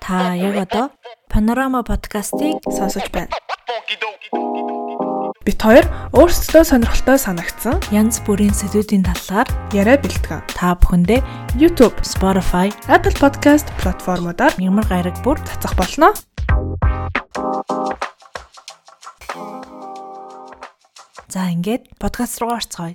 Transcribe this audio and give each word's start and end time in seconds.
Та 0.00 0.34
яг 0.34 0.56
одоо 0.68 0.90
Panorama 1.28 1.82
подкастыг 1.82 2.62
сонсож 2.70 3.10
байна. 3.10 3.34
Бид 5.42 5.58
хоёр 5.58 5.86
өөрсдөө 6.14 6.62
сонирхолтой 6.62 7.18
санагдсан 7.18 7.82
янз 7.90 8.22
бүрийн 8.22 8.54
сэдвүүдийн 8.54 9.02
талаар 9.02 9.48
яриа 9.74 9.98
бэлтгэн. 9.98 10.46
та 10.54 10.78
бүхэндээ 10.78 11.20
YouTube, 11.58 11.98
Spotify, 12.06 12.70
Apple 12.86 13.16
Podcast 13.18 13.66
платформудаар 13.82 14.54
ямар 14.62 14.86
гараг 14.86 15.18
бүр 15.26 15.42
цацах 15.42 15.74
болно. 15.74 16.14
за 21.32 21.48
ингээд 21.48 21.96
подкаст 21.98 22.38
руу 22.38 22.52
орцгоё. 22.52 22.94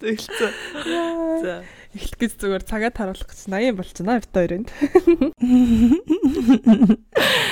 Тэгэлцээ. 0.00 0.52
За, 1.44 1.60
эхлэх 1.92 2.18
гэж 2.18 2.32
зүгээр 2.40 2.64
цагаа 2.64 2.88
таруулах 2.88 3.28
гэж 3.28 3.40
80 3.52 3.76
болчихно 3.76 4.16
бит 4.16 4.32
хоёрын. 4.32 4.64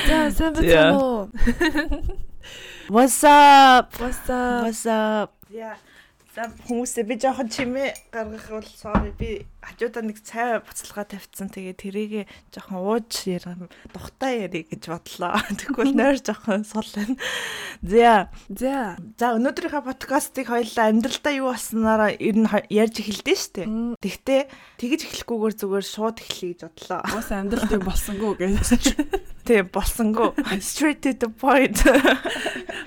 За, 0.09 0.33
сайн 0.33 0.53
байна 0.57 0.97
уу? 0.97 1.29
What's 2.89 3.21
up? 3.23 3.93
What's 4.01 4.27
up? 4.33 4.65
What's 4.65 4.87
up? 4.89 5.31
Яа. 5.53 5.77
За 6.33 6.49
хүмүүсээ 6.49 7.05
би 7.05 7.21
жоохон 7.21 7.53
чимээ 7.53 7.93
гаргах 8.09 8.49
бол 8.49 8.65
sorry 8.65 9.13
би 9.13 9.45
хажуудаа 9.63 10.03
нэг 10.03 10.19
цай 10.27 10.59
буцалгаа 10.59 11.07
тавьчихсан. 11.07 11.49
Тэгээ 11.55 11.75
тэрийг 11.79 12.13
жоохон 12.51 12.83
ууж 12.83 13.31
ярих 13.31 13.71
тухтай 13.95 14.51
ярих 14.51 14.75
гэж 14.75 14.83
бодлоо. 14.91 15.39
Тэгвэл 15.63 15.95
нойр 15.99 16.19
жоохон 16.19 16.67
сул 16.67 16.87
байна. 16.93 17.17
За. 17.81 18.29
За. 18.51 18.99
За 19.17 19.27
өнөөдрийнхөө 19.39 19.87
подкастыг 19.87 20.51
хоёлаа 20.51 20.91
амьдралдаа 20.91 21.33
юу 21.39 21.55
болснараа 21.55 22.11
ер 22.11 22.37
нь 22.43 22.51
ярьж 22.69 22.99
эхэлдэж 22.99 23.39
штэ. 23.39 23.63
Тэгтээ 24.03 24.41
тэгэж 24.83 25.01
эхлэхгүйгээр 25.07 25.55
зүгээр 25.55 25.87
шууд 25.87 26.19
эхлэе 26.19 26.51
гэж 26.53 26.61
бодлоо. 26.67 27.01
Бас 27.15 27.31
амьдралд 27.31 27.71
юм 27.71 27.87
болсонгүй 27.87 28.33
гэж. 28.43 28.59
Тэг 29.47 29.71
болсонгүй. 29.71 30.35
Straight 30.59 31.07
to 31.07 31.15
the 31.15 31.31
point. 31.31 31.79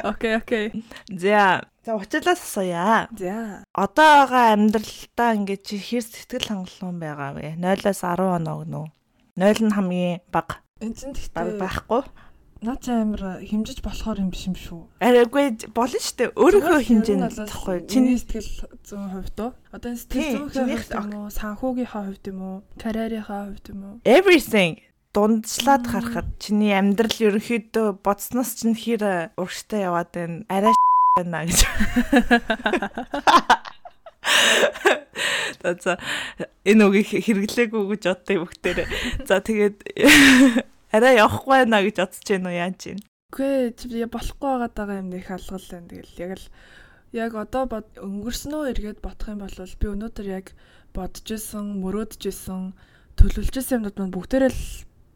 Окей, 0.04 0.36
окей. 0.36 0.84
За. 1.08 1.64
За 1.86 1.94
учлаас 1.96 2.42
асууя. 2.42 3.08
За. 3.14 3.64
Одоо 3.74 4.26
байгаа 4.26 4.58
амьдралдаа 4.58 5.38
ингээд 5.38 5.70
хэр 5.70 6.02
сэтгэл 6.02 6.50
хангалуун 6.66 6.98
байгаа 7.00 7.32
вэ? 7.38 7.54
0-аас 7.62 8.02
10 8.02 8.42
оноо 8.42 8.66
гэнэ 8.66 8.78
үү? 8.82 8.90
0 9.38 9.70
нь 9.70 9.76
хамгийн 9.78 10.26
бага. 10.34 10.66
Энд 10.82 10.98
чинь 10.98 11.14
тэгтээ 11.14 11.62
байхгүй. 11.62 12.02
наа 12.66 12.82
чи 12.82 12.90
амар 12.90 13.46
химжиж 13.46 13.86
болохоор 13.86 14.26
юм 14.26 14.34
биш 14.34 14.50
юм 14.50 14.58
шүү. 14.58 14.90
Арайгүй 14.98 15.70
болно 15.70 16.00
шүү 16.02 16.18
дээ. 16.18 16.34
Өөрийнхөө 16.34 16.82
хэмжээнд 16.82 17.46
тахгүй. 17.46 17.86
Чиний 17.86 18.18
сэтгэл 18.18 18.82
зүйн 18.82 19.14
хувьд 19.14 19.38
уу? 19.38 19.54
Одоо 19.70 19.94
энэ 19.94 20.02
сэтгэл 20.02 20.50
зүйн 20.50 20.74
хувьд 20.74 20.98
юм 20.98 21.14
уу? 21.14 21.30
Санхүүгийнхаа 21.30 22.04
хувьд 22.10 22.26
юм 22.26 22.42
уу? 22.42 22.66
Карьерийнхаа 22.82 23.54
хувьд 23.54 23.66
юм 23.70 23.82
уу? 23.86 24.02
everything 24.02 24.82
дундчлаад 25.14 25.86
харахад 25.88 26.28
чиний 26.44 26.76
амьдрал 26.76 27.16
ерөнхийдөө 27.16 28.04
бодсноос 28.04 28.60
чинь 28.60 28.76
хэр 28.76 29.32
урагштай 29.40 29.88
яваад 29.88 30.12
байна. 30.12 30.44
Арай 30.52 30.76
байна 31.16 31.48
гэж. 31.48 31.64
За 35.66 35.98
энэ 36.66 36.84
үгийг 36.86 37.26
хэрэглээгүй 37.26 37.84
гэж 37.98 38.04
боддоо 38.06 38.36
бүгдээрээ. 38.46 38.88
За 39.26 39.42
тэгээд 39.42 39.78
арай 40.94 41.18
явахгүй 41.18 41.66
байна 41.66 41.82
гэж 41.82 41.96
бодож 42.02 42.26
байна 42.30 42.50
уу 42.50 42.56
яаж 42.56 42.80
юм? 42.94 43.00
Үгүй 43.34 43.74
чи 43.74 44.06
болохгүй 44.06 44.50
байгаад 44.50 44.76
байгаа 44.78 45.02
юм 45.02 45.10
нэг 45.10 45.26
алгал 45.28 45.68
байна. 45.72 45.90
Тэгэл 45.90 46.22
яг 46.22 46.32
л 46.38 46.46
яг 47.16 47.32
одоо 47.36 47.64
бод 47.66 47.88
өнгөрсөн 47.98 48.54
үү 48.54 48.70
эргээд 48.76 49.00
бодох 49.02 49.28
юм 49.32 49.42
бол 49.42 49.58
би 49.58 49.88
өнөөдөр 49.90 50.28
яг 50.30 50.48
бодож 50.96 51.28
исэн, 51.28 51.82
мөрөөдж 51.84 52.22
исэн, 52.32 52.76
төлөвлөж 53.20 53.56
исэн 53.60 53.84
юмнууд 53.84 53.98
маань 54.00 54.16
бүгдээрээ 54.16 54.52
л 54.52 54.64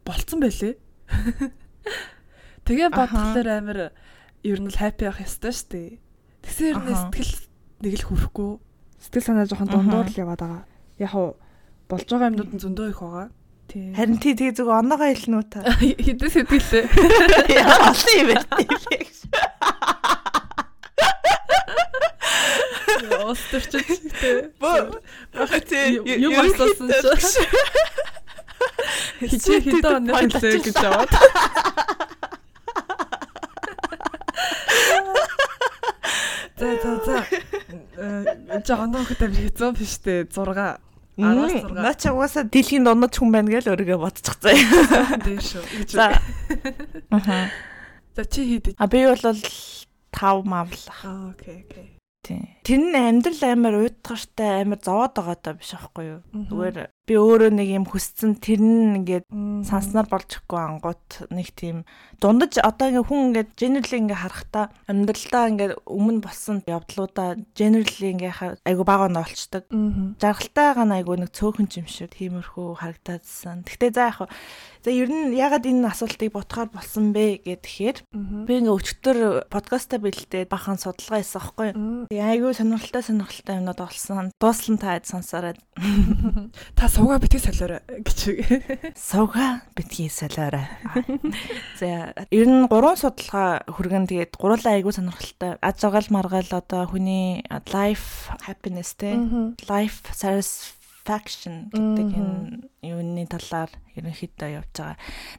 болцсон 0.04 0.40
байлээ. 0.40 0.74
Тэгээ 2.66 2.88
бодглохлоор 2.92 3.48
амар 3.48 3.78
ер 4.44 4.58
нь 4.60 4.68
л 4.68 4.80
happy 4.80 5.08
байх 5.08 5.20
ёстой 5.24 5.52
шүү 5.52 5.68
дээ. 5.72 5.90
Тэгсэн 6.44 6.66
ер 6.72 6.78
нь 6.80 6.92
сэтгэл 6.92 7.34
нэг 7.84 7.94
л 8.00 8.06
хүрхгүй. 8.08 8.50
Сэтгэл 9.00 9.24
санаа 9.24 9.48
жоохон 9.48 9.68
дундуур 9.72 10.08
л 10.12 10.20
яваад 10.20 10.40
байгаа. 10.44 10.62
Яг 11.00 11.12
уу 11.16 11.36
болж 11.88 12.04
байгаа 12.04 12.30
юмнууд 12.30 12.52
нь 12.54 12.62
зөндөө 12.62 12.88
их 12.92 13.00
байгаа. 13.00 13.28
Тийм. 13.70 13.94
Харин 13.94 14.18
тий 14.20 14.34
тэгээ 14.34 14.56
зөв 14.60 14.68
оноогоо 14.68 15.08
хэлнэ 15.08 15.36
үү 15.40 15.46
та? 15.46 15.62
хэдэн 16.06 16.30
сэтгэлээ. 16.30 16.84
Яа 17.56 17.94
олон 17.94 18.14
юм 18.18 18.28
байна. 18.34 18.44
Ус 23.30 23.42
төрчтэй. 23.48 24.50
Бөө. 24.58 25.00
Тий 25.70 26.02
Юм 26.18 26.34
болсон 26.34 26.90
ч. 26.90 27.46
Хичээ 29.22 29.60
хэдэн 29.64 30.10
оноо 30.10 30.18
хэлээ 30.18 30.60
гэж 30.66 30.76
аваад. 30.82 31.10
За 36.60 36.68
за 36.82 36.92
за. 37.06 37.18
Жоохон 38.70 39.02
хөтөв 39.02 39.34
хэцүү 39.34 39.68
биш 39.74 39.98
үү? 40.06 40.30
6. 40.30 40.78
16. 41.18 41.74
Наа 41.74 41.94
чи 41.98 42.06
угаасаа 42.06 42.46
дэлхийн 42.46 42.86
дундаж 42.86 43.18
хүн 43.18 43.34
байна 43.34 43.50
гэж 43.50 43.66
өөрийгөө 43.66 43.98
бодчих 43.98 44.38
заяа. 44.38 45.18
Дээр 45.18 45.42
шүү. 45.42 45.64
За. 45.90 46.06
Аха. 47.18 47.50
За 48.14 48.22
чи 48.30 48.46
хэд? 48.46 48.78
А 48.78 48.86
би 48.86 49.02
бол 49.10 49.18
5 49.18 50.46
мавлах. 50.46 51.02
Аа 51.02 51.34
окей 51.34 51.66
окей. 51.66 51.98
Тий. 52.22 52.46
Тэр 52.62 52.78
нь 52.78 52.94
амьдрал 52.94 53.42
амар 53.42 53.74
уйтгартай 53.82 54.62
амар 54.62 54.78
зовоод 54.78 55.18
байгаа 55.18 55.38
даа 55.42 55.58
биш 55.58 55.74
аахгүй 55.74 56.06
юу? 56.06 56.20
Зүгээр 56.30 56.94
би 57.10 57.18
өөрөө 57.18 57.50
нэг 57.58 57.68
юм 57.74 57.84
хүсцэн 57.90 58.38
тэр 58.38 58.62
нь 58.62 59.02
ингээд 59.02 59.26
санснаар 59.66 60.06
болж 60.06 60.38
ихгүй 60.38 60.62
ангууд 60.62 61.26
нэг 61.34 61.50
тийм 61.58 61.82
дундаж 62.22 62.62
одоо 62.62 62.86
ингээ 62.86 63.02
хүн 63.10 63.20
ингээ 63.34 63.46
generally 63.58 63.98
ингээ 63.98 64.22
харахтаа 64.22 64.70
амьдралдаа 64.86 65.44
ингээ 65.50 65.70
өмнө 65.90 66.22
болсон 66.22 66.62
явдлуудаа 66.70 67.34
generally 67.58 68.14
ингээ 68.14 68.30
хар- 68.30 68.62
айгу 68.62 68.86
бага 68.86 69.10
оноо 69.10 69.26
олчдаг. 69.26 69.66
Мгм. 69.74 70.22
жаргалтай 70.22 70.64
байгаа 70.70 70.86
нь 70.86 70.94
айгу 71.02 71.18
нэг 71.18 71.34
цөөхөн 71.34 71.66
юм 71.82 71.88
шиг 71.90 72.14
тиймэрхүү 72.14 72.78
харагдаадсан. 72.78 73.66
Гэхдээ 73.66 73.90
за 73.90 74.02
яг 74.14 74.18
за 74.86 74.90
ер 74.94 75.10
нь 75.10 75.34
ягаад 75.34 75.66
энэ 75.66 75.90
асуултыг 75.90 76.30
бодохоор 76.30 76.70
болсон 76.70 77.10
бэ 77.10 77.42
гэхээр 77.42 78.06
би 78.46 78.52
ингээ 78.54 78.70
өчтөр 78.78 79.18
подкаста 79.50 79.98
бэлдээд 79.98 80.46
бахан 80.46 80.78
судалгаа 80.78 81.18
хийсэн 81.18 81.40
аахгүй 81.42 81.66
юу. 81.74 82.06
Айгу 82.14 82.54
сонирхолтой 82.54 83.02
сонирхолтой 83.02 83.58
юмнууд 83.58 83.80
олсон. 83.82 84.30
Дууслан 84.38 84.78
таад 84.78 85.10
сонсороо 85.10 85.58
Та 86.76 86.88
суугаа 87.00 87.18
битгий 87.18 87.40
солиорой 87.40 87.80
гэж. 88.04 88.20
сууга 88.96 89.62
битгий 89.74 90.08
солиорой. 90.12 90.68
За 91.80 92.12
ер 92.30 92.46
нь 92.46 92.68
гурван 92.68 92.96
судалгаа 93.00 93.64
хүргэн 93.64 94.04
тэгээд 94.04 94.36
гурлаа 94.36 94.76
айгу 94.76 94.92
сонирхолтой. 94.92 95.56
Аж 95.64 95.80
аргал 95.84 96.08
маргал 96.12 96.44
одоо 96.52 96.84
хүний 96.86 97.40
life 97.72 98.28
happiness 98.44 98.92
те 99.00 99.16
life 99.64 100.04
satisfaction 100.12 101.72
гэдэг 101.72 102.06
Мгм. 102.12 102.20
энэ 102.20 102.68
юуны 102.84 103.24
талаар 103.26 103.72
ерөнхийдөө 103.96 104.48
явж 104.60 104.68
байгаа. 104.76 104.96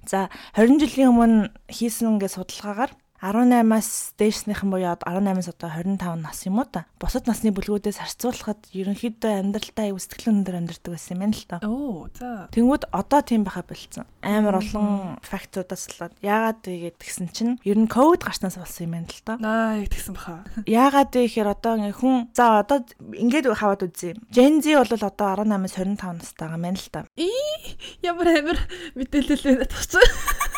За 0.10 0.30
20 0.58 0.82
жилийн 0.82 1.14
өмнө 1.14 1.54
хийсэн 1.70 2.18
ингээ 2.18 2.32
судалгаагаар 2.42 2.92
18-аас 3.22 4.18
дээшнийхэн 4.18 4.74
буюу 4.74 4.98
18-аас 4.98 5.54
одоо 5.54 5.70
25 5.70 6.26
нас 6.26 6.42
юм 6.50 6.58
уу 6.58 6.66
та. 6.66 6.90
Бусад 6.98 7.30
насны 7.30 7.54
бүлгүүдээс 7.54 8.02
харьцуулахад 8.02 8.66
ерөнхийдөө 8.74 9.46
амьдралдаа 9.46 9.94
аюу 9.94 10.02
сэтгэл 10.02 10.42
өндөр 10.42 10.58
амьдардаг 10.58 10.90
байсан 10.90 11.14
юм 11.14 11.22
байна 11.22 11.38
л 11.38 11.46
та. 11.46 11.58
Оо 11.62 12.10
за. 12.18 12.50
Тэнгүүд 12.50 12.90
одоо 12.90 13.22
тийм 13.22 13.46
байха 13.46 13.62
болцсон. 13.62 14.10
Амар 14.26 14.58
олон 14.58 15.22
фактуудаас 15.22 15.86
л 15.94 16.10
яагаад 16.26 16.66
вэ 16.66 16.98
гэдгсэн 16.98 17.30
чинь 17.30 17.62
ер 17.62 17.78
нь 17.78 17.86
ковид 17.86 18.26
гарснаас 18.26 18.58
болсон 18.58 18.90
юм 18.90 18.94
байна 18.98 19.14
л 19.14 19.22
та. 19.22 19.38
Наа 19.38 19.78
яг 19.78 19.94
тэгсэн 19.94 20.18
баха. 20.18 20.42
Яагаад 20.66 21.14
вэ 21.14 21.30
гэхээр 21.30 21.54
одоо 21.54 21.78
ингээ 21.78 22.02
хүн 22.02 22.34
за 22.34 22.66
одоо 22.66 22.81
ингээд 23.14 23.54
хаваад 23.54 23.86
үзье. 23.86 24.18
Gen 24.34 24.66
Z 24.66 24.74
бол 24.81 24.98
одоо 24.98 25.46
18-аас 25.46 25.78
25 25.78 26.25
настай 26.25 26.50
байгаа 26.50 26.57
юм 26.57 26.66
байна 26.66 26.81
л 26.81 26.90
та. 26.90 27.06
Ямар 28.01 28.28
амир 28.34 28.57
мэдээлэл 28.98 29.45
байна 29.45 29.69
тагч. 29.69 29.94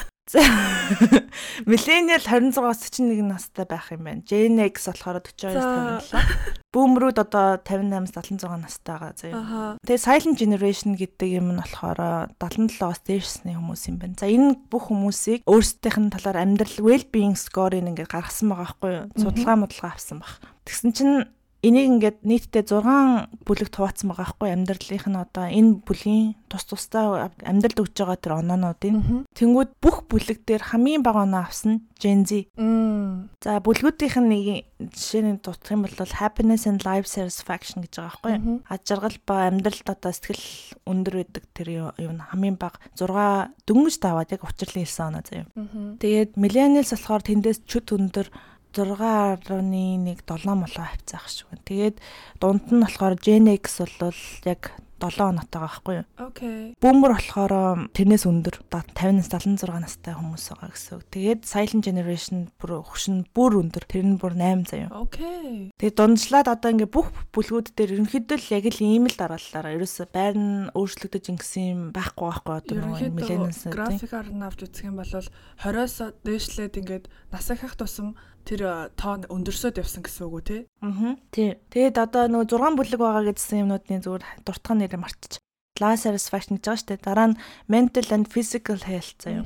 Millennial 1.67 2.23
26-аас 2.23 2.79
41 2.87 3.27
настай 3.27 3.65
байх 3.67 3.91
юм 3.91 4.07
байна. 4.07 4.23
Gen 4.23 4.55
X 4.63 4.87
болохоор 4.87 5.19
42-аас 5.19 6.07
57. 6.07 6.63
Boomer-ууд 6.73 7.19
одоо 7.19 7.59
58-аас 7.59 8.15
76 8.15 8.47
настай 8.63 8.95
байгаа 8.95 9.13
заяа. 9.19 9.75
Тэгээ 9.83 9.99
silent 9.99 10.37
generation 10.39 10.95
гэдэг 10.95 11.29
юм 11.43 11.51
нь 11.51 11.59
болохоор 11.59 12.31
77-аас 12.39 13.03
дээшсний 13.03 13.59
хүмүүс 13.59 13.83
юм 13.91 13.99
байна. 13.99 14.15
За 14.15 14.31
энэ 14.31 14.63
бүх 14.71 14.87
хүмүүсийг 14.87 15.43
өөрсдийнх 15.43 15.99
нь 15.99 16.13
талаар 16.15 16.39
амьдрал 16.39 16.79
well 16.79 17.05
being 17.11 17.35
score-ыг 17.35 17.83
ингээд 17.83 18.07
гаргасан 18.07 18.47
байгаа 18.47 18.63
байхгүй 18.63 18.91
юу? 18.95 19.05
Судалгаа 19.19 19.59
модлага 19.59 19.91
авсан 19.91 20.23
баг. 20.23 20.39
Тэгсэн 20.63 20.91
чинь 20.95 21.27
энийг 21.63 21.87
ингээд 21.87 22.17
нийтдээ 22.27 22.63
6 22.67 23.47
бүлэгт 23.47 23.75
хуваацсан 23.79 24.11
байгаа 24.11 24.35
байхгүй 24.35 24.49
амьдралынх 24.51 25.07
нь 25.07 25.15
одоо 25.15 25.45
энэ 25.47 25.79
бүлгийн 25.87 26.35
тус 26.51 26.67
тусдаа 26.67 27.31
амьдралд 27.39 27.79
өгж 27.79 27.95
байгаа 27.95 28.19
тэр 28.19 28.33
оноонуудын 28.43 29.23
тэнгууд 29.31 29.71
бүх 29.79 30.03
бүлэг 30.11 30.43
дээр 30.43 30.75
хамгийн 30.75 31.07
бага 31.07 31.23
оноо 31.23 31.47
авсан 31.47 31.87
Gen 32.03 32.27
Z. 32.27 32.51
За 33.39 33.63
бүлгүүдийнх 33.63 34.19
нь 34.19 34.27
нэг 34.27 34.45
жишээний 34.91 35.39
дутх 35.39 35.71
юм 35.71 35.87
бол 35.87 35.95
happiness 36.19 36.67
and 36.67 36.83
life 36.83 37.07
satisfaction 37.07 37.79
гэж 37.79 37.95
байгаа 37.95 38.11
байхгүй 38.11 38.31
юу? 38.35 38.59
Ад 38.67 38.83
жаргал 38.83 39.17
ба 39.23 39.47
амьдралд 39.47 39.87
одоо 39.87 40.11
сэтгэл 40.11 40.83
өндөр 40.83 41.15
байдаг 41.23 41.43
тэр 41.55 41.95
юм 41.95 42.19
хамгийн 42.19 42.59
бага 42.59 42.83
6 42.99 43.55
дөнгөж 43.63 43.95
даваад 44.03 44.35
яг 44.35 44.43
учирлын 44.43 44.83
хэлсэн 44.83 45.07
оноо 45.15 45.23
заяа. 45.23 45.47
Тэгээд 46.03 46.35
millennials 46.35 46.91
болохоор 46.91 47.23
тэндээс 47.23 47.63
чөт 47.63 47.95
өндөр 47.95 48.27
6.17 48.73 50.57
молоо 50.57 50.85
авцаах 50.89 51.29
шиг 51.29 51.47
байна. 51.47 51.63
Тэгээд 51.69 51.95
дунд 52.41 52.65
нь 52.73 52.81
болохоор 52.81 53.15
Gen 53.21 53.47
X 53.53 53.85
бол 54.01 54.19
яг 54.43 54.73
7 55.09 55.35
оноотойгоо 55.35 55.67
байхгүй 55.67 55.95
юу? 55.99 56.05
Окей. 56.17 56.73
Boomer 56.79 57.11
болохоор 57.11 57.91
тэрнээс 57.91 58.23
өндөр 58.23 58.55
50-аас 58.71 59.27
76 59.35 59.67
настай 59.83 60.15
хүмүүс 60.15 60.45
байгаа 60.53 60.71
гэсэн 60.71 60.93
үг. 60.95 61.03
Тэгээд 61.11 61.41
Silent 61.43 61.83
Generation 61.83 62.37
бүр 62.55 62.79
өгшин 62.79 63.27
бүр 63.35 63.59
өндөр. 63.59 63.83
Тэр 63.83 64.05
нь 64.07 64.19
бүр 64.21 64.37
8 64.39 64.63
заяа. 64.69 64.89
Окей. 64.95 65.73
Тэгээд 65.75 65.97
дундчлаад 65.99 66.47
одоо 66.47 66.69
ингээ 66.71 66.87
бүх 66.87 67.11
бүлгүүд 67.35 67.75
дээр 67.75 67.99
ерөнхийдөө 67.99 68.37
л 68.39 68.53
яг 68.55 68.65
л 68.71 68.79
ийм 68.79 69.05
л 69.11 69.17
дараалалаа. 69.19 69.75
Ерөөсө 69.75 70.07
байр 70.07 70.35
нь 70.39 70.71
өөрчлөгдөж 70.71 71.25
ингэсэн 71.35 71.65
юм 71.67 71.81
байхгүй 71.91 72.27
байхгүй 72.31 72.53
одоо 72.63 72.75
Ерөнхийдөө 72.79 73.17
millennials 73.19 73.61
графикаар 73.67 74.27
нь 74.31 74.45
авч 74.45 74.59
үзэх 74.63 74.87
юм 74.87 74.97
бол 75.03 75.11
20-оос 75.11 75.95
дээшлээд 76.23 76.79
ингээд 76.79 77.05
насаа 77.33 77.59
хах 77.59 77.75
тусам 77.75 78.15
тэр 78.43 78.61
тоо 78.99 79.23
өндөрсөд 79.31 79.79
явсан 79.79 80.03
гэсэн 80.03 80.23
үг 80.27 80.33
үү 80.35 80.43
те? 80.43 80.57
Аа. 80.83 81.15
Тий. 81.31 81.55
Тэгээд 81.71 81.97
одоо 81.97 82.27
нөгөө 82.27 82.47
6 82.51 82.77
бүлэг 82.79 82.99
байгаа 82.99 83.23
гэдсэн 83.31 83.63
юмнуудын 83.63 84.03
зүгээр 84.03 84.23
дуртах 84.43 84.75
нэрээ 84.77 84.99
мартчих. 84.99 85.39
Life 85.81 86.05
satisfaction 86.05 86.59
гэж 86.59 86.63
байгаа 86.67 86.79
шүү 86.79 86.89
дээ. 86.91 87.01
Дараа 87.07 87.27
нь 87.31 87.39
mental 87.71 88.07
and 88.13 88.27
physical 88.29 88.79
health 88.83 89.17
заяа. 89.23 89.41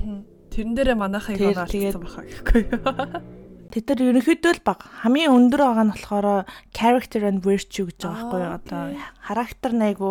Тэрэн 0.52 0.74
дээрээ 0.76 0.98
манайхыг 0.98 1.38
Тэр- 1.38 1.62
олцсон 1.62 2.04
баха 2.04 2.22
гэхгүй 2.26 2.62
юу? 2.68 2.82
Тэд 3.72 3.84
нар 3.92 4.02
ерөнхийдөө 4.02 4.54
л 4.58 4.64
бага. 4.64 4.88
Хамгийн 5.04 5.36
өндөр 5.36 5.62
байгаа 5.62 5.86
нь 5.86 5.94
болохоор 5.94 6.28
character 6.74 7.22
and 7.28 7.44
virtue 7.44 7.86
гэж 7.92 8.00
байгаа 8.00 8.26
байхгүй 8.26 8.42
юу? 8.42 8.56
Одоо 8.58 8.84
характер 9.22 9.72
найгу 9.76 10.10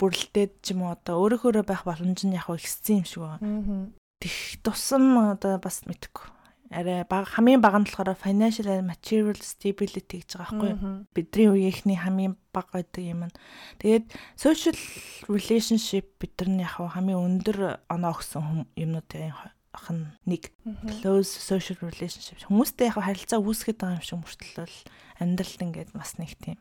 бүрлдээд 0.00 0.52
ч 0.64 0.74
юм 0.74 0.88
уу 0.88 0.96
одоо 0.96 1.22
өөрөөхөө 1.22 1.62
байх 1.62 1.84
боломж 1.84 2.24
нь 2.26 2.34
яг 2.34 2.48
ихссэн 2.48 3.04
юм 3.04 3.06
шиг 3.06 3.22
байна. 3.22 3.44
Аа. 3.44 3.86
Тэх 4.18 4.58
тусам 4.64 5.36
одоо 5.36 5.60
бас 5.60 5.84
мэдхгүй. 5.86 6.33
Арай 6.74 7.06
бага 7.06 7.30
хамгийн 7.30 7.62
бага 7.62 7.78
нь 7.78 7.86
болохоор 7.86 8.18
financial 8.18 8.66
and 8.66 8.90
material 8.90 9.38
stability 9.38 10.26
гэж 10.26 10.34
байгаа 10.34 10.50
байхгүй 10.50 10.70
юу? 10.74 11.06
бидний 11.14 11.48
үеийнхний 11.54 11.98
хамгийн 12.02 12.34
бага 12.50 12.82
байдаг 12.82 13.04
юм. 13.06 13.30
нь. 13.30 13.34
Тэгээд 13.78 14.10
social 14.34 14.74
relationship 15.30 16.18
бидний 16.18 16.66
яг 16.66 16.74
хамгийн 16.82 17.22
өндөр 17.22 17.78
оноо 17.86 18.12
өгсөн 18.18 18.66
юмнуудын 18.74 19.30
ах 19.74 19.90
нь 19.90 20.06
нэг 20.26 20.50
close 21.02 21.30
social 21.30 21.78
relationship. 21.82 22.42
Хүмүүстэй 22.46 22.90
яг 22.90 22.98
харилцаа 22.98 23.42
үүсгэж 23.42 23.78
байгаа 23.78 23.98
юм 23.98 24.06
шиг 24.06 24.18
мөртлөө 24.22 24.66
амьдралд 25.22 25.60
ингээд 25.62 25.90
бас 25.94 26.14
нэг 26.18 26.34
тийм. 26.38 26.58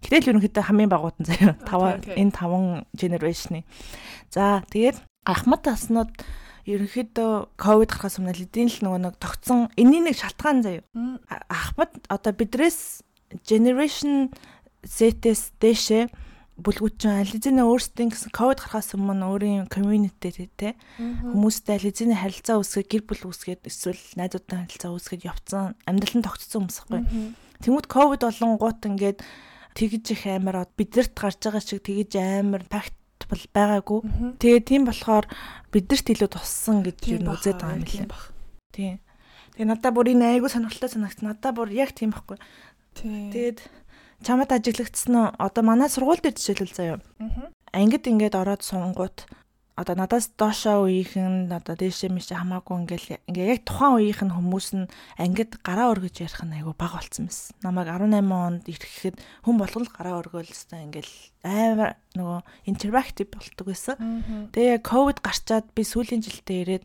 Гэтэл 0.00 0.36
ерөнхийдөө 0.36 0.64
хамгийн 0.64 0.92
багууд 0.92 1.16
нь 1.20 1.28
заяа. 1.28 1.56
Тава 1.64 2.00
окей. 2.00 2.16
энэ 2.20 2.32
таван 2.36 2.84
generation-ы. 2.96 3.64
За 4.32 4.64
тэгээд 4.68 5.00
ахмад 5.24 5.64
таснууд 5.64 6.12
ерөнхийдөө 6.64 7.56
ковид 7.60 7.90
гарахаас 7.92 8.18
өмнө 8.18 8.34
эдийн 8.34 8.72
л 8.72 8.80
нөгөө 8.84 9.00
нэг 9.04 9.14
тогтсон 9.20 9.68
энэний 9.76 10.08
нэг 10.08 10.16
шалтгаан 10.16 10.64
заяа 10.64 10.82
ахмад 11.48 11.92
одоо 12.08 12.32
бидрээс 12.32 13.04
generation 13.44 14.32
Z-с 14.84 15.52
дэшээ 15.60 16.08
бүлгүүч 16.54 16.94
чинь 17.02 17.18
ализины 17.18 17.66
өөрсдийн 17.66 18.14
гэсэн 18.14 18.30
ковид 18.30 18.62
гарахаас 18.62 18.94
өмнө 18.94 19.26
өөрийн 19.26 19.66
community 19.66 20.46
те 20.54 20.78
хүмүүстэй 20.96 21.82
ализины 21.82 22.14
харилцаа 22.14 22.62
үүсгэж 22.62 22.86
гэр 22.86 23.02
бүл 23.02 23.26
үүсгээд 23.26 23.66
эсвэл 23.66 23.98
найзуудтай 24.14 24.62
харилцаа 24.62 24.94
үүсгээд 24.94 25.26
явцсан 25.26 25.74
амьдрал 25.82 26.14
нь 26.14 26.22
тогтцсон 26.22 26.70
хүмүүс 26.70 26.78
байхгүй. 26.78 27.02
Тэнгүүд 27.58 27.86
ковид 27.90 28.22
болонгууд 28.22 28.80
ингээд 28.86 29.18
тэгж 29.74 30.04
их 30.14 30.22
амар 30.30 30.70
бидэрт 30.78 31.18
гарч 31.18 31.42
байгаа 31.42 31.58
шиг 31.58 31.82
тэгж 31.82 32.12
амар 32.22 32.62
практикл 33.28 33.56
байгаагүй. 33.56 34.00
Тэгээ 34.40 34.62
тийм 34.64 34.82
болохоор 34.88 35.26
бидэрт 35.72 36.06
илүү 36.14 36.30
туссан 36.30 36.82
гэж 36.84 36.98
юу 37.10 37.34
үзээд 37.34 37.60
байгаа 37.60 37.78
юм 37.78 37.84
лээ. 37.84 38.08
Тийм. 38.74 38.94
Тэгээ 39.54 39.68
надад 39.70 39.94
бүр 39.94 40.12
энэ 40.12 40.38
айгу 40.38 40.48
сонирхолтой 40.50 40.90
санагц. 40.90 41.22
Надад 41.22 41.54
бүр 41.54 41.70
яг 41.70 41.94
тийм 41.94 42.10
байхгүй. 42.10 42.38
Тэгээд 42.98 43.58
чамд 44.24 44.50
ажиглагдсан 44.50 45.12
нь 45.14 45.34
одоо 45.38 45.62
манай 45.62 45.88
сургууль 45.90 46.22
дээр 46.22 46.34
жишээлбэл 46.34 46.74
заяа. 46.74 46.98
Ангид 47.74 48.06
ингээд 48.06 48.38
ороод 48.38 48.62
сунгууд 48.62 49.26
одоо 49.74 49.94
надаас 49.98 50.30
доошоо 50.38 50.86
үеийнхэн 50.86 51.50
одоо 51.50 51.74
дээшээ 51.74 52.14
мишээ 52.14 52.38
хамаагүй 52.38 52.74
ингээл 52.86 53.26
ингээ 53.26 53.46
яг 53.58 53.60
тухайн 53.66 53.98
үеийнх 53.98 54.22
нь 54.22 54.36
хүмүүс 54.38 54.68
нь 54.78 54.86
ангид 55.18 55.58
гараа 55.66 55.90
өргөж 55.90 56.22
ярих 56.22 56.42
нь 56.46 56.54
айгу 56.54 56.78
бага 56.78 57.02
болцсон 57.02 57.26
байсан. 57.26 57.58
Намайг 57.66 57.90
18 57.90 58.22
онд 58.22 58.64
ирэхэд 58.70 59.16
хүн 59.42 59.56
болгол 59.58 59.90
гараа 59.90 60.22
өргөөл 60.22 60.46
хэвээр 60.46 60.86
ингээл 60.86 61.14
амар 61.42 61.90
нөгөө 62.14 62.40
интерактив 62.70 63.26
болдог 63.34 63.66
байсан. 63.66 63.96
Тэгээ 64.54 64.74
яг 64.78 64.82
ковид 64.86 65.18
гарчаад 65.18 65.66
би 65.74 65.82
сүүлийн 65.82 66.22
жилдээ 66.22 66.58
ирээд 66.62 66.84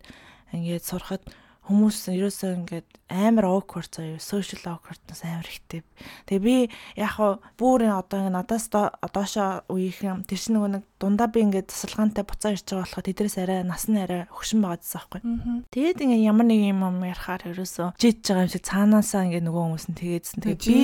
ингээд 0.58 0.82
сурахад 0.90 1.22
хүмүүс 1.70 1.98
ерөөсөө 2.10 2.52
ингээд 2.58 2.88
амар 3.14 3.46
awkward 3.46 3.94
заяа 3.94 4.18
social 4.18 4.62
awkwardness 4.66 5.22
амар 5.22 5.46
ихтэй. 5.46 5.86
Тэгээ 6.26 6.42
би 6.42 6.56
яг 6.98 7.14
хаа 7.16 7.38
бүрийн 7.62 7.94
одоо 7.94 8.26
ингээд 8.26 8.38
надаас 8.38 8.66
доо- 8.74 8.94
доошоо 8.98 9.62
үеийнхэн 9.70 10.26
тэр 10.26 10.40
чинь 10.42 10.58
нөгөө 10.58 10.72
нэг 10.74 10.84
дундаа 10.98 11.30
би 11.30 11.46
ингээд 11.46 11.70
тасалгаантай 11.70 12.26
буцаа 12.26 12.58
ирж 12.58 12.66
байгаа 12.66 12.86
болохоо 12.90 13.06
тэдрээс 13.06 13.38
арай 13.38 13.62
нас 13.62 13.86
нь 13.86 14.02
арай 14.02 14.26
хөгшин 14.34 14.66
байгаа 14.66 14.82
гэсэн 14.82 14.98
байхгүй. 14.98 15.22
Тэгээд 15.70 16.02
ингээд 16.10 16.26
ямар 16.26 16.46
нэг 16.50 16.60
юм 16.74 16.82
юм 16.90 16.98
ярахаар 17.06 17.42
ерөөсөө 17.54 17.88
жийж 18.02 18.18
байгаа 18.26 18.46
юм 18.50 18.54
шиг 18.54 18.66
цаанаасаа 18.66 19.22
ингээд 19.30 19.46
нөгөө 19.46 19.64
хүмүүс 19.70 19.86
нь 19.94 19.98
тэгээдсэн. 20.02 20.40
Тэгээ 20.42 20.66
би 20.66 20.82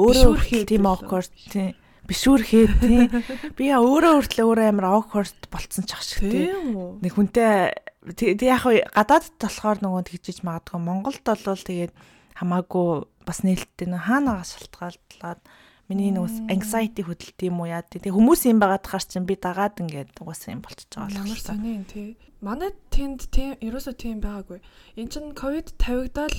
өөрөө 0.00 0.64
тийм 0.64 0.84
awkward 0.88 1.28
тийм 1.52 1.76
бишүүрхээ 2.08 2.66
тийм 2.82 3.08
би 3.56 3.70
яа 3.70 3.78
өөрөө 3.78 4.12
хүртэл 4.26 4.44
өөрөө 4.48 4.66
амар 4.74 4.86
awkward 4.90 5.38
болцсон 5.52 5.86
ч 5.86 5.94
ах 5.94 6.02
шиг 6.02 6.26
үү? 6.26 6.98
нэг 6.98 7.12
хүнтэй 7.14 7.91
тэг 8.10 8.42
яг 8.42 8.66
хаа 8.66 8.82
гадаадд 8.90 9.38
болохоор 9.38 9.78
нөгөө 9.82 10.02
тэгжиж 10.10 10.42
магадгүй 10.42 10.80
Монголд 10.82 11.22
бол 11.22 11.62
тэгээд 11.62 11.92
хамаагүй 12.38 12.88
бас 13.22 13.38
нээлттэй 13.46 13.86
нөө 13.86 14.02
хаанаагаас 14.02 14.50
шалтгаалтлаад 14.58 15.40
миний 15.86 16.10
нөгөө 16.14 16.50
anxiety 16.50 17.04
хөдөлт 17.04 17.38
юм 17.46 17.62
уу 17.62 17.68
яа 17.70 17.84
тий 17.86 18.00
хүмүүс 18.10 18.48
юм 18.48 18.58
байгаад 18.62 18.86
хар 18.88 19.04
чинь 19.04 19.28
би 19.28 19.36
дагаад 19.36 19.78
ингээд 19.82 20.18
угаасаа 20.18 20.56
юм 20.56 20.62
болчихж 20.64 20.98
байгаа 20.98 21.36
сони 21.36 21.78
юм 21.78 21.84
тий. 21.86 22.16
Манай 22.42 22.74
тэнд 22.90 23.30
тийм 23.30 23.54
ерөөсөө 23.62 23.94
тийм 23.94 24.18
байгаагүй. 24.24 24.58
Эн 24.98 25.08
чин 25.12 25.30
ковид 25.36 25.74
тавигдаад 25.78 26.34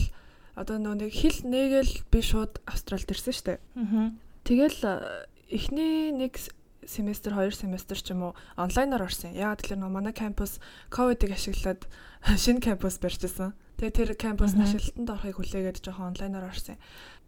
одоо 0.60 0.78
нөгөө 0.82 1.00
нэг 1.08 1.12
хил 1.14 1.40
нээгэл 1.48 1.94
би 2.12 2.20
шууд 2.20 2.60
Австралид 2.68 3.08
ирсэн 3.08 3.56
дээ. 3.56 3.60
Аа. 3.80 4.12
Тэгэл 4.44 4.80
э, 4.84 4.96
эхний 5.48 6.12
нэг 6.12 6.38
семестр, 6.88 7.34
хоёр 7.34 7.54
семестр 7.56 7.98
ч 8.00 8.12
юм 8.14 8.32
уу 8.32 8.34
онлайнаар 8.58 9.04
орсон. 9.08 9.34
Тэгэхээр 9.36 9.80
нөгөө 9.80 9.94
манай 9.94 10.14
кампус 10.14 10.60
ковидыг 10.90 11.34
ашиглаад 11.36 11.88
шинэ 12.44 12.62
кампус 12.62 13.00
барьжсэн. 13.02 13.54
Тэгээ 13.80 13.94
тэр 13.94 14.10
кампус 14.16 14.54
Мгм. 14.54 14.64
ашиглалтанд 14.64 15.10
орохыг 15.12 15.36
хүлээгээд 15.40 15.82
жоохон 15.84 16.14
онлайнаар 16.14 16.48
орсон. 16.52 16.78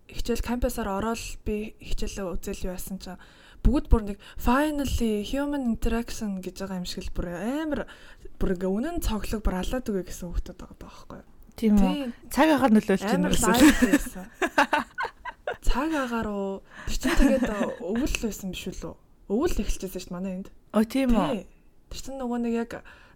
Хичээл 0.05 0.45
кампусаар 0.45 0.89
ороод 0.89 1.23
би 1.43 1.73
хичээлээ 1.81 2.29
үзэл 2.29 2.69
юу 2.69 2.77
яасан 2.77 3.01
чинь 3.01 3.17
бүгд 3.65 3.89
бүр 3.89 4.01
нэг 4.13 4.17
finally 4.37 5.25
human 5.25 5.65
interaction 5.65 6.37
гэж 6.45 6.61
байгаа 6.61 6.77
юм 6.77 6.85
шиг 6.85 7.09
л 7.09 7.15
бүр 7.17 7.33
амар 7.33 7.89
бүр 8.37 8.53
ингээ 8.53 8.69
үнэн 8.69 9.01
цоглог 9.01 9.41
бүр 9.41 9.57
алаад 9.65 9.89
үгүй 9.89 10.05
гэсэн 10.05 10.29
хүүхдүүд 10.29 10.57
байгаа 10.61 10.77
байхгүй 10.77 11.17
юу? 11.17 11.29
Тийм 11.57 11.73
үү. 11.81 12.13
Цаг 12.29 12.47
агаар 12.53 12.71
нөлөөлж 12.77 13.01
байна 13.01 13.33
гэсэн. 13.33 13.57
байсан. 13.89 14.25
Цаг 15.65 15.89
агаар 15.97 16.27
уу 16.29 16.61
тэр 16.85 16.95
чинь 17.01 17.17
тэгээд 17.17 17.49
өвөл 17.81 18.15
байсан 18.21 18.53
биш 18.53 18.69
үү? 18.69 18.93
Өвөл 19.29 19.57
эхэлчихсэн 19.57 20.01
шүү 20.01 20.11
дээ 20.11 20.15
манай 20.15 20.33
энд. 20.41 20.47
Оо 20.73 20.83
тийм 20.85 21.15
үү. 21.17 21.45
Тэр 21.89 21.99
чинь 22.01 22.19
нөгөө 22.21 22.39
нэг 22.45 22.53
яг 22.53 22.71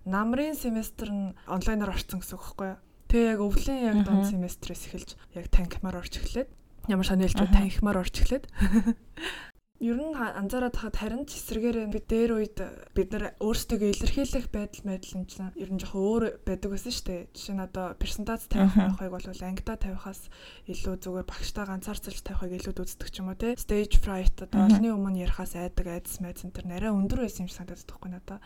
намрын 0.10 0.56
семестр 0.58 1.10
нь 1.12 1.36
онлайнаар 1.46 1.94
орсон 1.94 2.24
гэсэн 2.24 2.38
үг 2.38 2.44
байхгүй 2.46 2.68
юу? 2.74 2.80
Тэгээ 3.10 3.32
яг 3.34 3.40
өвлийн 3.42 3.82
яг 3.86 3.98
дунд 4.06 4.26
семестрээс 4.30 4.84
эхэлж 4.90 5.10
яг 5.34 5.46
танхимаар 5.50 6.02
орж 6.02 6.14
эхлээд 6.22 6.50
ямар 6.90 7.06
Аха. 7.50 7.58
танхимаар 7.58 7.98
орж 8.06 8.16
эхлээд 8.22 8.46
Ер 9.80 9.96
нь 9.96 10.12
анзаараад 10.12 10.76
хахад 10.76 11.00
харин 11.00 11.24
ч 11.24 11.40
эсрэгээр 11.40 11.88
би 11.88 12.04
дээр 12.04 12.32
үед 12.36 12.60
бид 12.92 13.16
нар 13.16 13.32
өөрсдөө 13.40 13.96
илэрхийлэх 13.96 14.52
байдал 14.52 14.84
байдал 14.84 15.16
юм 15.16 15.24
чинь 15.24 15.56
ер 15.56 15.72
нь 15.72 15.80
жоохон 15.80 16.04
өөр 16.04 16.24
байдаг 16.44 16.76
байсан 16.76 16.92
шүү 16.92 17.08
дээ. 17.08 17.22
Жишээ 17.32 17.56
нь 17.56 17.64
одоо 17.64 17.96
презентац 17.96 18.52
тавих 18.52 18.76
байхыг 18.76 19.08
бол 19.08 19.24
ангидаа 19.24 19.80
тавихаас 19.80 20.28
илүү 20.68 20.96
зүгээр 21.00 21.32
багштай 21.32 21.64
ганцаарцалж 21.64 22.20
тавихыг 22.28 22.60
илүү 22.60 22.76
үздэг 22.76 23.08
ч 23.08 23.24
юм 23.24 23.32
уу 23.32 23.40
те. 23.40 23.56
Stage 23.56 24.04
fright 24.04 24.36
одоо 24.44 24.68
олонний 24.68 24.92
өмнө 24.92 25.24
ярихаас 25.24 25.56
айдаг 25.56 25.88
айдас 25.88 26.20
майдсан 26.20 26.52
тэр 26.52 26.68
нарай 26.68 26.92
өндөр 26.92 27.24
байсан 27.24 27.48
юм 27.48 27.50
шиг 27.50 27.64
санагдаад 27.64 27.88
байхгүй 27.88 28.12
надаа. 28.12 28.44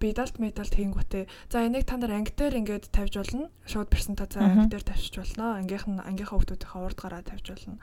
Бидалт 0.00 0.40
медалт 0.40 0.72
хийнгүүтээ 0.74 1.24
за 1.52 1.58
энийг 1.68 1.84
та 1.84 2.00
нар 2.00 2.16
анги 2.16 2.32
дээр 2.32 2.56
ингээд 2.64 2.88
тавьж 2.90 3.14
болно. 3.20 3.52
Шууд 3.68 3.92
презентацаа 3.92 4.42
Мгм. 4.42 4.58
анги 4.64 4.70
дээр 4.72 4.84
тавьчих 4.88 5.14
болно. 5.20 5.60
Ангийнх 5.60 5.86
нь 5.86 6.00
ангийнхаа 6.00 6.40
хүмүүсийнхээ 6.40 6.80
урд 6.80 6.98
гараа 6.98 7.22
тавьж 7.22 7.46
болно. 7.52 7.76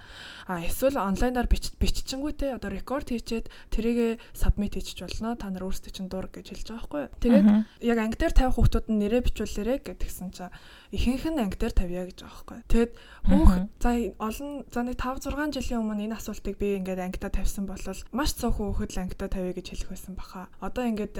А 0.49 0.59
эсвэл 0.65 0.97
онлайнаар 0.97 1.47
бич 1.47 1.71
биччихэнгүүтээ 1.77 2.57
одоо 2.57 2.69
рекорд 2.73 3.07
хийчээд 3.13 3.47
тэрийгэ 3.69 4.17
сабмит 4.33 4.73
хийчих 4.73 5.05
болно. 5.05 5.37
Та 5.37 5.53
нар 5.53 5.69
өөрсдөө 5.69 5.91
чинь 5.93 6.09
дур 6.09 6.25
гэж 6.27 6.49
хэлж 6.57 6.67
байгаа 6.73 6.81
байхгүй 6.81 7.01
юу. 7.05 7.13
Тэгээд 7.21 7.45
яг 7.85 7.97
анги 8.01 8.17
дээр 8.17 8.33
тавих 8.33 8.55
хүмүүсд 8.57 8.89
нь 8.89 8.99
нэрээ 8.99 9.21
бичүүлээрэ 9.29 9.75
гэдгсэн 9.85 10.29
чинь 10.33 10.51
ихэнх 10.91 11.25
нь 11.29 11.39
анги 11.39 11.57
дээр 11.61 11.73
тавья 11.77 12.03
гэж 12.09 12.17
байгаа 12.25 12.33
байхгүй. 12.33 12.59
Тэгэд 12.73 12.91
хүүх 13.27 13.51
за 13.77 13.89
олон 14.17 14.51
за 14.73 14.79
нэг 14.87 14.95
5 14.97 15.29
6 15.29 15.55
жилийн 15.55 15.81
өмнө 15.85 16.03
энэ 16.09 16.17
асуултыг 16.17 16.55
би 16.57 16.79
ингээд 16.81 16.99
ангидаа 17.03 17.29
тавьсан 17.31 17.67
бол 17.67 17.79
маш 18.15 18.31
цөөхөн 18.39 18.71
хүүхэд 18.73 18.91
л 18.95 19.01
ангидаа 19.05 19.29
тавья 19.29 19.53
гэж 19.53 19.67
хэлэх 19.75 19.89
байсан 19.91 20.15
баха. 20.15 20.47
Одоо 20.63 20.83
ингээд 20.87 21.15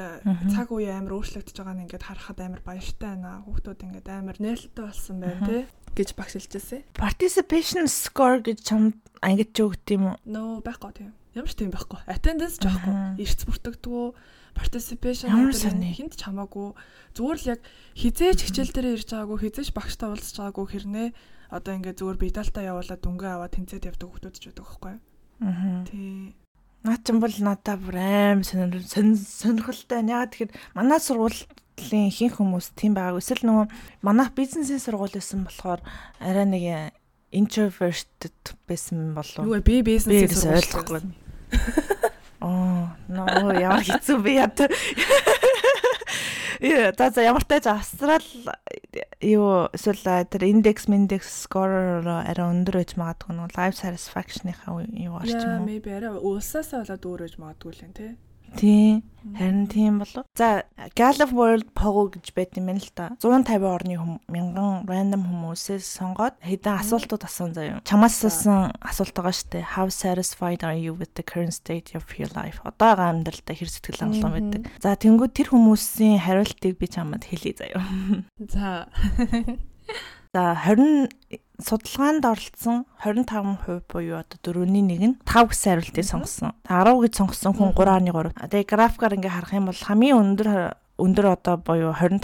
цаг 0.55 0.71
үе 0.71 0.86
амар 0.93 1.17
өөрчлөгдөж 1.17 1.55
байгаа 1.57 1.75
нь 1.75 1.83
ингээд 1.87 2.07
харахад 2.07 2.39
амар 2.39 2.61
баяртай 2.63 3.09
байна. 3.15 3.43
Хүүхдүүд 3.43 3.85
ингээд 3.87 4.07
амар 4.07 4.37
нээлттэй 4.39 4.83
болсон 4.85 5.17
байна 5.23 5.41
тий 5.47 5.63
гэж 5.97 6.09
багш 6.13 6.33
хэлжээсэ. 6.37 6.77
Participation 6.93 7.89
score 7.89 8.45
гэж 8.45 8.57
чамд 8.61 8.95
ангид 9.25 9.51
ч 9.57 9.65
өгд 9.65 9.87
юм 9.97 10.13
уу? 10.13 10.15
Нөө 10.29 10.61
байхгүй 10.61 10.91
тийм. 10.93 11.11
Ямар 11.33 11.49
ч 11.49 11.57
тийм 11.57 11.73
байхгүй. 11.73 11.99
Attendance. 12.05 12.61
Аха. 12.61 13.17
Эрс 13.17 13.41
бүртгэдэггүй 13.49 14.05
participation 14.57 15.29
гэдэг 15.29 15.93
хинт 15.93 16.13
ч 16.17 16.21
хамаагүй 16.25 16.73
зүгээр 17.13 17.37
л 17.37 17.49
яг 17.53 17.61
хизээч 17.93 18.39
хичээл 18.49 18.73
дээр 18.73 18.87
ирж 18.97 19.09
байгаагүй 19.13 19.37
хизээч 19.45 19.69
багштай 19.73 20.09
уулзж 20.09 20.35
байгаагүй 20.41 20.65
хэрнээ 20.73 21.07
одоо 21.53 21.73
ингээд 21.77 21.99
зүгээр 22.01 22.21
бидалтаа 22.21 22.63
явуулаад 22.65 23.01
дүнгээ 23.05 23.31
аваад 23.37 23.53
тэнцээд 23.53 23.87
явдаг 23.87 24.07
хүмүүс 24.09 24.37
ч 24.41 24.49
байдаг 24.49 24.65
байхгүй 24.65 24.91
юу? 24.97 25.01
Аа. 25.45 25.85
Тий. 25.85 26.33
Наа 26.85 26.97
ч 27.01 27.09
юм 27.11 27.19
бол 27.19 27.33
надад 27.41 27.79
бүр 27.81 27.97
аим 27.97 28.43
сонир 28.45 28.81
сонир- 28.85 29.17
сонирхолтой 29.17 29.97
байна. 30.03 30.11
Ягаад 30.23 30.31
тэгэхээр 30.35 30.51
манай 30.77 30.99
сургуулийн 31.01 32.05
ихэнх 32.11 32.37
хүмүүс 32.37 32.71
тийм 32.77 32.93
байгаагүй. 32.95 33.21
Эсвэл 33.23 33.43
нөгөө 33.49 33.67
манай 34.05 34.27
бизнесийн 34.35 34.79
сургууль 34.79 35.11
байсан 35.17 35.43
болохоор 35.47 35.81
арай 36.21 36.45
нэг 36.45 36.93
introverted 37.33 38.55
байсан 38.69 39.13
болов. 39.17 39.43
Юу? 39.43 39.59
Би 39.59 39.81
Би 39.81 39.97
бизнесийн 39.97 40.31
ерөөс 40.31 40.43
сургуульд 40.43 40.73
ойлгохгүй. 40.77 41.01
Оо, 42.39 42.93
нөө 43.09 43.57
ямар 43.59 43.83
хэцүү 43.83 44.17
би 44.23 44.37
яд. 44.37 44.55
Яа, 46.61 46.91
за 46.97 47.09
за 47.13 47.21
ямар 47.21 47.43
тааж 47.45 47.67
австрал 47.69 48.25
юу 49.21 49.69
эсвэл 49.73 50.25
тэр 50.25 50.43
индекс 50.49 50.87
индекс 50.89 51.29
скор 51.45 51.69
арай 52.01 52.45
өндөр 52.49 52.81
байж 52.81 52.95
магадгүй 52.97 53.35
нөгөө 53.37 53.57
life 53.57 53.77
satisfaction-ийнхаа 53.77 54.81
юу 54.81 55.13
Яа, 55.13 55.21
орчим 55.21 55.51
уу? 55.61 55.65
maybe 55.67 55.93
арай 55.93 56.17
улсаасаа 56.17 56.81
болоод 56.81 57.05
өөр 57.05 57.21
гэж 57.27 57.33
магадгүй 57.37 57.71
л 57.77 57.83
юм 57.85 57.93
тий. 57.93 58.11
Тийм. 58.57 59.03
Харин 59.35 59.67
тийм 59.67 59.99
болов. 59.99 60.25
За 60.35 60.63
Gallup 60.95 61.33
World 61.35 61.67
Poll 61.75 62.09
гэж 62.15 62.31
байт 62.31 62.55
юм 62.55 62.71
байна 62.71 62.79
л 62.79 62.91
да. 62.95 63.11
150 63.19 63.67
орны 63.67 63.95
хүм 63.99 64.13
мянган 64.31 64.87
random 64.87 65.27
хүмүүсээс 65.27 65.83
сонгоод 65.83 66.39
хэдэн 66.39 66.79
асуултууд 66.79 67.27
асуусан 67.27 67.51
заяа. 67.51 67.83
Чамаас 67.83 68.23
асуусан 68.23 68.71
асуулт 68.79 69.11
байгаа 69.11 69.35
штэ. 69.35 69.59
How 69.75 69.91
satisfied 69.91 70.63
are 70.63 70.77
you 70.77 70.95
with 70.95 71.11
the 71.19 71.25
current 71.27 71.53
state 71.53 71.91
of 71.93 72.07
your 72.15 72.31
life? 72.39 72.63
Одоогийн 72.63 73.19
амьдралдаа 73.19 73.55
хэр 73.57 73.67
сэтгэл 73.67 73.99
хангалуун 73.99 74.35
байдаг. 74.37 74.61
За 74.79 74.95
тэнгууд 74.95 75.33
тэр 75.35 75.51
хүмүүсийн 75.51 76.23
хариултыг 76.23 76.79
би 76.79 76.87
чамд 76.87 77.27
хэлье 77.27 77.51
заяа. 77.51 77.83
За. 78.53 78.87
За 80.33 80.53
20 80.55 81.09
судалгаанд 81.59 82.25
оролцсон 82.25 82.85
25% 83.01 83.81
буюу 83.89 84.19
одоо 84.21 84.37
дөрөвний 84.43 84.83
нэг 84.85 85.01
нь 85.01 85.15
5 85.25 85.49
гэсэн 85.49 85.69
хариултыг 85.81 86.05
сонгосон. 86.05 86.51
10 86.69 87.01
гэж 87.01 87.13
сонгосон 87.17 87.53
хүн 87.57 87.71
3.3. 87.73 88.35
Тэгээ 88.51 88.69
графикаар 88.69 89.15
ингээ 89.17 89.33
харах 89.33 89.53
юм 89.57 89.65
бол 89.71 89.81
хамгийн 89.81 90.17
өндөр 90.21 90.49
өндөр 90.97 91.25
одоо 91.33 91.55
буюу 91.61 91.93
25% 91.93 92.21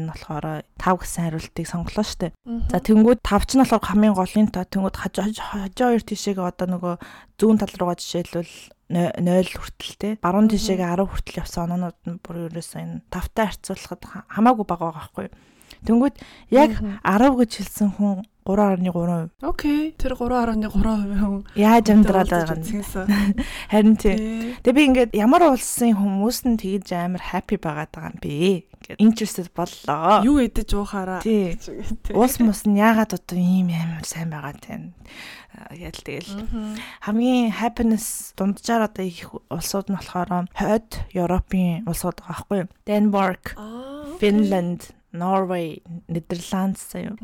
нь 0.00 0.08
болохоор 0.12 0.64
5 0.76 1.00
гэсэн 1.00 1.22
хариултыг 1.24 1.66
сонглоо 1.68 2.04
штэ. 2.04 2.32
За 2.68 2.78
тэнгууд 2.84 3.20
5 3.24 3.48
ч 3.48 3.50
нь 3.56 3.62
болохоор 3.64 3.80
хамгийн 3.88 4.12
голын 4.16 4.48
та 4.52 4.64
тэнгууд 4.68 4.96
хажуу 5.00 5.24
хажуу 5.32 5.96
хоёр 5.96 6.02
тишээгээ 6.04 6.44
одоо 6.52 6.66
нөгөө 6.76 6.94
зүүн 7.40 7.56
тал 7.60 7.72
руугаа 7.80 7.96
жишээлбэл 7.96 8.52
0 8.92 9.56
хүртэл 9.56 9.94
те 9.98 10.08
баруун 10.20 10.48
тишээгээ 10.52 11.00
10 11.00 11.08
хүртэл 11.08 11.40
явсан 11.44 11.64
оноонууд 11.72 11.98
нь 12.08 12.20
бүр 12.20 12.52
ерөөсөө 12.52 12.80
энэ 12.84 13.00
тавтай 13.12 13.46
харьцуулахад 13.52 14.02
ха- 14.04 14.24
хамаагүй 14.32 14.64
бага 14.68 14.84
байгаа 14.92 15.00
байхгүй 15.00 15.24
юу. 15.28 15.34
Тэнгүүд 15.86 16.16
яг 16.50 16.70
10 16.82 17.38
гэж 17.38 17.50
хэлсэн 17.62 17.90
хүн 17.96 18.26
3.3%. 18.46 19.30
Окей. 19.42 19.90
Тэр 19.98 20.14
3.3% 20.14 20.70
хүн 20.70 21.42
Яаж 21.58 21.90
амьдраад 21.90 22.30
байгаа 22.30 22.62
нь. 22.62 22.78
Харин 23.74 23.96
тийм. 23.98 24.18
Тий. 24.18 24.54
Тэгээ 24.62 24.76
би 24.78 24.82
ингээд 24.86 25.12
ямар 25.18 25.50
улсын 25.50 25.98
хүмүүс 25.98 26.46
нь 26.46 26.54
тэгж 26.54 26.94
амар 26.94 27.34
happy 27.34 27.58
байгаад 27.58 27.90
байгаа 27.90 28.14
юм 28.14 28.22
бэ? 28.22 28.70
Ингээд 28.86 29.02
interested 29.02 29.50
боллоо. 29.50 30.22
Юу 30.22 30.38
идэж 30.46 30.78
уухаараа. 30.78 31.26
Тий. 31.26 31.58
Уус 32.14 32.38
мус 32.38 32.62
нь 32.70 32.78
яагаад 32.78 33.18
одоо 33.18 33.34
ийм 33.34 33.74
амар 33.74 34.06
сайн 34.06 34.30
байгаа 34.30 34.54
тийм. 34.62 34.94
Ял 35.74 35.98
тэгэл 35.98 36.46
хамгийн 37.02 37.50
happiness 37.50 38.30
дунджаар 38.38 38.86
одоо 38.86 39.02
их 39.02 39.34
улсууд 39.50 39.90
нь 39.90 39.98
болохоор 39.98 40.46
хойд 40.54 41.02
Европын 41.18 41.82
улсууд 41.82 42.22
байгаа 42.22 42.46
байхгүй 42.46 42.58
юу? 42.62 42.70
Denmark. 42.86 43.58
Finland, 44.22 44.95
Norway, 45.12 45.82
Нидерланд 46.08 46.78
заяа. 46.78 47.16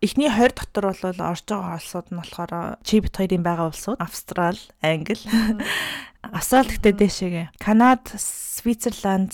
Эхний 0.00 0.28
20 0.28 0.72
дотор 0.72 0.92
бол 0.92 1.20
орж 1.20 1.42
байгаа 1.48 1.78
улсууд 1.78 2.08
нь 2.12 2.18
болохоор 2.20 2.78
чи 2.84 3.00
бит 3.00 3.16
хоёрын 3.16 3.42
байгаа 3.42 3.70
улсууд 3.72 3.98
Австрал, 4.00 4.58
Англи, 4.82 5.18
Австрал 6.22 6.68
гэхдээ 6.68 6.94
дээшээгээ. 6.94 7.46
Канада, 7.58 8.14
Свицерланд, 8.16 9.32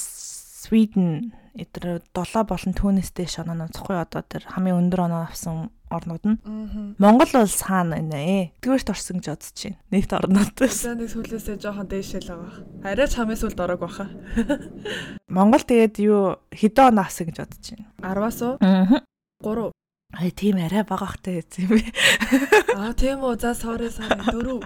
Sweden 0.68 1.32
эдгээр 1.56 2.04
7 2.12 2.44
болон 2.44 2.72
түүнээс 2.76 3.16
дээш 3.16 3.40
оноо 3.40 3.72
цохгүй 3.72 3.96
одоо 3.96 4.20
тэр 4.20 4.44
хамгийн 4.52 4.76
өндөр 4.76 5.08
оноо 5.08 5.24
авсан 5.24 5.72
орнууд 5.88 6.24
нь 6.28 6.36
Монгол 7.00 7.32
бол 7.32 7.48
саана 7.48 7.96
нэ. 8.04 8.52
Тэгвэрт 8.60 8.92
орсон 8.92 9.24
гэж 9.24 9.32
бодож 9.32 9.56
байна. 9.64 9.80
Нэгт 9.88 10.12
орнуудаас. 10.12 10.80
Нэг 10.92 11.08
сүлээсээ 11.08 11.56
жоохон 11.56 11.88
дээшэл 11.88 12.28
байгаа. 12.28 12.52
Арай 12.84 13.08
ч 13.08 13.16
хамгийн 13.16 13.40
сүлд 13.40 13.58
орог 13.64 13.80
баха. 13.80 14.12
Монгол 15.32 15.64
тэгээд 15.64 15.96
юу 16.04 16.36
хэдэн 16.52 16.92
оноо 16.92 17.08
авсан 17.08 17.32
гэж 17.32 17.36
бодож 17.40 17.64
байна. 17.72 17.88
10-аас 18.04 18.38
уу? 18.44 18.54
Аа. 18.60 19.00
3. 19.40 19.72
Ай 20.16 20.30
тийм 20.32 20.56
арай 20.56 20.86
бага 20.88 21.04
хтай 21.12 21.42
гэсэн 21.44 21.68
юм 21.68 21.76
би. 21.76 21.84
Аа 22.72 22.94
тийм 22.96 23.20
үү. 23.28 23.36
За 23.36 23.52
sorry 23.52 23.90
sorry. 23.92 24.16
4. 24.24 24.64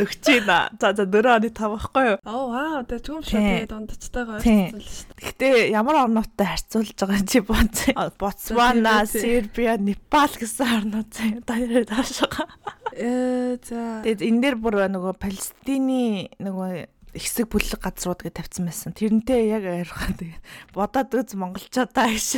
Дөгч 0.00 0.24
байна. 0.24 0.72
За 0.80 0.94
за 0.96 1.04
4 1.04 1.28
оны 1.36 1.50
5 1.52 1.68
байхгүй 1.68 2.06
юу? 2.08 2.16
Аа 2.24 2.44
вау. 2.48 2.80
Тэ 2.88 2.96
түм 3.04 3.20
шүү. 3.20 3.36
Тэгээд 3.36 3.68
дундчтайгаа 3.68 4.40
Тийм. 4.40 4.72
ойрцсон 4.72 4.80
л 4.80 4.88
шүү. 4.88 5.04
дээ. 5.04 5.20
Гэхдээ 5.20 5.54
ямар 5.76 5.96
орнуудтай 6.00 6.48
харьцуулж 6.48 6.96
байгаа 6.96 7.28
чи 7.28 7.38
бодсон. 7.44 7.94
Ботсвана. 8.16 8.94
Сербия, 9.04 9.76
Непал 9.76 10.32
гэсэн 10.32 10.64
орнууд 10.80 11.08
заяа 11.12 11.44
даяар 11.44 11.84
тааш 11.84 12.24
байгаа. 12.24 12.48
Э 12.96 13.60
за. 13.60 14.00
Тэгээд 14.00 14.24
энэ 14.24 14.40
дээр 14.48 14.56
бүр 14.64 14.80
нөгөө 14.88 15.12
Палестины 15.20 16.32
нөгөө 16.40 16.88
хэсэг 17.14 17.46
бүлэг 17.48 17.80
газрууд 17.80 18.26
гэж 18.26 18.34
тавьсан 18.34 18.66
байсан. 18.66 18.90
Тэрнтэй 18.92 19.48
яг 19.54 19.64
ойрхон 19.64 20.14
тэгээд 20.18 20.42
бодоод 20.74 21.14
үз 21.14 21.32
монголчуудаа 21.38 22.10
гэж. 22.10 22.28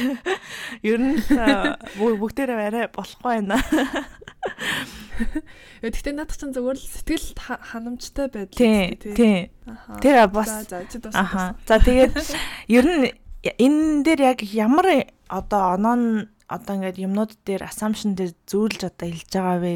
Ер 0.85 1.01
нь 1.01 1.17
бүгдээрээ 1.97 2.69
арай 2.69 2.87
болохгүй 2.93 3.41
байна. 3.41 3.57
Э, 5.81 5.89
Гэхдээ 5.89 6.13
надад 6.13 6.37
ч 6.37 6.45
зүгээр 6.45 6.77
л 6.77 6.85
сэтгэл 6.93 7.27
ха- 7.41 7.63
ханамжтай 7.73 8.29
байдал. 8.29 8.53
Тий. 9.17 9.41
Тэр 10.05 10.29
бас. 10.29 10.49
Аха. 11.17 11.57
За 11.65 11.81
тэгээд 11.81 12.15
ер 12.69 12.85
нь 12.85 13.05
энэ 13.57 14.05
дээр 14.05 14.21
яг 14.37 14.39
ямар 14.45 15.09
одоо 15.29 15.75
оноо 15.81 15.97
нь 15.97 16.29
одоо 16.47 16.73
ингээд 16.79 17.01
юмнууд 17.03 17.33
дээр 17.49 17.67
assumption 17.67 18.15
дээр 18.15 18.33
зүүрлж 18.47 18.81
одоо 18.93 19.09
хэлж 19.11 19.31
байгаа 19.35 19.59
вэ 19.59 19.73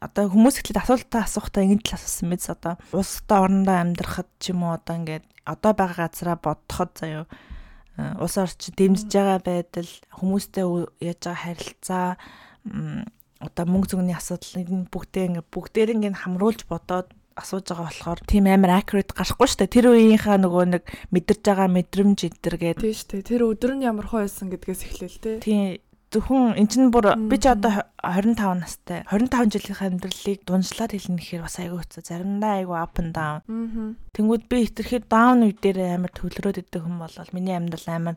одоо 0.00 0.32
хүмүүс 0.32 0.64
ихлэд 0.64 0.80
асуултаа 0.80 1.28
асуухтаа 1.28 1.62
ингэж 1.68 1.84
л 1.92 1.96
асуусан 2.00 2.26
мэт 2.32 2.42
одоо 2.48 2.74
улстай 2.96 3.38
орондоо 3.44 3.76
амьдрахад 3.76 4.28
ч 4.40 4.56
юм 4.56 4.64
уу 4.64 4.80
одоо 4.80 4.96
ингээд 4.96 5.24
одоо 5.44 5.72
байгаа 5.76 6.08
газараа 6.08 6.38
бодоход 6.40 6.90
заяа 6.96 7.24
э, 8.00 8.16
улс 8.16 8.36
орчин 8.40 8.74
дэмжиж 8.76 9.12
байгаа 9.12 9.38
байдал 9.44 9.90
хүмүүстэй 10.16 10.64
яаж 11.04 11.20
байгаа 11.20 11.44
харилцаа 11.44 12.08
одоо 13.40 13.64
мөнгө 13.68 13.88
зүгний 13.92 14.16
асуудал 14.16 14.64
энэ 14.64 14.88
бүгдээ 14.88 15.24
ингээд 15.28 15.48
бүгдээр 15.52 15.92
ингээд 15.96 16.20
хамруулж 16.24 16.60
бодоод 16.64 17.08
асууж 17.40 17.64
байгаа 17.68 17.88
болохоор 17.88 18.20
тийм 18.28 18.44
амар 18.48 18.80
accurate 18.80 19.16
гарахгүй 19.16 19.48
шүү 19.48 19.60
дээ. 19.64 19.74
Тэр 19.76 19.86
үеийнхаа 19.96 20.36
нөгөө 20.44 20.64
нэг 20.76 20.84
мэдэрж 21.08 21.40
байгаа 21.40 21.68
мэдрэмж 21.72 22.18
эдэр 22.28 22.56
гээд 22.60 22.78
Тий 22.84 22.92
штэ. 22.96 23.24
Тэр 23.24 23.48
өдөр 23.48 23.80
нь 23.80 23.86
ямар 23.88 24.06
хоо 24.12 24.20
байсан 24.24 24.52
гэдгээс 24.52 24.82
эхлэв 24.84 25.14
те. 25.24 25.32
тийм 25.40 25.80
зөвхөн 26.10 26.58
эн 26.58 26.66
чинь 26.66 26.90
бүр 26.90 27.14
би 27.30 27.38
ч 27.38 27.46
одоо 27.46 27.86
25 28.02 28.58
настай 28.58 29.06
25 29.06 29.54
жилийнхээ 29.54 29.88
амьдралыг 29.94 30.38
дунжлаад 30.42 30.90
хэлнэ 30.90 31.22
гэхээр 31.22 31.46
бас 31.46 31.56
айгүй 31.62 31.78
хэцүү. 31.86 32.02
Заримдаа 32.02 32.52
айгүй 32.58 32.78
up 32.82 32.98
and 32.98 33.14
down. 33.14 33.38
Тэнгүүд 34.10 34.44
би 34.50 34.66
хитрхэд 34.66 35.06
даун 35.06 35.46
үе 35.46 35.54
дээр 35.54 35.94
амар 35.94 36.10
төвлөрөөд 36.10 36.66
идэг 36.66 36.82
хүн 36.82 36.98
болол 36.98 37.30
миний 37.30 37.54
амьдрал 37.54 37.86
амар 37.86 38.16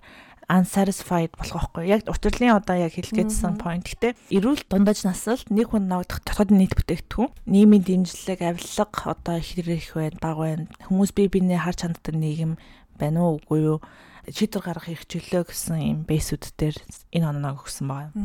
unsatisfied 0.50 1.38
болох 1.38 1.70
байхгүй. 1.70 1.86
Яг 1.94 2.10
уртрлын 2.10 2.58
одоо 2.58 2.76
яг 2.82 2.98
хэлгээдсэн 2.98 3.62
point. 3.62 3.86
Гэтэ 3.86 4.18
эрүүл 4.34 4.66
дундаж 4.66 5.06
наслд 5.06 5.46
нэг 5.54 5.70
хүн 5.72 5.86
ногдох 5.86 6.26
дотоод 6.26 6.50
нийт 6.50 6.74
бүтээгдэхүүн, 6.74 7.32
нийгмийн 7.46 7.86
дэмжлэг, 7.86 8.42
авилга 8.42 9.06
одоо 9.06 9.38
их 9.38 9.54
их 9.54 9.94
байна, 9.94 10.18
бага 10.20 10.42
байна. 10.50 10.66
Хүмүүс 10.90 11.14
бие 11.14 11.30
биенээ 11.30 11.62
харж 11.62 11.86
ханддаг 11.86 12.16
нийгэм 12.18 12.58
байна 13.00 13.20
уу 13.22 13.40
үгүй 13.40 13.62
юу 13.64 13.80
шийдвэр 14.24 14.64
гаргах 14.64 14.88
их 14.88 15.04
чөлөө 15.04 15.52
гэсэн 15.52 15.80
юм 15.84 16.00
бэйсүүд 16.08 16.56
дээр 16.56 16.78
энэ 17.12 17.28
оноог 17.28 17.68
өгсөн 17.68 17.88
байгаа. 17.92 18.16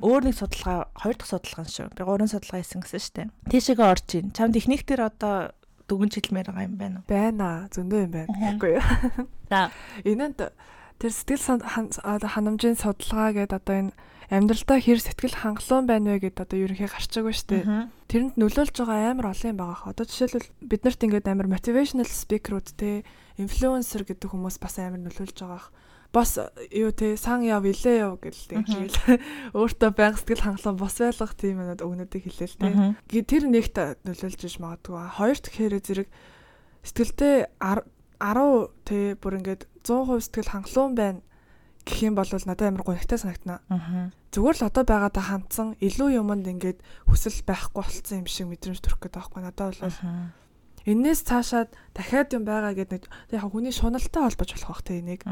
Өөр 0.00 0.22
нэг 0.24 0.36
судалгаа, 0.40 0.88
хоёр 0.96 1.16
дахь 1.20 1.28
судалгаа 1.28 1.66
шүү. 1.68 1.92
Би 1.92 2.02
гурван 2.08 2.32
судалгаа 2.32 2.64
хийсэн 2.64 2.80
гэсэн 2.80 3.00
шүү 3.04 3.14
дээ. 3.20 3.28
Тийшээгээ 3.52 3.92
орж 3.92 4.08
ийн. 4.16 4.32
Чамд 4.32 4.56
ихнийх 4.56 4.88
дээр 4.88 5.12
одоо 5.12 5.52
дүгнж 5.84 6.16
хэлмээр 6.16 6.48
байгаа 6.48 6.64
юм 6.64 6.76
байна 6.80 6.96
уу? 7.02 7.08
Байна. 7.10 7.68
Зөндөө 7.68 8.00
юм 8.08 8.12
байна. 8.16 8.32
Гэхгүй 8.32 8.70
юу? 8.80 8.84
За. 9.52 9.68
Энэнд 10.08 10.38
тэр 10.96 11.12
сэтгэл 11.12 11.60
ханамжийн 11.60 12.80
судалгаа 12.80 13.36
гэдэг 13.36 13.58
одоо 13.58 13.76
энэ 13.84 13.92
амьдралдаа 14.30 14.78
хэр 14.78 15.02
сэтгэл 15.02 15.42
хангалуун 15.42 15.86
байна 15.90 16.14
вэ 16.14 16.30
гэдээ 16.30 16.44
одоо 16.46 16.58
ерөнхий 16.62 16.86
гарч 16.86 17.10
байгаа 17.10 17.34
шүү 17.34 17.50
дээ. 17.50 17.64
Тэрэнд 18.06 18.34
нөлөөлж 18.38 18.76
байгаа 18.78 19.10
амар 19.10 19.34
олон 19.34 19.50
юм 19.50 19.58
байгаа. 19.58 19.90
Одоо 19.90 20.04
жишээлбэл 20.06 20.48
биднэрт 20.70 21.00
ингээд 21.02 21.26
амар 21.26 21.48
motivational 21.50 22.06
speaker-ууд 22.06 22.68
те 22.78 23.02
инфлюенсер 23.40 24.04
гэдэг 24.04 24.28
хүмүүс 24.30 24.60
бас 24.60 24.76
амар 24.78 25.00
нөлөөлж 25.00 25.36
байгаа 25.40 25.72
бос 26.12 26.38
юу 26.74 26.90
те 26.90 27.14
сан 27.16 27.46
яв 27.46 27.62
илээ 27.62 28.02
яв 28.02 28.18
гэлтэй 28.18 28.66
хэлээл 28.66 28.98
өөртөө 29.58 29.90
байнга 29.94 30.18
сэтгэл 30.18 30.42
хангалуун 30.42 30.78
бос 30.78 30.98
байлгах 30.98 31.34
тийм 31.38 31.62
юмнууд 31.62 31.86
өгнөдийг 31.86 32.24
хэлээл 32.26 32.58
те. 32.58 33.22
Тэр 33.22 33.46
нэгт 33.46 33.78
нөлөөлж 34.02 34.40
иж 34.42 34.58
магадгүй. 34.58 34.98
Хоёр 35.14 35.38
дахь 35.38 35.54
хэрэг 35.54 35.82
зэрэг 35.86 36.08
сэтгэлдээ 36.82 37.36
10 37.62 38.74
те 38.82 39.14
бүр 39.22 39.38
ингээд 39.38 39.62
100% 39.86 40.26
сэтгэл 40.26 40.50
хангалуун 40.50 40.94
байна 40.98 41.20
гэх 41.86 42.02
юм 42.02 42.14
бол 42.18 42.26
надад 42.26 42.66
амар 42.66 42.82
гонхтой 42.82 43.18
санагтана. 43.18 43.62
Зүгээр 44.34 44.56
л 44.58 44.66
одоо 44.66 44.84
байгаадаа 44.84 45.24
хандсан 45.30 45.78
илүү 45.78 46.18
юмд 46.18 46.46
ингээд 46.46 46.82
хүсэл 47.06 47.38
байхгүй 47.46 47.86
болцсон 47.86 48.26
юм 48.26 48.26
шиг 48.26 48.50
мэдрэмж 48.50 48.82
төрөх 48.82 48.98
гэдэг 48.98 49.14
байхгүй 49.14 49.40
надад 49.46 49.78
бол 49.78 49.94
энээс 50.86 51.20
цаашаад 51.28 51.70
дахиад 51.92 52.32
юм 52.36 52.44
байгаа 52.48 52.72
гэдэг 52.76 53.02
яг 53.34 53.44
хүний 53.50 53.74
шуналтай 53.74 54.22
холбож 54.24 54.50
болох 54.54 54.70
бах 54.70 54.82
те 54.86 55.00
энийг. 55.00 55.22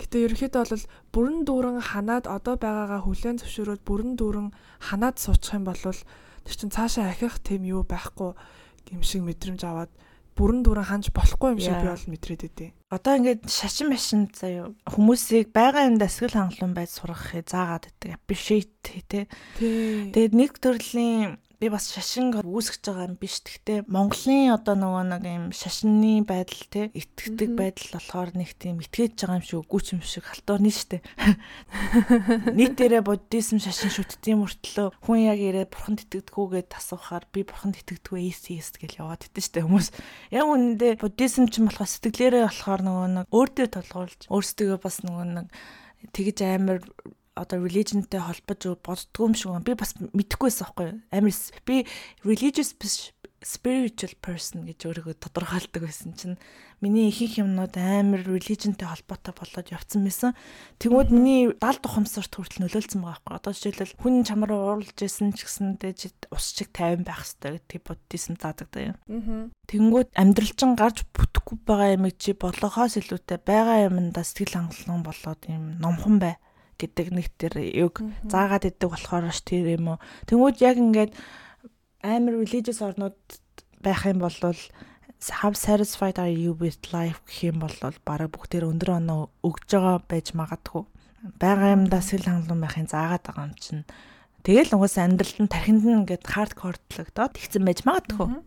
Гэтэ 0.00 0.16
ерөнхийдөө 0.24 0.64
бол 0.64 0.84
бүрэн 1.12 1.38
дүүрэн 1.44 1.78
ханаад 1.84 2.24
одоо 2.24 2.56
байгаагаа 2.56 3.04
хүлэн 3.04 3.36
зөвшөөрөөд 3.44 3.82
бүрэн 3.84 4.12
дүүрэн 4.16 4.48
ханаад 4.88 5.16
суучих 5.20 5.60
юм 5.60 5.68
бол 5.68 5.76
тэр 5.76 6.54
чин 6.56 6.72
цаашаа 6.72 7.12
ахих 7.12 7.36
тийм 7.44 7.68
юу 7.68 7.84
байхгүй 7.84 8.32
юм 8.96 9.02
шиг 9.04 9.28
мэдрэмж 9.28 9.60
аваад 9.60 9.92
бүрэн 10.40 10.64
дүүрэн 10.64 10.88
ханж 10.88 11.12
болохгүй 11.12 11.52
юм 11.52 11.60
шиг 11.60 11.76
би 11.76 11.92
бол 11.92 12.06
мэдрээд 12.16 12.42
өгдөө. 12.48 12.70
Одоо 12.96 13.12
ингээд 13.20 13.42
шашин 13.44 13.92
машин 13.92 14.32
заяа 14.32 14.72
хүмүүсийг 14.88 15.52
байгаа 15.52 15.84
юм 15.92 16.00
дасгал 16.00 16.32
хангалуун 16.32 16.72
байж 16.72 16.90
сургахыг 16.96 17.44
заагаад 17.44 17.84
байдаг. 17.92 18.16
Appreciate 18.16 18.72
тий. 18.80 19.28
Тэгээд 19.60 20.32
нэг 20.32 20.56
төрлийн 20.56 21.36
би 21.60 21.68
бас 21.68 21.90
шашин 21.92 22.32
үүсгэж 22.32 22.80
байгаа 22.88 23.06
юм 23.12 23.16
биш. 23.20 23.44
Гэхдээ 23.44 23.84
Монголын 23.84 24.56
одоо 24.56 24.80
нөгөө 24.80 25.04
нэг 25.12 25.24
юм 25.28 25.44
шашинны 25.52 26.24
байдал 26.24 26.64
те 26.72 26.88
итгэдэг 26.96 27.52
байдал 27.52 28.00
болохоор 28.00 28.32
нэг 28.32 28.56
тийм 28.56 28.80
итгэж 28.80 29.28
байгаа 29.28 29.36
юм 29.36 29.44
шиг 29.44 29.60
үгүй 29.68 29.80
юм 29.92 30.00
шиг 30.00 30.24
халтуурны 30.24 30.72
штэ. 30.72 31.04
Нийтээрээ 32.56 33.04
буддизм 33.04 33.60
шашин 33.60 33.92
шүтдгийн 33.92 34.40
мөртлөө 34.40 34.88
хүн 35.04 35.20
яг 35.20 35.36
ирээ 35.36 35.68
бурханд 35.68 36.08
итгэдэггүйгээд 36.08 36.72
асуухаар 36.72 37.28
би 37.28 37.44
бурханд 37.44 37.76
итгэдэггүй 37.76 38.32
эйсист 38.32 38.80
гэж 38.80 39.04
яваад 39.04 39.28
идэв 39.28 39.44
штэ 39.44 39.60
хүмүүс. 39.60 39.88
Яг 40.32 40.48
үнэндээ 40.48 40.96
буддизм 40.96 41.52
ч 41.52 41.60
юм 41.60 41.68
болохоор 41.68 41.92
сэтгэлээрээ 41.92 42.48
болохоор 42.48 42.80
нөгөө 42.88 43.08
нэг 43.20 43.26
өөртөө 43.28 43.68
толгойлж 43.68 44.20
өөрсдөө 44.32 44.80
бас 44.80 45.04
нөгөө 45.04 45.26
нэг 45.28 45.46
тэгж 46.16 46.38
амар 46.48 46.80
одоо 47.40 47.64
religionтэй 47.64 48.20
холбож 48.20 48.60
боддгоо 48.84 49.26
юм 49.26 49.34
шиг 49.34 49.50
байна. 49.50 49.64
Би 49.64 49.74
бас 49.74 49.96
мэдэхгүйсэн 49.96 50.64
байхгүй 50.68 50.86
юу? 50.92 50.98
Амар 51.08 51.34
би 51.64 51.76
religious 52.22 52.76
spiritual 53.40 54.12
person 54.20 54.68
гэж 54.68 54.84
өөрийгөө 54.84 55.16
тодорхойлдог 55.16 55.88
байсан 55.88 56.12
чинь 56.12 56.36
миний 56.84 57.08
ихэнх 57.08 57.40
юмнууд 57.40 57.72
амар 57.72 58.20
religionтэй 58.28 58.84
холбоотой 58.84 59.32
болоод 59.32 59.72
явцсан 59.72 60.04
байсан. 60.04 60.36
Тэгмүүд 60.76 61.08
миний 61.08 61.48
70 61.56 61.80
тухамсарт 61.80 62.36
хүртэл 62.36 62.68
нөлөөлсөн 62.68 63.00
байгаа 63.00 63.16
байхгүй. 63.24 63.36
Одоо 63.40 63.52
жишээлбэл 63.56 63.96
хүн 63.96 64.14
чамраа 64.28 64.60
уурлж 64.60 64.98
исэн 65.00 65.32
ч 65.32 65.48
гэсэндээ 65.48 65.92
ус 66.36 66.46
чиг 66.52 66.68
50 66.76 67.08
байх 67.08 67.24
хэрэгтэй 67.24 67.52
гэдэг 67.64 67.80
буддизм 67.80 68.36
заадаг 68.36 68.68
даа 68.68 68.84
юм. 68.92 69.52
Тэнгүүд 69.72 70.08
амьдралчин 70.20 70.76
гарч 70.76 71.08
бүтэхгүй 71.16 71.56
байгаа 71.64 71.96
юм 71.96 72.04
чи 72.12 72.36
болгохоос 72.36 73.00
илүүтэй 73.00 73.40
байгаа 73.40 73.88
юмдаа 73.88 74.24
сэтгэл 74.24 74.68
хангалуун 74.68 75.00
болоод 75.00 75.40
юм 75.48 75.80
номхон 75.80 76.20
бай 76.20 76.36
гэдэг 76.80 77.06
нэг 77.12 77.26
тэр 77.36 77.60
юг 77.60 78.00
заагаад 78.24 78.64
идэг 78.64 78.88
болохоор 78.88 79.28
ш 79.28 79.44
тэр 79.44 79.76
юм 79.76 79.94
уу. 79.94 79.98
Тэнгүүд 80.24 80.56
яг 80.64 80.76
ингээд 80.80 81.12
амар 82.00 82.40
religious 82.40 82.80
орнууд 82.80 83.20
байх 83.84 84.08
юм 84.08 84.24
бол 84.24 84.34
how 85.28 85.52
satisfied 85.52 86.18
are 86.18 86.32
you 86.32 86.56
with 86.56 86.80
life 86.92 87.20
гэх 87.28 87.52
юм 87.52 87.60
бол 87.60 87.76
бараг 88.08 88.32
бүгдээр 88.32 88.64
өндөр 88.64 88.96
оноо 88.96 89.28
өгж 89.44 89.68
байгаа 89.76 90.00
байж 90.08 90.32
магадгүй. 90.32 90.84
Бага 91.36 91.76
юмдаа 91.76 92.00
сэл 92.00 92.24
хангалуун 92.24 92.64
байхын 92.64 92.88
заагаад 92.88 93.24
байгаа 93.28 93.46
юм 93.52 93.54
чинь. 93.60 93.84
Тэгэл 94.40 94.72
угаас 94.72 94.96
амьдралд 94.96 95.38
нь 95.44 95.52
тархинд 95.52 95.84
нь 95.84 95.98
ингээд 96.00 96.24
хардкордлогдоод 96.24 97.36
тэгсэн 97.36 97.64
байж 97.68 97.84
магадгүй. 97.84 98.40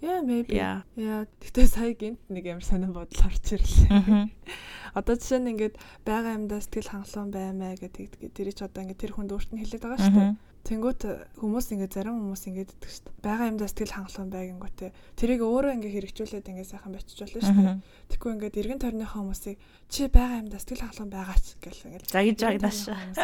Yeah, 0.00 0.24
maybe. 0.24 0.56
Яа. 0.56 1.28
Тэгтээ 1.44 1.66
сая 1.68 1.92
гинт 1.92 2.20
нэг 2.32 2.48
амар 2.48 2.64
сонирн 2.64 2.96
бодол 2.96 3.20
орж 3.28 3.44
ирлээ. 3.52 4.32
Одоо 4.96 5.14
жишээ 5.14 5.40
нь 5.44 5.50
ингээд 5.54 5.76
байгаа 6.08 6.34
юмдаа 6.40 6.60
сэтгэл 6.64 6.90
хангалуун 6.90 7.30
баймаа 7.30 7.76
гэдэг 7.78 8.32
тэр 8.32 8.48
чи 8.50 8.64
одоо 8.64 8.80
ингээд 8.82 9.02
тэр 9.06 9.12
хүнд 9.14 9.30
өөрт 9.36 9.50
нь 9.54 9.60
хэлээд 9.62 9.84
байгаа 9.86 10.00
шүү 10.02 10.16
дээ. 10.18 10.34
Тэнгүүт 10.60 11.02
хүмүүс 11.40 11.66
ингээд 11.72 11.94
зарим 11.94 12.16
хүмүүс 12.20 12.42
ингээд 12.50 12.72
иддэг 12.74 12.90
шүү 12.90 13.04
дээ. 13.06 13.24
Бага 13.24 13.48
юмдаа 13.48 13.68
сэтгэл 13.70 13.96
хангалуун 13.96 14.30
байгингүүтээ 14.34 14.90
тэрийг 15.16 15.40
өөрөө 15.46 15.72
ингээд 15.78 15.94
хэрэгжүүлээд 15.94 16.50
ингээд 16.52 16.70
сайхан 16.74 16.92
бочжуулна 16.92 17.40
шүү 17.40 17.64
дээ. 17.64 17.78
Тэгэхгүй 18.12 18.30
ингээд 18.34 18.60
эргэн 18.60 18.80
тойрныхаа 18.82 19.20
хүмүүсийг 19.24 19.56
чи 19.88 20.02
бага 20.12 20.40
юмдаа 20.42 20.60
сэтгэл 20.60 20.84
хангалуун 20.84 21.12
байгаач 21.16 21.46
гэл 21.64 21.86
ингээд 21.86 22.04
загиж 22.12 22.36
жагнаш. 22.44 22.78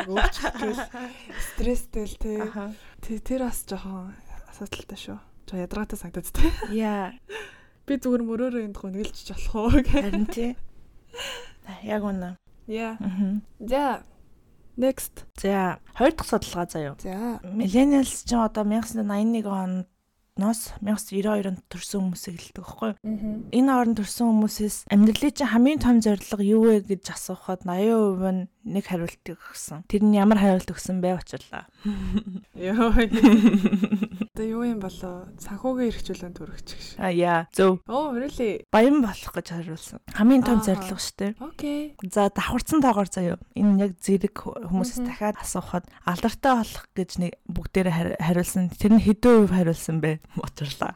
Өөрчлөлтөл 0.06 0.80
стресстэй 1.50 2.04
л 2.08 2.16
тий. 2.16 2.40
Тэр 3.20 3.40
бас 3.44 3.58
жоохон 3.68 4.16
асуудалтай 4.48 4.96
шүү. 4.96 5.18
Жоо 5.46 5.62
ядаргаатай 5.62 5.98
санагдаад 5.98 6.28
тээ. 6.35 6.52
Яа. 6.74 7.14
Би 7.87 7.94
зүгээр 8.02 8.22
мөрөөрөө 8.26 8.62
энд 8.66 8.76
гонглж 8.76 9.14
болох 9.30 9.54
уу 9.54 9.70
гэх. 9.82 9.94
Харин 9.94 10.26
тий. 10.26 10.52
Яг 11.87 12.02
үнэ. 12.02 12.35
Яа. 12.66 12.98
За 13.62 14.02
Next. 14.76 15.24
За, 15.40 15.78
хоёр 15.96 16.12
дахь 16.12 16.28
судалгаа 16.28 16.66
заяа. 16.68 16.96
За. 17.00 17.40
Millennials 17.42 18.28
ч 18.28 18.37
одоо 18.37 18.64
1981 18.64 19.48
онд 19.48 19.88
ноос 20.37 20.76
1992 20.85 21.48
онд 21.48 21.64
төрсэн 21.72 22.00
хүмүүсийг 22.04 22.37
хэлдэг 22.37 22.61
байхгүй 22.61 22.90
юу? 22.92 23.48
Энэ 23.56 23.72
хооронд 23.72 23.96
төрсэн 23.96 24.28
хүмүүсээс 24.28 24.76
амьдралын 24.92 25.32
чинь 25.32 25.48
хамгийн 25.48 25.80
том 25.80 25.96
зорилго 26.04 26.44
юу 26.44 26.62
вэ 26.68 26.85
гэж 26.85 27.09
асуухад 27.09 27.64
80% 27.64 28.20
нь 28.37 28.44
нэг 28.66 28.90
хариултыг 28.90 29.38
өгсөн. 29.38 29.87
Тэр 29.87 30.02
нь 30.02 30.18
ямар 30.18 30.42
хариулт 30.42 30.66
өгсөн 30.66 30.98
бэ 30.98 31.22
очлаа. 31.22 31.70
Йоо. 32.59 32.90
Одоо 34.37 34.44
юу 34.44 34.68
юм 34.68 34.83
болоо? 34.83 35.31
Санхүүгийн 35.40 35.88
эрхчлэн 35.94 36.35
төрөгч 36.37 36.68
гэж. 36.76 36.87
А 37.00 37.09
яа. 37.09 37.48
Зөв. 37.57 37.81
Оо, 37.88 38.12
really? 38.12 38.68
Баян 38.68 39.00
болох 39.00 39.33
гэж 39.33 39.46
хариулсан. 39.55 40.02
Хамгийн 40.12 40.44
том 40.44 40.61
зорилго 40.61 41.00
шүү 41.00 41.16
дээ. 41.16 41.33
Окей. 41.40 41.96
За 42.05 42.29
давхарцсан 42.29 42.85
тоогоор 42.85 43.09
заяа. 43.09 43.40
Энэ 43.57 43.88
яг 43.88 43.96
зэрэг 43.96 44.37
хүмүүсээс 44.37 45.09
дахиад 45.09 45.40
асуухад 45.40 45.88
алдартай 46.05 46.52
болох 46.61 46.85
гэж 46.92 47.11
нэг 47.22 47.33
бүгдээрээ 47.48 48.20
хариулсан. 48.20 48.68
Тэр 48.76 49.00
нь 49.00 49.05
хэдэн 49.09 49.48
хувь 49.48 49.57
хариулсан 49.57 50.05
бэ? 50.05 50.20
Учирлаа. 50.44 50.92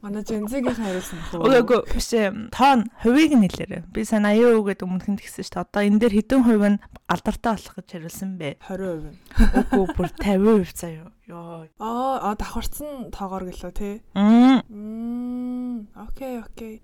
Манай 0.00 0.24
Жензигийн 0.24 0.76
хариулсан 0.80 1.18
уу? 1.36 1.44
Үгүй 1.44 1.80
биш 1.92 2.08
ээ. 2.16 2.48
Тоон 2.56 2.88
хувийг 3.04 3.36
нь 3.36 3.44
хэлээрэй. 3.44 3.84
Би 3.92 4.00
сайн 4.08 4.24
80% 4.24 4.64
гэдэг 4.64 4.86
өмнөхөнд 4.88 5.20
тэгсэн 5.20 5.44
шүү 5.44 5.52
дээ. 5.52 5.64
Одоо 5.68 5.82
энэ 5.84 6.00
дээр 6.00 6.14
хэдэн 6.16 6.40
хувь 6.44 6.66
нь 6.72 6.82
алдартай 7.04 7.52
болох 7.52 7.74
гэж 7.76 7.88
хариулсан 7.92 8.30
бэ? 8.40 8.48
20%. 8.64 9.12
Үгүй 9.60 9.84
бүр 9.92 10.08
50% 10.16 10.72
заяа. 10.72 11.12
Йоо. 11.28 11.68
Аа, 11.76 12.32
давхарцсан 12.32 13.12
тоогоор 13.12 13.44
гэлөө 13.52 13.72
тий. 13.76 14.00
Мм. 14.16 15.88
Окей, 15.92 16.40
окей. 16.40 16.80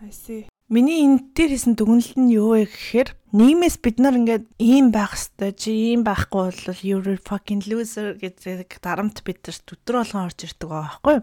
I 0.00 0.10
see. 0.14 0.49
Миний 0.70 1.02
энэ 1.02 1.34
дээр 1.34 1.50
хийсэн 1.50 1.74
дүгнэлт 1.74 2.14
нь 2.14 2.30
юу 2.30 2.54
вэ 2.54 2.70
гэхээр 2.70 3.10
нийгмээс 3.34 3.82
бид 3.82 3.98
нар 3.98 4.14
ингээд 4.14 4.46
ийм 4.62 4.94
байх 4.94 5.18
хэвээр 5.18 5.54
чи 5.58 5.70
ийм 5.74 6.06
байхгүй 6.06 6.46
бол 6.46 6.78
you're 6.86 7.18
fucking 7.18 7.66
loser 7.66 8.14
гэдэг 8.14 8.78
дарамт 8.78 9.26
бидэрт 9.26 9.66
өдөр 9.66 9.98
болгон 9.98 10.30
орж 10.30 10.38
ирдэг 10.46 10.70
байгаа 10.70 10.94
байхгүй? 11.02 11.16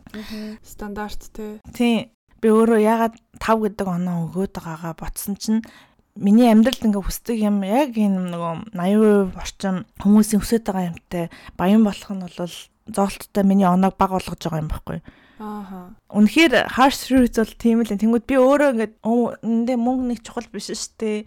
Стандарт 0.68 1.32
тий. 1.32 1.64
Тий. 1.72 2.12
Би 2.44 2.48
өөрөө 2.52 2.80
ягаад 2.84 3.16
5 3.40 3.64
гэдэг 3.72 3.88
оноо 3.88 4.28
өгөөд 4.28 4.52
байгаагаа 4.52 4.94
ботсон 5.00 5.40
чинь 5.40 5.64
миний 6.20 6.52
амьдралд 6.52 6.84
ингээ 6.84 7.08
хүсдэг 7.08 7.40
юм 7.40 7.64
яг 7.64 7.96
энэ 7.96 8.28
нөгөө 8.28 8.76
80% 8.76 9.32
орчим 9.32 9.76
хүмүүсийн 10.04 10.44
хүсэж 10.44 10.62
байгаа 10.68 10.92
юмтай 10.92 11.24
баян 11.56 11.88
болох 11.88 12.12
нь 12.12 12.20
бол 12.20 12.56
зоолттой 12.92 13.44
миний 13.48 13.64
оноог 13.64 13.96
баг 13.96 14.12
болгож 14.12 14.44
байгаа 14.44 14.60
юм 14.60 14.68
байхгүй 14.76 15.00
Ааха. 15.38 15.94
Үнэхээр 16.10 16.74
harsh 16.74 17.06
truth 17.06 17.38
бол 17.38 17.54
тийм 17.62 17.86
л. 17.86 17.94
Тэнгүүд 17.94 18.26
би 18.26 18.36
өөрөө 18.42 18.70
ингээд 18.74 18.94
эндээ 19.06 19.78
мөнгө 19.78 20.06
нэг 20.10 20.20
чухал 20.26 20.50
биш 20.50 20.74
шүү 20.74 20.98
дээ. 20.98 21.20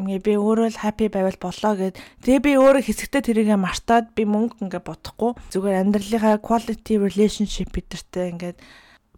Ингээ 0.00 0.20
би 0.24 0.32
өөрөө 0.40 0.68
л 0.72 0.80
happy 0.80 1.12
байвал 1.12 1.36
болоо 1.36 1.72
гэд. 1.76 2.00
Тэгээ 2.24 2.40
би 2.40 2.52
өөрөө 2.56 2.82
хэсэгтээ 2.88 3.22
тэрийгэ 3.30 3.60
мартаад 3.60 4.16
би 4.16 4.24
мөнгө 4.24 4.64
ингээ 4.64 4.82
бодохгүй. 4.82 5.36
Зүгээр 5.52 5.80
амьдралынхаа 5.84 6.40
quality 6.40 6.96
relationship 6.98 7.70
бидэртэй 7.70 8.32
ингээд 8.32 8.58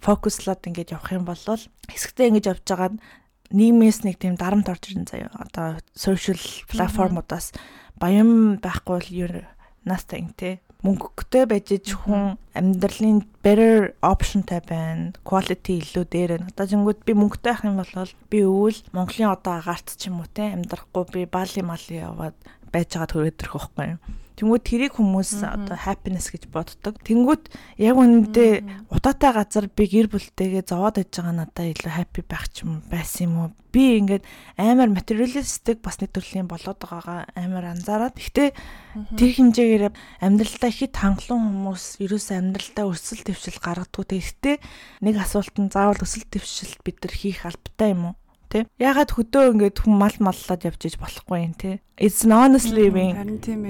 фокуслоод 0.02 0.60
ингээд 0.66 0.92
явах 0.92 1.14
юм 1.14 1.24
бол 1.24 1.38
хэсэгтээ 1.38 2.28
ингэж 2.34 2.44
явж 2.50 2.64
байгаа 2.66 2.90
нийгмээс 3.54 4.02
нэг 4.02 4.18
тийм 4.18 4.34
дарамт 4.34 4.66
орж 4.66 4.90
ирэн 4.90 5.06
заяа. 5.06 5.30
Одоо 5.38 5.78
social 5.94 6.38
платформудаас 6.66 7.54
баян 7.94 8.58
байхгүй 8.58 8.94
бол 8.98 9.10
ер 9.14 9.32
настай 9.86 10.20
ин 10.20 10.34
тэ 10.34 10.65
мөнгөтэй 10.84 11.44
байж 11.48 11.88
хүн 11.88 12.36
амьдралын 12.52 13.24
better 13.44 13.96
optionтай 14.04 14.60
байна. 14.60 15.16
Quality 15.24 15.80
илүү 15.80 16.04
дээр 16.12 16.30
байна. 16.36 16.50
Одоо 16.52 16.66
зингүүд 16.68 17.00
би 17.06 17.12
мөнгөтэй 17.16 17.52
ах 17.52 17.64
юм 17.64 17.80
бол 17.80 18.12
би 18.28 18.38
өвөл 18.44 18.78
Монголын 18.92 19.32
одоо 19.32 19.54
агаарт 19.56 19.96
ч 19.96 20.12
юм 20.12 20.20
уу 20.20 20.28
те 20.28 20.52
амьдрахгүй 20.52 21.04
би 21.12 21.20
баали 21.24 21.62
мали 21.64 21.96
яваад 21.96 22.36
байж 22.68 22.88
байгаа 22.92 23.08
төрөдөрөх 23.08 23.54
байхгүй 23.56 23.86
юу. 23.96 24.00
Тэнгүүд 24.36 24.62
тэрийг 24.68 25.00
хүмүүс 25.00 25.40
одоо 25.48 25.80
happiness 25.80 26.28
гэж 26.28 26.52
боддог. 26.52 27.00
Тэнгүүд 27.00 27.48
яг 27.80 27.96
үнэндээ 27.96 28.86
удаатай 28.92 29.32
газар 29.32 29.64
би 29.72 29.88
гэр 29.88 30.12
бүлтэйгээ 30.12 30.68
зовоод 30.68 31.00
байж 31.00 31.08
байгаа 31.08 31.32
надад 31.40 31.72
илүү 31.72 31.92
happy 31.96 32.20
байх 32.20 32.44
ч 32.52 32.68
юм 32.68 32.84
байсан 32.84 33.32
юм 33.32 33.34
уу? 33.40 33.48
Би 33.72 33.96
ингээд 33.96 34.28
амар 34.60 34.92
materialistic 34.92 35.80
бас 35.80 35.96
нэг 36.04 36.12
төрлийн 36.12 36.44
болоод 36.44 36.76
байгаагаа 36.76 37.32
амар 37.32 37.64
анзаараад. 37.72 38.20
Гэхдээ 38.20 38.48
тэр 39.16 39.30
хэмжээгээр 39.40 39.84
амьдралдаа 40.20 40.68
хит 40.68 40.94
хангалуун 41.00 41.72
хүмүүс 41.72 41.84
ерөөсөө 42.04 42.36
амьдралдаа 42.36 42.92
өсөл 42.92 43.24
твшил 43.24 43.56
гаргадгүй. 43.56 44.04
Тэгэхдээ 44.04 44.56
нэг 45.00 45.14
асуултанд 45.16 45.72
заавал 45.72 46.04
өсөл 46.04 46.28
твшилт 46.28 46.84
бид 46.84 47.00
нар 47.00 47.14
хийх 47.16 47.48
албатай 47.48 47.96
юм 47.96 48.12
уу? 48.12 48.16
Тий. 48.48 48.64
Ягаад 48.78 49.10
хөдөө 49.12 49.52
ингээд 49.52 49.76
хүн 49.82 49.94
мал 49.98 50.16
маллаад 50.18 50.62
явж 50.66 50.80
иж 50.86 50.96
болохгүй 50.98 51.38
юм 51.44 51.54
тий. 51.54 51.80
It's 51.98 52.24
an 52.24 52.32
honest 52.32 52.70
living. 52.70 53.14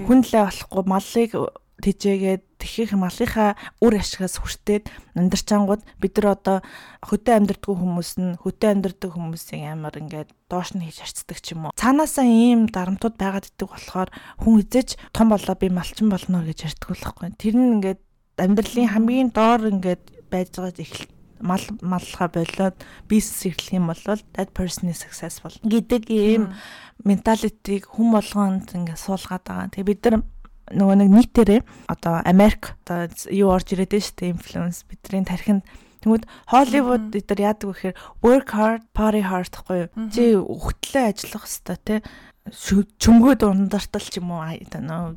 Хүн 0.07 0.21
лээ 0.25 0.45
болохгүй 0.47 0.83
малыг 0.87 1.31
тэжээгээд 1.77 2.43
тэхих 2.57 2.97
малынхаа 2.97 3.53
үр 3.85 4.01
ашигаас 4.01 4.41
хүртээд 4.41 4.89
амьдарчаангууд 5.12 5.83
бид 6.01 6.15
нар 6.17 6.33
одоо 6.33 6.59
хөдөө 7.05 7.35
амьдардгүй 7.37 7.75
хүмүүс 7.77 8.11
нь 8.17 8.41
хөдөө 8.41 8.71
амьдардаг 8.73 9.12
хүмүүсийн 9.12 9.77
амар 9.77 10.01
ингээд 10.01 10.33
доош 10.49 10.73
нь 10.73 10.81
хийж 10.89 11.05
арцдаг 11.05 11.39
ч 11.45 11.53
юм 11.53 11.69
уу. 11.69 11.77
Цаанаасаа 11.77 12.25
ийм 12.25 12.73
дарамтууд 12.73 13.21
байгаад 13.21 13.53
идэг 13.53 13.69
болохоор 13.69 14.09
хүн 14.41 14.65
эзэж 14.65 14.97
том 15.12 15.29
болоо 15.29 15.55
би 15.61 15.69
малчин 15.69 16.09
болно 16.09 16.41
гэж 16.41 16.59
ярьдаг 16.65 16.89
болохгүй. 16.97 17.29
Тэр 17.37 17.55
нь 17.61 17.73
ингээд 17.77 18.01
амьдралын 18.41 18.93
хамгийн 18.97 19.29
доор 19.37 19.69
ингээд 19.69 20.03
байж 20.33 20.49
байгаа 20.57 20.81
эхлэл 20.81 21.16
мал 21.40 21.62
маллахаа 21.83 22.29
болоод 22.33 22.77
бизнес 23.09 23.46
эрхлэх 23.46 23.77
юм 23.77 23.87
бол 23.90 24.03
that 24.37 24.51
person 24.57 24.90
is 24.92 25.03
successful 25.03 25.53
гэдэг 25.64 26.11
ийм 26.11 26.55
менталитиг 27.05 27.87
хүм 27.92 28.16
болгонд 28.16 28.72
ингээд 28.72 29.01
суулгаад 29.01 29.44
байгаа. 29.44 29.72
Тэгээ 29.72 29.90
бид 29.90 30.03
нар 30.07 30.16
нөгөө 30.72 30.96
нэг 30.99 31.11
нийтээрээ 31.14 31.61
одоо 31.87 32.14
Америк 32.27 32.75
одоо 32.85 33.07
юу 33.31 33.55
орж 33.55 33.70
ирээд 33.77 33.92
байна 33.94 34.07
шүү 34.07 34.16
дээ 34.18 34.35
инфлюенс 34.35 34.79
бидний 34.90 35.22
тархинд 35.22 35.62
Тэгмэд 36.03 36.25
Холливуд 36.46 37.14
нар 37.31 37.40
яадаг 37.40 37.66
вэ 37.66 37.75
гэхээр 37.75 37.96
work 38.22 38.49
hard, 38.55 38.83
party 38.94 39.22
hard 39.22 39.51
гэхгүй 39.51 39.79
юу? 39.87 39.90
Чи 40.11 40.25
өгтлөө 40.38 41.05
ажиллах 41.11 41.46
хэвээр 41.46 41.83
тий 41.83 41.99
чөнгөөд 42.46 43.42
ундартал 43.42 44.07
ч 44.07 44.22
юм 44.22 44.31
уу 44.31 44.42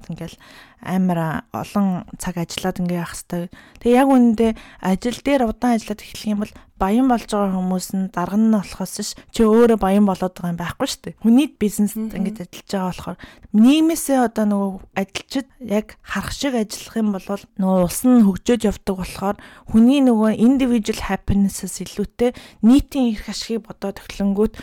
ингээл 0.09 0.37
амар 0.81 1.43
олон 1.51 2.07
цаг 2.17 2.39
ажиллаад 2.39 2.79
ингээ 2.79 3.03
явах 3.03 3.15
хэвээр. 3.15 3.51
Тэгээ 3.83 3.99
яг 3.99 4.09
үүндээ 4.09 4.51
ажил 4.79 5.19
дээр 5.19 5.41
удаан 5.49 5.75
ажиллаад 5.75 6.03
эхлэх 6.03 6.31
юм 6.31 6.41
бол 6.43 6.53
баян 6.79 7.11
болж 7.11 7.27
байгаа 7.27 7.59
хүмүүс 7.59 7.87
нь 7.91 8.07
дарга 8.15 8.39
нь 8.39 8.55
болохоос 8.55 8.95
ш 9.03 9.11
чи 9.35 9.43
өөрөө 9.43 9.77
баян 9.83 10.07
болоод 10.07 10.31
байгаа 10.31 10.55
юм 10.55 10.59
байхгүй 10.63 10.87
шүү 10.87 11.01
дээ. 11.03 11.19
Хүний 11.19 11.47
бизнест 11.59 11.99
ингэж 11.99 12.37
ажиллаж 12.47 12.71
байгаа 12.71 12.87
болохоор 12.87 13.17
нийгмээсээ 13.51 14.19
одоо 14.23 14.45
нөгөө 14.47 14.71
ажилчид 14.95 15.47
яг 15.59 15.87
харах 15.99 16.31
шиг 16.31 16.55
ажиллах 16.55 16.95
юм 16.95 17.09
бол 17.11 17.27
нөгөө 17.59 17.83
улс 17.83 18.01
нь 18.07 18.23
хөгжөөд 18.23 18.63
явдаг 18.63 18.95
болохоор 18.95 19.37
хүний 19.67 19.99
нөгөө 20.07 20.31
individual 20.39 20.99
happiness-аас 21.03 21.83
илүүтэй 21.83 22.31
нийтийн 22.63 23.11
эрх 23.11 23.27
ашигыг 23.27 23.67
бодоод 23.67 23.99
төглөнгүүт 23.99 24.53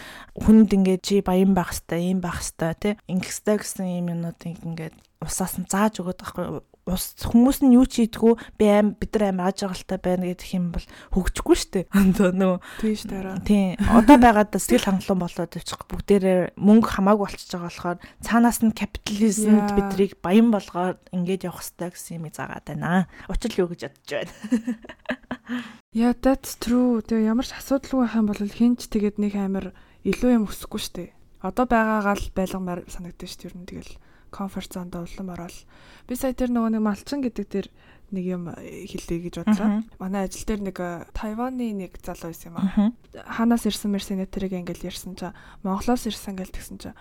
хүнд 0.41 0.71
ингээд 0.73 1.03
чи 1.05 1.21
баян 1.21 1.53
байх 1.53 1.77
хэвээр, 1.77 2.01
ийм 2.01 2.21
байх 2.25 2.41
хэвээр 2.41 2.81
тий. 2.81 2.95
Ингэхстэй 3.13 3.61
гэсэн 3.61 3.85
юм 4.01 4.09
юмнуудыг 4.17 4.57
ингээд 4.65 4.97
усаас 5.23 5.57
нь 5.61 5.69
зааж 5.69 6.01
өгöd 6.01 6.21
байхгүй 6.21 6.61
ус 6.87 7.19
хүмүүс 7.19 7.67
нь 7.67 7.75
юу 7.75 7.83
ч 7.83 8.07
хийдгүү 8.07 8.33
би 8.63 8.67
аим 8.71 8.95
бид 8.95 9.11
нар 9.19 9.35
аим 9.35 9.41
ааж 9.43 9.67
агалтай 9.67 9.99
байна 9.99 10.31
гэдэг 10.31 10.55
юм 10.55 10.71
бол 10.71 10.87
хөгжихгүй 11.11 11.57
шүү 11.59 11.71
дээ. 11.75 11.85
Одоо 11.91 12.31
нөө 12.31 12.55
тийш 12.79 13.03
дараа. 13.11 13.43
Тийм. 13.43 13.75
Одоо 13.91 14.17
байгаад 14.23 14.55
сэтгэл 14.55 14.87
хангалуун 14.95 15.23
болоод 15.27 15.59
явчих 15.59 15.83
бүгдээрээ 15.91 16.55
мөнгө 16.55 16.87
хамаагүй 16.87 17.27
болчихж 17.27 17.51
байгаа 17.59 17.67
болохоор 17.67 17.99
цаанаас 18.23 18.63
нь 18.63 18.71
капитализмд 18.71 19.69
бидрийг 19.75 20.23
баян 20.23 20.55
болгоод 20.55 21.03
ингэж 21.11 21.51
явах 21.51 21.67
хэрэгтэй 21.67 21.91
гэсэн 21.91 22.17
юм 22.23 22.31
заагаад 22.31 22.67
байна. 22.71 23.11
Учир 23.27 23.67
юу 23.67 23.69
гэж 23.75 23.91
бодож 23.91 24.11
байна. 24.15 24.33
Yeah 25.97 26.13
that's 26.13 26.61
true. 26.61 27.01
Тэгээ 27.01 27.31
ямар 27.33 27.47
ч 27.47 27.57
асуудалгүй 27.57 28.05
юм 28.15 28.27
бол 28.29 28.37
хинч 28.37 28.91
тэгээд 28.93 29.17
нэг 29.17 29.35
амар 29.41 29.73
илүү 30.05 30.43
юм 30.43 30.45
өсөхгүй 30.45 30.81
шүү 30.83 30.95
дээ. 30.99 31.11
Одоо 31.41 31.65
байгаагаа 31.65 32.15
л 32.21 32.35
байлгамаар 32.37 32.81
санагдаж 32.85 33.31
шүү 33.33 33.41
дээ. 33.41 33.49
Ер 33.49 33.57
нь 33.57 33.69
тэгэл 33.71 33.93
комфорт 34.31 34.73
зонд 34.73 34.97
улам 34.97 35.31
ороод 35.33 35.57
би 36.09 36.15
сая 36.15 36.33
тэр 36.33 36.51
нөгөө 36.53 36.77
нэг 36.77 36.83
малчин 36.83 37.21
гэдэг 37.23 37.47
тэр 37.47 37.67
нэг 38.15 38.25
юм 38.25 38.45
хэлээ 38.55 39.19
гэж 39.27 39.35
бодлоо. 39.43 39.83
Манай 39.99 40.31
ажил 40.31 40.47
дээр 40.47 40.63
нэг 40.63 40.77
э, 40.79 41.11
Тайваны 41.11 41.75
нэг 41.75 41.99
залуу 41.99 42.31
байсан 42.31 42.55
юм 42.55 42.57
аа. 42.63 42.95
Ханаас 43.35 43.67
ирсэн 43.67 43.91
мэрсэн 43.91 44.23
тэрийг 44.31 44.55
ингээл 44.63 44.95
ярьсан 44.95 45.19
чаа 45.19 45.35
Монголоос 45.67 46.07
ирсэн 46.07 46.39
гэл 46.39 46.55
тэгсэн 46.55 46.79
чаа. 46.79 46.95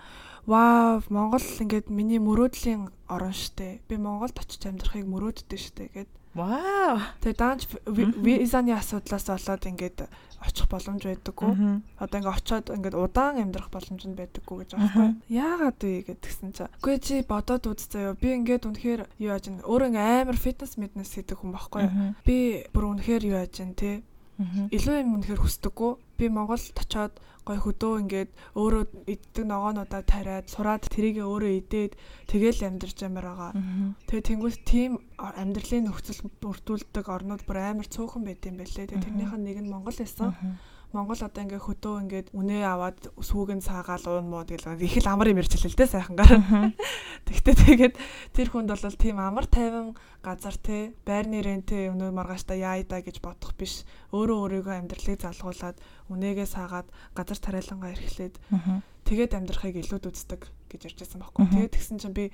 Вау, 0.46 1.02
Монгол 1.10 1.42
ингээд 1.42 1.90
миний 1.90 2.18
мөрөөдлийн 2.22 2.90
орон 3.10 3.34
штэ. 3.34 3.82
Би 3.86 3.98
Монголд 3.98 4.38
очиж 4.38 4.66
амьдрахыг 4.66 5.06
мөрөөддөг 5.06 5.58
штэ 5.58 5.90
гэд. 5.90 6.10
Вау. 6.36 7.00
Тэгээ 7.24 7.40
даанч 7.40 7.62
визаны 7.88 8.76
асуудлаас 8.76 9.24
болоод 9.26 9.64
ингээд 9.64 9.98
очих 10.44 10.68
боломж 10.68 11.02
байдаггүй. 11.02 11.52
Одоо 11.96 12.16
ингээ 12.20 12.36
очиод 12.36 12.68
ингээд 12.68 12.94
удаан 12.94 13.40
амьдрах 13.40 13.72
боломж 13.72 14.04
нь 14.04 14.14
байдаггүй 14.14 14.56
гэж 14.68 14.70
байхгүй. 14.76 15.08
Яагаад 15.32 15.80
вэ 15.80 16.04
гэдгсэн 16.12 16.50
чинь. 16.52 16.70
Үгүй 16.76 16.96
чи 17.00 17.14
бодоод 17.24 17.64
үз 17.66 17.88
заяа. 17.88 18.12
Би 18.14 18.36
ингээд 18.36 18.68
үнэхээр 18.68 19.00
юу 19.16 19.32
яаж 19.32 19.48
ин 19.48 19.64
өөр 19.64 19.88
ингээ 19.96 20.28
амар 20.28 20.36
фитнес 20.36 20.76
мэднес 20.76 21.16
хийдэг 21.16 21.40
хүн 21.40 21.56
байхгүй. 21.56 21.84
Би 22.28 22.68
бүр 22.70 22.84
үнэхээр 23.00 23.22
юу 23.32 23.36
яаж 23.40 23.56
ин 23.64 23.72
те. 23.72 24.04
Илүү 24.70 25.00
юм 25.02 25.16
үнэхээр 25.16 25.40
хүсдэггүй. 25.40 25.92
Би 26.16 26.28
Монголд 26.28 26.74
очиод 26.76 27.14
гой 27.46 27.58
хөдөө 27.62 27.92
ингээд 28.02 28.30
өөрөө 28.58 28.84
иддэг 29.06 29.44
ногоонуудаа 29.46 30.02
тариад 30.02 30.50
сураад 30.50 30.82
тэрийг 30.90 31.22
өөрөө 31.22 31.52
идээд 31.62 31.92
тэгэл 32.26 32.66
амьдарч 32.66 32.98
амар 33.06 33.26
байгаа. 33.30 33.52
Тэгээ 34.10 34.28
тэнгуүс 34.34 34.56
тийм 34.66 34.98
амьдралын 35.14 35.86
нөхцөл 35.86 36.26
бүрдүүлдэг 36.42 37.06
орнууд 37.06 37.46
бүр 37.46 37.58
амар 37.62 37.86
цөөхөн 37.86 38.26
байт 38.26 38.42
юм 38.50 38.58
байлээ. 38.58 38.90
Тэгээ 38.90 39.04
тэрнийх 39.06 39.32
нь 39.38 39.46
нэг 39.46 39.58
нь 39.62 39.70
Монгол 39.70 39.94
байсан. 39.94 40.58
Монгол 40.94 41.18
одоо 41.18 41.42
ингээ 41.42 41.60
хөдөө 41.60 41.94
ингээд 42.06 42.28
үнэ 42.32 42.62
аваад 42.62 43.10
сүүгэн 43.18 43.60
саагаал 43.60 44.06
уун 44.06 44.30
муу 44.30 44.46
тэгэл 44.46 44.78
их 44.80 44.96
л 45.02 45.10
амар 45.10 45.34
юм 45.34 45.42
ярьж 45.42 45.52
хэлээ 45.52 45.72
л 45.74 45.80
дээ 45.82 45.92
сайхангаар. 45.92 46.32
Тэгтээ 47.26 47.54
тэгээд 47.58 47.94
тэр 48.30 48.48
хүнд 48.54 48.70
бол 48.70 48.94
тийм 48.94 49.18
амар 49.18 49.50
тайван 49.50 49.98
газар 50.22 50.56
те 50.56 50.94
байрны 51.02 51.42
рентэ 51.42 51.90
өнөө 51.90 52.10
маргаашта 52.14 52.54
яа 52.54 52.78
да 52.86 53.02
гэж 53.02 53.18
бодох 53.18 53.58
биш. 53.58 53.82
Өөрөө 54.14 54.62
өөрийгөө 54.62 54.74
амьдралыг 54.78 55.18
залгуулад 55.20 55.76
үнэгээ 56.12 56.46
саагаад 56.46 56.88
газар 57.14 57.38
тариалангаа 57.38 57.94
эрхлээд 57.94 58.34
тэгээд 59.06 59.32
амьдрахыг 59.36 59.76
илүүд 59.82 60.04
үздэг 60.10 60.42
гэж 60.70 60.80
ярьж 60.90 60.98
байсан 61.02 61.20
байхгүй. 61.22 61.46
Тэгээд 61.46 61.74
тэгсэн 61.78 61.98
чинь 62.02 62.16
би 62.16 62.24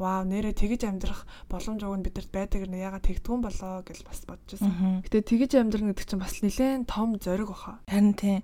вау 0.00 0.24
нэрээ 0.24 0.56
тэгэж 0.56 0.88
амьдрах 0.88 1.28
боломж 1.52 1.80
уг 1.84 1.96
нь 2.00 2.06
бидэрт 2.08 2.30
байдаг 2.32 2.64
нэ 2.68 2.88
ягаад 2.88 3.04
тэгдгүн 3.04 3.40
болоо 3.44 3.84
гэж 3.84 3.98
бас 4.04 4.24
бодож 4.24 4.48
байсан. 4.56 5.04
Гэтэ 5.04 5.28
тэгэж 5.28 5.50
амьдрах 5.60 5.84
гэдэг 5.92 6.06
чинь 6.08 6.22
бас 6.24 6.40
нэлээд 6.40 6.88
том 6.88 7.20
зориг 7.20 7.52
баха. 7.52 7.84
Харин 7.84 8.16
тийм 8.16 8.40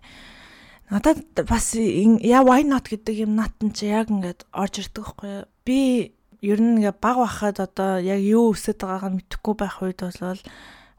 надад 0.92 1.24
бас 1.48 1.76
яа 1.76 2.40
why 2.44 2.64
not 2.64 2.88
гэдэг 2.88 3.24
юм 3.24 3.36
натан 3.36 3.72
чи 3.72 3.88
яг 3.92 4.08
ингээд 4.08 4.48
орж 4.52 4.84
ирдэг 4.84 5.04
байхгүй 5.04 5.34
би 5.64 5.78
ер 6.40 6.60
нь 6.60 6.80
ингээ 6.80 6.96
баг 6.96 7.16
бахад 7.20 7.60
одоо 7.60 8.00
яг 8.00 8.20
юу 8.24 8.56
өсөд 8.56 8.80
байгааг 8.80 9.12
нь 9.12 9.16
мэдэхгүй 9.20 9.54
байх 9.58 9.76
үед 9.84 10.00
бол 10.00 10.40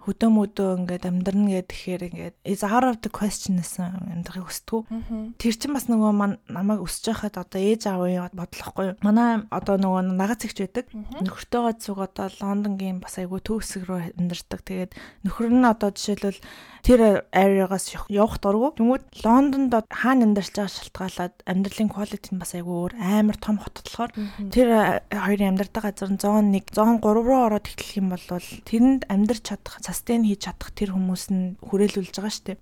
хөдөө 0.09 0.29
мөдөө 0.33 0.69
ингээд 0.81 1.05
амьдрна 1.05 1.61
гэхээр 1.61 2.01
ингээд 2.09 2.35
is 2.41 2.65
out 2.65 2.81
of 2.81 2.97
the 3.05 3.11
question 3.13 3.61
гэсэн 3.61 4.09
амьдрахыг 4.17 4.49
хүсдэг. 4.49 4.89
Тэр 5.37 5.53
чинь 5.53 5.75
бас 5.77 5.85
нөгөө 5.85 6.49
намайг 6.49 6.81
өсөж 6.81 7.13
байхад 7.13 7.37
одоо 7.37 7.61
ээж 7.61 7.85
аавын 7.85 8.33
бодлохгүй. 8.33 8.97
Манай 9.05 9.45
одоо 9.53 9.77
нөгөө 9.77 10.17
нагац 10.17 10.49
ихч 10.49 10.65
байдаг. 10.65 10.89
Нөхөртөөгөө 11.21 11.73
зүг 11.77 11.99
одоо 12.01 12.27
Лондонгийн 12.41 12.97
бас 12.97 13.21
айгүй 13.21 13.39
төвсг 13.45 13.85
рүү 13.85 14.17
амьдардаг. 14.17 14.61
Тэгээд 14.65 14.91
нөхөр 15.29 15.53
нь 15.53 15.69
одоо 15.69 15.93
жишээлбэл 15.93 16.41
тэр 16.81 17.29
area-гаас 17.29 17.93
явах 18.09 18.41
дурггүй. 18.41 18.81
Тэнгүүд 18.81 19.03
Лондонд 19.21 19.73
хаана 19.93 20.25
амьдарч 20.25 20.57
байгаа 20.57 20.73
шалтгаалаад 20.73 21.35
амьдралын 21.45 21.91
quality 21.91 22.33
нь 22.33 22.41
бас 22.41 22.55
айгүй 22.57 22.75
өөр 22.89 22.93
амар 22.97 23.37
том 23.37 23.59
хот 23.61 23.83
болохоор 23.83 24.11
тэр 24.49 25.03
хоёрын 25.11 25.53
амьдардаг 25.53 25.83
газар 25.85 26.09
нь 26.09 26.17
101 26.17 26.73
103 26.73 27.27
руу 27.27 27.39
ороод 27.45 27.67
эхлэх 27.67 27.99
юм 27.99 28.09
бол 28.15 28.25
тэрэнд 28.65 29.01
амьдарч 29.11 29.43
чадах 29.43 29.77
sustain 29.99 30.23
хийж 30.23 30.47
чадах 30.47 30.71
тэр 30.71 30.95
хүмүүс 30.95 31.23
нь 31.35 31.59
хүрээлүүлж 31.59 32.15
байгаа 32.15 32.31
шүү 32.31 32.45
дээ. 32.55 32.59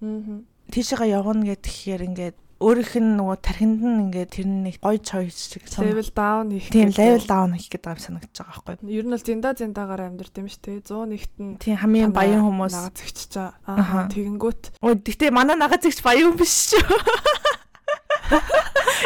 Тийшээгээ 0.74 1.14
явна 1.14 1.54
гэхээр 1.54 2.02
ингээд 2.10 2.38
өөрийнх 2.58 2.94
нь 2.98 3.14
нөгөө 3.22 3.38
тархинд 3.38 3.82
нь 3.86 4.02
ингээд 4.10 4.30
тэр 4.34 4.48
нэг 4.50 4.76
гоё 4.82 4.98
choice 4.98 5.54
шиг 5.54 5.70
level 5.78 6.10
down 6.10 6.50
хийх. 6.58 6.74
Тийм 6.74 6.90
level 6.90 7.22
down 7.30 7.54
хийх 7.54 7.70
гэдэг 7.70 7.94
юм 7.94 8.02
санагдаж 8.02 8.34
байгаа 8.34 8.66
байхгүй. 8.66 8.90
Ер 8.98 9.06
нь 9.06 9.14
бол 9.14 9.22
зинда 9.22 9.54
зиндагаар 9.54 10.02
амьдэрт 10.10 10.36
юм 10.42 10.50
шүү 10.50 10.62
дээ. 10.66 10.82
101-т 10.90 11.38
нь 11.38 11.54
Тийм 11.62 11.78
хамгийн 11.78 12.12
баян 12.18 12.42
хүмүүс. 12.42 12.74
нага 12.74 12.90
байгаа. 12.98 13.54
Аха. 13.70 13.98
Аа 14.02 14.10
тэгэнгүүт 14.10 14.62
Өө 14.82 14.94
гэхдээ 15.06 15.30
манай 15.30 15.54
нага 15.54 15.78
зэгч 15.78 16.02
баян 16.02 16.34
биш 16.34 16.74
шүү. 16.74 16.82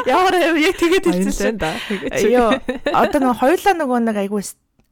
Ямар 0.08 0.34
яг 0.56 0.76
тэгээд 0.80 1.06
хэлсэн 1.12 1.36
шүү. 1.36 1.60
да. 1.60 1.76
Йоо 2.24 2.56
одоо 2.96 3.20
нөгөө 3.20 3.38
хоёулаа 3.38 3.74
нөгөө 3.76 4.00
нэг 4.08 4.17
айгүй 4.17 4.41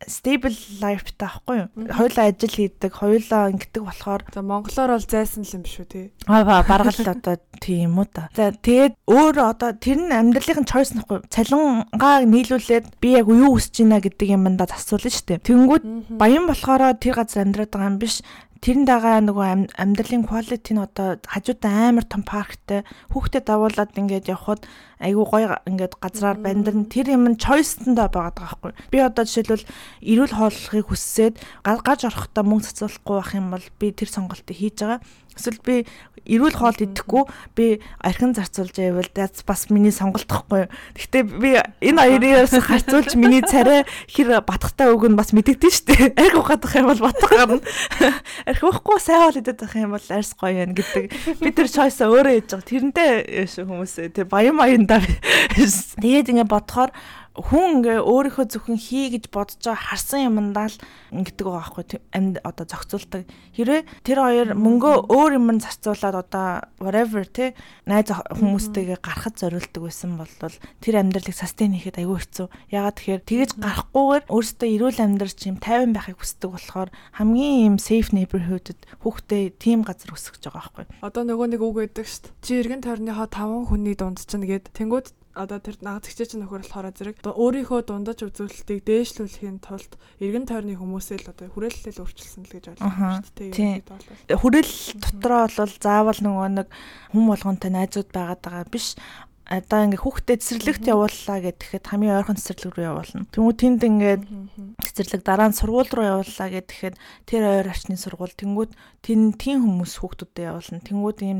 stable 0.07 0.55
life 0.79 1.11
таахгүй 1.19 1.65
юу? 1.65 1.67
Хоёулаа 1.91 2.31
ажил 2.31 2.53
хийдэг, 2.55 2.91
хоёулаа 2.95 3.51
ингэдэг 3.51 3.83
болохоор 3.83 4.21
За 4.31 4.41
монголоор 4.41 4.95
бол 4.95 5.03
зайсан 5.09 5.43
л 5.43 5.55
юм 5.59 5.63
шүү 5.67 5.85
тий. 5.91 6.05
аа 6.27 6.43
ба 6.47 6.63
баргал 6.63 7.11
одоо 7.11 7.35
тийм 7.59 7.99
үү 7.99 8.07
та. 8.13 8.29
За 8.31 8.55
тэгээд 8.55 8.95
өөр 9.11 9.35
одоо 9.43 9.75
тэр 9.75 9.99
нь 9.99 10.15
амьдралын 10.15 10.63
choice 10.63 10.95
нөхгүй. 10.95 11.27
Цалингаа 11.27 12.23
нийлүүлээд 12.23 13.01
би 13.03 13.19
яг 13.19 13.27
юу 13.27 13.59
хүсэж 13.59 13.83
байна 13.83 13.99
гэдэг 13.99 14.27
юмдаа 14.39 14.71
асуулна 14.71 15.11
шүү 15.11 15.25
дээ. 15.35 15.43
Тэнгүүд 15.43 15.83
баян 16.15 16.47
болохоор 16.47 16.95
тэр 16.95 17.19
газар 17.19 17.43
амьдраад 17.43 17.71
байгаа 17.75 17.91
юм 17.91 17.99
биш. 17.99 18.23
Тэрэн 18.59 18.83
дагаа 18.83 19.23
нөгөө 19.23 19.45
ам- 19.47 19.71
амьдралын 19.79 20.27
quality 20.27 20.75
нь 20.75 20.83
одоо 20.83 21.15
хажуудаа 21.23 21.95
амар 21.95 22.03
том 22.03 22.27
парктай 22.27 22.83
хүүхдэд 23.07 23.47
давуулаад 23.47 23.95
ингээд 23.95 24.27
явхад 24.35 24.67
айгу 24.99 25.23
гоё 25.23 25.57
ингээд 25.63 25.95
газраар 26.03 26.37
бандрын 26.37 26.85
тэр 26.91 27.15
юм 27.15 27.23
нь 27.31 27.39
choice-тэндээ 27.39 28.07
байгаа 28.11 28.35
байхгүй. 28.35 28.71
Би 28.91 28.97
одоо 28.99 29.23
жишээлбэл 29.23 29.63
эрүүл 30.03 30.35
хооллохыг 30.35 30.87
хүссээд 30.91 31.35
га- 31.63 31.79
гаж 31.83 32.03
орохдоо 32.05 32.43
мөнгө 32.43 32.67
цацуулахгүй 32.67 33.15
байх 33.15 33.31
юм 33.35 33.47
бол 33.55 33.65
би 33.79 33.87
тэр 33.95 34.11
сонголтыг 34.11 34.55
хийж 34.59 34.83
байгаа. 34.83 34.99
Эсвэл 35.39 35.61
би 35.63 35.75
эрүүл 36.27 36.51
хоол 36.51 36.75
идэхгүй 36.83 37.23
би 37.55 37.79
архин 38.03 38.35
зарцуулж 38.35 38.75
байвал 38.75 39.07
бас 39.47 39.61
миний 39.71 39.93
сонголт 39.95 40.27
гэхгүй. 40.27 40.67
Гэхдээ 40.99 41.23
би 41.23 41.49
энэ 41.79 42.19
хоёроос 42.19 42.59
харьцуулж 42.59 43.15
миний 43.15 43.39
царай 43.47 43.87
хэр 44.11 44.43
батхтай 44.43 44.91
үг 44.91 45.07
нь 45.07 45.15
бас 45.15 45.31
мэдэгдэн 45.31 45.71
шүү 45.71 45.85
дээ. 45.95 46.19
Арх 46.19 46.43
ухаадах 46.43 46.75
юм 46.75 46.91
бол 46.91 46.99
батх 47.07 47.23
гарна. 47.31 47.63
Арх 48.43 48.61
уухгүй 48.67 48.99
сайн 48.99 49.31
хоол 49.31 49.39
идэх 49.39 49.73
юм 49.79 49.95
бол 49.95 50.07
арьс 50.11 50.35
гоё 50.35 50.67
юм 50.67 50.75
гэдэг. 50.75 51.39
Би 51.39 51.49
тэр 51.55 51.71
choice 51.71 52.03
өөрөө 52.03 52.35
хийж 52.35 52.51
байгаа. 52.51 52.67
Тэрнтэй 52.67 53.47
хүмүүс 53.63 53.93
тэр 54.11 54.27
баян 54.27 54.59
баяндаа. 54.89 55.01
Тэгээд 56.01 56.29
ингэ 56.33 56.45
бодохоор 56.49 56.89
хүн 57.39 57.79
ингээ 57.79 58.03
өөрийнхөө 58.03 58.45
зөвхөн 58.51 58.79
хий 58.79 59.07
гэж 59.15 59.31
бодож 59.31 59.63
байгаа 59.63 59.95
харсан 59.95 60.27
юмдаа 60.27 60.67
л 60.67 60.77
ингэдэг 61.15 61.45
байгаа 61.47 61.63
байхгүй 61.71 61.85
амьд 62.11 62.35
одоо 62.43 62.65
зохицуулдаг. 62.67 63.23
Хэрвээ 63.55 63.81
тэр 64.03 64.17
хоёр 64.19 64.49
мөнгөө 64.59 64.95
өөр 65.07 65.31
юм 65.39 65.47
зарцуулаад 65.63 66.15
одоо 66.19 66.47
whatever 66.83 67.23
те 67.23 67.55
найз 67.87 68.11
хүмүүстэйгээ 68.11 68.99
гарахад 68.99 69.39
зориулдаг 69.39 69.81
байсан 69.81 70.19
бол 70.19 70.33
тэр 70.83 70.95
амьдралыг 70.99 71.35
sustain 71.35 71.73
хийхэд 71.73 72.03
аюу 72.03 72.19
хэцүү. 72.19 72.47
Ягаад 72.75 72.97
тэгэхээр 72.99 73.23
тэгэж 73.23 73.51
гарахгүйгээр 73.57 74.23
өөрөөсөө 74.27 74.67
эрүүл 74.75 74.99
амьдрал 74.99 75.35
чим 75.35 75.55
50 75.57 75.95
байхыг 75.95 76.17
хүсдэг 76.19 76.49
болохоор 76.51 76.89
хамгийн 77.15 77.65
юм 77.71 77.77
safe 77.79 78.11
neighborhood-д 78.11 78.83
хүүхдээ 79.03 79.43
тийм 79.55 79.87
газар 79.87 80.11
өсгөж 80.13 80.43
байгаа 80.43 80.59
байхгүй. 80.59 80.85
Одоо 81.01 81.23
нөгөө 81.23 81.47
нэг 81.55 81.61
үг 81.63 81.77
шүү 81.79 82.29
дээ. 82.29 82.35
Чи 82.43 82.51
эргэн 82.59 82.83
тойрныхоо 82.83 83.27
5 83.29 83.69
хүний 83.69 83.95
дунд 83.95 84.19
чинь 84.23 84.45
гээд 84.45 84.71
тэнгууд 84.75 85.07
одоо 85.39 85.59
тэр 85.63 85.79
нагацгчээ 85.79 86.27
чинь 86.35 86.43
нөхөр 86.43 86.67
болохоор 86.67 86.91
зэрэг 86.91 87.23
өөрийнхөө 87.23 87.79
дундаж 87.87 88.19
үзүүлэлтийг 88.27 88.83
дээшлүүлэхийн 88.83 89.63
тулд 89.63 89.95
эргэн 90.19 90.45
тойрны 90.51 90.75
хүмүүсээ 90.75 91.23
л 91.23 91.31
одоо 91.31 91.47
хүрээлэл 91.47 92.03
өөрчилсөн 92.03 92.43
л 92.43 92.53
гэж 92.59 92.65
ойлгож 92.75 92.93
байна 92.99 93.23
шүү 93.23 93.35
дээ. 93.39 94.35
хүрэл 94.35 94.73
дотроо 94.99 95.43
бол 95.47 95.73
заавал 95.79 96.19
нөгөө 96.19 96.49
нэг 96.59 96.67
хүм 97.15 97.23
болгонтой 97.31 97.71
найзууд 97.71 98.09
байгаад 98.11 98.41
байгаа 98.43 98.67
биш 98.67 98.99
одоо 99.49 99.79
ингээ 99.81 100.05
хүүхдэд 100.05 100.45
цэцэрлэгт 100.45 100.85
явууллаа 100.93 101.37
гэхэд 101.41 101.85
хамгийн 101.89 102.21
ойрхон 102.21 102.37
цэцэрлэг 102.37 102.73
рүү 102.77 102.85
явуулна. 102.85 103.25
Тэнгүү 103.33 103.55
тэнд 103.57 103.81
ингээд 103.81 104.23
цэцэрлэг 104.77 105.21
дараа 105.25 105.49
нь 105.49 105.57
сургууль 105.57 105.89
руу 105.89 106.21
явууллаа 106.21 106.49
гэхэд 106.53 106.95
тэр 107.25 107.41
ойр 107.49 107.73
орчны 107.73 107.97
сургууль 107.97 108.37
тэнгүүд 108.37 108.71
тэн 109.01 109.33
тийм 109.41 109.65
хүмүүс 109.65 109.93
хүүхдүүдэд 109.97 110.45
явуулна. 110.53 110.85
Тэнгүүд 110.85 111.19
ийм 111.25 111.39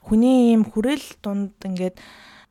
хүний 0.00 0.56
ийм 0.56 0.64
хүрэл 0.64 1.04
дунд 1.20 1.52
ингээд 1.60 2.00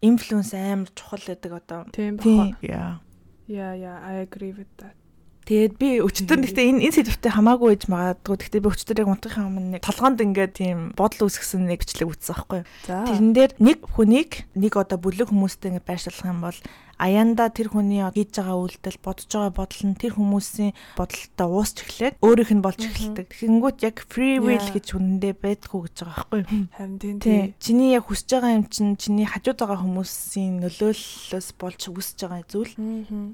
инфлюенс 0.02 0.54
амар 0.54 0.90
чухал 0.98 1.22
гэдэг 1.22 1.52
одоо. 1.54 1.86
Тийм 1.94 2.18
баха. 2.18 2.58
Яа. 2.62 3.00
Yeah, 3.48 3.74
yeah, 3.74 3.98
I 4.02 4.26
agree 4.26 4.54
with 4.54 4.70
that. 4.78 4.96
Тэгээд 5.42 5.74
би 5.82 5.98
өчтөр 6.06 6.38
нэгтээ 6.38 6.70
энэ 6.70 6.82
энэ 6.86 6.96
сэдвүүтэй 7.02 7.34
хамаагүй 7.34 7.74
ээж 7.74 7.84
магадгүй. 7.90 8.36
Гэхдээ 8.46 8.62
би 8.62 8.70
өчтөр 8.72 9.02
яг 9.02 9.10
унтахын 9.10 9.50
өмнө 9.50 9.70
нэг 9.74 9.82
толгоонд 9.82 10.22
ингээд 10.22 10.54
тийм 10.54 10.94
бодол 10.94 11.26
үүсгэсэн 11.26 11.66
нэг 11.66 11.82
бичлэг 11.82 12.14
үзсэн 12.14 12.38
байхгүй 12.38 12.60
юу? 12.62 12.70
Тэрэн 12.86 13.34
дээр 13.34 13.52
нэг 13.58 13.80
хүнийг 13.90 14.46
нэг 14.54 14.74
одоо 14.78 15.02
бүлэг 15.02 15.34
хүмүүстэй 15.34 15.74
ингээд 15.74 15.90
байршуулах 15.90 16.30
юм 16.30 16.40
бол 16.46 16.58
аяанда 17.02 17.50
тэр 17.50 17.74
хүний 17.74 18.06
хийж 18.06 18.38
байгаа 18.38 18.58
үйлдэл 18.62 19.02
бодож 19.02 19.26
байгаа 19.26 19.54
бодол 19.58 19.84
нь 19.90 19.98
тэр 19.98 20.14
хүмүүсийн 20.14 20.72
бодолтой 20.94 21.48
уусч 21.50 21.78
эхлээд 21.82 22.16
өөрийнх 22.22 22.54
нь 22.54 22.62
болж 22.62 22.82
эхэлдэг. 22.86 23.28
Тэгэнгүүт 23.34 23.78
яг 23.82 23.98
free 24.06 24.38
will 24.38 24.62
гэж 24.62 24.88
үнэндээ 24.94 25.34
байдгүй 25.42 25.80
гэж 25.90 25.96
байгаа 26.06 26.14
байхгүй 26.22 26.40
юу? 26.46 26.70
Харин 26.78 26.98
тийм 27.02 27.18
Тий. 27.18 27.34
тийм. 27.42 27.54
Чиний 27.58 27.90
яг 27.98 28.06
хүсэж 28.06 28.30
байгаа 28.38 28.54
юм 28.62 28.66
чинь 28.70 28.94
чиний 29.02 29.26
хажууд 29.26 29.58
байгаа 29.58 29.82
хүмүүсийн 29.82 30.54
нөлөөллөөс 30.62 31.50
болж 31.58 31.82
үсэж 31.90 32.18
байгаа 32.30 32.46
зүйл. 32.46 32.74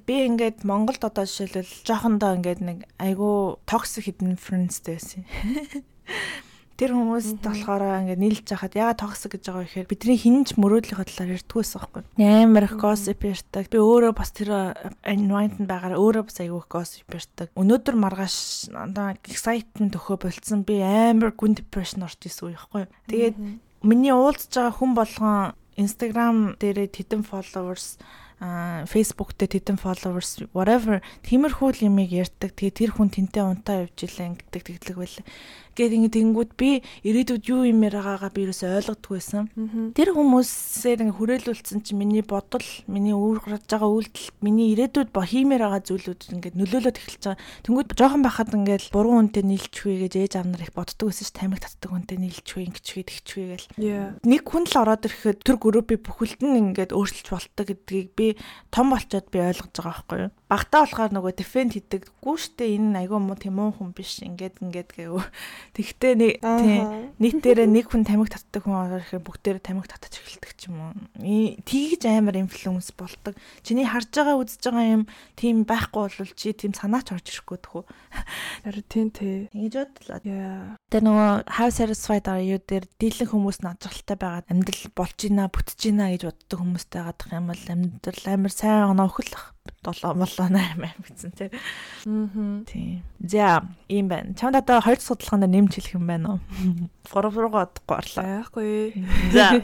Би 0.08 0.16
ингээд 0.32 0.64
Монголд 0.64 1.04
одоо 1.04 1.28
жишээлбэл 1.28 1.84
жоохондоо 1.84 2.40
ингээд 2.40 2.62
нэг 2.64 2.80
айгүй 2.96 3.60
toxic 3.68 4.08
hidden 4.08 4.40
friends 4.40 4.80
дэсэн. 4.80 5.28
Тэр 6.78 6.94
хүмүүст 6.94 7.42
болохоор 7.42 8.06
ингээд 8.06 8.22
нийлж 8.22 8.46
хахад 8.54 8.78
яагаад 8.78 9.02
toxic 9.02 9.34
гэж 9.34 9.50
байгаа 9.50 9.66
вэ 9.66 9.66
гэхээр 9.66 9.90
бидний 9.90 10.20
хинж 10.22 10.54
мөрөөдлийнхөө 10.62 11.10
талаар 11.10 11.34
ярьдгүй 11.34 11.62
байсан 11.66 11.82
байхгүй. 11.82 12.04
Амар 12.22 12.66
их 12.70 12.76
gossip 12.78 13.20
ярьдаг. 13.26 13.66
Би 13.74 13.82
өөрөө 13.82 14.14
бас 14.14 14.30
тэр 14.30 14.50
environment 15.02 15.66
байгаараа 15.66 15.98
өөрөө 15.98 16.24
бас 16.30 16.38
айгүй 16.38 16.62
их 16.62 16.70
gossip 16.70 17.10
ярьдаг. 17.10 17.50
Өнөөдөр 17.58 17.96
маргааш 17.98 18.38
одоо 18.78 19.18
excitement 19.26 19.98
өхөө 19.98 20.18
болцсон. 20.22 20.62
Би 20.70 20.78
амар 20.86 21.34
гүн 21.34 21.58
depression 21.58 22.06
орж 22.06 22.22
исэн 22.22 22.54
үе 22.54 22.62
байхгүй. 22.62 22.86
Тэгээд 23.10 23.38
миний 23.82 24.14
уулзж 24.14 24.54
байгаа 24.54 24.78
хүн 24.78 24.94
болгон 24.94 25.58
Instagram 25.82 26.62
дээрээ 26.62 26.94
тэдэн 26.94 27.26
followers 27.26 27.98
а 28.38 28.86
Facebook 28.86 29.34
дээр 29.34 29.58
тэдэн 29.58 29.82
followers 29.82 30.46
whatever 30.54 31.02
тиймэрхүү 31.26 31.90
юмыг 31.90 32.14
ярьдаг. 32.14 32.54
Тэгээ 32.54 32.78
тэр 32.86 32.92
хүн 32.94 33.10
тэнтэй 33.10 33.42
унтаа 33.42 33.90
явж 33.90 33.98
илээ 33.98 34.38
гэдэг 34.38 34.62
тэглэг 34.62 34.98
байлаа. 34.98 35.26
Гэт 35.78 35.94
ингэ 35.94 36.10
тэнгүүд 36.18 36.52
би 36.58 36.82
ирээдүйд 37.06 37.44
юу 37.54 37.62
юм 37.70 37.86
яраагаагаа 37.86 38.34
би 38.34 38.50
юусоо 38.50 38.82
ойлгодгүй 38.82 39.14
байсан. 39.14 39.46
Тэр 39.94 40.18
хүмүүсээр 40.18 41.06
ингээ 41.06 41.18
хүрээлүүлсэн 41.22 41.86
чинь 41.86 42.02
миний 42.02 42.26
бодол, 42.26 42.66
миний 42.90 43.14
үүргэж 43.14 43.70
байгаа 43.70 43.86
үйлдэл, 43.86 44.34
миний 44.42 44.74
ирээдүйд 44.74 45.14
бо 45.14 45.22
хиймээр 45.22 45.62
байгаа 45.70 45.86
зүйлүүд 45.86 46.22
ингээ 46.34 46.58
нөлөөлөд 46.58 46.98
эхэлж 46.98 47.24
байгаа. 47.30 47.42
Тэнгүүд 47.62 47.94
жоохон 47.94 48.26
байхад 48.26 48.58
ингээл 48.58 48.90
буруу 48.90 49.22
хүнтэй 49.22 49.46
нийлчихвэ 49.46 50.10
гэж 50.10 50.14
ээж 50.18 50.34
аав 50.42 50.48
нар 50.50 50.66
их 50.66 50.74
боддог 50.74 51.14
байсан 51.14 51.26
ш 51.30 51.32
тамиг 51.38 51.62
татдаг 51.62 51.90
хүнтэй 51.94 52.18
нийлчихвэ, 52.18 52.66
ингэчихвэ, 52.74 53.06
тэгчихвэ 53.06 53.46
гэл. 53.54 53.70
Нэг 54.26 54.42
хүн 54.50 54.66
л 54.66 54.76
ороод 54.82 55.06
ирэхэд 55.06 55.46
тэр 55.46 55.62
группийн 55.62 56.02
бүхэлд 56.02 56.42
нь 56.42 56.58
ингээд 56.74 56.98
өөрчилж 56.98 57.30
болтго 57.30 57.64
гэдгийг 57.70 58.10
би 58.18 58.28
том 58.74 58.90
болчоод 58.90 59.30
би 59.30 59.38
ойлгож 59.46 59.70
байгаа 59.78 59.94
байхгүй 59.94 60.18
юу. 60.26 60.32
Багтаа 60.48 60.88
болохоор 60.88 61.12
нөгөө 61.12 61.34
defend 61.36 61.76
хийдэггүй 61.76 62.38
штэ 62.40 62.80
энэ 62.80 63.04
айгүй 63.04 63.20
муу 63.20 63.36
тийм 63.36 63.60
муу 63.60 63.76
хүн 63.76 63.92
биш 63.92 64.24
ингээд 64.24 64.64
ингээд 64.64 64.90
гэв. 64.96 65.20
Тэгтээ 65.76 66.14
нэг 66.16 66.34
тийм 66.40 67.12
нийтдээ 67.20 67.68
нэг 67.68 67.92
хүн 67.92 68.08
тамиг 68.08 68.32
татдаг 68.32 68.64
хүн 68.64 68.80
ороод 68.80 69.04
ирэхээр 69.04 69.28
бүгдээрээ 69.28 69.64
тамиг 69.68 69.92
татаж 69.92 70.16
эхэлдэг 70.16 70.52
ч 70.56 70.72
юм 70.72 70.80
уу. 70.80 70.96
Тэгж 71.68 72.02
амар 72.08 72.40
инфлюенс 72.40 72.96
болдог. 72.96 73.36
Чиний 73.60 73.84
харж 73.84 74.08
байгаа 74.08 74.40
үзэж 74.40 74.64
байгаа 74.72 74.88
юм 74.88 75.04
тийм 75.36 75.68
байхгүй 75.68 76.16
бол 76.16 76.32
чи 76.32 76.56
тийм 76.56 76.72
санаач 76.72 77.12
орж 77.12 77.28
ирэхгүй 77.28 77.60
дөхөө. 77.68 77.84
Харин 78.64 78.88
тийм 78.88 79.08
тий. 79.12 79.52
Ингэж 79.52 80.00
бодлоо. 80.00 80.80
Тэр 80.88 81.04
нөгөө 81.04 81.30
how 81.60 81.68
satisfied 81.68 82.32
are 82.32 82.40
you 82.40 82.56
дээр 82.64 82.88
дийлэн 82.96 83.28
хүмүүс 83.28 83.60
нь 83.60 83.68
ажралтай 83.68 84.16
байгаад 84.16 84.48
амьдрал 84.48 84.88
болж 84.96 85.18
гинэ, 85.20 85.52
бүтэж 85.52 85.80
гинэ 85.92 86.16
гэж 86.16 86.24
боддог 86.32 86.60
хүмүүстэй 86.64 87.02
гадах 87.04 87.36
юм 87.36 87.52
бол 87.52 87.66
амьдрал 87.68 88.26
амар 88.32 88.54
сайн 88.56 88.96
оноо 88.96 89.12
өхөлөх. 89.12 89.57
7 89.84 90.16
молоо 90.16 90.48
8 90.50 90.84
гэсэн 91.04 91.32
тий. 91.38 91.50
Мгм. 92.06 92.66
Тийм. 92.66 93.04
За, 93.20 93.64
ийм 93.88 94.08
байна. 94.08 94.34
Чамд 94.36 94.56
одоо 94.56 94.82
хоёр 94.82 95.00
судалгаанд 95.00 95.48
нэмж 95.48 95.76
хэлэх 95.76 95.96
юм 95.96 96.08
байна 96.08 96.38
уу? 96.38 96.40
3 97.12 97.32
руугаа 97.32 97.68
одохгүй 97.68 97.98
орлоо. 97.98 98.24
Айхгүй. 98.44 98.72
За. 99.32 99.56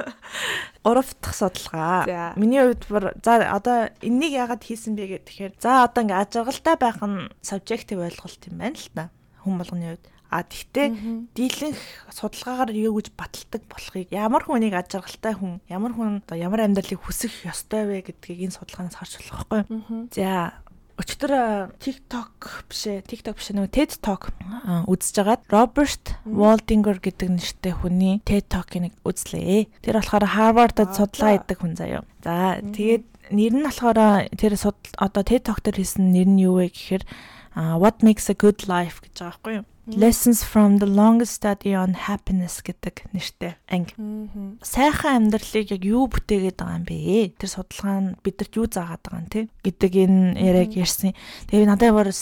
Гурав 0.84 1.08
дахь 1.20 1.36
судалгаа. 1.36 2.34
Миний 2.36 2.62
хувьд 2.62 2.84
бүр 2.88 3.04
за 3.20 3.44
одоо 3.50 3.90
энийг 4.00 4.32
яагаад 4.32 4.62
хийсэн 4.64 4.96
бэ 4.96 5.20
гэхээр 5.26 5.52
за 5.60 5.84
одоо 5.84 6.02
ингээ 6.06 6.22
ажиргалтай 6.22 6.76
байх 6.78 7.00
нь 7.02 7.28
subjective 7.42 8.00
ойлголт 8.00 8.40
юм 8.48 8.56
байна 8.58 8.78
л 8.78 8.88
та. 8.94 9.10
Хүн 9.44 9.58
болгоны 9.58 9.96
хувьд. 9.96 10.06
А 10.28 10.44
тэгтээ 10.44 11.32
дийлэнх 11.32 11.80
судалгаагаар 12.12 12.76
юу 12.76 13.00
гэж 13.00 13.16
баталдаг 13.16 13.62
болохыг 13.64 14.12
ямар 14.12 14.44
хүнийг 14.44 14.76
ажиргалтай 14.76 15.32
хүн 15.32 15.64
ямар 15.72 15.96
хүн 15.96 16.20
одоо 16.20 16.36
ямар 16.36 16.68
амьдралыг 16.68 17.00
хүсэх 17.00 17.48
ёстой 17.48 17.88
вэ 17.88 18.04
гэдгийг 18.04 18.44
энэ 18.44 18.56
судалгаанаас 18.60 19.00
харж 19.00 19.12
болох 19.24 19.48
байхгүй. 19.48 20.12
За 20.12 20.60
өчтөр 20.98 21.32
TikTok 21.78 22.68
биш 22.68 22.82
ээ, 22.90 23.06
TikTok 23.06 23.38
биш 23.38 23.48
нөгөө 23.54 23.70
TED 23.70 23.92
Talk 24.02 24.34
үзэж 24.90 25.14
байгаад 25.22 25.42
Роберт 25.46 26.06
Waldinger 26.26 26.98
гэдэг 26.98 27.28
нэртэй 27.38 27.72
хүний 27.78 28.18
TED 28.26 28.50
Talk-ыг 28.50 28.98
үзлээ. 29.06 29.70
Тэр 29.80 29.96
болохоор 30.02 30.26
Harvard-д 30.26 30.90
судалгаа 30.90 31.38
хийдэг 31.38 31.58
хүн 31.62 31.78
заяа. 31.78 32.02
За 32.20 32.58
тэгээд 32.58 33.04
нэр 33.30 33.54
нь 33.62 33.66
болохоор 33.70 34.26
тэр 34.34 34.58
одоо 34.58 35.22
TED 35.22 35.46
Talk 35.46 35.62
дээр 35.62 35.78
хийсэн 35.78 36.10
нэр 36.10 36.28
нь 36.28 36.42
юу 36.42 36.58
вэ 36.58 36.74
гэхээр 36.74 37.06
What 37.58 38.02
makes 38.02 38.30
a 38.30 38.34
good 38.34 38.66
life 38.66 39.02
гэж 39.02 39.18
байгаа 39.18 39.38
байхгүй 39.38 39.54
юу? 39.62 39.64
Lessons 39.88 40.44
from 40.44 40.76
the 40.78 40.86
longest 40.86 41.40
study 41.40 41.72
on 41.72 41.96
happiness 41.96 42.60
гэдэг 42.60 43.08
нэртэй 43.16 43.56
анги. 43.72 43.96
Сайхан 44.60 45.32
амьдралыг 45.32 45.72
яг 45.72 45.82
юу 45.84 46.12
бүтээгээд 46.12 46.60
байгаа 46.60 46.76
юм 46.76 46.84
бэ? 46.84 47.32
Тэр 47.40 47.48
судалгаа 47.48 47.96
нь 48.04 48.08
бидэрт 48.20 48.52
юу 48.60 48.68
заагаад 48.68 49.00
байгаа 49.00 49.22
юм 49.24 49.28
те 49.32 49.40
гэдэг 49.64 49.92
энэ 49.96 50.20
яриаг 50.36 50.72
ярьсан. 50.76 51.16
Тэгээ 51.48 51.68
надад 51.72 51.96
бүр 51.96 52.12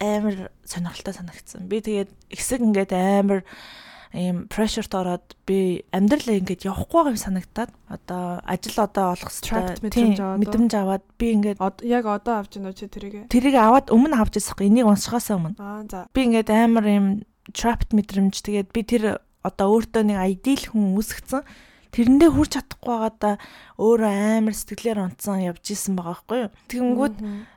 амар 0.00 0.50
сонирхолтой 0.64 1.14
санагдсан. 1.14 1.68
Би 1.68 1.80
тэгээд 1.84 2.10
ихсэг 2.32 2.60
ингээд 2.64 2.92
амар 2.96 3.44
ийм 4.10 4.50
pressureт 4.50 4.90
ороод 4.90 5.26
би 5.46 5.86
амьдралаа 5.94 6.42
ингээд 6.42 6.66
явахгүй 6.66 7.14
юм 7.14 7.18
санагтаад 7.18 7.70
одоо 7.86 8.42
ажил 8.42 8.78
одоо 8.82 9.14
олох 9.14 9.30
мэдрэмж 10.42 10.72
аваад. 10.74 11.04
би 11.14 11.26
ингээд 11.38 11.58
Яг 11.86 12.04
одоо 12.10 12.34
авч 12.42 12.58
байна 12.58 12.70
уу 12.70 12.78
чи 12.78 12.90
тэрийг? 12.90 13.30
тэрийг 13.30 13.54
аваад 13.54 13.94
өмнө 13.94 14.18
авч 14.18 14.42
ирсэхгүй 14.42 14.66
энийг 14.66 14.90
уншихаас 14.90 15.30
өмнө 15.30 15.54
Аа 15.62 15.86
за. 15.86 16.10
би 16.10 16.20
ингээд 16.26 16.50
амар 16.50 16.86
юм 16.90 17.06
trapped 17.54 17.94
мэдрэмж 17.94 18.34
тэгээд 18.42 18.68
би 18.74 18.82
тэр 18.82 19.22
одоо 19.46 19.66
өөртөө 19.78 20.02
нэг 20.02 20.18
ideal 20.42 20.64
хүн 20.74 20.98
үүсгэсэн 20.98 21.42
тэрэндээ 21.90 22.30
хүрч 22.30 22.52
чадахгүй 22.54 22.90
байгаадаа 22.94 23.34
өөрөө 23.82 24.12
амар 24.38 24.54
сэтгэлээр 24.54 24.98
унтсан 25.10 25.42
явж 25.42 25.64
исэн 25.74 25.98
байгаа 25.98 26.22
байхгүй 26.22 26.38
юу 26.46 26.50
тэгэнгүүт 26.70 27.16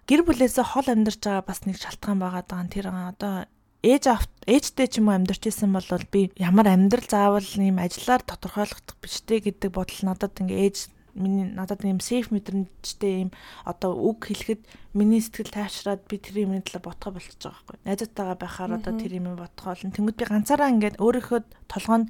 гэр 0.09 0.21
бүлээсээ 0.25 0.65
хол 0.73 0.87
амьдарч 0.89 1.21
байгаа 1.21 1.45
бас 1.45 1.59
нэг 1.69 1.77
шалтгаан 1.77 2.17
байгаа 2.17 2.43
даа 2.45 2.65
тэр 2.65 2.85
одоо 2.89 3.45
ээж 3.83 4.03
ээжтэй 4.47 4.87
ч 4.87 5.03
юм 5.03 5.11
уу 5.11 5.15
амьдарч 5.19 5.43
исэн 5.51 5.75
бол 5.75 5.85
би 6.07 6.31
ямар 6.39 6.71
амьдрал 6.71 7.03
заавал 7.03 7.49
ийм 7.59 7.77
ажиллаар 7.83 8.23
тодорхойлогдох 8.23 8.97
биштэй 9.03 9.43
гэдэг 9.43 9.71
бодол 9.75 10.01
надад 10.07 10.39
ингээ 10.39 10.63
ээж 10.71 10.77
миний 11.15 11.45
надад 11.45 11.85
ийм 11.85 11.99
сейф 11.99 12.31
мэдрэмжтэй 12.31 13.27
ийм 13.27 13.29
одоо 13.67 13.93
үг 13.93 14.31
хэлэхэд 14.31 14.65
миний 14.97 15.21
сэтгэл 15.21 15.51
тайвшраад 15.53 16.07
би 16.09 16.17
тэр 16.17 16.47
юмны 16.47 16.63
талаар 16.65 16.89
бодхоо 16.89 17.11
болчихж 17.13 17.43
байгаа 17.43 17.59
байхгүй. 17.59 17.77
Найзуудтайгаа 17.85 18.37
байхаар 18.39 18.71
одоо 18.81 18.93
тэр 18.97 19.13
юм 19.19 19.27
бодхоо 19.37 19.71
олон. 19.77 19.93
Тэнгүүд 19.93 20.17
би 20.17 20.25
ганцаараа 20.25 20.73
ингээд 20.73 20.97
өөрийнхөө 20.97 21.39
толгойн 21.69 22.09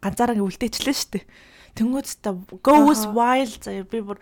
ганцаараа 0.00 0.40
үлдээчлээ 0.40 0.96
шүү 0.96 1.10
дээ. 1.12 1.24
Тэнгүүд 1.76 2.06
та 2.24 2.30
goes 2.64 3.04
wild 3.12 3.60
заяа 3.60 3.84
би 3.84 4.00
бүр 4.00 4.18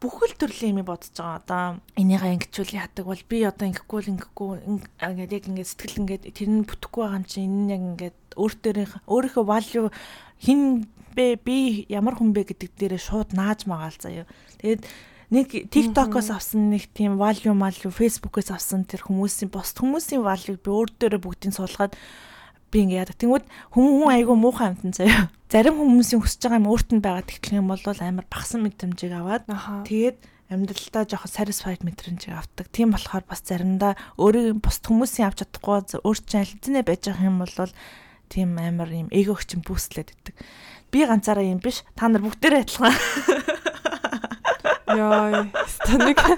бүхэл 0.00 0.34
төрлийн 0.40 0.80
юм 0.80 0.88
бодож 0.88 1.12
байгаа. 1.12 1.44
Одоо 1.44 1.64
энийгээ 2.00 2.34
ингэчүүл 2.40 2.72
яадаг 2.72 3.04
бол 3.04 3.22
би 3.28 3.38
одоо 3.44 3.66
ингэхгүй 3.68 4.00
л 4.00 4.12
ингэхгүй 4.16 4.50
ингээд 4.96 5.36
яг 5.36 5.44
ингээд 5.44 5.70
сэтгэл 5.76 6.00
ингээд 6.00 6.24
тэр 6.32 6.48
нь 6.48 6.64
бүтэхгүй 6.64 7.02
байгаа 7.04 7.18
юм 7.20 7.26
чинь 7.28 7.44
энэ 7.44 7.60
нь 7.60 7.72
яг 7.76 7.82
ингээд 7.84 8.18
өөртөөрийнх 8.40 8.94
өөрийнхөө 9.04 9.44
value 9.44 9.88
хин 10.40 10.88
бэ 11.12 11.36
би 11.44 11.84
ямар 11.92 12.16
хүн 12.16 12.32
бэ 12.32 12.48
гэдэг 12.48 12.70
дээрээ 12.80 13.02
шууд 13.02 13.36
нааж 13.36 13.68
магаал 13.68 13.96
заяа. 14.00 14.24
Тэгээд 14.64 14.88
нэг 15.30 15.46
TikTok-оос 15.68 16.32
авсан 16.32 16.72
нэг 16.72 16.88
тийм 16.96 17.20
value 17.20 17.52
value 17.52 17.92
Facebook-оос 17.92 18.50
авсан 18.56 18.88
тэр 18.88 19.04
хүмүүсийн 19.04 19.52
пост 19.52 19.76
хүмүүсийн 19.78 20.24
value 20.24 20.56
би 20.56 20.70
өөр 20.72 20.90
дээрээ 20.96 21.20
бүгдийг 21.20 21.54
суулгаад 21.54 21.92
би 22.70 22.86
ингэ 22.86 22.98
яадаг. 23.02 23.18
Тэнгүүд 23.18 23.44
хүн 23.74 23.84
хүн 24.00 24.10
айгүй 24.14 24.36
муухай 24.38 24.70
амтан 24.70 24.94
заяа. 24.94 25.28
Зарим 25.50 25.76
хүмүүсийн 25.82 26.22
хүсэж 26.22 26.40
байгаа 26.46 26.60
юм 26.62 26.70
өөрт 26.70 26.88
нь 26.94 27.02
байгаа 27.02 27.26
тэгтлэх 27.26 27.58
юм 27.58 27.68
бол 27.74 27.82
амар 27.82 28.26
багсан 28.30 28.62
мэдрэмжийг 28.62 29.12
аваад 29.14 29.44
тэгээд 29.84 30.18
амьдралдаа 30.50 31.06
жоохон 31.06 31.30
satisfied 31.30 31.82
мэдрэмжийг 31.82 32.34
авдаг. 32.34 32.66
Тийм 32.70 32.94
болохоор 32.94 33.26
бас 33.26 33.42
заримдаа 33.42 33.94
өөрийн 34.18 34.62
бус 34.62 34.78
хүмүүсийн 34.82 35.26
авч 35.30 35.42
чадахгүй 35.46 36.02
өөр 36.02 36.18
чинь 36.26 36.42
аль 36.46 36.86
байж 36.86 37.06
байгаа 37.06 37.26
юм 37.26 37.42
бол 37.42 37.54
тийм 38.30 38.58
амар 38.58 38.90
юм 38.90 39.10
эгоч 39.10 39.50
чинь 39.50 39.66
бүүслээд 39.66 40.14
идэг. 40.14 40.34
Би 40.90 41.06
ганцаараа 41.06 41.46
юм 41.46 41.62
биш. 41.62 41.82
Та 41.94 42.06
нар 42.10 42.22
бүгдээрээ 42.22 42.62
адилхан. 42.66 42.94
Яа, 44.90 45.46
станик. 45.70 46.18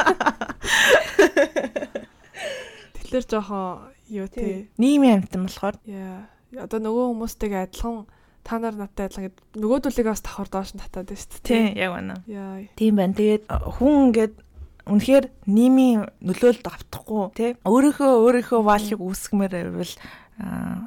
Тэгэхээр 3.01 3.25
жоохон 3.29 3.93
юу 4.13 4.29
те. 4.29 4.69
Нийгмийн 4.77 5.25
амтан 5.25 5.49
болохоор 5.49 5.77
Яа. 5.89 6.29
Одоо 6.53 6.79
нөгөө 6.85 7.05
хүмүүстэйгээ 7.17 7.65
адилхан 7.73 8.05
та 8.45 8.59
нар 8.61 8.77
надтай 8.77 9.09
адилхан 9.09 9.27
гэд 9.33 9.39
нөгөөдөлийг 9.57 10.09
бас 10.13 10.21
давхар 10.21 10.49
доош 10.53 10.71
нь 10.77 10.83
татаад 10.85 11.09
байна 11.09 11.21
шүү 11.25 11.33
дээ. 11.33 11.49
тийм 11.49 11.65
яг 11.81 11.91
байна. 11.97 12.15
Яа. 12.29 12.57
Тийм 12.77 12.93
байна. 13.01 13.17
Тэгээд 13.17 13.45
хүн 13.49 13.95
ингээд 14.13 14.35
үнэхээр 14.83 15.25
нийгмийн 15.47 16.01
нөлөөлөлд 16.21 16.67
автахгүй 16.67 17.23
тий 17.39 17.51
өөрийнхөө 17.63 18.11
өөрийнхөө 18.19 18.61
валыг 18.67 18.99
үүсгэмээр 18.99 19.53
байвал 19.71 19.95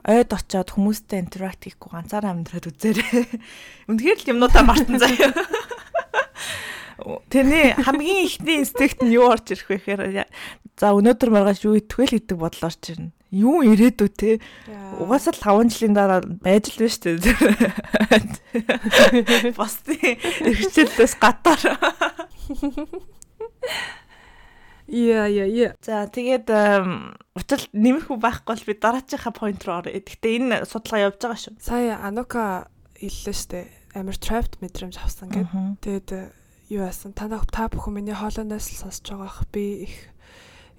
ойд 0.04 0.30
очоод 0.36 0.70
хүмүүстэй 0.76 1.24
интеракт 1.24 1.64
хийхгүй 1.64 1.96
ганцаараа 1.96 2.36
амьдраад 2.36 2.68
үзээрэй. 2.76 3.24
Үнэхээр 3.90 4.20
л 4.20 4.30
юмнуудаа 4.36 4.64
мартан 4.68 5.00
заяа. 5.00 5.32
Тэрний 7.32 7.72
хамгийн 7.72 8.28
ихний 8.28 8.60
инстинкт 8.60 9.00
нь 9.00 9.16
юу 9.16 9.32
орж 9.32 9.56
ирэх 9.56 9.72
вэ 9.72 9.80
гэхээр 9.80 10.28
за 10.76 10.92
өнөөдөр 10.92 11.30
маргааш 11.32 11.64
юу 11.64 11.80
идэх 11.80 11.96
вэ 11.96 12.04
л 12.04 12.16
гэдэг 12.20 12.36
бодол 12.36 12.68
орж 12.68 12.84
ирнэ. 12.92 13.15
Юу 13.34 13.66
ирээдүү 13.66 14.10
те. 14.14 14.38
Угаасаа 15.02 15.34
л 15.34 15.66
5 15.66 15.74
жилийн 15.74 15.96
дараа 15.98 16.22
байж 16.22 16.70
л 16.78 16.86
шүү 16.86 17.18
дээ. 17.20 17.34
Бас 19.58 19.82
тийм 19.82 20.22
эрхчлэлээс 20.46 21.16
гадаар. 21.18 21.64
Яа, 24.86 25.26
яа, 25.26 25.50
яа. 25.50 25.74
За 25.82 26.06
тэгээд 26.06 26.48
учир 27.34 27.62
нэмэрхүү 27.74 28.18
байхгүй 28.22 28.54
бол 28.54 28.68
би 28.70 28.74
дараачихаа 28.78 29.34
point 29.34 29.62
руу 29.66 29.82
орё. 29.82 29.90
Гэхдээ 29.90 30.38
энэ 30.38 30.70
судалгаа 30.70 31.10
явж 31.10 31.18
байгаа 31.18 31.42
шүү. 31.42 31.58
Сая 31.58 31.98
Анука 32.06 32.70
хэллээ 32.94 33.36
штэ. 33.36 33.66
Амар 33.98 34.16
trapped 34.22 34.62
мэдрэмж 34.62 35.02
авсан 35.02 35.34
гэд. 35.34 35.50
Тэгээд 35.82 36.10
э, 36.14 36.30
юу 36.70 36.86
яасан? 36.86 37.18
Та 37.18 37.26
та 37.28 37.66
бүхэн 37.68 37.98
миний 37.98 38.14
хоолойноос 38.14 38.70
л 38.70 38.80
сонсож 38.86 39.10
байгаа 39.10 39.26
ах 39.26 39.50
би 39.50 39.90
их 39.90 39.96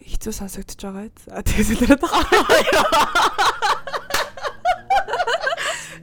хэцүү 0.07 0.33
сонсогдож 0.33 0.81
байгаа. 0.81 1.11
А 1.35 1.43
тэгээд 1.43 1.69
л 1.75 1.97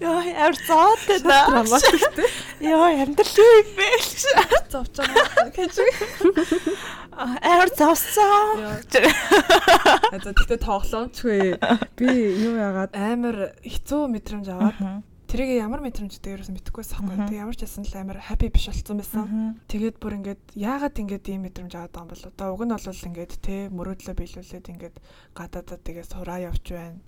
Яа, 0.03 0.19
зоотой 0.67 1.19
да. 1.23 1.47
драматиктэй 1.47 2.27
Яа, 2.59 2.91
амьдрал 3.03 3.37
юу 3.39 3.51
юм 3.63 3.69
бэ? 3.77 3.87
зовж 4.67 4.99
байгаа 4.99 5.47
гэж. 5.55 5.75
Авир 7.13 7.69
зовсон. 7.77 8.83
Одоо 10.11 10.31
тэгтээ 10.33 10.59
тоглоомчгүй. 10.59 11.55
Би 11.95 12.09
юу 12.43 12.57
яагаад 12.57 12.91
амар 12.97 13.55
хэцүү 13.63 14.01
мэдрэмж 14.11 14.47
аваад 14.51 14.77
тэрийг 15.33 15.57
ямар 15.65 15.81
мэдрэмжтэй 15.81 16.37
ерөөс 16.37 16.53
мэдэхгүй 16.53 16.81
байсан 16.85 17.01
Мгм. 17.01 17.09
байхгүй. 17.09 17.27
Тэг 17.33 17.41
ямар 17.41 17.55
ч 17.57 17.61
байсан 17.65 17.83
л 17.89 17.97
амар 17.97 18.19
happy 18.21 18.47
биш 18.53 18.65
болсон 18.69 18.97
байсан. 19.01 19.25
Тэгээд 19.65 19.97
бүр 19.97 20.13
ингээд 20.21 20.43
яагаад 20.53 20.95
ингээд 21.01 21.25
ийм 21.33 21.41
мэдрэмж 21.49 21.73
аваад 21.73 21.89
байгаа 21.89 22.05
юм 22.05 22.11
бол 22.13 22.29
одоо 22.29 22.47
уг 22.53 22.61
нь 22.61 22.73
бол 22.77 23.07
ингээд 23.09 23.33
те 23.41 23.55
мөрөөдлөө 23.73 24.13
биелүүлээд 24.13 24.65
ингээд 24.69 24.95
гадаадаа 25.33 25.77
тэгээ 25.81 26.05
сураа 26.05 26.39
явж 26.45 26.65
байна. 26.69 27.01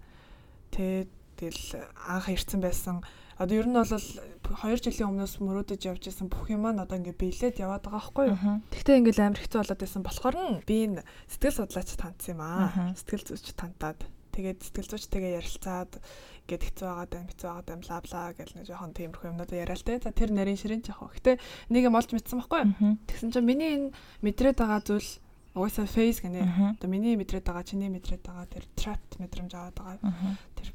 Тэ 0.74 1.06
тэгэл 1.38 1.86
анх 2.10 2.28
ирсэн 2.34 2.60
байсан. 2.66 3.06
Одоо 3.36 3.56
ер 3.60 3.68
нь 3.68 3.76
бол 3.76 3.92
2 3.92 4.80
жилийн 4.80 5.12
өмнөөс 5.12 5.44
мөрөөдөж 5.44 5.82
явж 5.92 6.04
исэн 6.08 6.32
бүх 6.32 6.48
юм 6.48 6.64
маань 6.64 6.80
одоо 6.80 6.96
ингээд 6.96 7.20
биелээд 7.20 7.60
яваад 7.60 7.84
байгаа 7.84 8.00
байхгүй 8.00 8.26
юу? 8.32 8.64
Тэгтээ 8.72 9.00
ингээл 9.04 9.24
амар 9.28 9.40
хэцүү 9.44 9.60
болоод 9.60 9.82
байсан 9.84 10.02
болохоор 10.08 10.36
нь 10.40 10.56
би 10.64 10.76
энэ 10.88 11.04
сэтгэл 11.28 11.58
судлаач 11.68 11.90
тандсан 12.00 12.32
юм 12.32 12.42
аа. 12.42 12.96
Сэтгэл 12.96 13.28
зүйч 13.36 13.52
тантаад 13.60 14.00
тэгээд 14.32 14.60
сэтгэл 14.64 14.88
зүйчтэйгээ 14.96 15.36
ярилцаад 15.44 15.92
ингээд 16.46 16.64
хэцүү 16.70 16.86
байгаад 16.86 17.12
байна, 17.12 17.30
хэцүү 17.34 17.48
байгаад 17.50 17.68
байна, 17.74 17.82
бла 17.82 17.98
бла 18.06 18.22
гэл 18.38 18.54
нэг 18.54 18.66
жоохон 18.70 18.94
тиймэрхүү 18.94 19.30
юмнуудаа 19.34 19.58
яриа 19.58 19.76
л 19.76 19.82
те. 19.82 19.98
За 19.98 20.14
тэр 20.14 20.30
нарийн 20.30 20.62
ширээн 20.62 20.86
жоохон. 20.86 21.10
Гэтэ 21.18 21.42
нэг 21.74 21.84
юм 21.90 21.98
олж 21.98 22.10
мэдсэн 22.14 22.38
байхгүй 22.38 22.60
юу? 22.62 23.02
Тэгсэн 23.10 23.34
чинь 23.34 23.50
миний 23.50 23.72
энэ 23.74 23.90
мэдрээд 24.22 24.62
байгаа 24.62 24.82
зүйл 24.86 25.10
угаасаа 25.56 25.88
фейс 25.88 26.20
гэнэ. 26.22 26.78
Одоо 26.78 26.90
миний 26.92 27.16
мэдрээд 27.16 27.48
байгаа, 27.48 27.66
чиний 27.66 27.90
мэдрээд 27.90 28.28
байгаа 28.28 28.46
тэр 28.46 28.66
trapped 28.76 29.18
мэдрэмж 29.18 29.52
аваад 29.56 29.78
байгаа. 29.80 30.38
Тэр 30.54 30.68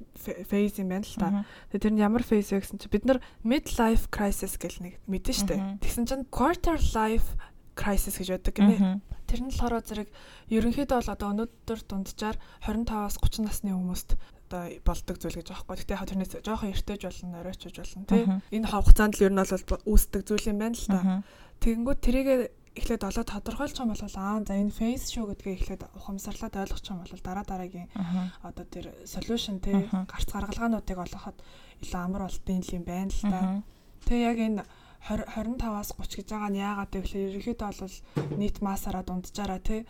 фейс 0.48 0.74
юм 0.80 0.88
байна 0.90 1.06
л 1.06 1.20
та. 1.20 1.44
Тэгээ 1.70 1.84
тэр 1.84 1.94
нь 1.94 2.02
ямар 2.02 2.24
фейс 2.24 2.50
вэ 2.50 2.64
гэсэн 2.64 2.80
чинь 2.80 2.90
бид 2.90 3.04
нар 3.04 3.20
mid 3.44 3.68
life 3.76 4.08
crisis 4.08 4.56
гэл 4.56 4.80
нэг 4.80 4.98
мэдэн 5.04 5.36
штэ. 5.36 5.54
Тэгсэн 5.84 6.04
чинь 6.08 6.24
quarter 6.32 6.80
life 6.96 7.36
crisis 7.76 8.16
гэж 8.16 8.40
байдаг 8.40 8.56
гинэ. 8.56 9.04
Тэр 9.28 9.40
нь 9.44 9.52
болохоор 9.52 9.84
зэрэг 9.84 10.08
ерөнхийдөө 10.48 10.96
бол 10.96 11.14
одоо 11.14 11.28
өнөөдөр 11.30 11.80
дунджаар 11.86 12.36
25-аас 12.64 13.20
30 13.22 13.46
насны 13.46 13.70
хүмүүст 13.76 14.16
одоо 14.50 14.66
болдог 14.82 15.16
зүйл 15.22 15.38
гэж 15.38 15.48
аахгүй. 15.54 15.78
Гэтэ 15.78 15.94
яг 15.94 16.10
тэрнээс 16.10 16.34
жоохон 16.42 16.74
эртэж 16.74 17.00
болно, 17.06 17.38
оройчж 17.38 17.70
болно 17.70 18.04
тий. 18.10 18.26
Энэ 18.50 18.66
хугацаанд 18.66 19.14
л 19.14 19.24
ер 19.30 19.32
нь 19.32 19.38
бол 19.38 19.86
үүсдэг 19.86 20.22
зүйл 20.26 20.50
юм 20.50 20.58
байна 20.58 20.74
л 20.74 20.90
та. 20.90 21.22
Тэгэнгүүт 21.62 22.00
тэрийг 22.02 22.28
эхлээд 22.74 23.06
олоод 23.06 23.30
тодорхойлж 23.30 23.74
байгаа 23.78 23.86
юм 23.86 23.94
бол 23.94 24.04
аа 24.18 24.42
за 24.42 24.54
энэ 24.58 24.74
face 24.74 25.06
шүү 25.14 25.24
гэдгээ 25.30 25.54
эхлээд 25.54 25.82
ухамсарлаад 25.94 26.54
ойлгох 26.66 26.82
юм 26.90 26.98
бол 26.98 27.22
дараа 27.22 27.44
дараагийн 27.46 27.88
одоо 28.42 28.64
тэр 28.66 28.86
solution 29.06 29.62
тий 29.62 29.86
гарц 29.90 30.28
гаргалгаануудыг 30.34 30.98
олоход 30.98 31.38
илүү 31.82 32.00
амар 32.02 32.22
болтын 32.26 32.62
юм 32.74 32.84
байна 32.86 33.10
л 33.10 33.22
та. 33.22 33.38
Тэгээ 34.06 34.26
яг 34.26 34.38
энэ 34.38 34.62
20 35.00 35.24
25-аас 35.34 35.90
30 35.96 36.16
гэж 36.20 36.28
байгаа 36.30 36.50
нь 36.50 36.60
яагаад 36.60 36.90
вэ 36.92 37.00
гэхээр 37.00 37.28
ерөнхийдөө 37.30 37.70
бол 37.80 37.96
нийт 38.38 38.56
массаараа 38.60 39.04
дунджаараа 39.06 39.60
тий 39.62 39.80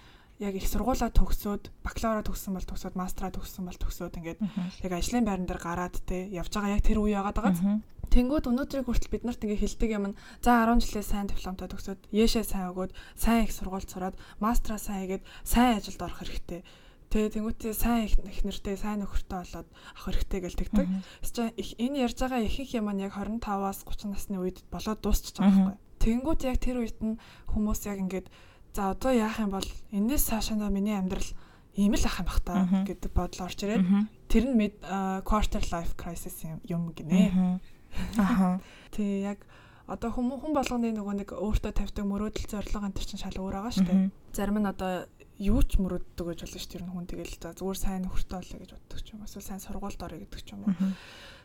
яг 0.41 0.57
их 0.57 0.67
сургуулаа 0.67 1.13
төгсөөд 1.13 1.69
бакалавра 1.85 2.25
төгссөн 2.25 2.57
бол 2.57 2.65
төгсөөд 2.65 2.97
мастера 2.97 3.29
төгссөн 3.29 3.69
бол 3.69 3.77
төгсөөд 3.77 4.17
ингээд 4.17 4.41
яг 4.89 4.93
ажлын 4.97 5.29
байран 5.29 5.45
дээр 5.45 5.61
гараад 5.61 6.01
те 6.09 6.27
явж 6.33 6.49
байгаа 6.57 6.81
яг 6.81 6.83
тэр 6.83 6.99
үе 7.05 7.13
яагаад 7.13 7.37
байгаа. 7.37 7.85
Тэнгүүд 8.11 8.51
өнөөдрийг 8.51 8.89
хүртэл 8.91 9.13
бид 9.15 9.23
нарт 9.23 9.45
ингээ 9.45 9.63
хилдэг 9.63 9.91
юм. 9.95 10.19
За 10.43 10.67
10 10.67 10.83
жилээ 10.83 11.05
сайн 11.07 11.31
дипломтой 11.31 11.71
төгсөөд 11.71 12.11
Яшээ 12.11 12.43
сайн 12.43 12.75
өгөөд 12.75 12.91
сайн 13.15 13.47
их 13.47 13.55
сургууль 13.55 13.87
сураад 13.87 14.19
мастера 14.43 14.83
сайн 14.83 15.07
хийгээд 15.07 15.25
сайн 15.47 15.79
ажилд 15.79 16.03
орох 16.03 16.19
хэрэгтэй. 16.19 16.67
Тэгээ 17.11 17.35
тэнгуүтээ 17.39 17.75
сайн 17.75 18.11
их 18.11 18.43
нэртэй 18.43 18.75
сайн 18.75 19.07
нөхөртэй 19.07 19.39
болоод 19.39 19.69
авах 19.71 20.07
хэрэгтэй 20.11 20.41
гэж 20.43 20.55
тэгдэг. 20.59 20.87
Эсвэл 21.23 21.55
энэ 21.55 22.03
ярьж 22.07 22.19
байгаа 22.19 22.43
ихэнх 22.43 22.75
юм 22.75 22.91
нь 22.91 23.03
яг 23.07 23.15
25-аас 23.15 23.87
30 23.87 24.11
насны 24.11 24.37
үед 24.43 24.59
болоод 24.75 24.99
дуусчих 25.03 25.39
байгаа 25.39 25.75
байхгүй. 25.75 25.79
Тэнгүүд 26.03 26.41
яг 26.51 26.59
тэр 26.63 26.77
үед 26.83 26.99
нь 27.03 27.19
хүмүүс 27.51 27.81
яг 27.91 27.99
ингээд 27.99 28.27
за 28.75 28.91
одоо 28.95 29.13
яах 29.13 29.39
юм 29.39 29.51
бол 29.51 29.69
энэс 29.91 30.31
цаашаа 30.31 30.71
миний 30.71 30.97
амьдрал 30.97 31.27
ийм 31.75 31.95
л 31.95 32.07
ах 32.07 32.21
юм 32.21 32.27
бах 32.27 32.41
та 32.43 32.67
гэдэг 32.87 33.11
бодол 33.15 33.47
орж 33.47 33.59
ирээд 33.63 33.85
тэр 34.31 34.45
нь 34.51 34.75
quarter 35.27 35.63
life 35.71 35.95
crisis 35.99 36.47
юм 36.67 36.93
гинэ. 36.95 37.61
Аха. 38.19 38.61
Тий 38.95 39.23
яг 39.27 39.47
одоо 39.91 40.11
хүмүүс 40.15 40.39
хүн 40.39 40.55
болгоны 40.55 40.95
нөгөө 40.95 41.15
нэг 41.19 41.31
өөртөө 41.35 41.73
тавьдаг 41.75 42.07
мөрөөдөл 42.07 42.47
зорилго 42.47 42.87
энэ 42.87 42.99
чинь 43.03 43.19
шал 43.19 43.35
өөр 43.43 43.59
байгаа 43.59 43.75
шүү 43.75 43.87
дээ. 43.91 44.11
Зарим 44.31 44.59
нь 44.63 44.71
одоо 44.71 45.11
юу 45.43 45.61
ч 45.67 45.83
мөрөддөг 45.83 46.27
гэж 46.31 46.39
болно 46.47 46.59
шүү 46.63 46.71
дээ. 46.79 46.95
Хүн 46.95 47.07
тэгэл 47.11 47.35
за 47.43 47.51
зүгээр 47.59 47.79
сайн 47.83 48.03
нөхөртэй 48.07 48.39
болъё 48.39 48.59
гэж 48.63 48.71
боддог 48.71 48.99
ч 49.03 49.09
юм. 49.11 49.27
Эсвэл 49.27 49.49
сайн 49.51 49.59
сургуульд 49.59 49.99
орё 49.99 50.23
гэдэг 50.23 50.41
ч 50.47 50.49
юм 50.55 50.63
уу 50.63 50.75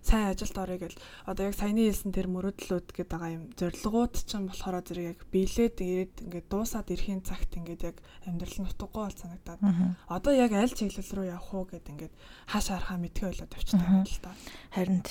сайн 0.06 0.32
ажилд 0.32 0.58
орё 0.62 0.78
гэл 0.78 0.98
одоо 1.26 1.44
яг 1.50 1.56
саяны 1.58 1.90
хэлсэн 1.90 2.14
тэр 2.14 2.30
мөрөөдлүүд 2.30 2.88
гэдэг 2.94 3.10
байгаа 3.10 3.32
юм. 3.34 3.44
Зорилгоуд 3.58 4.14
ч 4.22 4.30
юм 4.38 4.46
болохоор 4.46 4.86
зэрэг 4.86 5.10
яг 5.18 5.20
биелээд 5.34 5.76
ирээд 5.82 6.14
ингээд 6.30 6.48
дуусаад 6.54 6.88
ирэхин 6.94 7.26
цагт 7.26 7.52
ингээд 7.58 7.82
яг 7.90 7.98
амьдрал 8.30 8.58
нь 8.62 8.70
утгагүй 8.70 9.02
бол 9.10 9.18
санагдаад. 9.18 9.62
Одоо 10.06 10.34
яг 10.38 10.52
аль 10.54 10.70
чиглэл 10.70 11.10
рүү 11.10 11.28
явах 11.34 11.50
уу 11.50 11.66
гэд 11.66 11.90
ингээд 11.90 12.14
хааш 12.46 12.66
харахаа 12.70 12.98
мэдхээ 13.02 13.30
болоод 13.34 13.56
явчихдаг 13.58 13.90
юм 13.90 14.06
л 14.06 14.22
та. 14.22 14.32
Харин 14.78 15.02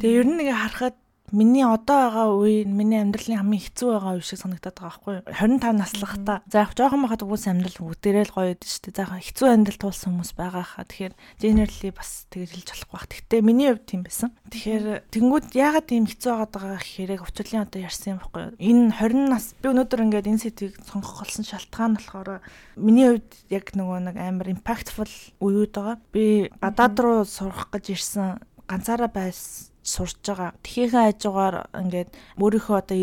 тэгээ 0.00 0.16
ер 0.16 0.26
нь 0.26 0.36
нэг 0.40 0.48
харахад 0.48 0.96
миний 1.32 1.64
одоо 1.64 2.10
байгаа 2.10 2.28
үе 2.34 2.64
миний 2.66 3.00
амьдралын 3.00 3.40
хамгийн 3.40 3.64
хэцүү 3.66 3.88
байгаа 3.94 4.14
үе 4.18 4.24
шиг 4.26 4.40
санагдаад 4.42 4.76
байгаа 4.76 4.90
байхгүй 4.90 5.14
юу? 5.16 5.24
25 5.30 5.78
наслахта 5.78 6.34
за 6.50 6.56
яг 6.66 6.72
жоохон 6.74 7.02
байхад 7.06 7.22
угс 7.22 7.46
амьдрал 7.46 7.78
бүгдээрээ 7.80 8.24
л 8.26 8.34
гоё 8.34 8.54
дээ. 8.58 8.94
За 8.94 9.04
хэцүү 9.06 9.46
амьдрал 9.48 9.80
туулсан 9.80 10.10
хүмүүс 10.10 10.32
байгаа 10.34 10.64
хаа. 10.66 10.84
Тэгэхээр 10.84 11.14
generally 11.38 11.90
бас 11.94 12.10
тэгэр 12.34 12.50
хэлж 12.50 12.68
болохгүй 12.70 12.94
бах 12.94 13.06
гэхдээ 13.10 13.40
миний 13.46 13.68
хувьд 13.70 13.86
тийм 13.86 14.02
байсан. 14.02 14.30
Тэгэхээр 14.50 14.84
тэнгууд 15.14 15.46
яагаад 15.54 15.86
тийм 15.86 16.04
хэцүү 16.10 16.30
байгаад 16.34 16.52
байгаа 16.54 16.78
гэхээр 16.82 17.10
яг 17.14 17.22
өвчлөлийн 17.26 17.64
одоо 17.64 17.80
ярьсан 17.80 18.08
юм 18.10 18.18
байхгүй 18.20 18.42
юу? 18.42 18.52
Энэ 18.58 18.84
20 18.98 19.30
нас 19.30 19.44
би 19.62 19.66
өнөөдөр 19.70 20.04
ингээд 20.10 20.30
энэ 20.30 20.42
сэдвийг 20.44 20.74
сонгох 20.82 21.22
болсон 21.22 21.44
шалтгаан 21.46 21.94
болохоор 21.94 22.42
миний 22.74 23.06
хувьд 23.06 23.30
яг 23.52 23.66
нөгөө 23.76 23.98
нэг 24.10 24.16
амар 24.18 24.48
impactful 24.50 25.10
үеуд 25.38 25.72
байгаа. 25.74 25.96
Би 26.10 26.50
гадаад 26.58 26.96
руу 26.98 27.22
сурах 27.24 27.70
гэж 27.70 27.84
ирсэн 27.94 28.42
ганцаараа 28.70 29.10
байсан 29.10 29.74
сурж 29.82 30.22
байгаа. 30.22 30.54
Тхийнхээ 30.62 31.02
хажуугаар 31.10 31.56
ингээд 31.74 32.10
өөрийнхөө 32.38 32.76
одоо 32.78 32.96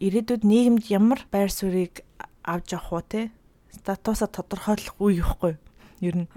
ирээдүйд 0.00 0.42
нийгэмд 0.48 0.84
ямар 0.88 1.20
байр 1.28 1.52
суурийг 1.52 2.00
авч 2.40 2.72
явах 2.72 2.92
уу 2.92 3.04
те 3.04 3.28
статусаа 3.68 4.28
тодорхойлох 4.32 4.96
үе 4.96 5.20
ихгүй 5.20 5.54
ер 6.00 6.16
нь 6.24 6.28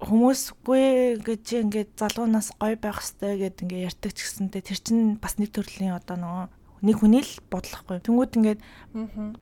хүмүүсгүй 0.00 1.20
гэж 1.20 1.44
ингээд 1.68 1.90
залуунаас 2.00 2.56
гой 2.56 2.74
байх 2.80 3.04
хэвээр 3.04 3.52
гэд 3.52 3.62
ингээд 3.68 3.86
ярьдаг 3.92 4.12
ч 4.16 4.18
гэсэнтэй 4.24 4.62
тэр 4.64 4.80
чинь 4.80 5.20
бас 5.20 5.36
нэг 5.36 5.52
төрлийн 5.52 5.92
одоо 5.92 6.16
нөгөө 6.16 6.46
нэг 6.80 6.96
хүний 6.96 7.20
л 7.20 7.34
бодлохгүй. 7.52 8.00
Тэнгүүд 8.00 8.36
ингээд 8.40 8.60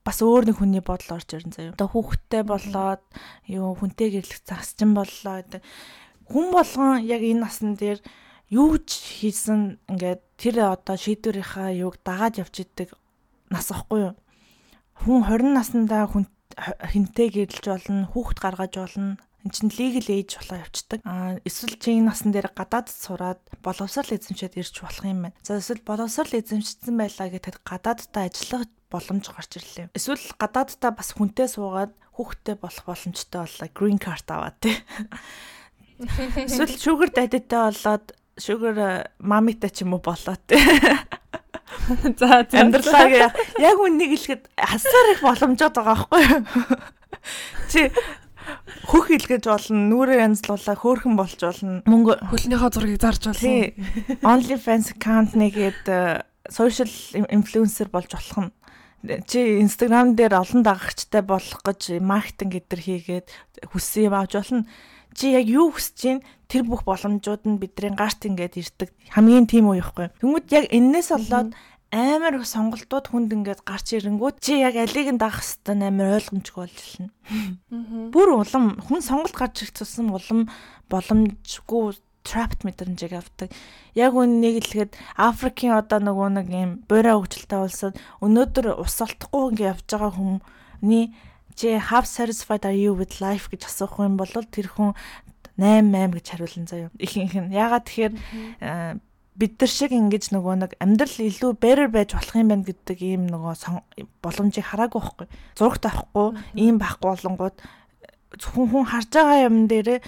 бас 0.03 0.17
өөр 0.19 0.51
нэг 0.51 0.59
хүний 0.59 0.83
бодол 0.83 1.15
орж 1.15 1.29
ирэн 1.31 1.55
заяа. 1.55 1.71
Одоо 1.71 1.87
хүүхдтэй 1.87 2.43
болоод 2.43 3.03
юу 3.47 3.79
хүнтэй 3.79 4.19
гэрлэх 4.19 4.43
засчин 4.43 4.91
боллоо 4.91 5.39
гэдэг. 5.39 5.63
Хүн 6.27 6.47
болгон 6.51 6.99
яг 7.07 7.23
энэ 7.23 7.47
насн 7.47 7.79
дээр 7.79 8.03
юу 8.49 8.81
ч 8.81 8.97
хийсэн 9.21 9.77
ингээд 9.85 10.21
тэр 10.37 10.73
одоо 10.73 10.97
шийдвэрийнхаа 10.97 11.69
юуг 11.73 12.01
дагаад 12.01 12.41
явж 12.41 12.65
идэг 12.65 12.97
нас 13.49 13.69
ахгүй 13.69 14.09
юу. 14.09 14.15
Хүн 15.05 15.23
20 15.25 15.53
наснда 15.53 16.09
хүн 16.09 16.25
хинтээ 16.57 17.29
гэрэлж 17.45 17.65
болно, 17.69 18.09
хүүхд 18.09 18.37
гаргаж 18.41 18.73
болно. 18.75 19.17
Энд 19.45 19.55
чинь 19.55 19.71
legal 19.71 20.09
age 20.11 20.35
болоо 20.35 20.59
явцдаг. 20.59 20.99
Аа 21.07 21.39
эсвэл 21.47 21.79
чи 21.79 21.95
энэ 21.95 22.11
насан 22.11 22.35
дээр 22.35 22.51
гадаад 22.51 22.91
сураад 22.91 23.39
боловсрал 23.63 24.11
эзэмшээд 24.11 24.59
ирж 24.59 24.83
болох 24.83 25.05
юм 25.07 25.31
байна. 25.31 25.37
За 25.45 25.63
эсвэл 25.63 25.79
боловсрал 25.87 26.35
эзэмшсэн 26.35 26.91
байлаа 26.99 27.31
гэхэд 27.31 27.63
гадааддаа 27.63 28.27
ажиллах 28.27 28.67
боломж 28.91 29.25
гарч 29.31 29.51
ирлээ. 29.55 29.95
Эсвэл 29.95 30.25
гадааддаа 30.35 30.91
бас 30.91 31.15
хүнтэй 31.15 31.47
суугаад 31.47 31.95
хүүхдтэй 32.19 32.55
болох 32.59 32.83
боломжтой 32.83 33.39
боллоо. 33.47 33.69
Green 33.71 33.95
card 33.95 34.27
аваад 34.27 34.59
тий. 34.59 34.75
Эсвэл 35.99 36.75
sugar 36.75 37.07
daddy-тэй 37.11 37.59
болоод 37.59 38.18
sugar 38.39 39.11
мамитай 39.19 39.69
ч 39.69 39.83
юм 39.83 39.95
уу 39.95 40.03
болоод 40.03 40.41
тий. 40.49 40.59
За 42.19 42.43
амьдралаа 42.43 43.31
яг 43.59 43.77
үннийг 43.79 44.15
хэлэхэд 44.15 44.43
хасаар 44.57 45.07
их 45.13 45.21
боломжууд 45.23 45.75
байгаа 45.75 45.95
байхгүй 45.95 46.21
юу? 46.25 46.41
Чи 47.71 47.81
хөх 48.89 49.09
илгэж 49.13 49.43
болно, 49.45 49.89
нүрээ 49.89 50.25
янзлуулаа 50.25 50.75
хөөхөн 50.77 51.15
болж 51.17 51.39
болно. 51.39 51.81
Мөнгө 51.85 52.13
хөлнийхөө 52.29 52.69
зургийг 52.73 53.01
зарж 53.01 53.29
болно. 53.29 53.73
OnlyFans 54.21 54.93
account 54.97 55.37
нэгээд 55.37 55.85
э, 55.89 56.21
social 56.49 56.89
influencer 57.29 57.89
болж 57.89 58.13
болох 58.13 58.49
нь 58.49 58.51
чи 58.99 59.63
Instagram 59.63 60.15
дээр 60.15 60.43
олон 60.43 60.59
дагагчтай 60.63 61.23
болох 61.23 61.63
гэж 61.63 62.03
маркетинг 62.03 62.59
гэдэр 62.59 62.79
хийгээд 62.83 63.27
хүссэн 63.71 64.11
юм 64.11 64.15
авч 64.19 64.35
болно 64.35 64.67
чи 65.13 65.33
яг 65.33 65.45
юу 65.49 65.73
хүсэж 65.73 65.95
чинь 65.95 66.21
тэр 66.49 66.65
бүх 66.65 66.85
боломжууд 66.85 67.45
нь 67.45 67.61
бидний 67.61 67.93
гарт 67.93 68.25
ингээд 68.25 68.57
ирдэг 68.57 68.89
хамгийн 69.13 69.45
тийм 69.45 69.69
үе 69.69 69.81
ихгүй. 69.81 70.09
Тэнгүүд 70.21 70.47
яг 70.53 70.65
энээс 70.73 71.09
болоод 71.13 71.53
амар 71.89 72.37
их 72.37 72.45
сонголтууд 72.45 73.09
хүнд 73.09 73.33
ингээд 73.33 73.65
гарч 73.65 73.97
ирэнгүүт 73.97 74.37
чи 74.41 74.61
яг 74.61 74.77
алийг 74.77 75.09
нь 75.09 75.21
дагах 75.21 75.41
хэвээр 75.41 75.89
амар 75.89 76.21
ойлгомжгүй 76.21 76.61
болж 76.61 76.77
байна. 76.93 77.09
Бүр 78.13 78.29
улам 78.45 78.77
хүн 78.77 79.01
сонголт 79.01 79.33
гарч 79.33 79.65
ирэх 79.65 79.73
тусам 79.81 80.13
улам 80.13 80.53
боломжгүй 80.93 81.97
trapped 82.21 82.61
мэдрэмжийг 82.61 83.13
авдаг. 83.17 83.49
Яг 83.97 84.13
үннийг 84.13 84.61
хэлэхэд 84.61 84.93
Африкийн 85.17 85.73
одоо 85.73 85.97
нөгөө 85.97 86.29
нэг 86.37 86.47
юм 86.53 86.71
буйраа 86.85 87.17
хөгжилтэй 87.17 87.57
улсад 87.57 87.97
өнөөдөр 88.21 88.77
ус 88.77 88.95
олдохгүй 89.01 89.41
ингээд 89.57 89.71
явж 89.73 89.85
байгаа 89.89 90.11
хүмүүний 90.13 91.05
чи 91.59 91.75
have 91.75 92.07
satisfied 92.07 92.63
are 92.63 92.71
you 92.71 92.95
with 92.95 93.19
life 93.19 93.51
гэж 93.51 93.67
асуух 93.67 93.99
юм 93.99 94.15
бол 94.15 94.31
тэр 94.31 94.71
хүн 94.71 94.95
8 95.59 95.91
8 95.91 96.15
гэж 96.15 96.25
хариулна 96.31 96.67
заяа. 96.71 96.89
Ихэнх 96.95 97.35
нь. 97.35 97.51
Ягаад 97.51 97.83
тэгэхээр 97.83 98.13
бид 99.35 99.53
нар 99.59 99.71
шиг 99.71 99.91
ингэж 99.91 100.31
нөгөө 100.31 100.55
нэг 100.55 100.71
амьдрал 100.79 101.19
илүү 101.19 101.51
better 101.59 101.87
байж 101.91 102.15
болох 102.15 102.35
юм 102.39 102.47
байна 102.47 102.63
гэдэг 102.63 102.99
ийм 103.03 103.27
нөгөө 103.27 103.55
боломжийг 104.23 104.67
хараагүй 104.71 104.99
байхгүй. 105.03 105.27
Зурагт 105.59 105.83
авахгүй, 105.83 106.27
ийм 106.55 106.79
байхгүй 106.79 107.07
болонгууд 107.11 107.55
зөвхөн 108.39 108.67
хүн 108.71 108.87
харж 108.87 109.11
байгаа 109.15 109.47
юм 109.51 109.67
дээр 109.67 109.99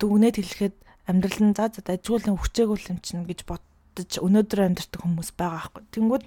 дүгнээд 0.00 0.36
хэлэхэд 0.40 0.76
амьдрал 1.08 1.40
нь 1.44 1.56
за 1.56 1.68
за 1.68 1.80
дажгуулын 1.84 2.40
хүчээгүй 2.40 2.78
юм 2.88 2.98
чинь 3.04 3.28
гэж 3.28 3.44
бодож 3.44 4.10
өнөөдөр 4.24 4.60
амьдардаг 4.72 5.00
хүмүүс 5.04 5.30
байгаа 5.36 5.68
байхгүй. 5.68 5.82
Тэнгүүд 5.92 6.24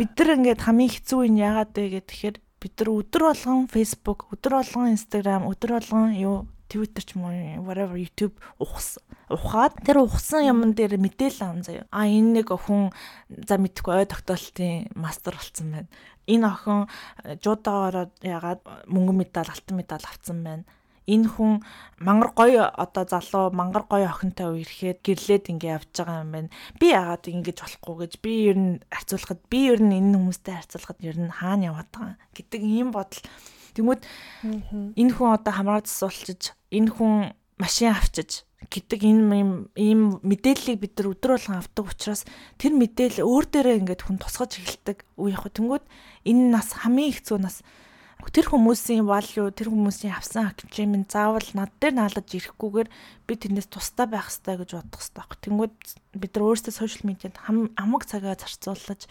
бид 0.00 0.12
нар 0.16 0.30
ингээд 0.36 0.64
хамгийн 0.64 0.92
хэцүү 0.92 1.20
юм 1.28 1.36
яагаад 1.40 1.72
вэ 1.76 2.04
гэхээр 2.04 2.36
бид 2.60 2.74
нар 2.78 2.90
өдөр 2.92 3.22
болгон 3.30 3.66
Facebook, 3.70 4.26
өдөр 4.34 4.58
болгон 4.58 4.94
Instagram, 4.94 5.48
өдөр 5.50 5.78
болгон 5.78 6.14
юу 6.18 6.36
Twitter 6.68 7.00
ч 7.00 7.16
юм 7.16 7.24
уу 7.24 7.64
whatever 7.64 7.96
YouTube 7.96 8.36
ухс 8.60 9.00
ухаад 9.32 9.72
тэр 9.80 10.04
ухсан 10.04 10.44
юмн 10.44 10.76
дээр 10.76 11.00
мэдээлэл 11.00 11.44
аван 11.44 11.62
заяа. 11.64 11.88
А 11.88 12.04
энэ 12.04 12.44
нэг 12.44 12.52
охин 12.52 12.92
за 13.28 13.56
мэдхгүй 13.56 14.04
ой 14.04 14.06
тогтоолтын 14.06 14.92
мастер 14.92 15.32
болсон 15.38 15.72
байна. 15.72 15.88
Энэ 16.28 16.44
охин 16.44 16.80
жуудаагаар 17.40 18.12
ягаад 18.20 18.60
мөнгөн 18.84 19.16
медаль, 19.16 19.48
алтан 19.48 19.80
медаль 19.80 20.04
авсан 20.04 20.44
байна 20.44 20.64
энэ 21.08 21.28
хүн 21.32 21.52
мангар 22.04 22.30
гоё 22.36 22.64
одоо 22.68 23.04
залуу 23.08 23.48
мангар 23.50 23.88
гоё 23.88 24.12
охинтой 24.12 24.52
үерхэд 24.52 25.00
гэрлээд 25.00 25.50
ингээ 25.56 25.76
явж 25.80 25.90
байгаа 25.96 26.20
юм 26.22 26.30
байна. 26.36 26.50
Би 26.76 26.92
яагаад 26.92 27.24
ингэж 27.32 27.58
болохгүй 27.64 27.96
гэж 28.04 28.12
би 28.20 28.32
ер 28.52 28.58
нь 28.60 28.72
харьцуулахад 28.92 29.40
би 29.48 29.60
ер 29.72 29.80
нь 29.80 29.96
энэ 29.96 30.14
хүмүүстэй 30.20 30.54
харьцуулахад 30.54 31.00
ер 31.00 31.16
нь 31.16 31.32
хаана 31.32 31.68
яваад 31.72 31.88
байгаа 31.88 32.16
гэдэг 32.36 32.60
ийм 32.60 32.92
бодол. 32.92 33.24
Тэнгүүд 33.72 34.02
энэ 35.00 35.12
хүн 35.16 35.28
одоо 35.32 35.52
хамраад 35.56 35.88
засуулчиж 35.88 36.52
энэ 36.68 36.92
хүн 36.92 37.32
машин 37.56 37.96
авчиж 37.96 38.44
гэдэг 38.68 39.00
энэ 39.06 39.70
ийм 39.78 40.20
мэдээллийг 40.20 40.78
бид 40.82 40.94
нар 40.98 41.14
өдөр 41.14 41.30
болгон 41.38 41.58
авдаг 41.62 41.84
учраас 41.86 42.22
тэр 42.58 42.74
мэдээлэл 42.74 43.24
өөр 43.24 43.44
дээрээ 43.48 43.78
ингээд 43.80 44.02
хүн 44.04 44.18
тусгаж 44.18 44.58
эхэлдэг. 44.58 45.06
Үе 45.16 45.32
яг 45.38 45.46
тэнгүүд 45.46 45.84
энэ 46.26 46.44
нас 46.52 46.74
хамгийн 46.74 47.14
хэцүү 47.16 47.38
нас 47.38 47.62
тэр 48.34 48.46
хүмүүсийн 48.50 49.04
value 49.08 49.48
тэр 49.52 49.68
хүмүүсийн 49.72 50.12
авсан 50.12 50.52
акчим 50.52 50.92
заавал 51.08 51.48
над 51.54 51.72
дээр 51.80 51.94
наалж 51.96 52.28
ирэхгүйгээр 52.28 52.88
би 53.24 53.32
тэрнээс 53.34 53.68
тустай 53.72 54.06
байх 54.08 54.28
хэрэгтэй 54.28 54.56
гэж 54.58 54.70
бодох 54.76 55.00
хэрэгтэй 55.00 55.16
баг. 55.16 55.30
Тэнгүүд 55.40 55.76
бид 56.18 56.32
нар 56.36 56.44
өөрсдөө 56.44 56.72
сошиал 56.74 57.08
медиад 57.08 57.36
амаг 57.78 58.02
цагаа 58.04 58.36
зарцуулж 58.36 59.08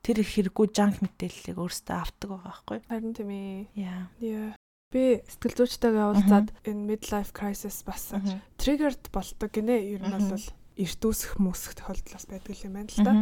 тэр 0.00 0.16
их 0.22 0.30
хэрэггүй 0.32 0.66
жанк 0.72 1.02
мэдээллийг 1.04 1.58
өөрсдөө 1.60 1.96
авдаг 1.98 2.28
байгаа 2.30 2.48
байхгүй. 2.48 2.78
Харин 2.88 3.12
тийм 3.12 3.30
ээ. 3.30 3.68
Яа. 3.76 4.54
Би 4.90 5.22
сэтгэл 5.22 5.58
зүйчтэйгээ 5.60 6.06
уулзаад 6.08 6.48
энэ 6.66 6.82
midlife 6.88 7.30
crisis 7.36 7.84
бас 7.86 8.10
triggered 8.58 9.02
болдог 9.12 9.50
гинэ. 9.52 9.76
Ер 9.98 10.02
нь 10.02 10.30
бол 10.30 10.46
эрт 10.80 11.00
үүсэх 11.04 11.38
мөсөх 11.38 11.76
тохиолдол 11.76 12.16
бас 12.16 12.26
байдаг 12.26 12.56
юм 12.64 12.74
байна 12.74 12.90
л 12.90 13.04
да. 13.04 13.12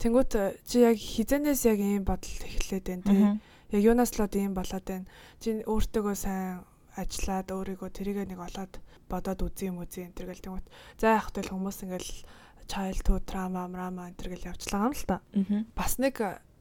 Тэнгүүт 0.00 0.32
чи 0.68 0.84
яг 0.84 0.96
хизэнээс 1.00 1.62
яг 1.66 1.78
ийм 1.80 2.04
бодол 2.04 2.36
эхлээд 2.46 2.86
байна 2.86 3.04
тий. 3.08 3.24
Яг 3.70 3.80
юунаас 3.82 4.12
л 4.18 4.26
ийм 4.26 4.54
болоод 4.54 4.84
байна. 4.84 5.06
Чи 5.38 5.62
өөртөөгөө 5.64 6.16
сайн 6.16 6.66
ажиллаад 6.98 7.48
өөрийгөө 7.54 7.90
тэрийгэ 7.94 8.24
нэг 8.26 8.40
олоод 8.42 8.82
бодоод 9.10 9.40
үзье 9.46 9.70
юм 9.70 9.82
үзье 9.82 10.06
энэ 10.06 10.16
төр 10.16 10.26
гэл 10.30 10.44
тэнгүүт. 10.44 10.66
За 10.98 11.18
яг 11.18 11.30
хэл 11.30 11.50
хүмүүс 11.54 11.78
ингээл 11.86 12.10
childhood 12.70 13.24
trauma, 13.26 13.66
mrama 13.66 14.10
энэ 14.10 14.18
төр 14.18 14.28
гэл 14.34 14.50
явчлаа 14.50 14.90
юм 14.90 14.94
л 14.94 15.06
та. 15.06 15.22
Бас 15.74 15.98
нэг 16.02 16.18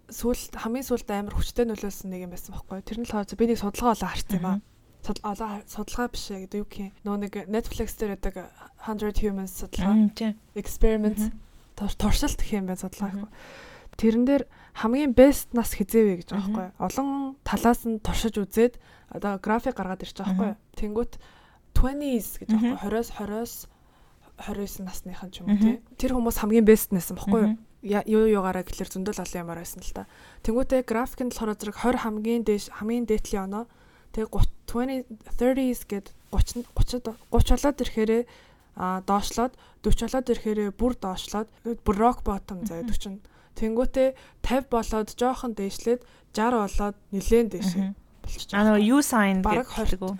сүүл 0.10 0.57
хамгийн 0.57 0.86
сүүлд 0.86 1.10
амар 1.14 1.38
хүчтэй 1.38 1.66
нөлөөлсөн 1.70 2.10
нэг 2.10 2.22
юм 2.26 2.34
байсан 2.34 2.53
байхгүй. 2.57 2.82
Тэр 2.82 2.99
нь 3.01 3.07
л 3.10 3.14
хоо 3.14 3.26
би 3.38 3.45
нэг 3.45 3.62
судалгаа 3.62 3.93
олоо 3.93 4.10
харсан 4.10 4.38
юм 4.41 4.47
аа. 4.49 4.57
Судалгаа 5.05 5.62
судалгаа 5.70 6.07
биш 6.10 6.26
ээ 6.34 6.41
гэдэг 6.49 6.60
юу 6.60 6.68
гэх 6.70 6.82
юм. 6.82 6.93
Нөө 7.05 7.18
нэг 7.30 7.34
Netflix 7.45 7.93
дээр 7.93 8.18
байдаг 8.18 8.36
100 8.89 9.22
humans 9.22 9.53
судалгаа. 9.53 9.93
Experiment 10.57 11.20
туршилт 11.78 12.41
гэх 12.41 12.57
юм 12.57 12.66
байна 12.66 12.82
судалгаа 12.82 13.10
гэхгүй. 13.14 13.32
Тэрэн 14.01 14.26
дээр 14.26 14.43
хамгийн 14.80 15.11
best 15.11 15.51
нас 15.51 15.75
хизээвэ 15.75 16.23
гэж 16.23 16.27
байгаа 16.32 16.47
байхгүй. 16.47 16.67
Олон 16.80 17.09
талаас 17.43 17.84
нь 17.84 17.99
туршиж 17.99 18.39
үзээд 18.39 18.80
одоо 19.11 19.36
график 19.43 19.75
гаргаад 19.75 20.03
ирж 20.07 20.15
байгаа 20.23 20.55
байхгүй. 20.55 20.80
Тэнгүүт 20.80 21.13
20s 21.75 22.27
гэж 22.39 22.49
байгаа 22.49 22.80
байхгүй. 22.80 22.99
20-с 23.19 23.67
20 23.67 23.80
29 24.39 24.88
насныхан 24.88 25.30
ч 25.36 25.43
юм 25.43 25.51
уу 25.51 25.59
тий. 25.59 25.75
Тэр 25.99 26.15
хүмүүс 26.15 26.39
хамгийн 26.39 26.63
best 26.63 26.95
нэсэн 26.95 27.19
баггүй 27.19 27.41
юу? 27.43 27.53
Юу 27.84 28.23
юугаараа 28.39 28.63
гэхэлэр 28.63 28.88
зөндөл 28.88 29.19
олон 29.19 29.41
юмар 29.43 29.59
байсан 29.59 29.84
л 29.84 29.91
та. 29.91 30.07
Тэнгүүтээ 30.47 30.88
график 30.88 31.19
нь 31.27 31.32
болохоор 31.32 31.59
зэрэг 31.59 31.75
20 31.75 32.03
хамгийн 32.07 32.43
дээш 32.47 32.65
хамгийн 32.71 33.05
дээдлийн 33.07 33.43
оноо 33.51 33.65
тэгээ 34.15 34.32
20 34.32 35.11
30s 35.36 35.82
гээд 35.91 36.07
30 36.32 36.63
30 36.71 37.19
30 37.36 37.51
болоод 37.51 37.82
ирэхээрээ 37.84 38.23
а 38.80 39.03
доошлоод 39.03 39.53
40 39.84 40.07
болоод 40.07 40.32
ирэхээрээ 40.32 40.69
бүр 40.71 40.93
доошлоод 40.95 41.49
бүр 41.84 41.95
rock 41.99 42.23
bottom 42.23 42.63
заяа 42.63 42.88
40. 42.88 43.19
Тэнгүүтээ 43.60 44.10
50 44.41 44.72
болоод 44.72 45.10
жоохон 45.20 45.53
дээшлээд 45.60 46.01
60 46.32 46.64
болоод 46.64 46.97
нилээн 47.12 47.47
дээшээ 47.51 47.84
болчихж 48.30 48.49
байгаа. 48.53 48.78
Аа 48.78 48.82
U 48.82 48.97
sign 49.01 49.41
20 49.43 49.99
гоо. 49.99 50.16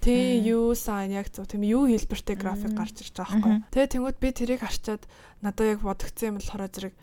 Тэ 0.00 0.42
U 0.52 0.74
sign 0.74 1.10
яг 1.12 1.28
зөв 1.30 1.46
тийм 1.46 1.64
U 1.68 1.86
хэлбэртэй 1.86 2.36
график 2.36 2.72
гарч 2.74 2.96
ирж 3.04 3.14
байгаа 3.14 3.38
байхгүй. 3.38 3.56
Тэгээ 3.70 3.92
тэнгууд 3.92 4.18
би 4.18 4.28
тэрийг 4.32 4.60
харчаад 4.64 5.02
надад 5.44 5.66
яг 5.68 5.80
бодогцсон 5.84 6.28
юм 6.28 6.36
болохоор 6.40 6.68
зэрэг 6.72 6.94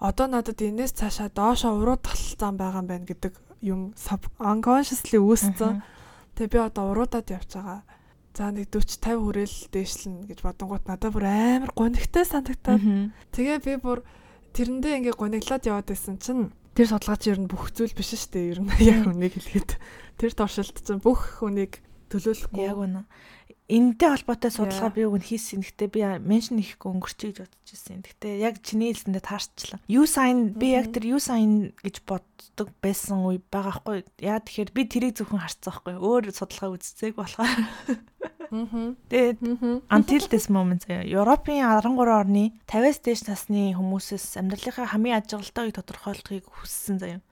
одоо 0.00 0.26
надад 0.26 0.58
энэс 0.58 0.96
цаашаа 0.96 1.28
доошоо 1.28 1.76
уруу 1.76 1.98
талцсан 2.00 2.56
байгаа 2.56 2.82
юм 2.82 2.88
байна 2.88 3.06
гэдэг 3.06 3.32
юм 3.60 3.80
unconsciously 4.40 5.20
үүссэн. 5.20 5.84
Тэгээ 6.34 6.52
би 6.52 6.58
одоо 6.58 6.84
уруудаад 6.90 7.28
явж 7.28 7.50
байгаа 7.54 7.80
За 8.30 8.54
нэг 8.54 8.70
40 8.70 9.02
50 9.02 9.26
хүрээл 9.26 9.58
дээшлэн 9.74 10.14
гэж 10.30 10.38
бодонгууд 10.46 10.86
надад 10.86 11.10
бүр 11.10 11.26
амар 11.26 11.74
гонигтай 11.74 12.22
санагдаад. 12.22 13.10
Тэгээ 13.34 13.58
би 13.58 13.74
бүр 13.82 14.06
тэрэндээ 14.56 14.94
ингээ 15.00 15.16
гониглаад 15.16 15.64
яваад 15.66 15.86
байсан 15.90 16.16
чинь 16.18 16.50
тэр 16.74 16.86
судалгаач 16.90 17.22
ер 17.30 17.38
нь 17.42 17.50
бүх 17.50 17.70
зүйл 17.74 17.94
биш 17.94 18.14
шүү 18.14 18.30
дээ. 18.34 18.50
Ер 18.54 18.60
нь 18.64 18.70
яг 18.82 19.06
үнийг 19.06 19.34
хэлгээд 19.36 19.70
тэр 20.18 20.32
туршилт 20.34 20.76
чинь 20.80 21.02
бүх 21.02 21.42
хүнийг 21.42 21.82
төлөөлөхгүй. 22.10 22.64
Яг 22.66 22.78
үнэ. 22.78 23.02
Энэтэй 23.70 24.10
холбоотой 24.10 24.50
судалгаа 24.50 24.90
би 24.90 25.06
үг 25.06 25.22
нь 25.22 25.28
хийсэн. 25.30 25.62
Гэхдээ 25.62 25.88
би 25.94 26.02
меншн 26.26 26.58
хийхгүй 26.58 26.90
өнгөрчих 26.90 27.30
гэж 27.30 27.38
бодож 27.46 27.70
ирсэн. 27.70 28.02
Гэхдээ 28.02 28.34
яг 28.42 28.58
чиний 28.66 28.90
хэлсэндээ 28.90 29.22
таарчлаа. 29.22 29.78
U 29.86 30.02
sign 30.10 30.58
би 30.58 30.74
яг 30.74 30.90
тэр 30.90 31.06
U 31.14 31.22
sign 31.22 31.70
гэж 31.78 32.02
боддог 32.02 32.74
байсан 32.82 33.22
үе 33.22 33.38
байгаа 33.38 33.78
хгүй. 33.78 34.02
Яа 34.26 34.42
тэгэхээр 34.42 34.74
би 34.74 34.82
тэрийг 34.90 35.14
зөвхөн 35.22 35.46
харцсан 35.46 35.70
хгүй. 35.70 35.94
Өөр 36.02 36.34
судалгаа 36.34 36.74
үзцээг 36.74 37.14
болохоор. 37.14 37.46
Тэгээд 38.50 39.38
until 39.86 40.24
this 40.26 40.50
moment 40.50 40.82
Европын 40.90 41.62
13 41.62 41.94
орны 41.94 42.58
50-аас 42.66 42.98
дээш 43.06 43.22
насны 43.30 43.70
хүмүүсээс 43.78 44.42
амьдралынхаа 44.42 44.90
хамгийн 44.90 45.22
ажиглалтай 45.22 45.70
үеийг 45.70 45.78
тодорхойлохыг 45.78 46.50
хүссэн 46.50 46.98
заяа. 46.98 47.22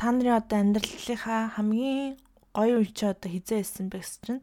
Та 0.00 0.08
нарын 0.08 0.40
одоо 0.40 0.58
амьдралынхаа 0.64 1.60
хамгийн 1.60 2.16
гоё 2.56 2.80
үе 2.80 2.88
чи 2.96 3.04
одоо 3.04 3.28
хизээ 3.28 3.60
исэн 3.60 3.92
бэ 3.92 4.00
гэсэн 4.00 4.22
чинь 4.24 4.42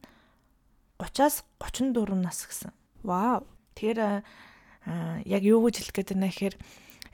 30-аас 1.02 1.41
34 1.58 2.14
нас 2.22 2.45
гэсэн. 2.45 2.72
Вау. 3.02 3.43
Тэгэхээр 3.74 4.22
яг 5.26 5.43
юу 5.43 5.66
гэж 5.66 5.82
хэлэх 5.82 5.95
гээд 5.97 6.10
байна 6.14 6.30
гэхээр 6.30 6.56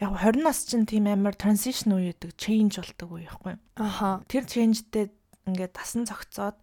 яг 0.04 0.12
20 0.20 0.44
нас 0.44 0.68
чинь 0.68 0.84
тийм 0.84 1.08
амар 1.08 1.36
transition 1.40 1.96
үе 1.96 2.12
гэдэг 2.12 2.36
change 2.36 2.78
болдог 2.84 3.10
үе 3.16 3.26
байхгүй. 3.32 3.56
Аха. 3.80 4.22
Тэр 4.28 4.44
changeтэй 4.44 5.12
ингээд 5.48 5.74
тасан 5.80 6.04
цогцоод 6.04 6.60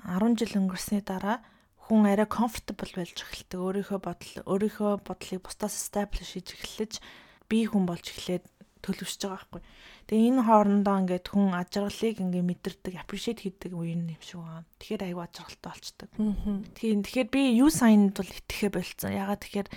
10 0.00 0.40
жил 0.40 0.64
өнгөрсний 0.64 1.04
дараа 1.04 1.44
хүн 1.86 2.08
арай 2.08 2.26
comfortable 2.26 2.90
болж 2.96 3.14
эхэлдэг. 3.14 3.60
Өөрийнхөө 3.60 4.00
бодол 4.00 4.34
өөрийнхөө 4.48 4.92
бодлыг 5.06 5.40
бусдаас 5.44 5.76
establish 5.76 6.34
хийж 6.34 6.56
эхэлж 6.56 6.94
бие 7.46 7.70
хүн 7.70 7.86
болж 7.86 8.10
эхлээд 8.10 8.44
төлөвшөж 8.86 9.20
байгаа 9.26 9.42
байхгүй. 9.42 9.62
Тэгээ 10.06 10.28
энэ 10.30 10.46
хоорондоо 10.46 10.96
ингээд 11.02 11.26
хүн 11.26 11.50
ажиглалыг 11.58 12.16
ингээд 12.22 12.46
мэдэрдэг, 12.46 12.94
appreciate 13.02 13.42
хийдэг 13.42 13.74
үе 13.74 13.98
юм 13.98 14.06
шиг 14.22 14.38
байна. 14.38 14.62
Тэгэхээр 14.78 15.02
аюу 15.10 15.20
ажиглалтай 15.26 15.70
болчдөг. 15.74 16.10
Тэгэхээр 16.14 17.02
тэгэхээр 17.02 17.28
би 17.34 17.42
юу 17.58 17.70
сайнд 17.74 18.14
бол 18.14 18.30
итгэхэ 18.30 18.70
болцсон. 18.70 19.10
Ягаад 19.10 19.42
тэгэхээр 19.42 19.68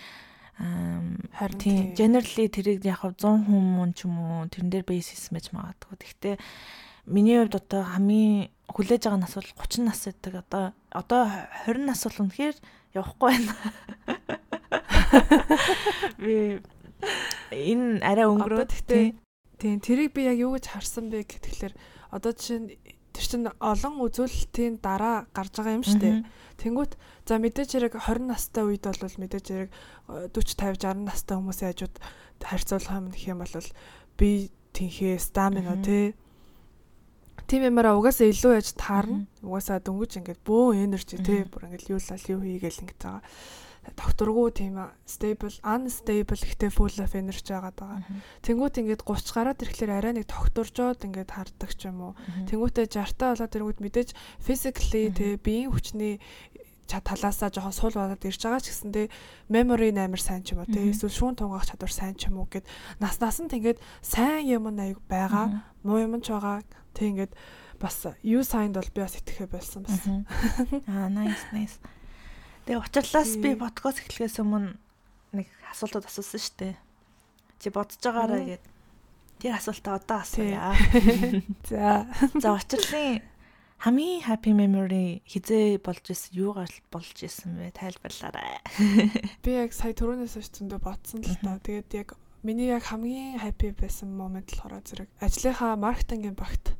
харин 0.59 1.57
тийм 1.57 1.95
generally 1.95 2.45
тэрийг 2.51 2.83
яг 2.83 3.01
100 3.07 3.47
хүмүүс 3.47 3.91
ч 3.95 4.05
юм 4.05 4.19
уу 4.19 4.45
тэрэн 4.51 4.69
дээр 4.69 4.85
basis 4.85 5.31
мэж 5.31 5.55
магадгүй. 5.55 5.95
Гэхдээ 5.97 6.35
миний 7.07 7.39
хувьд 7.39 7.55
одоо 7.55 7.87
хамгийн 7.87 8.51
хүлээж 8.67 9.07
байгаа 9.07 9.23
нас 9.23 9.33
бол 9.39 9.49
30 9.55 9.87
нас 9.87 10.03
гэдэг 10.03 10.33
одоо 10.35 10.75
одоо 10.91 11.23
20 11.65 11.87
нас 11.87 12.03
бол 12.03 12.27
үнэхээр 12.27 12.57
явахгүй 12.91 13.29
байна. 13.31 13.55
Би 16.21 16.59
энэ 17.53 18.03
арай 18.03 18.27
өнгөрөөд 18.27 18.71
гэхдээ 18.71 19.05
Тийм 19.59 19.83
тэрийг 19.83 20.15
би 20.15 20.23
яг 20.23 20.39
юу 20.39 20.55
гэж 20.55 20.71
харсан 20.71 21.11
бэ 21.11 21.27
гэхэлэр 21.27 21.75
одоо 22.15 22.31
жишээ 22.31 22.79
тэр 23.11 23.25
чин 23.27 23.43
олон 23.59 23.99
үзүүлэлтийн 24.07 24.79
дараа 24.79 25.27
гарч 25.35 25.59
байгаа 25.59 25.75
юм 25.75 25.83
шүү 25.83 25.99
дээ. 25.99 26.23
Тэнгүүт 26.63 26.95
за 27.27 27.35
мэдээж 27.43 27.69
хэрэг 27.75 27.93
20 27.99 28.23
настай 28.23 28.63
үед 28.63 28.87
бол 28.87 29.19
мэдээж 29.19 29.45
хэрэг 29.51 29.71
40 30.31 30.31
50 30.31 30.79
60 30.79 31.03
настай 31.03 31.35
хүмүүсийн 31.35 31.69
хажууд 31.75 31.95
харьцуулах 32.39 32.95
юм 32.95 33.07
гэх 33.11 33.25
юм 33.27 33.39
бол 33.43 33.69
би 34.15 34.47
тэнхээ 34.71 35.19
стамина 35.19 35.75
тий 35.83 36.15
тийм 37.51 37.67
юмараа 37.67 37.99
угаасаа 37.99 38.31
илүү 38.31 38.63
яж 38.63 38.79
таарна. 38.79 39.27
Угаасаа 39.43 39.83
дөнгөж 39.83 40.23
ингээд 40.23 40.39
бөө 40.47 40.87
энержи 40.87 41.19
тий 41.19 41.43
бүр 41.43 41.67
ингээд 41.67 41.91
юу 41.91 41.99
лал 41.99 42.25
юу 42.31 42.39
хийгээл 42.47 42.81
ингэж 42.87 42.99
байгаа 43.03 43.23
докторгүй 43.95 44.49
тийм 44.53 44.75
stable 45.05 45.55
unstable 45.63 46.37
ихтэй 46.37 46.69
full 46.69 46.97
of 47.01 47.13
energy 47.15 47.53
байгаа. 47.53 47.73
Даа. 47.73 48.03
Тэнгүүт 48.45 48.79
ингээд 48.81 49.05
30 49.05 49.35
гараад 49.35 49.63
ирэхлээр 49.63 49.91
арай 49.93 50.13
нэг 50.17 50.25
докторжоод 50.29 51.05
ингээд 51.05 51.31
хардаг 51.31 51.71
ч 51.73 51.89
юм 51.89 52.11
уу. 52.11 52.13
Тэнгүүтээ 52.49 52.85
60-таа 52.89 53.33
болоод 53.33 53.55
ирэнгүүт 53.55 53.79
мэдээж 53.79 54.09
physically 54.41 55.09
тэг 55.13 55.41
биеийн 55.41 55.71
хүчний 55.73 56.21
талаасаа 56.89 57.53
жоохон 57.53 57.75
суул 57.75 57.93
болоод 57.93 58.25
ирж 58.25 58.41
байгаа 58.41 58.61
ч 58.65 58.73
гэсэндээ 58.73 59.07
memory 59.53 59.93
амар 59.93 60.17
сайн 60.17 60.41
ч 60.41 60.57
юм 60.57 60.65
уу 60.65 60.73
тий 60.73 60.89
эсвэл 60.89 61.13
шүүн 61.13 61.37
тунгаах 61.37 61.69
чадвар 61.69 61.93
сайн 61.93 62.17
ч 62.17 62.33
юм 62.33 62.41
уу 62.41 62.49
гэд 62.49 62.65
нас 62.97 63.21
нас 63.21 63.37
нь 63.37 63.51
тэгээд 63.53 63.77
сайн 64.01 64.49
юм 64.49 64.73
аяг 64.73 64.97
байгаа 65.05 65.61
муу 65.85 66.01
юм 66.01 66.17
ч 66.17 66.33
байгаа. 66.33 66.65
Тий 66.97 67.13
ингээд 67.13 67.37
бас 67.77 68.09
you 68.25 68.41
signed 68.41 68.73
бол 68.73 68.89
би 68.89 69.05
бас 69.05 69.13
итгэхэ 69.21 69.45
болсон 69.53 69.85
бас 69.85 70.01
аа 70.89 71.13
nice 71.13 71.45
nice 71.53 71.77
Тэгээ 72.69 72.85
учирлаас 72.85 73.33
би 73.41 73.57
подкаст 73.57 74.05
эхлэхээс 74.05 74.45
өмнө 74.45 74.77
нэг 75.33 75.49
асуултууд 75.73 76.05
асуусан 76.05 76.37
шүү 76.37 76.57
дээ. 76.61 76.75
Чи 77.57 77.73
бодож 77.73 77.97
байгаараа 77.97 78.45
гээд 78.45 78.65
тэр 79.41 79.57
асуултаа 79.57 79.97
одоо 79.97 80.21
асууя. 80.21 80.77
За. 81.65 82.05
За 82.37 82.53
учирлын 82.53 83.25
хамгийн 83.81 84.21
happy 84.21 84.53
memory 84.53 85.25
хизээ 85.25 85.81
болж 85.81 86.13
исэн 86.13 86.37
юугаар 86.37 86.69
болж 86.93 87.17
исэн 87.17 87.57
бэ? 87.57 87.73
Тайлбарлаарай. 87.73 88.61
Би 89.41 89.49
яг 89.57 89.73
сая 89.73 89.97
түрүүнээс 89.97 90.37
хойш 90.37 90.53
зөндөө 90.53 90.77
бодсон 90.77 91.25
л 91.25 91.41
та. 91.41 91.57
Тэгээд 91.57 91.89
яг 91.97 92.21
миний 92.45 92.69
яг 92.69 92.85
хамгийн 92.85 93.41
happy 93.41 93.73
байсан 93.73 94.13
момент 94.13 94.53
болохоор 94.53 94.85
зэрэг 94.85 95.09
ажлынхаа 95.17 95.73
маркетингийн 95.73 96.37
багт 96.37 96.77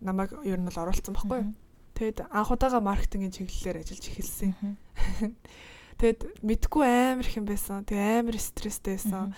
намайг 0.00 0.32
ер 0.48 0.56
нь 0.56 0.64
бол 0.64 0.80
оруулсан 0.80 1.12
байхгүй 1.12 1.44
юу? 1.44 1.52
Тэгэд 1.96 2.28
анх 2.28 2.52
удаага 2.52 2.84
маркетингийн 2.84 3.32
чиглэлээр 3.32 3.80
ажиллаж 3.80 4.04
эхэлсэн. 4.04 4.52
Тэгэд 6.00 6.44
мэдгүй 6.44 6.84
амар 6.84 7.24
их 7.24 7.40
юм 7.40 7.48
байсан. 7.48 7.88
Тэгээ 7.88 8.20
амар 8.20 8.36
стресстэй 8.36 9.00
байсан. 9.00 9.32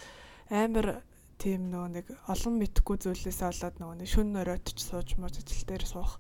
Амар 0.50 1.06
тийм 1.38 1.70
нөгөө 1.70 1.90
нэг 1.94 2.06
олон 2.26 2.54
мэдхгүй 2.58 2.98
зүйлээс 2.98 3.46
болоод 3.46 3.76
нөгөө 3.78 3.96
нэг 4.02 4.08
шүн 4.10 4.34
оройтч 4.42 4.74
сууж 4.82 5.14
мууж 5.22 5.38
ажил 5.38 5.62
дээр 5.70 5.86
суух 5.86 6.18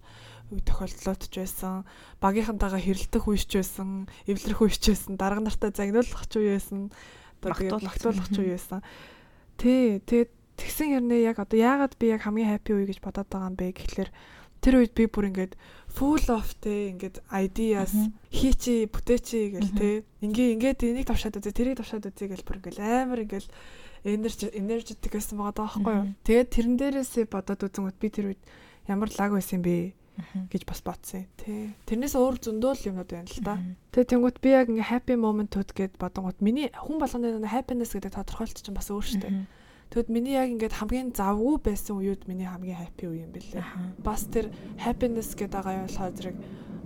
үе 0.54 0.62
тохиолдлоод 0.62 1.26
ч 1.26 1.42
байсан. 1.42 1.82
Багийнхантайгаа 2.22 2.78
хэрэлдэх 2.78 3.26
үеч 3.26 3.50
байсан, 3.58 4.06
эвлэрэх 4.30 4.62
үеч 4.62 4.78
байсан, 4.94 5.18
дарга 5.18 5.42
нартай 5.42 5.74
загнуулах 5.74 6.22
ч 6.30 6.34
үе 6.38 6.54
байсан. 6.54 6.94
Одоо 7.42 7.50
тэгээд 7.58 7.82
магтуулах 7.82 8.28
ч 8.30 8.36
үе 8.38 8.54
байсан. 8.54 8.80
Тэ 9.58 9.98
тэгээд 10.06 10.30
тэгсэн 10.54 10.88
хэрнээ 11.02 11.20
яг 11.34 11.42
одоо 11.42 11.58
яагаад 11.58 11.98
би 11.98 12.14
яг 12.14 12.22
хамгийн 12.22 12.54
хаппи 12.54 12.78
үе 12.78 12.86
гэж 12.86 13.02
бодоод 13.02 13.26
байгаа 13.26 13.50
юм 13.50 13.56
бэ 13.58 13.74
гэхэлэр 13.74 14.10
тэр 14.62 14.74
үед 14.78 14.92
би 14.94 15.04
бүр 15.10 15.34
ингээд 15.34 15.52
full 15.88 16.26
of 16.30 16.48
те 16.60 16.92
ингээд 16.92 17.24
ideas 17.32 17.92
хийчи 18.30 18.86
бүтээчи 18.92 19.40
гэл 19.56 19.72
те 19.74 19.88
ингээ 20.20 20.54
ингээд 20.56 20.80
энийг 20.84 21.06
тавшаад 21.08 21.40
үзье 21.40 21.52
тэрийг 21.52 21.80
тавшаад 21.80 22.08
үзье 22.08 22.28
гэл 22.28 22.46
бүр 22.46 22.58
ингээд 22.60 22.78
амар 22.80 23.24
ингээд 23.24 23.48
энержи 24.04 24.46
энержитик 24.54 25.12
байсан 25.16 25.38
байгаа 25.38 25.56
даахгүй 25.58 25.94
юу. 25.96 26.06
Тэгээд 26.22 26.48
тэрэн 26.54 26.76
дээрээсээ 26.78 27.26
бодоод 27.26 27.66
үзэнгүүт 27.66 27.98
би 27.98 28.08
тэр 28.12 28.26
үед 28.30 28.42
ямар 28.86 29.10
лаг 29.10 29.30
байсан 29.34 29.60
бэ 29.64 29.98
гэж 30.50 30.62
бас 30.66 30.80
бодсон 30.82 31.26
тий. 31.38 31.74
Тэрнээс 31.86 32.14
өөр 32.18 32.36
зөндөө 32.42 32.90
юмнууд 32.90 33.10
байна 33.10 33.30
л 33.30 33.42
да. 33.42 33.54
Тэгээ 33.94 34.10
тэнгуут 34.10 34.38
би 34.42 34.50
яг 34.50 34.66
ингээ 34.70 34.90
happy 34.90 35.14
moment-ууд 35.14 35.70
гэд 35.74 35.94
бодонгууд 35.98 36.42
миний 36.42 36.70
хүн 36.74 36.98
болгоны 36.98 37.46
happiness 37.46 37.94
гэдэг 37.94 38.18
тодорхойлт 38.18 38.58
чинь 38.58 38.74
бас 38.74 38.90
өөр 38.90 39.06
шүү 39.06 39.22
дээ. 39.22 39.46
Тэгэд 39.88 40.08
миний 40.12 40.36
яг 40.36 40.52
ингээд 40.52 40.76
хамгийн 40.76 41.16
завгүй 41.16 41.56
байсан 41.64 41.96
үеуд 41.96 42.28
миний 42.28 42.44
хамгийн 42.44 42.76
happy 42.76 43.08
үе 43.08 43.24
юм 43.24 43.32
бэлээ. 43.32 43.64
Бас 44.04 44.28
тэр 44.28 44.52
happiness 44.76 45.32
гэдэг 45.32 45.52
байгаа 45.56 45.80
юм 45.80 45.88
болохоор 45.88 46.12
зэрэг 46.12 46.36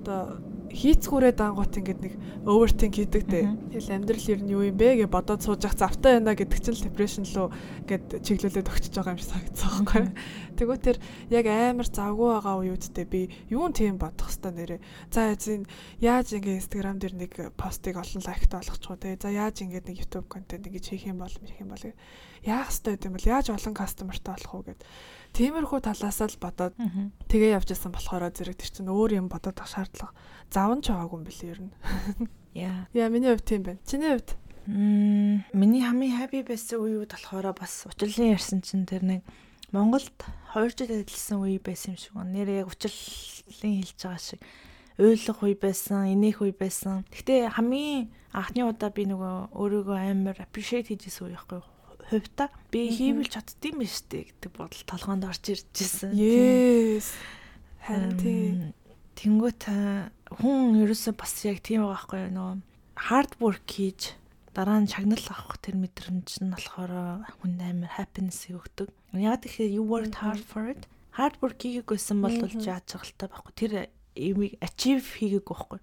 одоо 0.02 0.42
хийцгүүрээ 0.72 1.34
дангуут 1.36 1.74
ингээд 1.78 2.00
нэг 2.00 2.14
overthink 2.48 2.96
хийдэг 2.96 3.22
те. 3.28 3.44
Тэгэл 3.70 3.92
амьдрал 3.92 4.30
ер 4.32 4.40
нь 4.40 4.52
юу 4.54 4.62
юм 4.64 4.76
бэ 4.78 5.04
гэж 5.04 5.10
бодоод 5.12 5.44
сууж 5.44 5.62
явах 5.62 5.78
завтай 5.78 6.16
байна 6.16 6.32
гэдэг 6.32 6.58
чинь 6.58 6.80
depression 6.80 7.26
руу 7.28 7.52
ингээд 7.84 8.24
чиглүүлээд 8.24 8.70
өгчөж 8.72 8.94
байгаа 8.96 9.14
юм 9.14 9.20
шиг 9.20 9.30
санагдсан 9.30 9.70
байхгүй. 9.84 10.04
Тэгвэл 10.56 10.86
тэр 10.86 10.98
яг 11.28 11.46
амар 11.46 11.88
завгүй 11.92 12.28
байгаа 12.32 12.56
үеүдтэй 12.64 13.06
би 13.06 13.20
юу 13.52 13.68
тийм 13.70 14.00
бодох 14.00 14.32
хэвээр 14.32 14.80
нэрээ. 14.80 14.80
За 15.12 15.28
эзэн 15.28 15.68
яаж 16.00 16.32
ингээд 16.32 16.60
Instagram 16.64 16.96
дээр 16.98 17.14
нэг 17.20 17.32
постыг 17.60 18.00
олон 18.00 18.22
лайктай 18.24 18.58
болгочихоо 18.64 18.96
те. 18.96 19.20
За 19.20 19.28
яаж 19.28 19.60
ингээд 19.60 19.86
нэг 19.92 20.00
YouTube 20.08 20.26
контент 20.32 20.66
ингэж 20.66 20.88
хийх 20.88 21.04
юм 21.04 21.20
бол 21.20 21.30
хийх 21.30 21.60
юм 21.60 21.76
бол 21.76 21.84
яах 22.46 22.70
хэвээр 22.70 23.06
юм 23.06 23.14
бол 23.16 23.30
яаж 23.30 23.46
олон 23.50 23.74
кастомертай 23.74 24.34
болох 24.34 24.54
уу 24.54 24.64
гэд 24.66 24.80
Тиймэрхүү 25.32 25.80
талаас 25.80 26.20
л 26.20 26.36
бодоод 26.36 26.76
тэгээ 27.32 27.56
явж 27.56 27.72
исэн 27.72 27.88
болохоор 27.88 28.28
зэрэг 28.36 28.60
тэр 28.60 28.68
чинь 28.68 28.92
өөр 28.92 29.16
юм 29.16 29.32
бодоод 29.32 29.56
авах 29.56 29.72
шаардлага 29.72 30.12
заван 30.52 30.84
ч 30.84 30.92
байгаагүй 30.92 31.16
юм 31.16 31.24
билээ 31.24 31.52
ер 31.56 31.60
нь. 31.64 31.72
Яа. 32.68 32.84
Яа 32.92 33.08
миний 33.08 33.32
хувьд 33.32 33.48
тийм 33.48 33.64
байна. 33.64 33.80
Чиний 33.88 34.12
хувьд? 34.12 34.36
Мм 34.68 35.48
миний 35.56 35.80
хамгийн 35.80 36.20
happy 36.20 36.44
байсан 36.44 36.84
үе 36.84 37.08
болохоор 37.08 37.56
бас 37.56 37.88
учрлын 37.88 38.36
ярьсан 38.36 38.60
чинь 38.60 38.84
тэр 38.84 39.08
нэг 39.08 39.20
Монголд 39.72 40.12
2 40.52 40.68
жил 40.76 41.00
ажилласан 41.00 41.48
үе 41.48 41.56
байсан 41.64 41.96
юм 41.96 42.00
шиг 42.04 42.12
байна. 42.12 42.36
Нэр 42.36 42.48
яг 42.52 42.68
учрлын 42.68 43.72
хэлж 43.80 43.98
байгаа 44.04 44.20
шиг 44.20 44.40
уйлах 45.00 45.40
үе 45.40 45.56
байсан, 45.56 46.12
инех 46.12 46.44
үе 46.44 46.52
байсан. 46.52 47.08
Гэтэ 47.08 47.56
хамгийн 47.56 48.12
анхны 48.36 48.68
удаа 48.68 48.92
би 48.92 49.08
нөгөө 49.08 49.56
өөрийгөө 49.56 49.96
амар 49.96 50.36
appreciate 50.44 50.92
хийжсэн 50.92 51.32
үе 51.32 51.40
байхгүй 51.40 51.56
юу? 51.56 51.71
Хувьта 52.12 52.52
би 52.68 52.92
хийвэл 52.92 53.32
чаддсан 53.32 53.72
юм 53.72 53.88
штэ 53.88 54.28
гэдэг 54.28 54.52
бодол 54.52 54.84
толгоонд 54.84 55.24
орж 55.24 55.44
ирж 55.48 55.66
ирсэн. 55.72 56.12
Yes. 56.12 57.16
Харин 57.82 58.16
тийм. 58.20 58.56
Тэнгүүт 59.16 59.62
хүн 60.36 60.80
ерөөсөө 60.84 61.14
бас 61.16 61.32
яг 61.48 61.64
тийм 61.64 61.88
байгаа 61.88 61.96
байхгүй 61.96 62.20
юу 62.28 62.32
нөгөө 62.36 62.56
hard 63.08 63.32
work 63.40 63.64
хийж 63.66 64.14
дараа 64.52 64.80
нь 64.84 64.90
шагнал 64.90 65.24
авах 65.32 65.56
тэр 65.64 65.80
мэдрэмж 65.80 66.44
нь 66.44 66.52
болохоор 66.52 67.24
хүн 67.40 67.56
амар 67.60 67.96
happiness 67.96 68.46
өгдөг. 68.52 68.92
Яг 69.16 69.42
тэгэхээр 69.42 69.72
you 69.72 69.82
worked 69.82 70.20
hard 70.20 70.44
for 70.44 70.68
it. 70.68 70.84
Hard 71.16 71.40
work 71.40 71.56
хийгээгүйсэн 71.60 72.18
бол 72.20 72.36
яаж 72.36 72.84
цагалтай 72.88 73.28
байхгүй. 73.32 73.52
Тэр 73.56 73.72
achieve 74.60 75.04
хийгээгүй 75.16 75.56
байхгүй. 75.56 75.80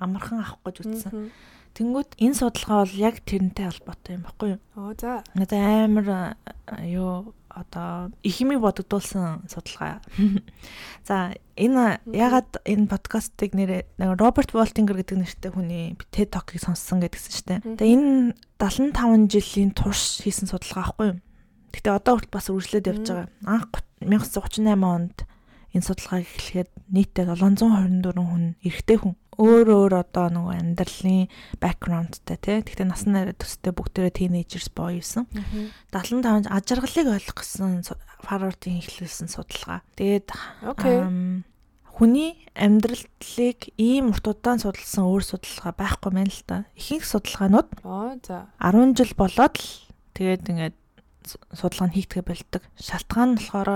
Амархан 0.00 0.40
авах 0.40 0.64
гэж 0.64 0.76
үзсэн. 0.84 1.28
Тэнгүүд 1.74 2.18
энэ 2.18 2.36
судалгаа 2.36 2.82
бол 2.82 2.96
яг 2.98 3.16
тэрнтэй 3.22 3.66
холбоотой 3.70 4.18
юм 4.18 4.24
баггүй 4.26 4.48
юу? 4.56 4.60
Оо 4.74 4.92
за. 4.98 5.22
Надад 5.38 5.60
амар 5.60 6.36
юу 6.82 7.34
одоо 7.50 8.10
их 8.22 8.38
хэмиг 8.38 8.60
бодогдуулсан 8.62 9.46
судалгаа. 9.50 10.00
За 11.08 11.34
энэ 11.58 11.98
ягаад 12.06 12.62
энэ 12.64 12.86
подкастыг 12.86 13.54
нэр 13.54 13.86
Роберт 13.98 14.54
Волтингер 14.54 15.02
гэдэг 15.02 15.18
нэртэй 15.18 15.50
хүний 15.50 15.98
TED 16.14 16.30
Talk-ыг 16.30 16.62
сонссон 16.62 17.02
гэдгсэн 17.02 17.32
шүү 17.34 17.46
дээ. 17.50 17.60
Тэгээ 17.78 17.94
энэ 17.98 18.34
75 18.58 19.26
жилийн 19.30 19.70
турш 19.74 20.22
хийсэн 20.22 20.46
судалгаа 20.46 20.82
аахгүй 20.86 21.06
юу? 21.10 21.18
Гэтэ 21.74 21.90
одоо 21.90 22.18
хүртэл 22.18 22.34
бас 22.34 22.46
үргэлжлээд 22.50 22.90
явж 22.90 23.06
байгаа. 23.10 23.28
Анх 23.46 23.70
1938 24.02 24.86
онд 24.86 25.16
энэ 25.74 25.86
судалгааг 25.86 26.26
эхлэхэд 26.26 26.70
нийтдээ 26.90 27.24
724 27.30 28.14
хүн 28.14 28.44
эрэгтэй 28.62 28.98
хүн 28.98 29.14
өөр 29.38 29.66
өөр 29.70 29.92
одоо 30.00 30.26
нөгөө 30.32 30.54
амьдралын 30.58 31.30
бэкграундтай 31.62 32.38
тий. 32.40 32.58
Гэхдээ 32.64 32.88
насны 32.88 33.10
нарийн 33.14 33.38
төстэй 33.38 33.72
бүгдээрээ 33.76 34.14
тийнейжерс 34.16 34.72
боёсон. 34.74 35.30
75 35.94 36.50
ажиргалыг 36.50 37.06
ойлгох 37.14 37.38
гэсэн 37.38 37.84
Harvard-ийн 38.26 38.80
эхлүүлсэн 38.82 39.28
судалгаа. 39.30 39.86
Тэгээд 39.94 40.34
хүний 42.00 42.40
амьдралыг 42.56 43.60
ийм 43.76 44.08
урт 44.08 44.24
удаан 44.24 44.56
судалсан 44.56 45.04
өөр 45.04 45.20
судалгаа 45.20 45.76
байхгүй 45.76 46.10
мэн 46.16 46.32
л 46.32 46.42
та. 46.48 46.64
Ихэнх 46.72 47.04
судалгаанууд 47.04 47.68
оо 47.84 48.16
за 48.24 48.48
10 48.56 48.96
жил 48.96 49.12
болоод 49.20 49.60
л 49.60 49.68
тэгээд 50.16 50.48
ингээд 50.48 50.79
судалгаа 51.26 51.88
нь 51.88 51.96
хийгдэгэ 51.96 52.24
болдог. 52.24 52.62
Шалтгаан 52.80 53.28
нь 53.34 53.38
болохоор 53.38 53.70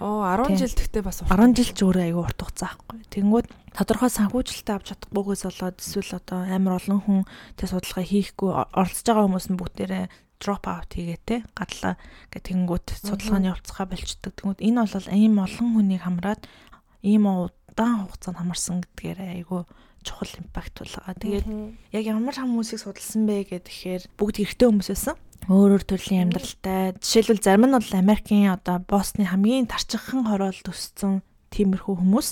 оо 0.00 0.20
10 0.24 0.60
жил 0.60 0.74
гэхдээ 0.76 1.02
бас 1.04 1.24
10 1.24 1.56
жил 1.56 1.70
ч 1.72 1.80
өөрөө 1.80 2.04
аюу 2.10 2.22
урт 2.24 2.40
хугацаа 2.40 2.76
байхгүй. 2.76 2.98
Тэнгүүд 3.10 3.46
тодорхой 3.74 4.10
санхүүжилтээ 4.12 4.74
авч 4.76 4.86
чадахгүйгээс 4.92 5.42
болоод 5.48 5.76
эсвэл 5.80 6.18
одоо 6.20 6.38
амар 6.44 6.78
олон 6.78 7.00
хүн 7.00 7.20
тэ 7.56 7.70
судалгаа 7.70 8.04
хийхгүй 8.04 8.50
оролцож 8.52 9.06
байгаа 9.06 9.26
хүмүүс 9.26 9.46
нь 9.48 9.60
бүгдээрээ 9.60 10.04
drop 10.40 10.64
out 10.68 10.90
хийгээ 10.96 11.20
те 11.24 11.36
гадлаа 11.52 11.94
гэх 12.32 12.44
тэнгүүд 12.48 12.86
судалгааны 13.04 13.52
явцгаа 13.52 13.86
болчдөг. 13.88 14.32
Тэнгүүд 14.40 14.60
энэ 14.64 14.84
бол 14.88 15.08
ийм 15.12 15.34
олон 15.36 15.68
хүнийг 15.76 16.02
хамраад 16.04 16.42
ийм 17.04 17.24
удаан 17.28 18.08
хугацаанд 18.08 18.40
хамарсан 18.40 18.80
гэдгээр 18.80 19.18
айгүй 19.44 19.62
чухал 20.00 20.32
импакт 20.40 20.80
байгаа. 20.80 21.14
Тэгээд 21.20 21.46
яг 21.92 22.04
ямар 22.08 22.36
хүмүүсийг 22.36 22.80
судалсан 22.80 23.28
бэ 23.28 23.52
гэхээр 23.52 24.08
бүгд 24.16 24.36
эрэгтэй 24.40 24.68
хүмүүс 24.68 24.90
байсан 24.92 25.16
өөр 25.48 25.80
өөр 25.80 25.84
төрлийн 25.88 26.28
амьдралтай. 26.28 26.98
Жишээлбэл 27.00 27.40
зарим 27.40 27.70
нь 27.70 27.76
бол 27.78 27.92
Америкийн 27.96 28.52
одоо 28.52 28.82
Босны 28.84 29.24
хамгийн 29.24 29.70
тарчхан 29.70 30.28
хороолт 30.28 30.66
өссөн 30.68 31.24
тиймэрхүү 31.54 31.94
хүмүүс 31.96 32.28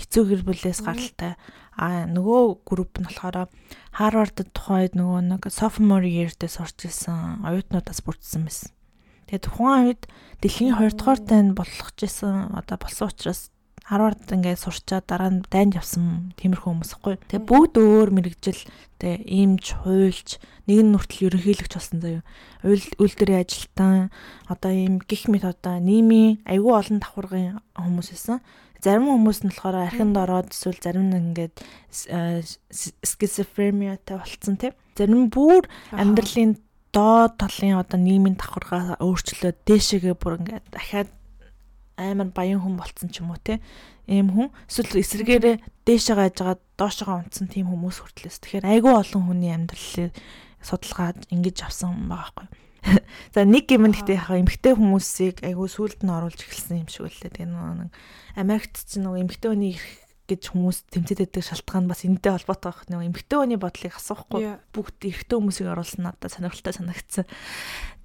хэцүү 0.00 0.22
гэр 0.24 0.42
бүлээс 0.48 0.80
гаралтай. 0.80 1.36
А 1.76 2.08
нөгөө 2.08 2.64
групп 2.64 2.96
нь 3.00 3.08
болохоор 3.08 3.52
Харвардд 3.92 4.48
тухайд 4.56 4.96
нөгөө 4.96 5.20
нэг 5.36 5.42
sophomore 5.52 6.08
year-дээ 6.08 6.48
сурч 6.48 6.88
ирсэн 6.88 7.44
оюутнуудаас 7.44 8.00
бүрдсэн 8.00 8.48
байсан. 8.48 8.72
Тэгээ 9.28 9.44
тухайн 9.44 9.84
үед 9.92 10.02
дэлхийн 10.40 10.76
2 10.78 10.96
дугаар 10.96 11.20
дайнд 11.20 11.52
болох 11.52 11.90
гэсэн 11.96 12.56
одоо 12.56 12.76
болсон 12.80 13.12
учраас 13.12 13.52
Харвард 13.86 14.26
ингээд 14.26 14.58
сурчаад 14.58 15.06
дараа 15.06 15.30
нь 15.30 15.46
дайнд 15.46 15.78
явсан 15.78 16.34
тиймэрхүү 16.34 16.74
хүмүүс 16.74 16.92
хгүй. 16.98 17.14
Тэгээ 17.30 17.46
бүгд 17.46 17.74
өөр 17.78 18.10
мэрэгжил 18.18 18.62
тэгээ 18.98 19.30
иймж, 19.30 19.64
хуульч, 19.86 20.42
нэг 20.66 20.78
нь 20.82 20.90
нүртэл 20.90 21.30
ерөнхийлөгч 21.30 21.72
болсон 21.78 22.02
заяа. 22.02 22.26
Үйлдвэрийн 22.66 23.46
ажилтан 23.46 24.10
одоо 24.50 24.72
ийм 24.74 24.98
гих 25.06 25.30
мэт 25.30 25.46
одоо 25.46 25.78
нийгмийн 25.78 26.42
айгүй 26.50 26.74
олон 26.74 26.98
давхаргын 26.98 27.62
хүмүүс 27.78 28.10
байсан. 28.10 28.42
Зарим 28.82 29.06
хүмүүс 29.06 29.46
нь 29.46 29.54
болохоор 29.54 29.86
архинд 29.86 30.18
ороод 30.18 30.50
эсвэл 30.50 30.82
зарим 30.82 31.06
нь 31.14 31.18
ингээд 31.22 31.54
schizophreniaтай 33.06 34.18
болцсон 34.18 34.58
тийм. 34.58 34.74
Зарим 34.98 35.30
бүр 35.30 35.62
амьдралын 35.94 36.58
доод 36.90 37.38
талын 37.38 37.78
одоо 37.78 37.98
нийгмийн 38.02 38.34
давхаргаа 38.34 38.98
өөрчлөөд 38.98 39.62
дээшээгээ 39.62 40.16
бүр 40.18 40.42
ингээд 40.42 40.66
дахиад 40.74 41.08
амар 41.96 42.30
баян 42.30 42.60
хүн 42.60 42.76
болцсон 42.76 43.08
ч 43.10 43.24
юм 43.24 43.32
уу 43.32 43.40
те 43.40 43.60
ийм 44.06 44.30
хүн 44.30 44.48
эсвэл 44.68 45.02
эсрэгээрээ 45.02 45.56
дээшээ 45.88 46.16
гайжгаад 46.16 46.60
доошоо 46.78 47.24
унтсан 47.24 47.48
тийм 47.50 47.72
хүмүүс 47.72 48.04
хүртлээс 48.04 48.38
тэгэхээр 48.40 48.70
айгүй 48.70 48.92
олон 48.92 49.22
хүний 49.26 49.50
амьдралыг 49.50 50.12
судалгаад 50.60 51.26
ингэж 51.32 51.56
авсан 51.66 52.06
байгаа 52.06 52.46
байхгүй 52.46 52.46
За 53.34 53.42
нэг 53.42 53.66
юм 53.74 53.90
гэхдээ 53.90 54.14
яг 54.14 54.30
эмгтэй 54.30 54.74
хүмүүсийг 54.78 55.42
айгүй 55.42 55.68
сүулт 55.70 56.00
нь 56.06 56.12
оруулж 56.12 56.38
эхэлсэн 56.38 56.86
юм 56.86 56.88
шиг 56.90 57.10
үлээ. 57.10 57.34
Тэгээ 57.34 57.50
нэг 57.50 57.90
Америкт 58.38 58.86
ч 58.86 59.02
нэг 59.02 59.26
эмгтэй 59.26 59.50
хүний 59.50 59.74
ирэх 59.74 60.06
гэж 60.26 60.42
хүмүүс 60.54 60.78
тэмцээд 60.94 61.20
байдаг 61.26 61.44
шалтгаан 61.46 61.86
бас 61.90 62.06
энэтэй 62.06 62.32
холбоотой 62.34 62.70
байх. 62.70 62.86
Нэг 62.86 63.00
эмгтэй 63.10 63.38
хүний 63.42 63.58
бодлыг 63.58 63.94
асуухгүй 63.98 64.58
бүгд 64.70 64.98
эрэгтэй 65.02 65.36
хүмүүсийг 65.38 65.68
оруулсан 65.70 66.02
надад 66.06 66.30
сонирхолтой 66.30 66.74
санагдсан. 66.74 67.26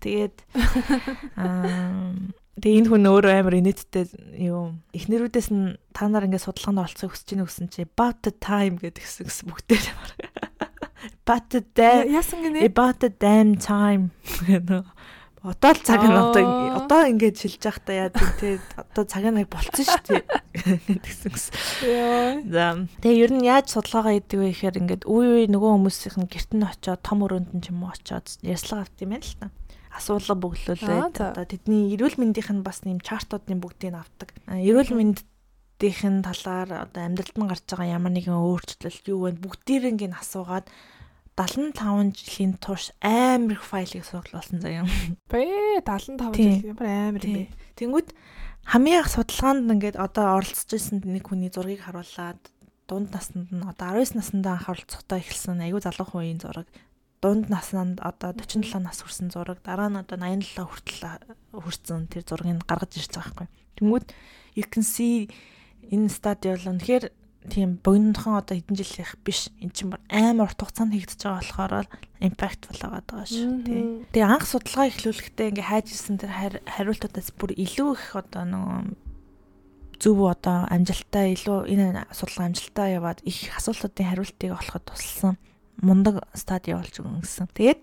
Тэгээд 0.02 0.38
аа 1.38 2.14
Тэгээ 2.62 2.80
энэ 2.86 2.90
хүн 2.94 3.10
өөрөө 3.10 3.34
амар 3.42 3.56
инээдтэй 3.58 4.06
юу 4.46 4.78
эхнэрүүдээс 4.94 5.50
нь 5.50 5.82
та 5.98 6.06
нар 6.06 6.30
ингээд 6.30 6.46
судалгаанд 6.46 6.82
оролцохыг 6.86 7.18
хүсэж 7.18 7.30
ийн 7.34 7.44
гэсэн 7.46 7.68
чи 7.74 7.82
about 7.90 8.22
the 8.22 8.34
time 8.38 8.78
гэдгсэн 8.78 9.26
гэсэн 9.26 9.46
бүгдээр 9.50 9.86
about 11.26 11.50
the 11.50 11.66
damn 11.74 12.06
яасан 12.14 12.46
гинэ? 12.46 12.62
about 12.70 13.02
the 13.02 13.10
damn 13.10 13.58
time 13.58 14.14
гэдэг 14.46 14.86
Одоо 15.42 15.74
л 15.74 15.82
цаг 15.82 16.06
нь 16.06 16.14
одоо 16.14 16.86
одоо 16.86 17.02
ингэж 17.10 17.34
шилж 17.42 17.66
байхдаа 17.66 17.96
яа 17.98 18.14
тий 18.14 18.62
одоо 18.78 19.04
цаг 19.10 19.26
нь 19.26 19.42
болцсон 19.50 19.86
шүү 19.90 20.22
дээ. 20.22 20.22
Гэсэн. 21.02 21.34
Гэсэн. 21.34 21.54
За 22.46 22.78
тэгээ 23.02 23.22
ер 23.26 23.32
нь 23.34 23.50
яаж 23.50 23.74
судалгаагаа 23.74 24.22
хийдэг 24.22 24.38
вэ 24.38 24.54
гэхээр 24.54 24.80
ингээд 24.86 25.04
үе 25.10 25.42
үе 25.42 25.46
нөгөө 25.50 25.72
хүмүүсийн 25.82 26.30
герт 26.30 26.54
нь 26.54 26.62
очиод 26.62 27.02
том 27.02 27.26
өрөөнд 27.26 27.58
нь 27.58 27.64
ч 27.66 27.74
юм 27.74 27.82
уу 27.82 27.90
очиод 27.90 28.30
ярьслага 28.46 28.86
авт 28.86 29.02
юм 29.02 29.18
байна 29.18 29.26
л 29.26 29.34
та 29.42 29.50
асуулга 29.92 30.36
бөглүүлээд 30.40 31.20
одоо 31.20 31.46
тэдний 31.46 31.92
эрүүл 31.96 32.18
мэндийнх 32.18 32.52
нь 32.52 32.66
бас 32.66 32.84
нэм 32.88 33.04
чартуудын 33.04 33.60
бүгдийг 33.60 33.96
авдаг. 33.96 34.32
Эрүүл 34.48 34.96
мэнд 34.96 35.24
амьдралын 35.82 36.22
талаар 36.22 36.70
одоо 36.86 37.02
амьдралд 37.02 37.38
нь 37.38 37.50
гарч 37.50 37.66
байгаа 37.66 37.98
ямар 37.98 38.14
нэгэн 38.14 38.38
өөрчлөлт 38.38 39.06
юу 39.10 39.26
вэ 39.26 39.42
бүгдийг 39.42 39.98
нь 39.98 40.14
асуугаад 40.14 40.70
75 41.34 42.14
жилийн 42.14 42.54
турш 42.62 42.94
амар 43.02 43.58
их 43.58 43.66
файлыг 43.66 44.06
судлуулсан 44.06 44.62
заяа. 44.62 44.86
Бэ 45.26 45.82
75 45.82 46.38
Тий. 46.38 46.62
жил 46.62 46.78
ямар 46.78 46.86
амар 46.86 47.24
юм 47.26 47.34
бэ. 47.34 47.50
Тэнгүүд 47.82 48.08
хамгийн 48.70 49.02
их 49.02 49.10
судалгаанд 49.10 49.74
ингээд 49.74 49.98
одоо 49.98 50.38
оролцож 50.38 50.70
исэн 50.70 51.02
нэг 51.02 51.26
хүний 51.26 51.50
зургийг 51.50 51.82
харуулад 51.82 52.38
дунд 52.86 53.10
наснд 53.10 53.50
нь 53.50 53.66
одоо 53.66 53.98
19 53.98 54.22
наснда 54.22 54.62
анх 54.62 54.70
оролцохдоо 54.70 55.18
эхэлсэн 55.18 55.66
айгүй 55.66 55.82
залуу 55.82 56.14
үеийн 56.14 56.38
зураг 56.38 56.70
дунд 57.22 57.54
наснанд 57.54 58.02
одоо 58.02 58.34
47 58.34 58.82
нас 58.82 59.06
хүрсэн 59.06 59.30
зураг 59.30 59.62
дараа 59.62 59.94
нь 59.94 60.02
одоо 60.02 60.18
87 60.18 60.66
хүртэл 60.66 61.06
хүрсэн 61.54 62.10
тэр 62.10 62.26
зургийг 62.26 62.66
гаргаж 62.66 62.98
ирж 62.98 63.14
байгаа 63.14 63.46
байхгүй. 63.46 63.50
Тэнгүүд 63.78 64.06
you 64.58 64.66
can 64.66 64.82
see 64.82 65.30
энэ 65.94 66.10
стадиол 66.10 66.66
үнэхээр 66.66 67.14
тийм 67.50 67.78
богинохон 67.82 68.38
одоо 68.38 68.58
хэдэн 68.58 68.78
жилийнх 68.78 69.18
биш 69.26 69.50
эн 69.62 69.70
чинь 69.70 69.94
амар 70.10 70.50
урт 70.50 70.62
хугацаанд 70.62 70.94
хийгдэж 70.94 71.22
байгаа 71.26 71.42
болохоор 71.42 71.88
импактфул 72.22 72.80
байгаа 72.82 73.04
даа 73.06 73.26
шүү 73.26 73.66
тий. 73.66 73.82
Тэгээ 74.14 74.30
анх 74.30 74.46
судалгаа 74.46 74.90
эхлүүлэхдээ 74.90 75.50
ингээ 75.50 75.70
хайж 75.70 75.86
ирсэн 75.90 76.18
тэр 76.22 76.32
хари- 76.34 76.66
хариултуудаас 76.70 77.30
бүр 77.34 77.52
илүү 77.58 77.90
их 77.98 78.06
одоо 78.14 78.44
нөгөө 78.46 78.80
зөв 80.02 80.18
одоо 80.26 80.58
амжилттай 80.70 81.34
илүү 81.38 81.60
энэ 81.70 82.10
судалгаа 82.14 82.46
амжилттай 82.50 82.88
яваад 82.98 83.20
их 83.26 83.50
асуултуудын 83.58 84.10
хариултыг 84.10 84.50
олоход 84.54 84.86
тусалсан 84.86 85.38
мундаг 85.80 86.26
стадий 86.36 86.76
болж 86.76 86.92
өгөн 87.00 87.24
гэсэн. 87.24 87.48
Тэгээд 87.56 87.82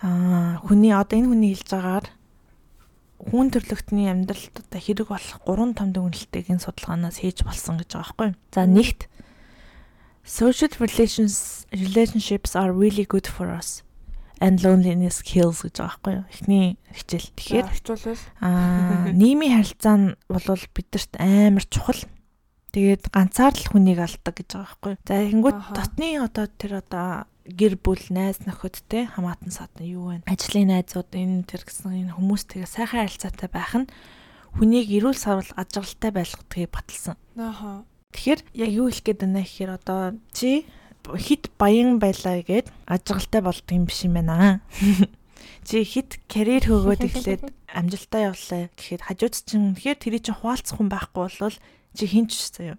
аа 0.00 0.62
хүний 0.64 0.94
одоо 0.94 1.16
энэ 1.18 1.30
хүний 1.30 1.50
хэлж 1.54 1.68
байгаагаар 1.70 2.06
хүн 3.24 3.46
төрлөختний 3.54 4.10
амьдралд 4.10 4.54
одоо 4.64 4.80
хэрэг 4.80 5.08
болох 5.08 5.38
гурван 5.46 5.72
том 5.76 5.94
дүгнэлтийг 5.94 6.50
энэ 6.50 6.64
судалгаанаас 6.64 7.22
хийж 7.22 7.46
болсон 7.46 7.78
гэж 7.80 7.90
байгаа 7.94 8.12
байхгүй. 8.14 8.30
За 8.52 8.62
нэгт 8.66 9.00
social 10.24 10.72
relations 10.80 11.66
relationships 11.70 12.56
are 12.56 12.72
really 12.72 13.04
good 13.04 13.26
for 13.28 13.52
us 13.52 13.84
and 14.40 14.60
loneliness 14.64 15.22
kills 15.22 15.62
гэж 15.62 15.78
байгаа 15.78 15.88
байхгүй 15.88 16.12
юу? 16.18 16.24
Эхний 16.32 16.66
хичээл. 16.90 17.30
Тэгэхээр 17.38 17.66
Аа, 18.42 19.12
нийгмийн 19.14 19.62
харилцаа 19.62 19.96
нь 19.96 20.08
бол 20.28 20.60
бидэрт 20.74 21.12
амар 21.20 21.64
чухал. 21.70 22.02
Тэгээд 22.74 23.14
ганцаар 23.14 23.54
л 23.54 23.70
хүнийг 23.70 24.02
алдаг 24.02 24.34
гэж 24.34 24.50
байгаа 24.50 24.66
байхгүй. 24.66 24.94
За 25.06 25.14
тэгэнгүүт 25.14 25.60
дотны 25.78 26.08
одоо 26.18 26.46
тэр 26.50 26.82
одоо 26.82 27.30
гэр 27.46 27.78
бүл, 27.78 28.02
найз 28.10 28.42
нөхөд 28.42 28.82
те 28.90 29.06
хамаатан 29.06 29.54
садан 29.54 29.86
юу 29.86 30.10
вэ? 30.10 30.26
Ажлын 30.26 30.74
найзууд 30.74 31.14
энэ 31.14 31.46
тэр 31.46 31.62
гэсэн 31.62 32.10
энэ 32.10 32.16
хүмүүстэйгээ 32.18 32.66
сайхан 32.66 33.06
харилцаатай 33.06 33.48
байх 33.52 33.72
нь 33.78 33.86
хүнийг 34.58 34.90
эрүүл 34.90 35.14
сарвал 35.14 35.50
ажиглалтай 35.54 36.10
байлгахыг 36.10 36.72
баталсан. 36.74 37.14
нааха. 37.38 37.86
Тэгэхээр 38.10 38.40
яг 38.58 38.70
юу 38.74 38.86
хэлэх 38.90 39.06
гээд 39.06 39.20
байна 39.22 39.42
гэхээр 39.44 39.72
одоо 39.76 40.00
чи 40.32 40.66
хит 41.14 41.52
баян 41.60 42.00
байлаа 42.00 42.40
гэд 42.40 42.72
ажиглалтай 42.90 43.42
болдго 43.44 43.70
юм 43.70 43.84
биш 43.84 44.02
юм 44.02 44.18
байна. 44.18 44.64
Чи 45.64 45.84
хит 45.84 46.20
карьер 46.28 46.64
хөөгөөд 46.68 47.02
эхлээд 47.08 47.42
амжилтаа 47.72 48.32
явуулаа 48.32 48.68
гэхэд 48.76 49.02
хажууд 49.04 49.34
чинь 49.48 49.72
тэгэхээр 49.76 50.00
тэрий 50.00 50.20
чинь 50.20 50.36
хуваалцах 50.36 50.76
хүн 50.76 50.88
байхгүй 50.92 51.20
болвол 51.24 51.56
чи 51.94 52.04
хинч 52.06 52.34
заяа. 52.52 52.78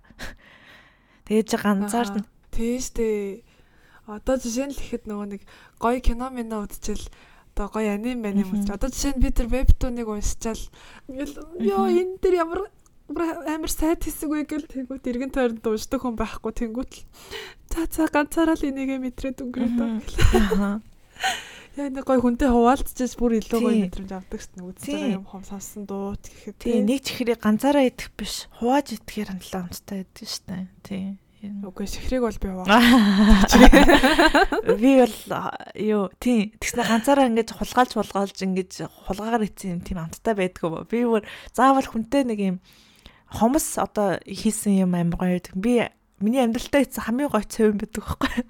Тэгээд 1.26 1.50
чи 1.50 1.58
ганцаар 1.58 2.10
нь 2.22 2.28
Тийш 2.52 2.96
дээ. 2.96 3.44
Одоо 4.08 4.38
жишээ 4.40 4.70
нь 4.70 4.76
л 4.76 4.80
ихэд 4.80 5.10
нөгөө 5.10 5.28
нэг 5.36 5.42
гоё 5.82 6.00
кино 6.00 6.30
минь 6.32 6.54
үзчихэл 6.54 7.10
одоо 7.56 7.68
гоё 7.72 7.96
аним 7.96 8.22
байна 8.22 8.44
юм 8.44 8.54
үзчих. 8.56 8.76
Одоо 8.76 8.92
жишээ 8.94 9.16
нь 9.18 9.24
би 9.24 9.30
тэр 9.32 9.48
вебтуныг 9.52 10.08
уншичаал 10.08 10.62
ингээл 11.12 11.36
ёо 11.60 11.88
энэ 11.90 12.20
тэр 12.22 12.34
ямар 12.44 12.72
амар 13.10 13.72
сайд 13.72 14.04
хэсэг 14.04 14.30
вэ 14.30 14.44
гэл 14.50 14.66
тэнгуут 14.66 15.06
эргэн 15.06 15.32
тойронд 15.32 15.66
уншдаг 15.66 16.02
хүн 16.02 16.18
байхгүй 16.18 16.52
тэнгуут 16.52 16.92
л 16.96 17.02
за 17.70 17.86
за 17.86 18.10
ганцаараа 18.10 18.58
л 18.58 18.66
энийгээ 18.66 18.98
мэдрээд 18.98 19.46
өнгөрөөд 19.46 19.78
Мгм. 19.78 20.82
Яа 21.76 21.92
нэг 21.92 22.08
гоё 22.08 22.24
хүнтэй 22.24 22.48
хуваалцчихс 22.48 23.20
бүр 23.20 23.44
илүү 23.44 23.60
гоё 23.60 23.76
Тий. 23.76 23.84
мэдрэмж 23.84 24.12
авдаг 24.16 24.40
ш 24.40 24.48
нь 24.56 24.64
үзэж 24.64 24.96
байгаа 24.96 25.20
юм 25.20 25.28
хом 25.28 25.44
сонсон 25.44 25.84
дуут 25.84 26.24
гэхэд 26.24 26.56
Тий 26.64 26.80
нэг 26.80 27.04
чихрийг 27.04 27.44
ганцаараа 27.44 27.92
идэх 27.92 28.16
биш 28.16 28.48
хувааж 28.64 28.96
идэхээр 28.96 29.36
хандлаа 29.36 29.68
онцтой 29.68 30.08
байдаг 30.08 30.24
штэ. 30.24 30.72
Тий. 30.88 31.20
Үгүй 31.46 31.84
шихрийг 31.84 32.24
бол 32.24 32.40
би 32.40 32.48
хуваа. 32.48 32.80
Би 34.80 34.92
бол 35.04 35.16
юу 35.76 36.08
тий 36.16 36.56
тэгснэ 36.64 36.88
ганцаараа 36.88 37.28
ингэж 37.28 37.60
хулгайлж 37.60 37.92
хулгайлж 37.92 38.40
ингэж 38.40 38.72
хулгаагаар 39.06 39.44
ийцэн 39.44 39.76
юм 39.76 39.82
тийм 39.84 40.00
амттай 40.00 40.32
байдгүй. 40.32 40.88
Би 40.88 41.04
бүр 41.04 41.28
заавал 41.52 41.86
хүнтэй 41.86 42.24
нэг 42.24 42.40
юм 42.40 42.58
хомс 43.30 43.78
одоо 43.78 44.18
хийсэн 44.24 44.88
юм 44.88 44.96
амар 44.96 45.20
гоё. 45.20 45.44
Би 45.60 45.92
миний 46.24 46.42
амьдралтаа 46.42 46.82
ийцэн 46.82 47.04
хамгийн 47.04 47.30
гоё 47.30 47.46
цэвэн 47.46 47.78
байдаг 47.84 48.00
байхгүй. 48.00 48.32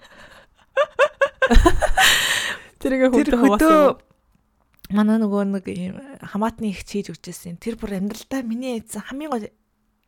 Тэргээ 2.86 3.09
Тэр 3.09 3.33
хүнтэй 3.33 3.41
хөдөө 3.41 3.41
хуваасан. 3.41 4.93
манай 4.93 5.17
нөгөө 5.17 5.43
нэг 5.57 5.65
юм 5.73 5.97
хамаатны 6.21 6.69
их 6.69 6.86
хийж 6.86 7.09
өгчээсэн. 7.09 7.57
Тэр 7.57 7.81
бүр 7.81 7.97
амьдралтаа 7.97 8.45
миний 8.45 8.77
ийцэн 8.77 9.01
хамгийн 9.09 9.33
гоё 9.33 9.49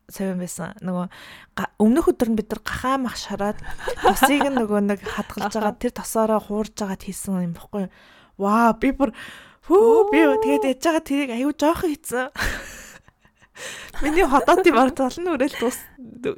цэвэн 0.08 0.38
байсан. 0.38 0.78
Нөгөө 0.86 1.06
өмнөх 1.82 2.06
өдөр 2.14 2.28
нь 2.32 2.38
бид 2.38 2.48
нар 2.54 2.62
гахаа 2.62 2.96
мах 3.02 3.18
шараад 3.18 3.58
тосыг 4.06 4.46
нь 4.46 4.56
нөгөө 4.56 4.80
нэг 4.94 5.00
хадгалж 5.02 5.58
байгаа 5.58 5.74
тэр 5.76 5.92
тосоороо 5.92 6.40
хуурж 6.40 6.78
агаад 6.78 7.02
хийсэн 7.02 7.50
юм 7.50 7.54
баггүй. 7.58 7.90
Ваа 8.38 8.72
би 8.78 8.94
бүр 8.94 9.10
хөө 9.68 10.14
би 10.14 10.20
тэгээд 10.38 10.70
яж 10.70 10.80
байгаа 10.80 11.02
тэрийг 11.02 11.30
аюу 11.34 11.52
жоох 11.52 11.82
хийсэн. 11.84 12.30
Миний 14.00 14.24
хотоотын 14.24 14.74
баг 14.74 14.94
толны 14.94 15.34
үрэл 15.34 15.58
тус 15.58 15.82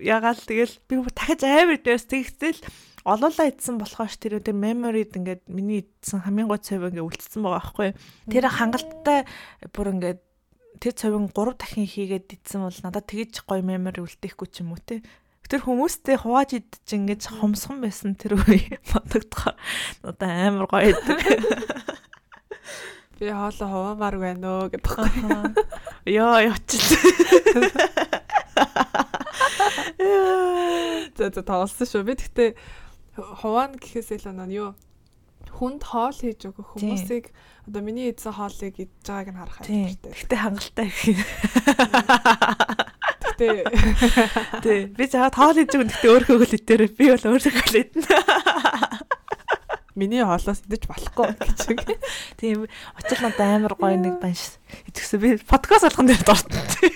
ягаал 0.01 0.41
тэгэл 0.41 0.75
би 0.89 0.95
дахиж 1.13 1.45
амар 1.45 1.79
дээрс 1.79 2.09
тэгтэл 2.09 2.59
олоолаа 3.05 3.49
идсэн 3.49 3.81
болохоос 3.81 4.21
тэр 4.21 4.41
өдөр 4.41 4.57
memory-д 4.57 5.17
ингээд 5.17 5.43
миний 5.49 5.89
идсэн 5.89 6.25
хамгийн 6.25 6.49
гой 6.49 6.61
цав 6.61 6.85
ингээд 6.85 7.07
үлдсэн 7.07 7.41
байгаа 7.41 7.61
байхгүй. 7.61 7.89
Тэр 8.29 8.45
хангалттай 8.49 9.25
бүр 9.73 9.87
ингээд 9.97 10.21
тэр 10.81 10.95
цавин 10.97 11.33
3 11.33 11.57
дахин 11.57 11.89
хийгээд 11.89 12.37
идсэн 12.37 12.65
бол 12.69 12.79
надад 12.85 13.09
тэгэж 13.09 13.45
гоё 13.49 13.65
memory 13.65 14.05
үлдээхгүй 14.05 14.49
ч 14.53 14.61
юм 14.61 14.77
уу 14.77 14.81
те. 14.85 15.01
Тэр 15.51 15.67
хүмүүстэй 15.67 16.15
хувааж 16.15 16.63
идэж 16.63 16.87
ингэж 16.95 17.23
хомсхон 17.43 17.83
байсан 17.83 18.15
тэр 18.15 18.39
үе 18.39 18.79
бодогдохоор 18.95 19.59
надад 20.07 20.23
амар 20.31 20.71
гоё 20.71 20.95
идэг. 20.95 21.21
Би 23.19 23.29
хоолоо 23.29 23.69
хуваамаар 23.69 24.17
байна 24.17 24.47
өө 24.63 24.79
гэдэг. 24.79 24.95
Йоо 26.17 26.39
явчих. 26.41 26.81
За 31.19 31.29
за 31.29 31.43
тоолсон 31.45 31.85
шүү. 31.85 32.07
Би 32.09 32.15
тэгтээ 32.17 32.57
хуваана 33.17 33.77
гэхээс 33.81 34.11
илүү 34.19 34.35
нөө 34.37 34.51
юу 34.55 34.71
хүнд 35.49 35.83
хоол 35.83 36.15
хийж 36.15 36.47
өгөх 36.47 36.77
хүмүүсийг 36.77 37.33
одоо 37.67 37.83
миний 37.83 38.13
эзэн 38.13 38.37
хоолыг 38.37 38.77
идж 38.77 38.93
байгааг 39.09 39.29
нь 39.33 39.41
харах 39.41 39.59
хэрэгтэй. 39.65 40.13
Гэтэ 40.13 40.37
хангалттай 40.37 40.87
их. 40.87 41.01
Гэтэ 43.25 43.47
Тий. 44.61 44.85
Би 44.93 45.05
заа 45.09 45.33
тоол 45.33 45.57
хийж 45.57 45.73
өгөн 45.73 45.89
гэтээ 45.91 46.13
өөрөө 46.13 46.37
хөл 46.45 46.57
идээр 46.61 46.83
би 46.93 47.05
бол 47.09 47.25
өөрөө 47.35 47.53
хөл 47.57 47.81
идэнэ. 47.81 48.17
миний 49.97 50.23
хоолоос 50.25 50.61
идэж 50.65 50.85
болохгүй 50.89 51.29
гэж. 51.41 51.59
Тийм. 52.37 52.69
Очил 52.97 53.21
надад 53.25 53.41
амар 53.41 53.75
гоё 53.81 53.97
нэг 53.97 54.21
банш. 54.21 54.61
Итгэсэн 54.89 55.21
би 55.21 55.29
подкаст 55.41 55.89
болгон 55.89 56.09
дээр 56.09 56.25
дуртай. 56.25 56.93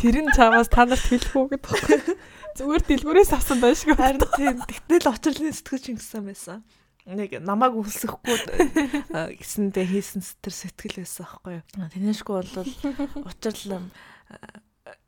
Тэр 0.00 0.16
нь 0.24 0.32
чамаас 0.32 0.68
та 0.72 0.84
нарт 0.88 1.04
хэлэх 1.04 1.36
үү 1.36 1.46
гэдэг. 1.56 2.16
Зүгээр 2.58 2.82
дэлгүүрээс 2.90 3.32
авсан 3.38 3.62
байж 3.62 3.86
шүү. 3.86 3.94
Харин 3.94 4.26
тийм. 4.34 4.58
Тэгтэл 4.66 5.10
очирлын 5.14 5.54
сэтгэж 5.54 5.84
ингэсэн 5.94 6.24
байсан. 6.26 6.66
Нэг 7.08 7.40
намайг 7.40 7.72
үлсэхгүй 7.78 8.36
а, 9.16 9.32
гэсэндээ 9.32 9.86
хийсэн 9.86 10.20
тэр 10.44 10.52
сэтгэл 10.52 11.00
байсан 11.00 11.24
аахгүй 11.24 11.62
юу. 11.62 11.64
Тэнэшгүй 11.94 12.34
бол 12.36 12.68
учрал 13.24 13.88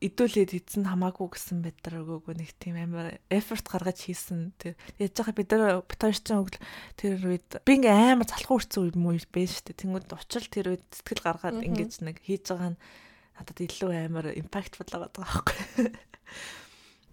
идүүлээд 0.00 0.56
эзэн 0.56 0.88
хамаагүй 0.88 1.28
гэсэн 1.32 1.60
байдраагүй 1.64 2.34
нэг 2.36 2.52
тийм 2.60 2.76
амар 2.80 3.20
effort 3.32 3.64
гаргаж 3.68 4.08
хийсэн 4.08 4.52
тэр 4.60 4.76
яаж 5.00 5.12
байгаа 5.16 5.36
бид 5.36 6.00
нар 6.00 6.16
чинь 6.16 6.40
өгл 6.40 6.58
тэр 6.96 7.16
үед 7.20 7.48
би 7.64 7.72
ингээм 7.80 8.20
амар 8.20 8.28
залхуу 8.28 8.60
үрцэн 8.60 8.92
үе 8.92 8.96
муу 8.96 9.16
байж 9.32 9.60
штэ 9.60 9.76
тэнгууд 9.76 10.12
учрал 10.12 10.48
тэр 10.48 10.76
үед 10.76 10.84
сэтгэл 10.92 11.24
гаргаад 11.24 11.64
ингэж 11.64 12.04
нэг 12.04 12.16
хийж 12.24 12.52
байгаа 12.52 12.76
нь 12.76 12.80
надад 13.40 13.58
илүү 13.60 13.90
амар 14.08 14.26
impactful 14.36 14.88
байгаа 14.88 15.12
байхгүй 15.16 15.56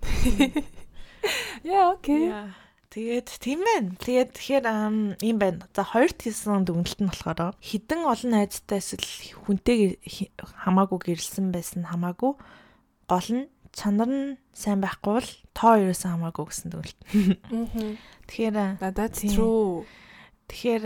Яа, 1.64 1.94
окей. 1.96 2.32
Тэгээд 2.88 3.28
тийм 3.44 3.62
байна. 3.68 3.92
Тэгээд 4.00 4.30
тэгэхээр 4.34 4.66
юм 5.22 5.38
байна. 5.38 5.68
За 5.76 5.84
хоёрт 5.84 6.24
хийсэн 6.24 6.64
дүгнэлт 6.66 7.00
нь 7.04 7.12
болохоор 7.12 7.54
хідэн 7.60 8.08
олон 8.08 8.32
найзтай 8.32 8.80
эсвэл 8.80 9.06
хүнтэй 9.44 10.00
хамаагүй 10.66 11.00
гэрэлсэн 11.14 11.52
байсан 11.52 11.84
хамаагүй 11.86 12.34
гол 13.12 13.30
нь 13.30 13.52
чанар 13.76 14.10
нь 14.10 14.38
сайн 14.56 14.80
байхгүй 14.82 15.14
бол 15.20 15.30
тоо 15.54 15.74
ерөөсөн 15.78 16.16
хамаагүй 16.16 16.46
гэсэн 16.48 16.70
дүгнэлт. 16.72 17.00
Тэгэхээр 18.32 18.56
а, 18.58 18.68
На 18.82 18.90
that's 18.96 19.22
Тийм. 19.22 19.36
true. 19.36 19.86
тэгэхээр 20.48 20.84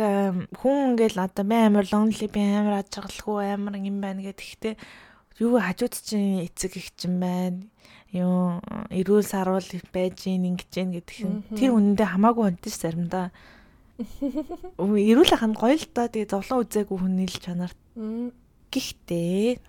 хүн 0.58 0.76
ингээл 0.98 1.22
одоо 1.22 1.46
би 1.46 1.56
амар 1.56 1.86
lonely 1.86 2.28
би 2.28 2.42
амар 2.42 2.82
ажиглахгүй 2.82 3.46
амар 3.54 3.78
юм 3.78 4.02
байна 4.02 4.26
гэдэг. 4.26 4.42
Гэхдээ 4.42 4.76
юу 5.40 5.62
хажууд 5.62 5.96
чинь 6.02 6.44
эцэг 6.50 6.76
их 6.82 6.90
чинь 6.98 7.22
байна. 7.22 7.62
Юу 8.12 8.60
эрүүл 8.92 9.24
саруул 9.24 9.64
байж 9.96 10.28
гин 10.28 10.44
ингэж 10.44 10.68
гин 10.68 10.92
гэдэг 10.92 11.18
юм. 11.24 11.36
Тэр 11.56 11.72
үнэндээ 11.72 12.08
хамаагүй 12.12 12.44
унтаж 12.52 12.76
заримдаа. 12.76 13.32
Эрүүл 14.78 15.32
ахын 15.32 15.56
гоё 15.56 15.80
л 15.80 15.88
доо 15.96 16.08
тэгээ 16.12 16.32
зовлон 16.32 16.68
үзээгүй 16.68 16.98
хүн 17.00 17.16
нийл 17.16 17.38
чанар. 17.40 17.72
Мм. 17.96 18.36
Гэхдээ 18.68 19.64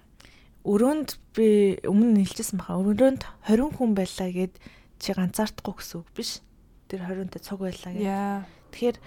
өрөөнд 0.67 1.11
би 1.39 1.79
өмнө 1.87 2.23
хэлчихсэн 2.27 2.59
баха. 2.59 2.83
Өрөөнд 2.83 3.23
20 3.47 3.79
хүн 3.79 3.91
байлаа 3.95 4.31
гэд 4.31 4.55
чи 4.99 5.11
ганцаардахгүй 5.15 5.75
гэсэн 5.79 5.97
үг 6.03 6.09
биш. 6.15 6.43
Тэр 6.91 7.07
20-нд 7.07 7.39
цуг 7.43 7.63
байлаа. 7.63 7.93
Яа. 7.95 8.47
Тэгэхээр 8.71 8.99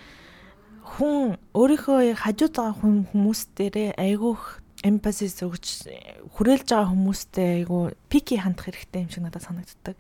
хүн 0.96 1.36
өөрийнхөө 1.56 2.16
хажууд 2.20 2.54
байгаа 2.56 2.76
хүн 2.80 2.96
хүмүүс 3.10 3.40
дээрээ 3.58 3.90
айгүйх 3.98 4.44
эмпасис 4.86 5.42
өгч 5.42 5.90
хүрээлж 6.38 6.68
байгаа 6.70 6.94
хүмүүстэй 6.94 7.66
айгүй 7.66 7.98
пики 8.06 8.38
хандах 8.38 8.70
хэрэгтэй 8.70 9.02
юм 9.02 9.10
шиг 9.10 9.26
надад 9.26 9.42
санагддаг. 9.42 9.98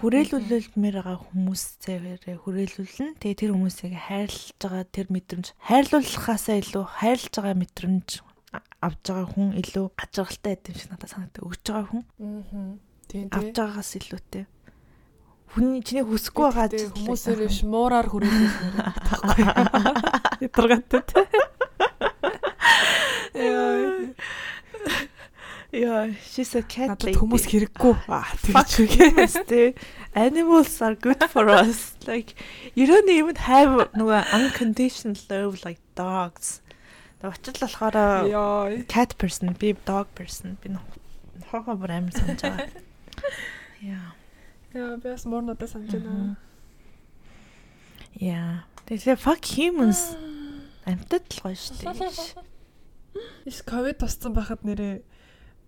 Хүрээлүүлэлмээр 0.00 0.96
байгаа 1.00 1.18
хүмүүсээрээ 1.28 2.36
хүрээлүүлнэ. 2.44 3.20
Тэгээ 3.20 3.40
тэр 3.40 3.52
хүмүүсийг 3.52 3.96
хайрлаж 3.96 4.56
байгаа 4.60 4.84
тэр 4.88 5.06
мэдрэмж 5.12 5.46
хайрлуулахаасаа 5.60 6.56
илүү 6.60 6.84
хайрлаж 7.00 7.34
байгаа 7.36 7.56
мэдрэмж 7.60 8.08
авж 8.80 9.02
байгаа 9.04 9.28
хүн 9.28 9.48
илүү 9.60 9.86
ачаалалтай 10.00 10.56
байд 10.56 10.68
юм 10.72 10.76
шиг 10.80 10.90
надад 10.92 11.12
санагддаг. 11.12 11.44
Өгж 11.44 11.64
байгаа 11.68 11.88
хүн 11.92 12.04
Мм. 12.16 12.80
Тийм 13.12 13.28
авж 13.28 13.44
тийм. 13.44 13.56
байгаагаас 13.60 13.92
илүүтэй. 14.00 14.44
Хүний 15.50 15.82
чиний 15.84 16.04
хүсэхгүй 16.06 16.48
байгаа 16.48 16.88
хүмүүсээр 16.96 17.40
биш 17.44 17.60
муураар 17.66 18.08
хүрээлүүлмээр 18.08 18.74
байхгүй. 19.04 19.44
Ядаргатай 20.48 21.02
те. 21.04 21.20
Яа. 23.34 23.89
Яа, 25.70 26.10
she's 26.26 26.54
a 26.58 26.62
cat 26.66 26.90
Надад 26.90 27.04
lady. 27.06 27.18
хүмүүс 27.20 27.44
хэрэггүй. 27.46 27.92
Аа 28.10 28.34
тэгж 28.42 29.36
те. 29.46 29.74
Animals 30.18 30.82
are 30.82 30.96
good 30.98 31.22
for 31.30 31.46
us. 31.48 31.94
Like 32.10 32.34
you 32.74 32.90
don't 32.90 33.06
even 33.06 33.38
have 33.46 33.94
нөгөө 33.94 34.34
unconditional 34.34 35.14
love 35.30 35.62
like 35.62 35.78
dogs. 35.94 36.58
Очил 37.22 37.54
болохоор 37.62 37.94
Яа. 38.26 38.82
cat 38.90 39.14
person, 39.16 39.54
би 39.54 39.76
dog 39.86 40.10
person. 40.18 40.58
Би 40.58 40.74
хохоо 41.52 41.78
бүр 41.78 41.94
амар 42.02 42.18
санаж 42.18 42.42
байгаа. 42.42 42.66
Яа. 43.94 44.10
Яа, 44.74 44.96
би 44.98 45.06
бас 45.06 45.22
муурнуудаа 45.22 45.70
санаж 45.70 45.94
байна. 45.94 46.34
Яа. 48.18 48.66
Тэгэхээр 48.90 49.22
fuck 49.22 49.46
humans. 49.54 50.02
Амьтад 50.90 51.30
л 51.30 51.46
гоё 51.46 51.54
шүү 51.54 51.94
дээ. 51.94 52.42
Иш 53.46 53.62
ковид 53.62 54.02
туссан 54.02 54.34
байхад 54.34 54.66
нэрээ 54.66 55.06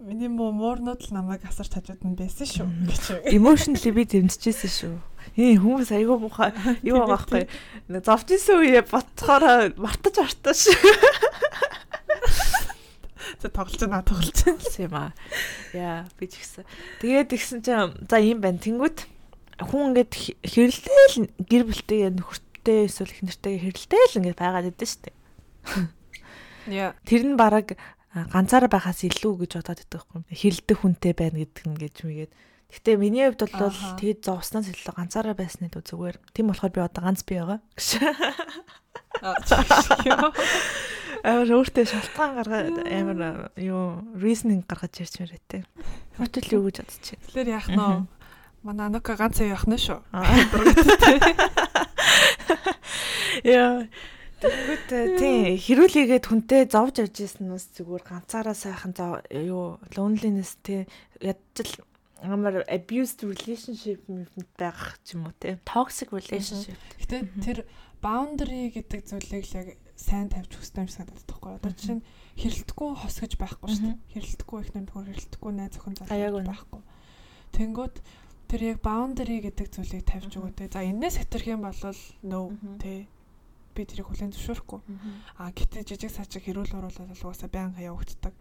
миний 0.02 0.28
муу 0.28 0.50
муурнууд 0.52 1.00
л 1.06 1.14
намайг 1.14 1.42
асарч 1.46 1.72
хажууд 1.78 2.02
нь 2.02 2.18
байсан 2.18 2.46
шүү 2.46 2.66
гэж. 2.90 3.04
Emotionally 3.32 3.90
би 3.94 4.02
дэмжижсэн 4.04 4.70
шүү. 4.70 4.96
Ээ 5.38 5.56
хүмүүс 5.62 5.90
айгүй 5.94 6.18
муухай 6.18 6.50
юу 6.82 6.98
байгаа 7.06 7.14
байхгүй. 7.14 7.42
Зовж 8.02 8.28
исэн 8.34 8.58
үе 8.66 8.82
ботхоор 8.82 9.72
мартаж 9.78 10.18
артаж 10.18 10.66
За 13.40 13.48
тоглож 13.48 13.78
байна, 13.80 14.02
тоглож 14.02 14.30
байна. 14.44 14.60
юм 14.78 14.94
аа. 14.94 15.12
Яа, 15.74 16.04
би 16.18 16.26
ч 16.26 16.38
гэсэн. 16.42 16.64
Тэгээд 17.00 17.28
тэгсэн 17.32 17.58
чинь 17.62 17.94
за 18.10 18.18
юм 18.22 18.38
байна. 18.42 18.58
Тэнгүүт 18.58 18.98
хүн 19.66 19.94
ингээд 19.94 20.12
хэ- 20.14 20.38
хэрэлдээл 20.42 21.30
гэр 21.46 21.62
бүлтэйгээ 21.66 22.10
нөхөртэй 22.18 22.78
эсвэл 22.86 23.10
их 23.14 23.22
нэртэйгээ 23.26 23.62
хэрэлдээл 23.66 24.18
ингээд 24.22 24.38
байгаад 24.38 24.70
идэв 24.70 24.92
дээ. 25.06 25.14
Яа. 26.70 26.94
Тэр 27.06 27.22
нь 27.26 27.38
бараг 27.38 27.74
ганцаараа 28.12 28.68
байхаас 28.68 29.08
илүү 29.08 29.48
гэж 29.48 29.56
бодоод 29.56 29.80
байдаг 29.80 30.04
байхгүй. 30.04 30.20
Хэрэлдэх 30.28 30.84
хүнтэй 30.84 31.16
байна 31.16 31.40
гэдэг 31.40 31.64
нь 31.64 31.80
гэж 31.80 31.96
мэгээд. 32.04 32.32
Гэтэ 32.72 32.96
миний 32.96 33.28
хувьд 33.28 33.52
бол 33.52 33.76
тэгэд 34.00 34.24
зовснаас 34.24 34.64
илүү 34.68 34.94
ганцаараа 34.96 35.36
байсны 35.36 35.68
дүү 35.68 35.84
зүгээр. 35.84 36.16
Тийм 36.32 36.48
болохоор 36.52 36.72
би 36.72 36.80
одоо 36.80 37.04
ганц 37.04 37.20
би 37.24 37.36
байгаа. 37.40 37.60
Амар 41.22 41.54
өөртөө 41.54 41.86
шалтгаан 41.86 42.34
гаргаад 42.34 42.82
амар 42.82 43.54
юу 43.54 44.02
reasoning 44.18 44.66
гаргаж 44.66 45.04
ярьж 45.04 45.22
мэрэтэ. 45.22 45.62
Хотел 46.18 46.58
юу 46.58 46.66
гэж 46.66 46.82
бодчих. 46.82 47.22
Тэгэхээр 47.30 47.54
яах 47.54 47.70
нь 47.70 47.78
Манай 48.62 48.86
Анука 48.86 49.18
ганц 49.18 49.42
явах 49.42 49.66
нь 49.66 49.74
шүү. 49.74 49.98
Яа. 53.42 53.90
Тэгвэл 54.42 55.18
тий 55.22 55.54
хэрүүлээгээд 55.54 56.26
хүнтэй 56.26 56.66
зовж 56.66 57.06
явж 57.06 57.14
ирсэн 57.22 57.46
нь 57.46 57.54
зүгээр 57.54 58.02
ганцаараа 58.02 58.56
сайхан 58.58 58.90
зов 58.90 59.22
юу 59.30 59.78
loneliness 59.94 60.58
тий 60.66 60.90
ядчил 61.22 61.78
амар 62.22 62.66
abused 62.66 63.22
relationship 63.22 64.02
байх 64.58 64.98
ч 65.06 65.14
юм 65.14 65.30
уу 65.30 65.34
тий 65.38 65.58
toxic 65.62 66.10
relationship. 66.10 66.74
Гэтэ 66.98 67.30
тэр 67.38 67.58
boundary 68.02 68.74
гэдэг 68.74 69.00
зүйлийг 69.06 69.46
л 69.46 69.58
яг 69.62 69.68
сайн 69.94 70.26
тавьж 70.26 70.58
хүсдэг 70.58 70.82
юм 70.82 70.88
шиг 70.90 70.98
санагдаад 70.98 71.26
байхгүй. 71.30 71.50
Одоо 71.62 71.72
жишээ 71.78 71.96
нь 72.02 72.06
хэрэлдэхгүй 72.42 72.90
хос 72.98 73.16
гэж 73.22 73.32
байхгүй 73.38 73.68
шүү 73.70 73.86
дээ. 73.86 74.02
Хэрэлдэхгүй 74.10 74.58
их 74.58 74.70
нөхөр 74.74 75.06
хэрэлдэхгүй 75.06 75.52
найз 75.54 75.74
охин 75.78 75.94
залуу 76.02 76.42
байхгүй. 76.42 76.82
Тэнгүүт 77.54 77.96
тэр 78.50 78.60
яг 78.74 78.78
boundary 78.82 79.38
гэдэг 79.46 79.66
зүйлийг 79.70 80.02
тавьж 80.02 80.34
өгөө 80.34 80.52
те. 80.58 80.66
За 80.66 80.82
энээс 80.82 81.22
хэтэрх 81.22 81.46
юм 81.46 81.62
бол 81.62 81.78
no 82.26 82.50
Мгм. 82.50 83.06
Би 83.72 83.88
тэрийг 83.88 84.08
хүлэн 84.08 84.32
зөвшөөрөхгүй. 84.36 84.80
А 85.40 85.50
гэтээ 85.52 85.82
жижиг 85.88 86.12
сажиг 86.12 86.44
хэрүүл 86.44 86.76
оруулаад 86.76 87.08
бол 87.08 87.24
угаасаа 87.24 87.48
байнга 87.48 87.80
явагддаг. 87.80 88.34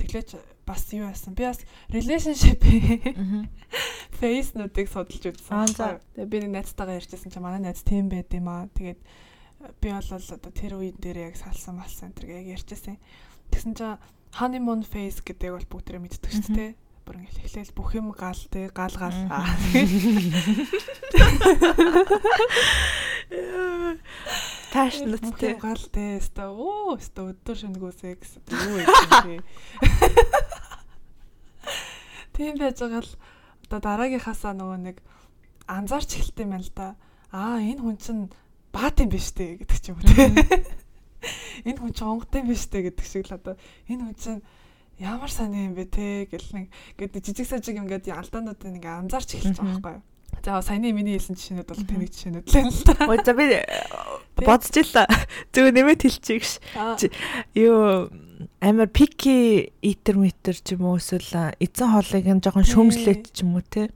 Тэглэж 0.00 0.40
бас 0.64 0.82
юу 0.96 1.04
яасан? 1.04 1.36
Би 1.36 1.44
бас 1.44 1.60
relationship 1.92 2.60
фейснуудыг 4.20 4.88
судалж 4.88 5.24
үзсэн. 5.28 5.52
Аа? 5.52 6.00
Тэгээ 6.16 6.32
би 6.32 6.36
нэг 6.48 6.52
найзтайгаа 6.64 6.98
ярьжсэн 6.98 7.30
чинь 7.30 7.44
манай 7.44 7.60
найз 7.60 7.84
тийм 7.84 8.08
байд 8.08 8.32
юм 8.32 8.48
аа. 8.48 8.66
Тэгээд 8.72 9.00
би 9.80 9.88
бол 9.92 10.10
одоо 10.10 10.52
тэр 10.54 10.80
үеийн 10.80 10.96
дээр 10.96 11.30
яг 11.30 11.36
салсан 11.36 11.76
малсан 11.76 12.16
энэ 12.16 12.40
яг 12.40 12.58
ярьжсэн. 12.58 12.96
Тэгсэн 13.52 13.74
чинь 13.76 14.00
honeymoon 14.40 14.82
phase 14.84 15.20
гэдэг 15.20 15.52
бол 15.52 15.68
бүгдээрээ 15.78 16.02
мэддэг 16.02 16.32
шүү 16.32 16.56
дээ. 16.56 16.72
Бүр 17.08 17.24
ингээл 17.24 17.40
эхлээл 17.40 17.72
бүх 17.72 17.96
юм 17.96 18.12
гал 18.12 18.36
те 18.52 18.68
гал 18.68 18.92
гал. 18.92 19.16
Аа, 19.32 19.56
тий. 19.72 19.88
юм 25.40 25.56
гал 25.56 25.80
те. 25.88 26.20
Өстө 26.20 26.52
оо 26.52 27.00
өстө 27.00 27.32
өдөр 27.32 27.56
шөнөгөөсэй 27.56 28.12
гэсэн. 28.12 28.44
Юу 28.44 28.84
юм? 28.84 29.40
Тийм 32.36 32.60
байж 32.60 32.76
байгаа 32.76 33.00
л 33.00 33.16
одоо 33.72 33.80
дараагийнхаасаа 33.80 34.52
нөгөө 34.52 34.78
нэг 34.92 35.00
анзаарч 35.64 36.12
эхэлт 36.12 36.44
юм 36.44 36.52
байна 36.52 36.68
л 36.68 36.76
да. 36.76 36.92
Аа 37.32 37.56
энэ 37.56 37.80
хүн 37.80 37.96
чинь 37.96 38.28
баат 38.68 39.00
юм 39.00 39.08
биш 39.08 39.32
үү 39.32 39.64
гэдэг 39.64 39.78
ч 39.80 39.96
юм 39.96 39.96
уу 39.96 40.04
те. 40.04 40.28
Энэ 41.72 41.80
хүн 41.80 41.96
чинь 41.96 42.04
онгот 42.04 42.36
юм 42.36 42.52
биш 42.52 42.68
үү 42.68 42.92
гэдэг 42.92 43.06
шиг 43.08 43.32
л 43.32 43.40
одоо 43.40 43.56
энэ 43.88 44.12
хүн 44.12 44.16
чинь 44.20 44.44
ямар 44.98 45.30
сони 45.30 45.66
юм 45.70 45.74
бэ 45.74 45.84
те 45.88 46.26
гэл 46.30 46.48
нэг 46.54 46.66
гэдэг 46.98 47.22
жижиг 47.24 47.46
сажиг 47.46 47.76
юм 47.78 47.86
гээд 47.86 48.10
алдаануудыг 48.10 48.70
нэг 48.78 48.84
анзаарч 48.84 49.38
эхэлж 49.38 49.58
байгаа 49.58 49.78
байхгүй 49.78 49.94
юу. 49.98 50.04
За 50.44 50.62
саяны 50.62 50.92
миний 50.94 51.18
хэлсэн 51.18 51.34
жишээнүүд 51.34 51.68
бол 51.68 51.82
тэнэг 51.88 52.10
жишээнүүд 52.14 52.46
л 52.46 52.54
байна 52.54 52.70
л 52.70 52.82
да. 52.86 52.94
Ой 53.10 53.18
за 53.24 53.32
би 53.34 53.46
бодчихлаа. 54.46 55.06
Зөв 55.50 55.66
нэмээд 55.74 56.02
хэлчихье 56.06 56.38
гэж. 56.38 56.52
Аа, 56.78 56.94
Юу 57.58 58.08
амар 58.62 58.86
пики 58.88 59.72
итер 59.82 60.16
метр 60.16 60.54
ч 60.54 60.78
юм 60.78 60.86
уу 60.86 60.98
эсвэл 61.02 61.58
эзэн 61.58 61.90
хоолыг 61.90 62.26
нь 62.26 62.42
жоохон 62.44 62.66
шөмжлээд 62.66 63.34
ч 63.34 63.42
юм 63.42 63.58
уу 63.58 63.66
те. 63.66 63.90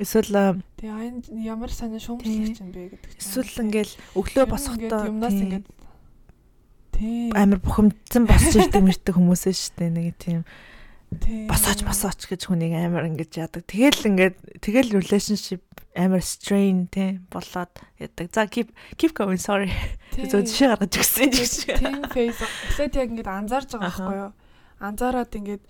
Эсвэл 0.00 0.58
Тэгээ 0.80 1.44
ямар 1.44 1.70
сони 1.70 2.00
шүүмжлэх 2.00 2.58
юм 2.58 2.70
бэ 2.72 2.82
гэдэг 2.96 3.10
чинь. 3.14 3.20
эсвэл 3.20 3.62
ингээл 3.68 3.92
өглөө 4.18 4.44
босохдоо 4.48 5.00
ингээд 5.04 5.10
юмнаас 5.12 5.36
ингээд 5.36 5.66
амар 7.34 7.58
бухимдсан 7.64 8.28
босч 8.28 8.54
ирдэг 8.58 8.82
мэрдэг 8.84 9.14
хүмүүс 9.14 9.42
ээ 9.50 9.56
шүү 9.56 9.74
дээ 9.78 9.90
нэг 9.90 10.16
тийм 10.18 10.42
тий. 11.20 11.46
босооч 11.46 11.84
босооч 11.84 12.26
гэж 12.26 12.46
хүнийг 12.48 12.74
амар 12.74 13.06
ингэж 13.10 13.32
яадаг. 13.38 13.62
Тэгэл 13.66 14.08
ингээд 14.10 14.36
тэгэл 14.62 14.94
relationship 14.98 15.62
амар 15.94 16.22
strain 16.22 16.86
те 16.90 17.20
болоод 17.30 17.74
яадаг. 17.98 18.26
За 18.34 18.46
keep 18.46 18.74
keep 18.98 19.14
going 19.14 19.38
sorry. 19.38 19.70
Тий. 20.14 20.26
Зөв 20.26 20.46
жишээ 20.46 20.74
гаргаж 20.74 20.94
өгсөн 20.98 21.30
юм 21.30 21.46
шиг. 21.46 21.78
Team 21.78 22.02
face 22.10 22.42
эхлээд 22.42 22.94
яг 22.98 23.08
ингээд 23.14 23.30
анзаарж 23.30 23.68
байгаа 23.74 23.90
байхгүй 23.90 24.16
юу? 24.18 24.32
Анзаараад 24.82 25.32
ингээд 25.34 25.64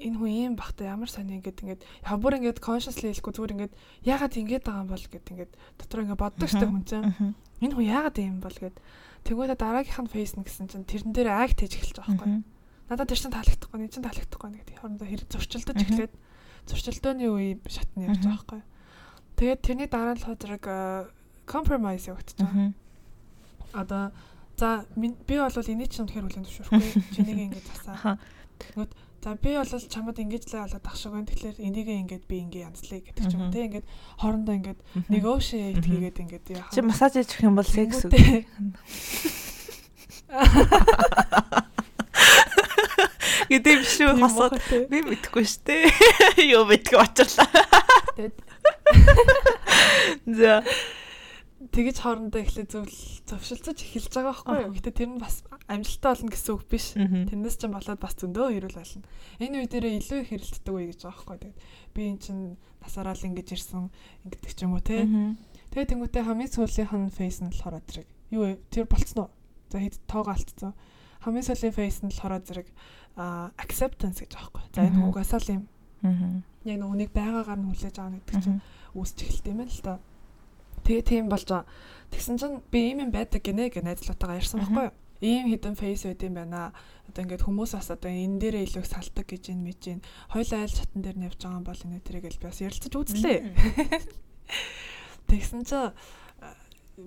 энэ 0.00 0.16
хүн 0.16 0.32
ийм 0.32 0.52
бахта 0.56 0.84
ямар 0.84 1.08
сони 1.08 1.40
ингээд 1.40 1.60
ингээд 1.64 1.82
яг 1.84 2.16
бүр 2.20 2.36
ингээд 2.40 2.60
consciously 2.60 3.12
хэлэхгүй 3.12 3.32
зүгээр 3.36 3.54
ингээд 3.56 3.74
яагаад 4.04 4.34
ингэж 4.36 4.62
байгаа 4.64 4.82
юм 4.84 4.90
бол 4.92 5.06
гэд 5.08 5.26
ингээд 5.32 5.52
дотор 5.80 6.00
ингээд 6.04 6.20
боддог 6.20 6.48
штэ 6.48 6.68
хүн 6.68 6.84
чинь. 6.84 7.36
Энэ 7.60 7.74
хүн 7.76 7.88
яагаад 7.88 8.16
ийм 8.20 8.40
бол 8.40 8.56
гэд 8.56 8.76
тэгвэл 9.24 9.54
дараагийнх 9.54 10.00
нь 10.04 10.12
face 10.12 10.34
нь 10.38 10.44
гэсэн 10.44 10.66
чинь 10.70 10.86
тэрэн 10.88 11.12
дээр 11.14 11.28
айг 11.30 11.52
тэж 11.56 11.76
эхэлж 11.78 11.96
байгаа 12.00 12.16
байхгүй. 12.16 12.42
Надад 12.90 13.08
тэр 13.10 13.20
чинь 13.22 13.34
таалагдахгүй, 13.34 13.78
нэг 13.80 13.90
чинь 13.94 14.06
таалагдахгүй 14.06 14.48
тийм 14.66 14.78
хоорондоо 14.80 15.06
хэрэг 15.06 15.28
зурчилдож 15.30 15.76
Мгм. 15.78 15.84
эхлээд 15.86 16.12
зурчилдооны 16.66 17.24
үе 17.30 17.58
шатны 17.70 18.00
явж 18.10 18.18
байгаа 18.24 18.34
байхгүй. 18.34 18.60
Тэгээд 19.38 19.60
тэрний 19.62 19.88
дараа 19.88 20.14
л 20.18 20.26
ходрог 20.26 20.64
compromise 21.46 22.04
явагдаж 22.10 22.36
байгаа. 22.40 22.72
Одоо 23.72 24.04
за 24.58 24.84
би 24.98 25.10
бол 25.38 25.70
энийг 25.70 25.90
чинь 25.94 26.04
үнэхээр 26.10 26.26
хүлэн 26.26 26.44
зөвшөөрөхгүй. 26.44 27.14
Чинийг 27.14 27.38
ингэж 27.48 27.64
засаа. 27.70 28.18
За 29.20 29.34
би 29.36 29.52
бол 29.52 29.68
чамд 29.68 30.16
ингэж 30.16 30.48
л 30.48 30.64
болоод 30.64 30.86
ах 30.88 30.96
шиг 30.96 31.12
байна. 31.12 31.28
Тэгэхээр 31.28 31.60
энийгээ 31.60 32.00
ингээд 32.08 32.24
би 32.24 32.40
ингээ 32.40 32.64
янзлая 32.72 33.04
гэдэг 33.04 33.24
ч 33.28 33.36
юм 33.36 33.44
уу. 33.44 33.52
Тэ 33.52 33.68
ингээд 33.68 33.86
хоорондоо 34.16 34.54
ингээд 34.56 34.80
negotiate 35.12 35.84
хийгээд 35.84 36.20
ингээд 36.24 36.46
яах. 36.56 36.72
Чи 36.72 36.80
массаж 36.80 37.20
хийж 37.20 37.36
өгөх 37.36 37.44
юм 37.44 37.60
бол 37.60 37.68
секс 37.68 38.08
үг. 38.08 38.16
гэдэг 43.52 43.74
биш 43.76 44.00
үү 44.00 44.16
хосоод 44.24 44.56
би 44.88 44.98
мэдэхгүй 45.04 45.44
штэ. 45.44 45.92
Юу 46.56 46.64
мэдгүй 46.64 46.96
очирлаа. 47.04 47.44
За. 50.24 50.64
Тэгэж 51.70 51.96
хоорондоо 52.02 52.40
эхлээ 52.42 52.66
зөвл 52.66 52.98
зовшилцож 53.30 53.78
эхэлж 53.78 54.10
байгаа 54.10 54.34
байхгүй 54.34 54.56
юу. 54.66 54.74
Гэтэ 54.74 54.90
тэр 54.90 55.10
нь 55.14 55.22
бас 55.22 55.46
амжилттай 55.70 56.10
болно 56.12 56.30
гэсэн 56.34 56.52
үг 56.54 56.64
биш. 56.66 56.86
Тэрнээс 56.98 57.56
ч 57.56 57.62
болоод 57.70 58.00
бас 58.02 58.14
зөндөө 58.18 58.46
хэрүүл 58.58 58.78
болно. 58.78 59.06
Энэ 59.38 59.56
үе 59.62 59.68
дээрээ 59.70 59.98
илүү 60.02 60.18
их 60.26 60.30
хэрэлддэг 60.34 60.74
үе 60.74 60.86
гэж 60.90 61.00
байгаа 61.06 61.22
байхгүй. 61.22 61.38
Тэгээд 61.40 61.58
би 61.94 62.02
эн 62.10 62.18
чин 62.18 62.38
насаараа 62.82 63.14
л 63.14 63.26
ингэж 63.30 63.48
ирсэн 63.54 63.86
ингэдэг 64.26 64.52
ч 64.52 64.58
юм 64.66 64.74
уу 64.74 64.82
те. 64.82 65.06
Тэгээ 65.70 65.90
тэнгуүтээ 65.94 66.26
хамгийн 66.26 66.50
сүүлийнх 66.50 66.94
нь 66.98 67.14
фейс 67.14 67.38
нь 67.38 67.50
болохоор 67.54 67.78
зэрэг 67.86 68.08
юу 68.34 68.42
вэ? 68.50 68.58
Тэр 68.74 68.90
болцсон 68.90 69.18
уу? 69.26 69.30
За 69.70 69.78
хэд 69.78 70.02
тоогоо 70.10 70.34
алдсан. 70.34 70.74
Хамгийн 71.22 71.46
сүүлийн 71.46 71.76
фейс 71.78 72.02
нь 72.02 72.10
болохоор 72.10 72.42
зэрэг 72.42 72.68
acceptance 73.62 74.18
гэж 74.26 74.34
байгаа 74.34 74.50
байхгүй. 74.50 74.74
За 74.74 74.82
энэ 74.82 75.06
угаасаа 75.06 75.38
л 75.38 75.54
юм. 75.54 75.64
Аа. 76.02 76.42
Яг 76.66 76.82
үнийг 76.82 77.14
байгаагаар 77.14 77.60
нь 77.62 77.68
хүлээж 77.70 77.96
авах 78.02 78.18
гэдэг 78.26 78.42
чинь 78.42 78.60
үүсч 78.96 79.18
эхэлт 79.22 79.46
юм 79.52 79.60
л 79.62 79.80
та. 79.84 80.02
Тэгээ 80.84 81.04
тийм 81.04 81.24
болж 81.28 81.46
байгаа. 81.46 81.68
Тэгсэн 82.10 82.36
чинь 82.38 82.58
би 82.70 82.90
ийм 82.90 83.06
юм 83.06 83.10
байдаг 83.14 83.40
гинэ 83.44 83.70
гэж 83.70 83.84
найзлуутаагаа 83.86 84.40
ярьсан 84.40 84.60
байхгүй 84.60 84.84
юу? 84.90 84.96
Ийм 85.20 85.52
хідэн 85.52 85.76
фейс 85.76 86.02
байд 86.08 86.22
юм 86.24 86.34
байна. 86.34 86.72
Одоо 87.06 87.20
ингээд 87.22 87.44
хүмүүс 87.44 87.76
бас 87.76 87.88
одоо 87.92 88.10
энэ 88.10 88.40
дээрээ 88.40 88.66
илүү 88.66 88.84
салдаг 88.88 89.26
гэж 89.28 89.52
юм 89.52 89.62
мэдэж 89.68 89.84
байна. 90.00 90.06
Хоёул 90.32 90.52
айл 90.56 90.72
чатан 90.72 91.00
дээр 91.04 91.16
нь 91.20 91.26
явж 91.28 91.38
байгаа 91.44 91.58
юм 91.60 91.66
бол 91.68 91.84
энэ 91.84 92.00
тэрийг 92.00 92.26
л 92.32 92.40
би 92.40 92.46
бас 92.48 92.60
ярилцаж 92.64 92.92
үзлээ. 92.96 93.38
Тэгсэн 95.28 95.62
чинь 95.68 95.92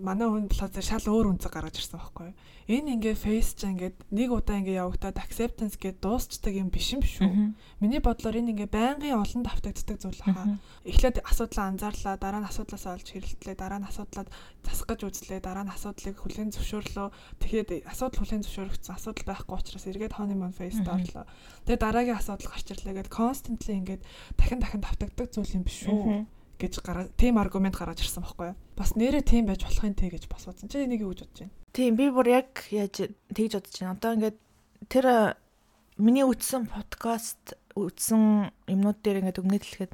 манай 0.01 0.27
хүн 0.27 0.47
болохоор 0.49 0.81
шал 0.81 1.05
өөр 1.05 1.35
үнцэг 1.35 1.53
гаргаж 1.53 1.77
ирсэн 1.77 1.99
байхгүй 1.99 2.25
юу. 2.31 2.37
Энэ 2.63 2.95
ингээ 2.95 3.15
фейс 3.19 3.53
ч 3.59 3.67
ингээд 3.67 4.07
нэг 4.09 4.29
удаа 4.31 4.63
ингээ 4.63 4.79
явагдаад 4.79 5.19
acceptance 5.19 5.75
гэдээ 5.75 5.99
дуусчдаг 5.99 6.53
юм 6.55 6.71
биш 6.71 6.95
юм 6.95 7.03
шүү. 7.03 7.53
Миний 7.83 7.99
бодлоор 7.99 8.39
энэ 8.39 8.55
ингээ 8.55 8.69
байнгын 8.71 9.19
олон 9.19 9.43
давтагддаг 9.43 9.97
зүйл 9.99 10.21
хаа. 10.23 10.57
Эхлээд 10.87 11.21
асуудлаа 11.27 11.65
анзаарлаа, 11.69 12.15
дараа 12.15 12.41
нь 12.41 12.49
асуудлаас 12.49 12.85
олж 12.87 13.07
хэрэлтлээ, 13.11 13.55
дараа 13.59 13.79
нь 13.83 13.87
асуудлаад 13.91 14.29
засах 14.63 14.87
гэж 14.87 14.99
үзлээ, 15.11 15.39
дараа 15.43 15.67
нь 15.67 15.73
асуудлыг 15.75 16.15
хүлээн 16.23 16.55
зөвшөөрлөө. 16.55 17.07
Тэгэхэд 17.43 17.69
асуудал 17.83 18.19
хүлээн 18.23 18.43
зөвшөөрөгдсөн 18.47 18.95
асуудал 18.95 19.27
байхгүй 19.27 19.55
учраас 19.59 19.85
эргээд 19.91 20.15
honeymoon 20.15 20.55
phase-д 20.55 20.87
орлоо. 20.87 21.27
Тэгээ 21.67 21.83
дараагийн 21.83 22.19
асуудал 22.19 22.47
гарч 22.47 22.67
ирлээ 22.71 22.95
гэд 22.95 23.11
constantly 23.11 23.75
ингээд 23.75 24.03
дахин 24.39 24.63
дахин 24.63 24.81
давтагддаг 24.81 25.27
зүйл 25.35 25.57
юм 25.59 25.67
биш 25.67 25.83
шүү 25.83 26.23
гэж 26.63 26.79
гараа 26.79 27.11
тийм 27.19 27.35
аргумент 27.37 27.75
гаргаж 27.75 27.99
ирсэн 27.99 28.23
байхгүй 28.23 28.55
юу. 28.55 28.59
Бас 28.79 28.95
нэрээ 28.95 29.27
тийм 29.27 29.51
байж 29.51 29.67
болох 29.67 29.83
юм 29.83 29.93
те 29.99 30.07
гэж 30.07 30.31
босгосон. 30.31 30.71
Чи 30.71 30.87
энийг 30.87 31.03
юу 31.03 31.11
гэж 31.11 31.27
бодож 31.27 31.39
байна? 31.43 31.55
Тийм 31.75 31.93
би 31.99 32.07
бүр 32.07 32.27
яг 32.31 32.63
яаж 32.71 33.11
тэгж 33.35 33.59
бодож 33.59 33.75
байна. 33.75 33.95
Одоо 33.99 34.11
ингээд 34.15 34.37
тэр 34.87 35.05
миний 35.99 36.23
үтсэн 36.23 36.71
подкаст 36.71 37.59
үтсэн 37.75 38.49
юмнууд 38.71 38.99
дээр 39.03 39.19
ингээд 39.21 39.41
өгнөд 39.43 39.63
хэлэхэд 39.67 39.93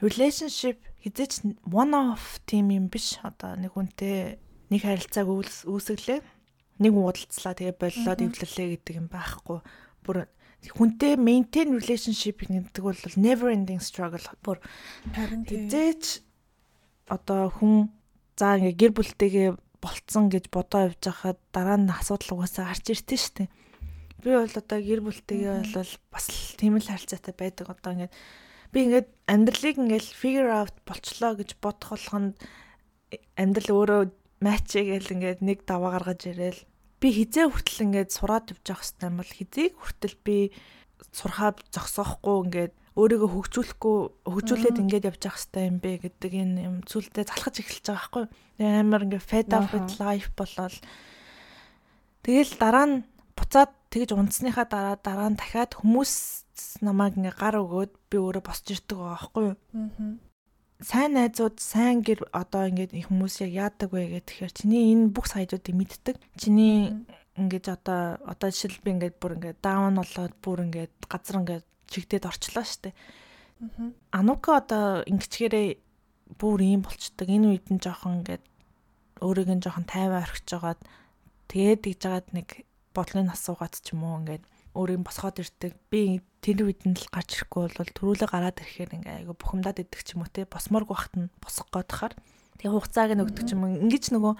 relationship 0.00 0.78
хизээч 1.04 1.44
one 1.68 1.92
off 1.92 2.40
team 2.46 2.70
юм 2.72 2.88
биш. 2.88 3.18
Одоо 3.20 3.56
нэг 3.56 3.74
хүнтэй 3.74 4.38
нэг 4.70 4.80
харилцааг 4.80 5.28
үүсгэлээ. 5.28 6.20
Нэг 6.80 6.92
уудалцлаа 6.92 7.54
тэгээ 7.54 7.76
боллоо 7.76 8.14
дэвлэлээ 8.18 8.68
гэдэг 8.80 8.94
юм 8.98 9.08
байхгүй. 9.12 9.58
Бүр 10.04 10.26
хүнтэй 10.72 11.20
maintain 11.20 11.76
relationship 11.76 12.40
гэдэг 12.40 12.80
бол 12.80 12.96
never 13.20 13.52
ending 13.52 13.82
struggle. 13.82 14.24
Бүр 14.40 14.62
Харин 15.12 15.44
хизээч 15.44 16.24
одоо 17.10 17.52
хүн 17.52 17.92
за 18.38 18.56
ингээ 18.56 18.78
гэр 18.80 18.92
бүлтэйгээ 18.96 19.48
болцсон 19.84 20.32
гэж 20.32 20.48
бодоо 20.48 20.88
явж 20.88 21.02
байхад 21.04 21.38
дараа 21.52 21.76
нь 21.76 21.92
асуудал 21.92 22.40
угаасаа 22.40 22.72
гарч 22.72 22.86
иртэн 22.88 23.20
штэ. 23.20 23.44
Би 24.24 24.32
бол 24.32 24.48
одоо 24.48 24.78
гэр 24.80 25.00
бүлтэйгээ 25.04 25.76
бол 25.76 25.92
бас 26.08 26.26
тийм 26.56 26.80
л 26.80 26.88
харилцаатай 26.88 27.34
байдаг. 27.36 27.68
Одоо 27.68 27.92
ингээд 27.92 28.14
би 28.72 28.78
ингээд 28.88 29.08
амьдралыг 29.28 29.76
ингээд 29.76 30.06
figure 30.16 30.50
out 30.50 30.74
болчлоо 30.88 31.36
гэж 31.36 31.60
бодох 31.60 31.92
болгонд 31.92 32.34
амьдрал 33.36 33.70
өөрөө 33.76 34.02
матчигээл 34.40 35.14
ингээд 35.14 35.40
нэг 35.44 35.68
даваа 35.68 36.00
гаргаж 36.00 36.20
ирээл 36.32 36.60
би 37.04 37.12
хизээ 37.12 37.52
хүртэл 37.52 37.84
ингээд 37.84 38.10
сураад 38.16 38.48
явж 38.56 38.64
явах 38.64 38.88
юм 39.04 39.20
бол 39.20 39.28
хизээг 39.28 39.76
хүртэл 39.76 40.16
би 40.24 40.36
сурхаа 41.12 41.52
зогсоохгүй 41.68 42.36
ингээд 42.48 42.72
өөрийгөө 42.96 43.28
хөгжүүлэхгүй 43.28 43.98
хөгжүүлээд 44.24 44.80
ингээд 44.80 45.08
явж 45.12 45.20
явах 45.28 45.36
хэрэгтэй 45.36 45.64
юм 45.68 45.78
бэ 45.84 45.92
гэдэг 46.00 46.32
энэ 46.32 46.64
юм 46.64 46.76
зүйлдээ 46.88 47.28
залхаж 47.28 47.54
эхэлж 47.60 47.84
байгаа 47.92 48.00
байхгүй 48.00 48.24
амар 48.64 49.04
ингээд 49.04 49.28
fed 49.28 49.50
up 49.52 49.68
with 49.76 49.90
life 50.00 50.32
болол 50.32 50.76
тэгэл 52.24 52.52
дараа 52.56 52.86
нь 52.88 52.96
буцаад 53.36 53.70
тэгж 53.92 54.10
унтсныхаа 54.16 54.64
дараа 54.64 54.96
дараа 54.96 55.28
нь 55.28 55.36
дахиад 55.36 55.76
хүмүүс 55.76 56.14
намайг 56.86 57.20
ингээ 57.20 57.36
гар 57.36 57.60
өгөөд 57.60 57.92
би 58.08 58.16
өөрөө 58.16 58.42
босч 58.46 58.64
ирдэг 58.72 58.96
байгаа 58.96 59.18
байхгүй 59.18 59.44
юу. 59.44 59.56
Аа. 59.74 60.33
Сайн 60.84 61.16
найзууд 61.16 61.56
сайн 61.64 62.04
гэр 62.04 62.28
одоо 62.28 62.68
ингээд 62.68 62.92
хүмүүс 62.92 63.40
яг 63.48 63.52
яадаг 63.72 63.88
вэ 63.88 64.20
гэхээр 64.20 64.52
чиний 64.52 64.92
энэ 64.92 65.16
бүх 65.16 65.32
саядуудыг 65.32 65.72
мэддэг. 65.72 66.16
Чиний 66.36 66.92
ингээд 67.40 67.72
одоо 67.72 68.20
одоо 68.20 68.48
жишээл 68.52 68.84
би 68.84 68.92
ингээд 68.92 69.16
бүр 69.16 69.40
ингээд 69.40 69.64
даун 69.64 69.96
болоод 69.96 70.36
бүр 70.44 70.68
ингээд 70.68 70.92
газар 71.08 71.40
ингээд 71.40 71.64
чигдээд 71.88 72.28
орчлоо 72.28 72.64
штэ. 72.68 72.92
Аа. 72.92 73.96
Анука 74.12 74.60
одоо 74.60 75.08
ингэчгээрээ 75.08 75.68
бүр 76.36 76.60
ийм 76.60 76.84
болчдөг. 76.84 77.32
Энэ 77.32 77.56
үед 77.56 77.66
нь 77.72 77.80
жоохон 77.80 78.20
ингээд 78.20 78.44
өөрийг 79.24 79.50
нь 79.56 79.64
жоохон 79.64 79.88
тайван 79.88 80.20
орхиж 80.20 80.44
жагаад 80.52 80.80
тэгээд 81.48 81.80
тэгж 81.80 82.00
жагаад 82.04 82.28
нэг 82.36 82.48
бодлын 82.92 83.32
асуугаад 83.32 83.74
ч 83.80 83.96
юм 83.96 84.04
уу 84.04 84.20
ингээд 84.20 84.44
өөрийг 84.76 85.00
босгоод 85.00 85.40
ирдэг. 85.40 85.72
Би 85.88 86.20
тэр 86.44 86.68
үед 86.68 86.84
нь 86.84 86.92
л 86.92 87.08
гарч 87.08 87.40
ирэхгүй 87.40 87.72
бол 87.72 87.92
төрүүлээ 87.96 88.28
гараад 88.28 88.60
ирэхээр 88.60 88.96
ингээ 89.00 89.16
айгу 89.24 89.32
бухимдаад 89.32 89.80
идэх 89.80 90.04
ч 90.04 90.12
юм 90.12 90.28
уу 90.28 90.28
те 90.28 90.44
босморг 90.44 90.92
бахт 90.92 91.16
нь 91.16 91.32
босох 91.40 91.72
годохоор 91.72 92.12
тэгээ 92.60 92.74
хугацааг 92.76 93.16
нь 93.16 93.24
өгдөг 93.24 93.44
ч 93.48 93.56
юм 93.56 93.64
ингэж 93.64 94.12
нөгөө 94.12 94.34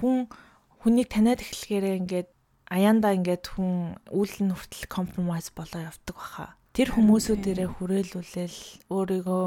хүн 0.00 0.32
хүнийг 0.80 1.08
таниад 1.12 1.44
эхлэхээрээ 1.44 2.00
ингээд 2.00 2.28
аяанда 2.72 3.12
ингээд 3.18 3.44
хүн 3.52 4.00
үйл 4.08 4.36
нь 4.40 4.54
хүртэл 4.54 4.88
компромайз 4.88 5.52
болоо 5.52 5.92
явдаг 5.92 6.16
баха. 6.16 6.56
Тэр 6.72 6.94
хүмүүсүүдээрээ 6.94 7.68
хүрээлүүлэл 7.68 8.88
өөрийгөө 8.88 9.46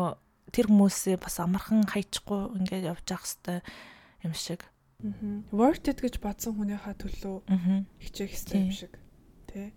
тэр 0.52 0.66
хүмүүсээ 0.70 1.18
бас 1.18 1.40
амархан 1.40 1.88
хайчихгүй 1.88 2.60
ингээд 2.60 2.86
явж 2.92 3.06
явах 3.10 3.26
хэвээр 3.26 3.64
юм 4.28 4.34
шиг. 4.36 4.62
Аа. 5.02 5.42
Worth 5.56 5.88
it 5.88 6.04
гэж 6.04 6.20
бодсон 6.20 6.60
хүнийхээ 6.60 6.96
төлөө 7.00 7.36
хичээх 7.98 8.30
хэрэгтэй 8.30 8.60
юм 8.60 8.72
шиг. 8.76 8.94
Тэ. 9.48 9.72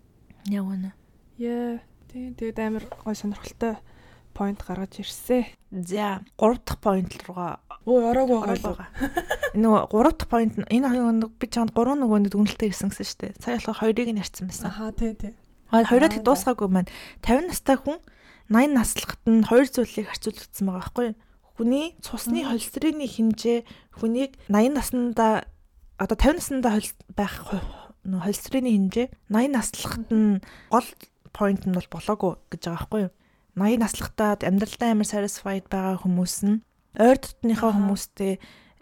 Яг 0.51 0.67
үнэ. 0.67 0.91
Яа. 1.37 1.79
Тэ. 2.09 2.33
Тэгээд 2.33 2.59
амар 2.59 2.85
гой 3.05 3.15
сонирхолтой 3.15 3.77
point 4.33 4.59
гаргаж 4.61 5.01
ирсэн. 5.01 5.45
За 5.71 6.21
3 6.37 6.61
дахь 6.65 6.81
point 6.81 7.09
руугаа 7.25 7.61
Өө 7.87 8.03
ороогүй 8.11 8.37
ороод 8.43 8.63
байгаа. 8.67 8.89
Нөгөө 9.55 9.81
3 9.95 10.11
дахь 10.17 10.27
point 10.27 10.53
энэ 10.67 10.91
хоёр 10.91 11.15
нэг 11.15 11.31
би 11.39 11.47
чамд 11.47 11.71
3 11.71 12.03
нөгөөнд 12.03 12.35
дүнэлтэй 12.35 12.67
ирсэн 12.67 12.91
гэсэн 12.91 13.07
шүү 13.07 13.19
дээ. 13.23 13.33
Сая 13.39 13.55
болохоор 13.63 13.79
хоёрыг 13.79 14.09
нь 14.11 14.19
ярьсан 14.19 14.51
байсан. 14.51 14.67
Аха 14.67 14.91
тий 14.91 15.15
тий. 15.15 15.33
Аа 15.71 15.87
хоёроо 15.87 16.11
тэг 16.11 16.21
Аа, 16.21 16.27
дуусгаагүй 16.27 16.67
маань 16.67 16.91
50 17.23 17.47
настай 17.47 17.77
хүн 17.79 17.97
80 18.51 18.75
наслахад 18.75 19.21
нь 19.23 19.47
хоёр 19.47 19.67
зүйлийг 19.71 20.07
харьцуулагдсан 20.11 20.65
байгаа 20.67 20.83
байхгүй 20.83 21.05
юу? 21.11 21.17
Хүний 21.55 21.85
цусны 22.03 22.39
холестерины 22.43 23.07
хэмжээ 23.07 23.59
хүнийг 23.99 24.31
80 24.51 24.75
наснда 24.75 25.47
одоо 25.95 26.17
50 26.19 26.59
наснда 26.59 26.69
байх 27.15 27.35
нөө 28.07 28.19
холестерины 28.23 28.71
хэмжээ 28.75 29.07
80 29.31 29.55
наслахад 29.55 30.07
нь 30.11 30.39
гол 30.71 30.87
point 31.37 31.61
нь 31.69 31.77
бол 31.77 31.89
болоогүй 31.93 32.33
гэж 32.49 32.61
байгаа 32.65 32.81
байхгүй 32.81 33.01
юу? 33.05 33.13
80 33.57 33.81
наслахтаа 33.85 34.31
амьдралдаа 34.41 34.89
амар 34.93 35.09
satisfied 35.09 35.65
байгаа 35.69 36.01
хүмүүс 36.01 36.35
нь 36.49 36.61
ойр 36.97 37.17
дотныхоо 37.21 37.71
хүмүүстэй 37.77 38.33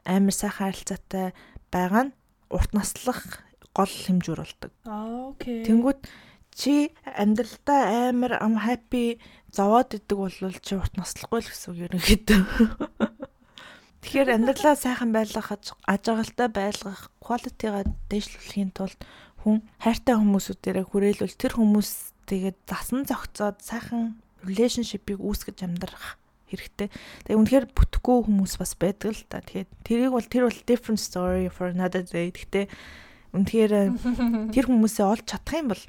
амар 0.08 0.36
сайхан 0.36 0.72
харилцаатай 0.72 1.28
байгаа 1.72 2.03
нь 2.08 2.16
урт 2.51 2.72
наслах 2.72 3.43
гол 3.76 3.91
хэмжүүр 3.91 4.39
болдог. 4.39 4.72
Окей. 4.88 5.68
Тэнгүүд 5.68 5.99
чи 6.56 6.95
амьдралдаа 7.03 8.10
амар 8.16 8.39
ам 8.39 8.56
happy 8.56 9.20
зовоод 9.51 9.95
идэг 9.99 10.18
бол 10.18 10.60
чи 10.64 10.74
урт 10.80 10.95
наслахгүй 10.95 11.43
л 11.43 11.51
гэсэн 11.51 11.72
үг 11.76 11.80
ерөнхийдөө. 11.91 12.39
Тэгэхээр 14.06 14.38
амьдралаа 14.38 14.76
сайхан 14.78 15.12
байлгах, 15.12 15.49
ажиглалтай 15.89 16.49
байлгах, 16.53 17.10
quality-га 17.20 17.89
дээшлүүлэхийн 18.08 18.72
тулд 18.78 19.01
хүн 19.41 19.66
хайртай 19.82 20.16
хүмүүсүүдээрээ 20.22 20.86
хүрээлүүл 20.86 21.36
тэр 21.41 21.58
хүмүүс 21.58 22.14
тэгээд 22.26 22.58
засан 22.66 23.06
зохицоод 23.06 23.62
сайхан 23.62 24.20
relationship-ийг 24.46 25.22
үүсгэж 25.22 25.66
амьдрах 25.66 26.18
хэрэгтэй. 26.50 26.90
Тэгээ 27.26 27.40
үнэхээр 27.42 27.66
бүтэхгүй 27.74 28.18
хүмүүс 28.30 28.54
бас 28.62 28.74
байдаг 28.78 29.18
л 29.18 29.24
та. 29.26 29.42
Тэгэхээр 29.42 29.70
тэрийг 29.82 30.12
бол 30.14 30.28
тэр 30.30 30.44
бол 30.46 30.62
different 30.70 31.02
story 31.02 31.50
for 31.50 31.74
another 31.74 32.06
day. 32.06 32.30
Гэхдээ 32.30 32.66
үнэхээр 33.34 33.74
тэр 34.54 34.66
хүмүүсээ 34.70 35.06
олж 35.06 35.26
чадах 35.26 35.56
юм 35.58 35.70
бол 35.74 35.84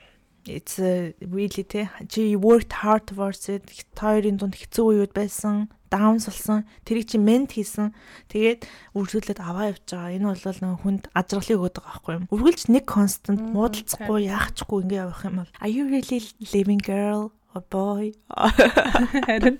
it's 0.49 0.78
really 0.78 1.64
те. 1.64 1.90
Чи 2.09 2.36
worked 2.36 2.72
hard 2.82 3.07
towards 3.07 3.49
it. 3.49 3.66
Хоёрын 3.94 4.38
дунд 4.38 4.55
хэцүү 4.57 4.84
үеуд 5.07 5.12
байсан 5.12 5.68
даунс 5.90 6.26
болсон. 6.26 6.66
Тэрийг 6.84 7.11
чи 7.11 7.18
мент 7.18 7.55
хийсэн. 7.55 7.94
Тэгээд 8.30 8.66
үргэлжлүүлээд 8.94 9.40
аваа 9.40 9.70
явж 9.70 9.82
байгаа. 9.86 10.14
Энэ 10.14 10.26
бол 10.26 10.61
нэг 10.62 10.80
хүнд 10.82 11.05
ажралыг 11.14 11.59
өгöd 11.59 11.76
байгаа 11.78 11.92
байхгүй 11.94 12.14
юм. 12.16 12.24
Үргэлж 12.34 12.62
нэг 12.70 12.84
constant 12.86 13.42
муудалцахгүй 13.55 14.20
яахчгүй 14.26 14.78
ингээ 14.82 15.03
явах 15.07 15.22
юм 15.26 15.36
бол 15.42 15.51
are 15.62 15.72
you 15.72 15.84
really 15.86 16.20
living 16.53 16.82
girl 16.82 17.32
or 17.55 17.62
boy? 17.70 18.12
Харин. 19.26 19.59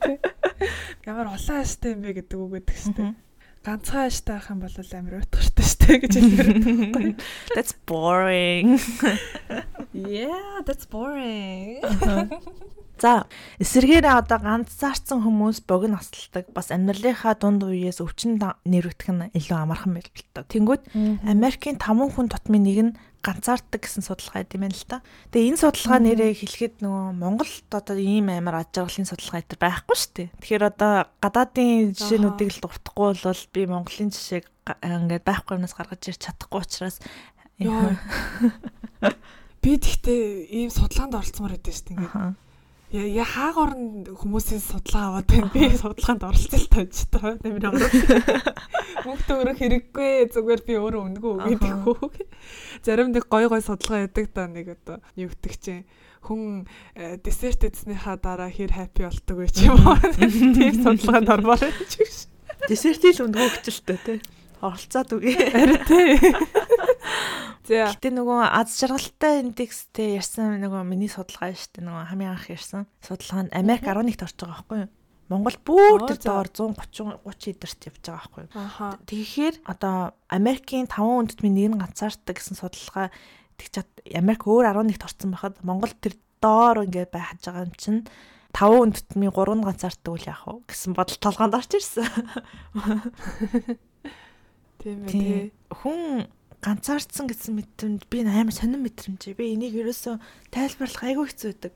Ямар 1.07 1.31
улаан 1.31 1.63
аштай 1.63 1.95
юм 1.95 2.03
бэ 2.03 2.21
гэдэг 2.23 2.39
үг 2.39 2.51
гэдэг 2.59 2.77
штэ. 2.77 3.26
Ганцхан 3.67 4.07
аштай 4.07 4.39
байх 4.39 4.47
юм 4.55 4.63
бол 4.63 4.71
амар 4.95 5.27
утгартай 5.27 5.67
штэ 5.67 5.93
гэж 6.07 6.15
хэлдэг. 6.15 7.19
that's 7.59 7.75
boring 7.83 8.79
Yeah, 9.91 10.63
that's 10.63 10.87
boring. 10.87 11.83
За 13.03 13.27
эсэргээрээ 13.61 14.23
одоо 14.23 14.41
ганцаарцсан 14.41 15.21
хүмүүс 15.21 15.69
богино 15.69 16.01
насалдаг 16.01 16.49
бас 16.57 16.73
амьдралынхаа 16.73 17.37
дунд 17.37 17.67
үеэс 17.67 18.01
өвчин 18.01 18.41
нэрвэтгэх 18.41 19.13
нь 19.13 19.29
илүү 19.37 19.57
амархан 19.57 20.01
та. 20.33 20.49
Тэнгүүд 20.49 20.97
Америкийн 21.29 21.77
5 21.77 22.17
хүн 22.17 22.33
тутмын 22.33 22.65
нэг 22.65 22.79
нь 22.81 22.97
ганцаарддаг 23.25 23.81
гэсэн 23.83 24.03
судалгаа 24.05 24.43
гэдэг 24.45 24.57
юм 24.57 24.65
байна 24.67 24.77
л 24.77 24.87
та. 24.89 24.99
Тэгээ 25.33 25.49
энэ 25.51 25.61
судалгаа 25.63 26.01
нэрээ 26.03 26.33
хэлэхэд 26.37 26.75
нөгөө 26.85 27.05
Монголд 27.17 27.69
одоо 27.73 27.97
ийм 27.99 28.29
амар 28.31 28.63
аж 28.65 28.73
аргалын 28.77 29.09
судалгаа 29.09 29.41
энэ 29.43 29.61
байхгүй 29.61 29.97
шүү 29.97 30.13
дээ. 30.17 30.29
Тэгэхээр 30.41 30.65
одоо 30.71 30.95
гадаадын 31.21 31.95
жишээнүүдийг 31.97 32.51
л 32.55 32.63
дуртахгүй 32.63 33.09
бол 33.23 33.43
би 33.53 33.61
Монголын 33.67 34.11
жишээг 34.15 34.45
га- 34.67 34.79
ингээд 34.83 35.25
байхгүй 35.27 35.53
юмнаас 35.59 35.75
гаргаж 35.75 36.03
ирч 36.07 36.21
чадахгүй 36.23 36.61
учраас. 36.63 36.97
Би 39.63 39.71
тэгтээ 39.83 40.23
ийм 40.55 40.71
судалгаанд 40.71 41.19
оролцмоор 41.19 41.59
байдсан 41.59 41.75
шүү 41.75 41.87
дээ. 41.99 42.46
Ингээд 42.87 42.95
Аха. 42.95 42.97
Я 42.97 43.03
я 43.07 43.25
хаагуур 43.25 43.73
нь 43.75 44.07
хүмүүсийн 44.15 44.63
судалгаа 44.63 45.19
аваад 45.19 45.27
байна. 45.27 45.51
Би 45.51 45.75
судалгаанд 45.75 46.23
оролцсон 46.23 46.61
л 46.61 46.71
тааж 46.71 46.97
та. 47.11 47.35
Нэмэр 47.43 47.67
аваад. 47.67 47.95
Мөнгө 49.07 49.25
төгрөх 49.27 49.59
хэрэггүй 49.59 50.31
зүгээр 50.31 50.63
би 50.63 50.75
өөрөө 50.79 51.03
өнгөө 51.11 51.35
гэдэг 51.51 51.75
хөө. 51.83 52.11
Зарим 52.87 53.11
нэг 53.11 53.27
гой 53.27 53.51
гой 53.51 53.63
судалгаа 53.63 54.07
яадаг 54.07 54.27
та 54.31 54.47
нэг 54.47 54.79
одоо 54.79 55.03
юу 55.19 55.31
гэдэг 55.35 55.55
чинь 55.59 55.85
хүн 56.23 56.67
э, 56.95 57.19
десерт 57.19 57.67
эзнийхаа 57.67 58.19
дараа 58.23 58.51
хэр 58.51 58.71
хаппи 58.71 59.03
болдог 59.03 59.35
вэ 59.35 59.51
ч 59.51 59.67
юм 59.67 59.83
уу. 59.83 59.99
Тийм 60.19 60.75
судалгаанд 60.83 61.31
ормоор 61.31 61.59
байна 61.59 61.87
ч 61.91 62.03
гэж. 62.03 62.15
Десертийн 62.71 63.15
л 63.19 63.25
өнгөөгчлөлтөө 63.31 63.99
тий. 64.07 64.19
Оролцоод 64.63 65.11
үгүй. 65.15 65.35
Харин 65.35 65.83
тий. 65.87 66.19
Гэтэ 67.67 68.11
нөгөө 68.15 68.41
аз 68.47 68.79
жаргалтай 68.79 69.43
индекстэй 69.43 70.17
ярьсан 70.17 70.63
нөгөө 70.63 70.83
миний 70.87 71.11
судалгаа 71.11 71.51
шүү 71.51 71.83
дээ 71.83 71.85
нөгөө 71.87 72.05
хамгийн 72.15 72.33
анх 72.33 72.47
ярьсан 72.47 72.87
судалгаа 73.03 73.43
нь 73.47 73.55
Америк 73.57 73.85
11-т 73.91 74.23
орж 74.23 74.37
байгаа 74.39 74.55
байхгүй 74.55 74.79
юу? 74.87 74.91
Монгол 75.27 75.59
бүр 75.67 76.07
тэр 76.07 76.23
доор 76.23 76.47
130 76.47 77.27
30 77.27 77.59
эдэрт 77.59 77.81
явж 77.91 77.99
байгаа 78.07 78.23
байхгүй 78.23 78.43
юу? 78.47 78.55
Тэгэхээр 79.11 79.55
одоо 79.67 80.15
Америкийн 80.31 80.87
5 80.87 81.03
үндэстний 81.03 81.51
нэг 81.51 81.67
нь 81.75 81.81
ганцаарддаг 81.83 82.39
гэсэн 82.39 82.55
судалгаа 82.55 83.11
тэг 83.59 83.69
чад 83.75 83.91
Америк 84.15 84.47
өөр 84.47 84.71
11-т 84.71 85.03
орсон 85.03 85.35
байхад 85.35 85.59
Монгол 85.67 85.91
тэр 85.99 86.15
доор 86.39 86.87
ингээд 86.87 87.11
байхаж 87.11 87.43
байгаа 87.43 87.67
юм 87.67 87.75
чинь 87.75 88.07
5 88.55 88.87
үндэстний 88.87 89.31
3 89.35 89.59
нь 89.59 89.67
ганцаарддаг 89.67 90.13
үл 90.15 90.31
яах 90.31 90.47
вэ 90.47 90.63
гэсэн 90.71 90.95
бодол 90.95 91.19
толгоонд 91.19 91.59
орж 91.59 91.71
ирсэн. 91.75 92.07
Тийм 94.79 95.03
ээ. 95.11 95.51
Хүн 95.75 96.31
ганцаардсан 96.67 97.31
гэсэн 97.31 97.55
мэдрэмж 97.63 98.01
би 98.11 98.27
амар 98.27 98.51
сонирн 98.51 98.83
мэдрэмж. 98.83 99.39
Би 99.39 99.55
энийг 99.55 99.79
ерөөсөө 99.79 100.19
тайлбарлах 100.51 101.07
айгүй 101.07 101.27
хэцүү 101.31 101.51
байдаг. 101.55 101.73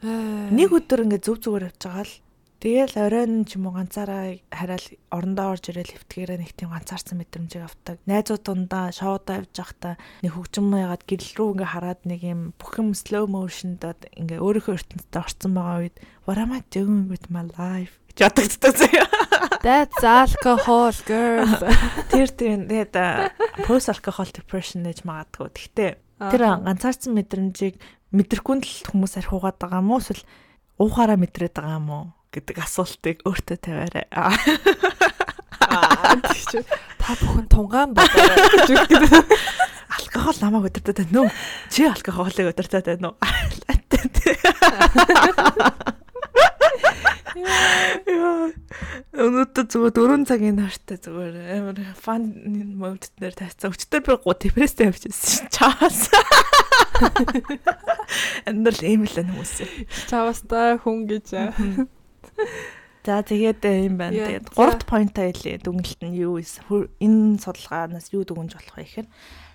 Нэг 0.51 0.75
өдөр 0.75 1.07
ингээд 1.07 1.27
зүв 1.31 1.39
зүгээр 1.47 1.71
явж 1.71 1.79
байгаа 1.79 2.07
л 2.11 2.15
тэгэл 2.61 2.97
оройн 2.99 3.47
ч 3.47 3.57
юм 3.57 3.71
уу 3.71 3.79
ганцаараа 3.79 4.37
хараал 4.51 4.87
орондоо 5.15 5.47
орж 5.55 5.65
ирэл 5.71 5.95
хөвтгээрээ 5.95 6.39
нэг 6.43 6.53
тийм 6.59 6.75
ганцаарсан 6.75 7.17
мэдрэмжийг 7.23 7.65
авдаг. 7.65 7.97
Найзууд 8.05 8.43
дундаа 8.43 8.91
шоудаа 8.91 9.41
явж 9.41 9.55
байхдаа 9.55 9.95
нэг 10.27 10.33
хөгжим 10.35 10.75
яагаад 10.75 11.07
гэрэл 11.07 11.33
рүү 11.39 11.49
ингээ 11.55 11.71
хараад 11.73 12.01
нэг 12.05 12.21
юм 12.27 12.41
бүх 12.59 12.75
юм 12.77 12.93
slow 12.93 13.25
motionд 13.31 13.81
ингээ 13.81 14.43
өөрийнхөө 14.45 14.77
ертөнцид 14.77 15.15
орцсон 15.17 15.55
байгаа 15.57 15.79
үед 15.89 15.97
what 16.27 16.37
am 16.37 16.53
I 16.53 16.61
doing 16.69 17.09
with 17.09 17.33
my 17.33 17.49
life 17.57 17.97
бодогддог 18.21 18.77
заяа. 18.77 19.09
That's 19.65 20.05
alcohol 20.05 20.93
girl. 21.05 21.49
Тэр 22.13 22.29
тийм 22.33 22.69
тэгээд 22.69 22.95
post 23.65 23.89
alcohol 23.93 24.29
depression 24.29 24.85
гэж 24.85 25.05
магадгүй. 25.09 25.49
Гэхдээ 25.53 25.91
тэр 26.31 26.43
ганцаарсан 26.65 27.13
мэдрэмжийг 27.17 27.81
мэдрэхгүй 28.13 28.57
л 28.61 28.73
хүмүүс 28.93 29.17
архиугаад 29.21 29.57
байгаа 29.61 29.83
уу 29.85 30.01
эсвэл 30.01 30.25
уухаараа 30.81 31.19
мэдрээд 31.21 31.55
байгаа 31.57 31.81
уу 31.81 32.13
гэдэг 32.33 32.57
асуултыг 32.61 33.25
өөртөө 33.27 33.57
тавиарай. 33.61 34.07
Та 37.01 37.11
бүхэн 37.21 37.47
тунгаан 37.51 37.91
бодоорой 37.97 38.49
гэж 38.55 38.69
үгтэй. 38.75 38.99
Алкогол 39.91 40.39
намайг 40.41 40.65
өдөртөд 40.71 40.99
байна 41.05 41.21
уу? 41.27 41.31
Чи 41.69 41.85
алкоголыг 41.91 42.47
өдөртөд 42.55 42.87
байна 42.87 43.09
уу? 43.13 43.19
Яа. 47.39 48.51
Өнөөдөр 49.15 49.67
зүгээр 49.71 49.95
4 49.95 50.27
цагийн 50.31 50.59
нааштай 50.59 50.99
зүгээр 50.99 51.37
амар 51.59 51.79
фан 51.99 52.27
модд 52.81 53.11
дээр 53.21 53.37
тайцсан. 53.39 53.71
Өчтөр 53.71 54.03
би 54.07 54.17
гоо 54.19 54.35
депресстэй 54.35 54.91
явчихсан 54.91 55.51
чаас. 55.55 56.11
Эндэл 58.51 58.83
ийм 58.83 59.07
л 59.07 59.15
хүмүүс. 59.15 59.55
Чаваста 60.11 60.81
хүн 60.83 61.07
гэж. 61.07 61.37
За 63.01 63.25
тэгээд 63.25 63.65
э, 63.65 63.89
юм 63.89 63.97
байна. 63.97 64.13
Тэгээд 64.13 64.51
за. 64.51 64.55
гуравт 64.55 64.85
поинтаа 64.85 65.33
хэлээ. 65.33 65.65
Дүнэлт 65.65 66.01
нь 66.05 66.21
юу 66.21 66.37
вэ? 66.37 66.45
Энэ 67.01 67.41
судалгаанаас 67.41 68.13
юу 68.13 68.29
дүгнж 68.29 68.53
болох 68.53 68.77
вэ 68.77 68.85
гэхээр 68.85 69.09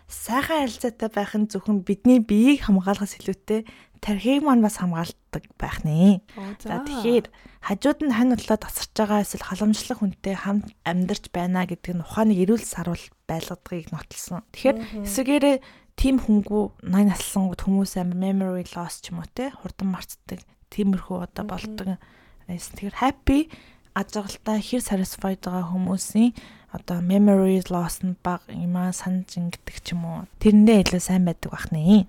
сайхан 0.07 0.65
харилцаатай 0.65 1.09
байх 1.09 1.33
нь 1.33 1.49
зөвхөн 1.49 1.81
бидний 1.81 2.21
биеийг 2.21 2.65
хамгаалахаас 2.69 3.17
илүүтэй 3.19 3.65
тархийг 4.05 4.45
маань 4.45 4.61
бас 4.61 4.77
хамгаалдаг 4.77 5.43
байх 5.57 5.81
нэ. 5.81 6.21
За 6.61 6.85
тэгэхээр 6.85 7.25
хажууд 7.65 7.99
нь 8.05 8.13
хань 8.13 8.37
бодлоо 8.37 8.57
тасарч 8.61 8.93
байгаа 8.93 9.25
эсвэл 9.25 9.49
халамжлах 9.49 9.99
хүнтэй 10.05 10.35
хамт 10.37 10.69
амьдарч 10.85 11.33
байна 11.33 11.65
гэдэг 11.65 11.97
нь 11.97 12.05
ухааны 12.05 12.37
эрүүл 12.37 12.61
сарвал 12.61 13.01
байлгадгийг 13.25 13.89
нотолсон. 13.89 14.45
Тэгэхээр 14.53 14.77
эсвэгээрээ 15.09 15.57
тим 15.97 16.21
хөнгүү 16.21 16.85
80 16.85 17.09
наслангууд 17.09 17.61
хүмүүс 17.65 17.97
амар 17.97 18.19
memory 18.21 18.65
loss 18.77 19.01
ч 19.01 19.09
юм 19.09 19.25
уу 19.25 19.29
те 19.33 19.49
хурдан 19.49 19.89
мартдаг 19.89 20.45
тиймэрхүү 20.69 21.17
одоо 21.25 21.43
болдог. 21.49 21.97
Тэгэхээр 22.45 23.01
happy 23.01 23.49
ажиглалтай 23.95 24.59
хэр 24.59 24.83
satisfied 24.83 25.39
байгаа 25.41 25.71
хүмүүсийн 25.71 26.35
одоо 26.75 26.99
memory 26.99 27.63
loss 27.71 28.03
нь 28.03 28.19
бага 28.19 28.51
юмаа 28.51 28.91
санаж 28.91 29.31
ингэдэг 29.39 29.77
ч 29.79 29.95
юм 29.95 30.03
уу 30.03 30.19
тэрэндээ 30.43 30.83
илүү 30.83 31.01
сайн 31.01 31.23
байдаг 31.23 31.51
бах 31.55 31.71
нэ. 31.71 32.05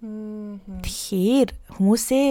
Тэгэхээр 0.83 1.51
хүмүүсээ 1.79 2.29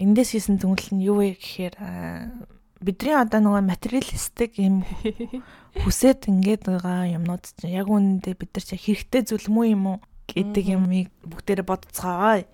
эндээс 0.00 0.30
хийсэн 0.32 0.56
дүнлэл 0.56 0.96
нь 0.96 1.04
юу 1.04 1.20
вэ 1.20 1.36
гэхээр 1.36 1.74
аа, 1.76 2.32
бидний 2.80 3.12
одоо 3.12 3.40
нөгөө 3.44 3.62
материалистик 3.68 4.56
юм 4.56 4.88
хүсээд 5.84 6.32
ингээд 6.32 6.64
байгаа 6.64 7.12
юмнууд 7.20 7.44
чинь 7.44 7.76
яг 7.76 7.92
үүндээ 7.92 8.34
бид 8.40 8.50
нар 8.56 8.64
чи 8.64 8.76
хэрэгтэй 8.80 9.22
зүйл 9.28 9.52
мүү 9.52 9.66
юм 9.76 9.84
уу 9.92 9.98
гэдэг 10.24 10.64
юмыг 10.72 11.12
бүгдээрээ 11.28 11.66
бодцгаая. 11.68 12.48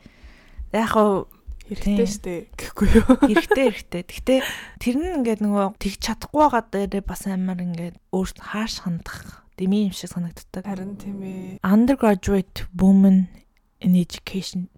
Яг 0.74 0.88
хав 0.90 1.30
хэрэгтэй 1.66 2.06
штэ 2.06 2.34
гэхгүй 2.54 2.88
юу? 2.94 3.14
хэрэгтэй 3.30 3.66
хэрэгтэй. 3.66 4.02
Гэхдээ 4.06 4.40
тэр 4.78 4.94
нь 4.96 5.14
ингээд 5.22 5.40
нөгөө 5.42 5.78
тэгж 5.82 6.00
чадахгүй 6.02 6.40
байгаа 6.46 6.64
дээрээ 6.70 7.04
бас 7.04 7.22
амар 7.26 7.58
ингээд 7.58 7.96
өөрт 8.14 8.38
хааш 8.38 8.86
хандах 8.86 9.46
дэмий 9.58 9.90
юм 9.90 9.94
шиг 9.96 10.14
санагддаг. 10.14 10.62
Харин 10.62 10.94
тийм 11.00 11.18
ээ. 11.26 11.58
undergraduate 11.64 12.68
women 12.76 13.26
in 13.80 13.92
education 13.96 14.68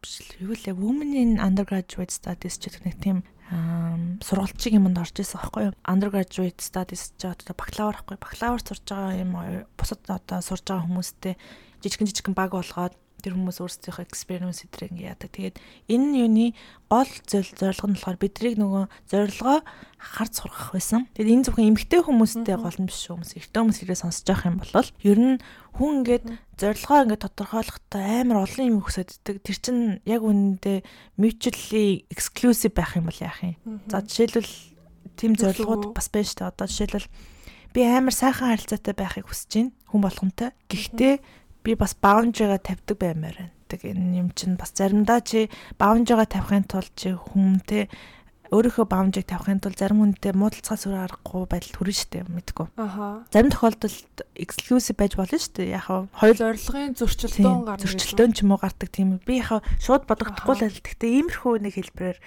юу 0.40 0.54
лээ 0.54 0.74
women 0.74 1.14
in 1.14 1.30
undergraduate 1.38 2.10
studies 2.10 2.58
ч 2.58 2.70
гэх 2.70 2.82
нэг 2.82 2.96
тийм 2.98 3.18
сургалтчиг 3.48 4.76
юмд 4.76 4.98
орж 4.98 5.16
исэн 5.22 5.38
байхгүй 5.38 5.62
юу 5.70 5.74
undergraduate 5.86 6.60
studies 6.60 7.14
ч 7.16 7.30
одоо 7.30 7.54
бакалавр 7.54 7.96
байхгүй 8.02 8.18
бакалавр 8.18 8.60
сурж 8.60 8.84
байгаа 8.84 9.14
юм 9.16 9.32
бусад 9.78 10.02
одоо 10.10 10.42
сурж 10.42 10.66
байгаа 10.66 10.86
хүмүүстэй 10.86 11.34
жижигэн 11.80 12.08
жижигэн 12.10 12.34
баг 12.34 12.52
болгоод 12.52 12.94
тэр 13.22 13.34
хүмүүс 13.34 13.58
өөрсдийнхөө 13.58 14.04
experience 14.06 14.62
өдрийг 14.62 14.94
ингэ 14.94 15.10
яадаг. 15.10 15.30
Тэгээд 15.34 15.56
энэ 15.90 16.18
юуны 16.22 16.46
гол 16.86 17.12
зорилго 17.26 17.86
нь 17.90 17.96
болохоор 17.98 18.18
бидрийг 18.18 18.56
нөгөө 18.58 18.84
зорилгоо 19.10 19.58
харж 19.98 20.32
сургах 20.38 20.70
байсан. 20.72 21.10
Тэгээд 21.18 21.34
энэ 21.34 21.44
зөвхөн 21.50 21.68
эмгтэй 21.74 22.00
хүмүүстэй 22.06 22.56
гол 22.56 22.78
нь 22.78 22.86
биш 22.86 22.98
шүү. 23.02 23.18
Хүмүүс 23.18 23.32
эртөө 23.42 23.60
хүмүүс 23.66 23.78
хэрэг 23.82 23.98
сонсож 23.98 24.26
явах 24.30 24.46
юм 24.46 24.56
бол 24.62 24.72
ер 25.02 25.18
нь 25.18 25.36
хүн 25.74 25.90
ингээд 26.06 26.24
зорилгоо 26.58 26.98
ингээд 27.06 27.24
тодорхойлохдоо 27.26 28.02
амар 28.02 28.38
олон 28.46 28.66
юм 28.66 28.78
хүсэддэг. 28.86 29.36
Тэр 29.42 29.58
чинь 29.58 29.82
яг 30.06 30.22
үнэндээ 30.22 30.78
mutually 31.18 32.06
exclusive 32.10 32.74
байх 32.74 32.94
юм 32.94 33.10
бол 33.10 33.18
яах 33.18 33.42
юм? 33.42 33.82
За 33.90 34.02
жишээлбэл 34.02 34.54
тийм 35.18 35.34
зорилгууд 35.34 35.94
бас 35.94 36.06
байна 36.10 36.26
шүү 36.30 36.38
дээ. 36.38 36.50
Одоо 36.54 36.66
жишээлбэл 36.70 37.10
би 37.74 37.80
амар 37.84 38.14
сайхан 38.14 38.54
харилцаатай 38.54 38.94
байхыг 38.94 39.26
хүсэж 39.26 39.50
байна 39.54 39.70
хүн 39.90 40.00
болгонтэй. 40.02 40.50
Гэхдээ 40.70 41.14
би 41.64 41.74
бас 41.74 41.96
boundary-га 41.98 42.58
тавьдаг 42.58 42.96
баймаар 42.98 43.36
байна. 43.36 43.54
гэдэг 43.68 43.82
энэ 43.92 44.18
юм 44.24 44.28
чинь 44.32 44.56
бас 44.56 44.72
заримдаа 44.72 45.20
чи 45.20 45.52
баунжгаа 45.76 46.24
тавихын 46.24 46.64
тулд 46.64 46.88
чи 46.96 47.12
хүмүүнтэй 47.12 47.92
өөрийнхөө 48.48 48.86
баунжийг 48.88 49.28
тавихын 49.28 49.60
тулд 49.60 49.76
зарим 49.76 50.00
хүнтэй 50.00 50.32
муудалцахаас 50.32 50.88
өөр 50.88 51.04
аргагүй 51.04 51.44
байдал 51.52 51.76
хүрнэ 51.76 51.96
штэ 52.00 52.24
мэдгүй. 52.32 52.66
Аха. 52.80 53.28
Зарим 53.28 53.52
тохиолдолд 53.52 54.24
exclusive 54.32 54.96
байж 54.96 55.20
болно 55.20 55.36
штэ. 55.36 55.68
Яг 55.68 55.84
нь 55.84 56.08
хоёр 56.16 56.36
Зорилгын 56.56 56.96
зөрчилдөөн 56.96 57.60
гарна. 57.68 57.84
зөрчилдөөн 57.84 58.32
ч 58.32 58.38
юм 58.40 58.56
уу 58.56 58.60
гардаг 58.64 58.88
тийм. 58.88 59.20
Би 59.20 59.44
яг 59.44 59.60
шууд 59.84 60.08
бодогдохгүй 60.08 60.54
л 60.56 60.64
байл. 60.64 60.80
Гэхдээ 60.80 61.10
иймэрхүү 61.12 61.54
нэг 61.60 61.74
хэлбэрээр 61.76 62.18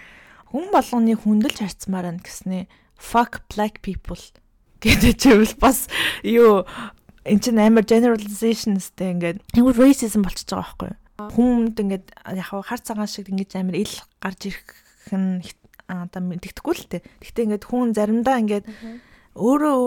хүн 0.54 0.66
болгоны 0.70 1.14
хүндэлж 1.18 1.58
харцмаар 1.58 2.06
байна 2.14 2.22
гэснээ 2.22 2.64
fuck 3.02 3.42
black 3.50 3.82
people 3.82 4.22
гэдэг 4.82 5.14
чивэл 5.18 5.56
бас 5.58 5.90
юу 6.22 6.70
эн 7.26 7.40
чинь 7.40 7.62
амар 7.62 7.86
generalization 7.86 8.82
өстэй 8.82 9.14
ингээд 9.14 9.40
нэг 9.54 9.66
racism 9.78 10.26
болчихж 10.26 10.58
байгаа 10.58 10.66
байхгүй? 10.66 10.92
Хүнд 11.38 11.76
ингээд 11.78 12.06
яг 12.34 12.50
хар 12.50 12.82
цагаан 12.82 13.10
шиг 13.10 13.30
ингээд 13.30 13.58
амар 13.62 13.78
ил 13.78 13.96
гарч 14.18 14.50
ирэх 14.50 14.70
нь 15.14 15.46
одоо 15.92 16.22
мэддэхгүй 16.24 16.76
л 16.76 16.88
дээ. 16.88 17.02
Гэхдээ 17.22 17.46
ингээд 17.46 17.66
хүн 17.68 17.94
заримдаа 17.94 18.42
ингээд 18.42 18.66
өөрөө 19.38 19.80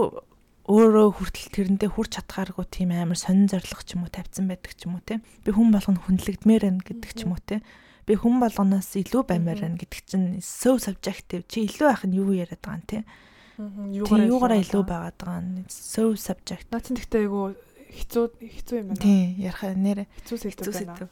өөрөө 0.65 1.09
хүртэл 1.21 1.53
тэрэндээ 1.53 1.91
хүрч 1.93 2.11
чадхааргүй 2.17 2.65
тийм 2.73 2.97
амар 2.97 3.21
сонин 3.21 3.53
зориг 3.53 3.85
ч 3.85 4.01
юм 4.01 4.09
уу 4.09 4.13
тавьсан 4.13 4.49
байдаг 4.49 4.73
ч 4.73 4.89
юм 4.89 4.97
уу 4.97 5.05
те. 5.05 5.21
Би 5.45 5.53
хүн 5.53 5.69
болгоно 5.69 6.01
хүндлэгдмээр 6.01 6.63
байна 6.65 6.81
гэдэг 6.81 7.11
ч 7.13 7.29
юм 7.29 7.37
уу 7.37 7.43
те. 7.45 7.61
Би 8.09 8.17
хүн 8.17 8.41
болгоноос 8.41 8.97
илүү 8.97 9.23
баймаар 9.29 9.61
байна 9.61 9.77
гэдэг 9.77 10.01
чинь 10.09 10.41
so 10.41 10.81
subjective. 10.81 11.45
Чи 11.53 11.69
илүү 11.69 11.85
байх 11.85 12.05
нь 12.09 12.17
юу 12.17 12.33
яриад 12.33 12.65
байгаа 12.65 12.81
юм 12.81 12.89
те. 12.89 12.99
Юугаараа 13.05 13.13
юугаараа 13.59 14.59
илүү 14.59 14.83
байгаад 14.83 15.17
байгаа 15.19 15.43
нь 15.43 15.65
so 15.71 16.15
subject. 16.19 16.67
Наа 16.71 16.83
чинь 16.83 16.99
гэхдээ 16.99 17.23
айгу 17.23 17.55
хэцүү 17.95 18.25
хэцүү 18.43 18.77
юм 18.83 18.89
байна. 18.91 19.03
Тий, 19.03 19.23
ярих 19.39 19.63
нэр 19.63 19.99
Хэцүү 20.11 20.37
сэдв 20.43 20.75
байна. 20.75 21.09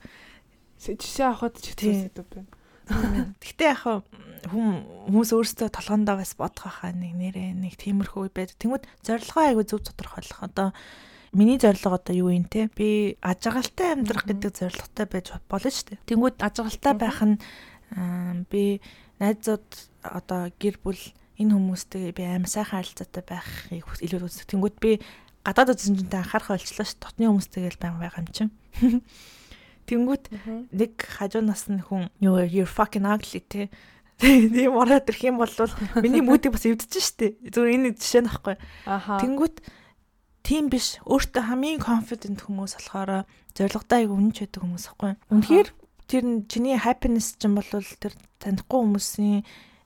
Жишээ 0.83 1.27
авахд 1.31 1.63
ч 1.63 1.75
хэцүү 1.75 1.93
сэдв 2.11 2.27
байна. 2.35 2.51
Гэхдээ 3.39 3.71
яг 3.71 3.83
хүм 4.51 4.67
хүмүүс 5.07 5.31
өөрсдөө 5.39 5.69
толгоондоо 5.71 6.19
бас 6.19 6.35
бодох 6.35 6.83
хаа 6.83 6.91
нэг 6.91 7.15
нэрээ 7.15 7.55
нэг 7.55 7.79
тиймэрхүү 7.79 8.27
үе 8.27 8.33
байдаг. 8.35 8.59
Тэнгүүд 8.59 8.85
зорилгоо 9.07 9.43
айгу 9.47 9.63
зөв 9.63 9.87
тодорхойлох. 9.87 10.43
Одоо 10.43 10.75
миний 11.31 11.63
зорилго 11.63 11.95
одоо 11.95 12.15
юу 12.15 12.35
юм 12.35 12.51
те? 12.51 12.67
Би 12.75 13.15
ажигалтай 13.23 13.95
амьдрах 13.95 14.27
гэдэг 14.27 14.51
зорилготой 14.51 15.07
байж 15.07 15.27
болно 15.47 15.71
шүү 15.71 15.95
дээ. 15.95 16.07
Тэнгүүд 16.11 16.37
ажигалтай 16.43 16.95
байх 16.99 17.19
нь 17.23 17.39
би 18.51 18.83
найзууд 19.23 19.67
одоо 20.03 20.51
гэр 20.59 20.77
бүл 20.83 20.99
энэ 21.41 21.55
хүмүүстэй 21.57 22.13
би 22.13 22.23
амар 22.27 22.51
сайхан 22.51 22.83
харилцаатай 22.83 23.25
байхыг 23.25 23.87
илүү 24.05 24.21
үздэг. 24.29 24.49
Тэнгүүд 24.53 24.77
би 24.83 25.01
гадаад 25.47 25.73
үзсэн 25.75 25.97
чинь 25.99 26.13
анхаарах 26.13 26.55
болчлоо 26.55 26.87
ш. 26.87 26.97
Дотны 26.99 27.29
хүмүүстэйгээ 27.31 27.73
л 27.73 27.83
баян 27.83 27.99
байгаа 27.99 28.23
юм 28.23 28.31
чинь. 28.31 28.53
Тэнгүүд 29.89 30.25
нэг 30.71 30.93
хажуунаас 31.01 31.67
нь 31.73 31.83
хүн 31.83 32.13
юу 32.23 32.39
you 32.47 32.65
fucking 32.69 33.09
ugly 33.09 33.43
те. 33.43 33.73
Тийм 34.23 34.79
ороод 34.79 35.11
ирэх 35.11 35.27
юм 35.27 35.43
бол 35.43 35.51
миний 35.99 36.23
мүүдийг 36.23 36.55
бас 36.55 36.63
эвдэж 36.69 36.93
штэ. 37.03 37.35
Зүгээр 37.43 37.75
энэ 37.75 37.99
жишээ 37.99 38.23
нөхгүй. 38.23 38.57
Тэнгүүт 38.87 39.57
тийм 40.47 40.71
биш. 40.71 41.03
Өөртөө 41.03 41.43
хамгийн 41.43 41.83
confident 41.83 42.39
хүмүүс 42.47 42.79
болохоор 42.79 43.27
зоригтой 43.59 44.07
аяг 44.07 44.15
үнэнч 44.15 44.47
байдаг 44.47 44.63
хүмүүс 44.63 44.85
аахгүй. 44.87 45.13
Үнэхээр 45.27 45.69
тэр 46.07 46.25
чиний 46.47 46.79
happiness 46.79 47.35
ч 47.35 47.51
юм 47.51 47.59
бол 47.59 47.67
тэр 47.67 48.15
танихгүй 48.39 48.79
хүмүүсийн 48.79 49.43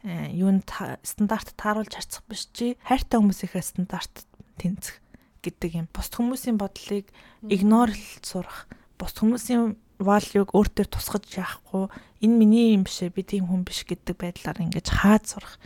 юунд 0.06 0.64
та- 0.70 0.98
стандарт 1.02 1.50
тааруулж 1.58 1.90
харцах 1.90 2.22
биш 2.30 2.46
чи 2.54 2.78
хайртай 2.86 3.18
хүмүүсийнхээ 3.18 3.64
стандарт 3.64 4.26
тэнцэх 4.56 5.02
гэдэг 5.42 5.70
юм. 5.74 5.86
Бус 5.90 6.08
хүмүүсийн 6.14 6.56
бодлыг 6.58 7.10
игнор 7.50 7.90
сурах. 8.22 8.70
Бус 8.98 9.12
хүмүүсийн 9.18 9.74
value-г 9.98 10.52
өөртөө 10.52 10.86
тусгаж 10.92 11.26
яахгүй 11.34 11.88
энэ 12.22 12.36
миний 12.36 12.76
юм 12.76 12.84
биш 12.84 13.02
ээ 13.02 13.10
би 13.10 13.22
тийм 13.24 13.48
хүн 13.48 13.64
биш 13.64 13.82
гэдэг 13.88 14.14
байдлаар 14.14 14.62
ингэж 14.62 14.86
хаад 14.92 15.24
сурах. 15.26 15.56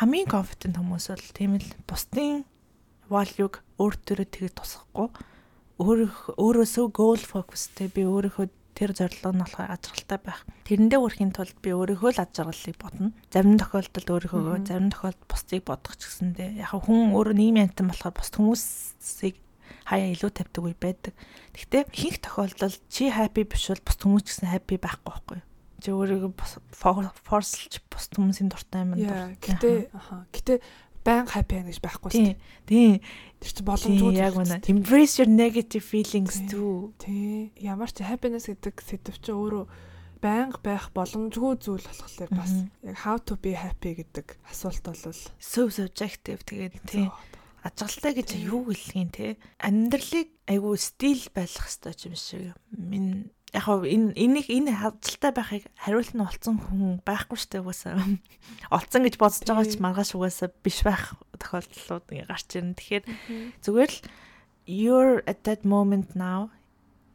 Хамгийн 0.00 0.26
confident 0.26 0.80
хүмүүс 0.80 1.12
бол 1.12 1.26
тийм 1.36 1.60
л 1.60 1.68
бусдын 1.84 2.48
value-г 3.12 3.60
өөртөө 3.76 4.24
тэгээд 4.24 4.56
тусахгүй 4.56 5.08
өөрөө 5.82 6.38
өөрөөсөө 6.40 6.86
goal 6.96 7.20
focusтэй 7.20 7.92
би 7.92 8.08
өөрийнхөө 8.08 8.46
тэр 8.72 8.90
зорилго 8.96 9.30
нь 9.32 9.42
болохоор 9.44 9.70
ажралтай 9.72 10.18
байх. 10.18 10.40
Тэрэндээ 10.64 11.00
хүрэхин 11.00 11.32
тулд 11.36 11.56
би 11.60 11.70
өөрийнхөө 11.76 12.10
л 12.16 12.24
ажралыг 12.24 12.76
бодно. 12.80 13.12
Зарим 13.28 13.56
тохиолдолд 13.60 14.08
өөрийнхөө, 14.08 14.64
зарим 14.64 14.90
тохиолдолд 14.90 15.28
бусдыг 15.28 15.62
бодох 15.64 15.94
ч 16.00 16.08
гэсэндээ 16.08 16.64
яг 16.64 16.72
хүн 16.72 17.12
өөрөө 17.12 17.36
нийгмийн 17.36 17.68
амтан 17.68 17.92
болохоор 17.92 18.16
бусд 18.16 18.34
хүмүүсийг 18.40 19.36
хаяа 19.84 20.08
илүү 20.14 20.30
тавьдаг 20.32 20.62
үе 20.64 20.76
байдаг. 20.78 21.14
Гэхдээ 21.52 21.82
ихэнх 21.92 22.18
тохиолдолд 22.24 22.80
чи 22.88 23.12
happy 23.12 23.44
биш 23.44 23.68
бол 23.68 23.84
бусд 23.84 24.00
хүмүүс 24.02 24.24
ч 24.24 24.28
гэсэн 24.32 24.48
happy 24.52 24.76
байхгүй 24.80 25.10
байхгүй 25.12 25.36
юу? 25.42 25.46
Чи 25.82 25.90
өөрийгөө 25.90 26.30
форслж 26.72 27.72
бусд 27.90 28.14
хүмүүсийн 28.14 28.48
дуртай 28.48 28.86
юм 28.86 28.94
Яа, 28.94 29.34
гэтээ 29.42 29.90
аха. 29.90 30.24
Гэтээ 30.30 30.58
байн 31.04 31.26
happy 31.28 31.54
байна 31.58 31.68
гэж 31.70 31.78
байхгүй 31.82 32.10
шүү 32.10 32.22
тийм 32.22 32.34
дээ. 32.34 32.38
тийм 32.66 32.92
Тэр 33.42 33.50
чинь 33.50 33.56
тийм 33.58 33.68
боломжгүй. 33.68 34.12
яг 34.16 34.34
үнэ. 34.38 34.56
Embrace 34.70 35.14
your 35.18 35.30
negative 35.30 35.84
feelings 35.84 36.34
Тийм. 36.38 36.48
too. 36.48 36.74
Тий. 37.02 37.50
Ямар 37.58 37.90
ч 37.90 38.02
happiness 38.06 38.46
гэдэг 38.46 38.74
сэдв 38.80 39.16
чинь 39.18 39.34
өөрөө 39.34 39.64
байнга 40.22 40.58
байх 40.62 40.94
боломжгүй 40.94 41.52
зүйл 41.58 41.82
болохоор 41.82 42.30
бас 42.30 42.52
яг 42.86 42.96
how 43.02 43.18
to 43.18 43.34
be 43.34 43.58
happy 43.58 43.98
гэдэг 43.98 44.38
асуулт 44.46 44.82
бол 44.86 45.14
So 45.42 45.66
subjective 45.66 46.46
тэгээд 46.46 46.78
тийм 46.86 47.10
ажиглалтай 47.66 48.12
гэж 48.22 48.28
Тийм. 48.38 48.46
юу 48.46 48.62
гэлгийн 48.70 49.10
те 49.10 49.26
амьдралыг 49.58 50.30
айгүй 50.46 50.78
стил 50.78 51.22
байлгах 51.34 51.66
хэрэгтэй 51.66 52.10
юм 52.10 52.14
шиг 52.14 52.54
минь 52.70 53.30
яг 53.52 53.62
хав 53.68 53.84
энэ 53.84 54.16
энийг 54.16 54.48
энэ 54.48 54.72
хажилтай 54.72 55.32
байхыг 55.36 55.64
хариулт 55.76 56.12
нь 56.16 56.24
олцсон 56.24 56.56
хүн 56.56 57.04
байхгүй 57.04 57.36
штэ 57.36 57.60
угаасаа. 57.60 58.00
Олцсон 58.74 59.04
гэж 59.04 59.20
бодож 59.20 59.44
байгаа 59.44 59.68
ч 59.68 59.76
маргааш 59.76 60.10
угаасаа 60.16 60.48
биш 60.64 60.80
байх 60.80 61.12
тохиолдлууд 61.36 62.08
ингээ 62.08 62.28
гарч 62.32 62.48
ирнэ. 62.56 62.76
Тэгэхээр 62.80 63.04
зүгээр 63.60 63.92
л 63.92 64.00
you're 64.64 65.20
at 65.28 65.44
that 65.44 65.68
moment 65.68 66.16
now 66.16 66.48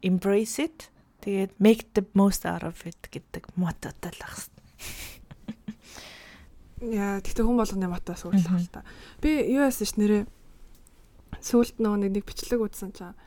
embrace 0.06 0.62
it 0.62 0.94
тэгээд 1.26 1.58
make 1.58 1.90
the 1.98 2.06
most 2.14 2.46
out 2.46 2.62
of 2.62 2.86
it 2.86 3.02
гэдэг 3.10 3.50
мототой 3.58 4.14
л 4.14 4.22
ахс. 4.22 4.46
Яа, 6.78 7.18
тэгтээ 7.18 7.42
хүн 7.42 7.58
болгоны 7.58 7.90
өөрчлөх 7.90 8.30
Мгм. 8.30 8.62
л 8.62 8.70
та. 8.70 8.86
Би 9.18 9.42
юу 9.50 9.66
яасан 9.66 9.90
ш 9.90 9.98
нэрээ 9.98 10.22
сүүлд 11.42 11.82
нөгөө 11.82 11.98
нэг 12.14 12.22
бичлэг 12.22 12.62
үзсэн 12.62 12.94
чинь 12.94 13.18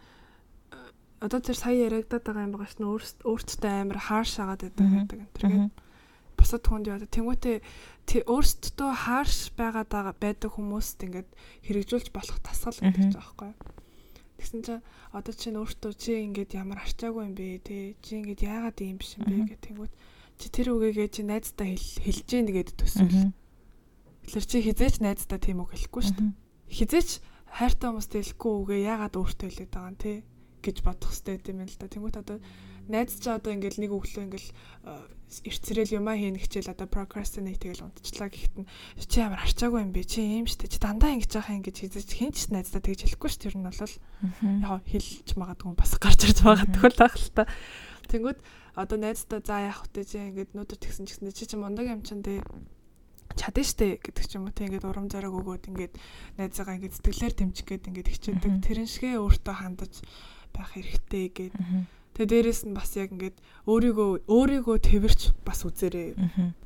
одоо 1.21 1.39
тэр 1.39 1.57
сая 1.57 1.77
яригадаад 1.87 2.23
байгаа 2.25 2.45
юм 2.49 2.53
байгаа 2.57 2.69
ш 2.73 2.75
нь 2.81 2.89
өөрт- 2.89 3.21
өөртөө 3.23 3.71
амар 3.71 3.99
хаарш 4.01 4.33
агаад 4.41 4.61
байдаг 4.65 4.87
гэдэг 4.89 5.19
энэ 5.21 5.33
төргээд 5.37 5.71
бусад 6.37 6.63
хүнд 6.65 6.85
яа 6.89 6.97
тэнгуүтээ 7.05 7.57
тэ- 8.09 8.25
өөртөө 8.25 8.89
хаарш 9.05 9.37
байгаад 9.53 9.89
байгаа 9.93 10.15
байдаг 10.17 10.49
хүмүүст 10.57 10.97
ингээд 11.05 11.29
хэрэгжүүлж 11.69 12.07
болох 12.09 12.37
тасгал 12.41 12.81
гэдэг 12.81 13.13
ч 13.13 13.15
аахгүй. 13.21 13.53
Тэгсэн 14.41 14.61
чинь 14.65 14.81
одоо 15.13 15.33
чинь 15.37 15.59
өөртөө 15.61 15.91
чи 16.01 16.11
ингээд 16.25 16.57
ямар 16.57 16.81
арчаагүй 16.81 17.23
юм 17.29 17.35
бэ 17.37 17.61
те? 17.61 17.93
Чи 18.01 18.17
ингээд 18.17 18.41
яагаад 18.41 18.77
ийм 18.81 18.97
биш 18.97 19.13
юм 19.21 19.29
бэ 19.29 19.53
гэх 19.53 19.61
тэнгуут 19.61 19.93
чи 20.41 20.49
тэр 20.49 20.73
үгээгээ 20.73 21.09
чи 21.13 21.21
найздаа 21.21 21.69
хэл 21.69 22.01
хэлж 22.01 22.25
гин 22.25 22.49
гэдэг 22.49 22.75
төсвөл 22.81 23.29
Тэгэхээр 24.25 24.45
чи 24.49 24.57
хизээч 24.65 24.95
найздаа 25.05 25.37
тийм 25.37 25.61
үг 25.61 25.69
хэлэхгүй 25.77 26.01
шүү 26.01 26.17
дээ. 26.17 26.33
Хизээч 26.73 27.09
хайртай 27.53 27.87
хүмүүст 27.93 28.13
хэлэхгүй 28.17 28.53
үгээ 28.65 28.81
яагаад 28.89 29.13
өөртөө 29.21 29.47
хэлээд 29.49 29.71
байгаа 29.73 29.91
юм 29.93 29.97
те 30.01 30.13
гэж 30.61 30.77
бодох 30.85 31.11
хэрэгтэй 31.11 31.51
юм 31.51 31.65
л 31.65 31.77
да. 31.77 31.89
Тэнгүүт 31.89 32.17
одоо 32.21 32.37
найз 32.87 33.17
чи 33.17 33.29
одоо 33.29 33.51
ингээл 33.53 33.81
нэг 33.81 33.91
өглөө 33.91 34.23
ингээл 34.29 34.49
э, 34.49 35.21
эрцрэл 35.47 35.95
юмаа 35.97 36.15
хийнэ 36.17 36.41
хичээл 36.43 36.73
одоо 36.73 36.87
procrastinate 36.89 37.61
тэгэл 37.61 37.87
унтчлаа 37.87 38.29
гэхэд 38.29 38.55
нь 38.61 38.67
чи 38.99 39.17
ямар 39.21 39.41
арчаагүй 39.41 39.81
юм 39.81 39.91
бэ 39.95 40.03
чи 40.03 40.21
ийм 40.21 40.45
штэ 40.45 40.67
чи 40.67 40.77
дандаа 40.81 41.15
ингэж 41.15 41.31
яах 41.39 41.49
юм 41.49 41.63
гэж 41.63 41.75
хизээч 41.87 42.09
хинч 42.19 42.37
найздаа 42.51 42.81
тэгж 42.83 43.07
хэлэхгүй 43.07 43.29
дээ. 43.31 43.43
Тэр 43.47 43.55
нь 43.57 43.65
бол 43.65 43.79
яг 43.79 44.83
хэлж 44.85 45.29
магадгүй 45.39 45.73
бас 45.77 45.91
гарч 45.97 46.19
ирж 46.27 46.39
магадгүй 46.43 46.89
л 46.91 46.99
байх 46.99 47.15
л 47.15 47.31
та. 47.31 47.43
Тэнгүүд 48.11 48.39
одоо 48.75 48.97
найздаа 48.99 49.39
за 49.39 49.71
яах 49.71 49.87
вэ 49.87 50.03
чи 50.03 50.19
ингээд 50.19 50.51
нүдэр 50.51 50.79
тэгсэн 50.79 51.07
ч 51.07 51.15
гэсэн 51.15 51.31
чи 51.31 51.45
чи 51.47 51.55
мундаг 51.55 51.87
юм 51.87 52.03
чин 52.03 52.19
тэ 52.19 52.43
чадна 53.35 53.63
штэ 53.63 53.99
гэдэг 54.03 54.25
ч 54.27 54.35
юм 54.35 54.47
уу 54.47 54.55
те 54.55 54.67
ингээд 54.67 54.87
урам 54.87 55.07
зориг 55.07 55.31
өгөөд 55.31 55.71
ингээд 55.71 55.93
найзаагаа 56.39 56.75
ингээд 56.79 56.95
сэтгэлээр 56.99 57.33
дэмжих 57.35 57.67
гээд 57.67 57.87
ингээд 57.87 58.09
хичээдэг 58.11 58.53
тэрэн 58.63 58.89
шигээ 58.91 59.15
өөртөө 59.19 59.55
хандаж 59.55 59.93
байх 60.53 60.75
хэрэгтэй 60.75 61.25
гээд 61.31 61.53
тэгээ 62.15 62.29
дээрэс 62.31 62.61
нь 62.67 62.75
бас 62.75 62.91
яг 62.99 63.15
ингээд 63.15 63.37
өөрийгөө 63.65 64.27
өөрийгөө 64.27 64.77
тэрч 64.83 65.31
бас 65.47 65.63
үзээрэй 65.63 66.15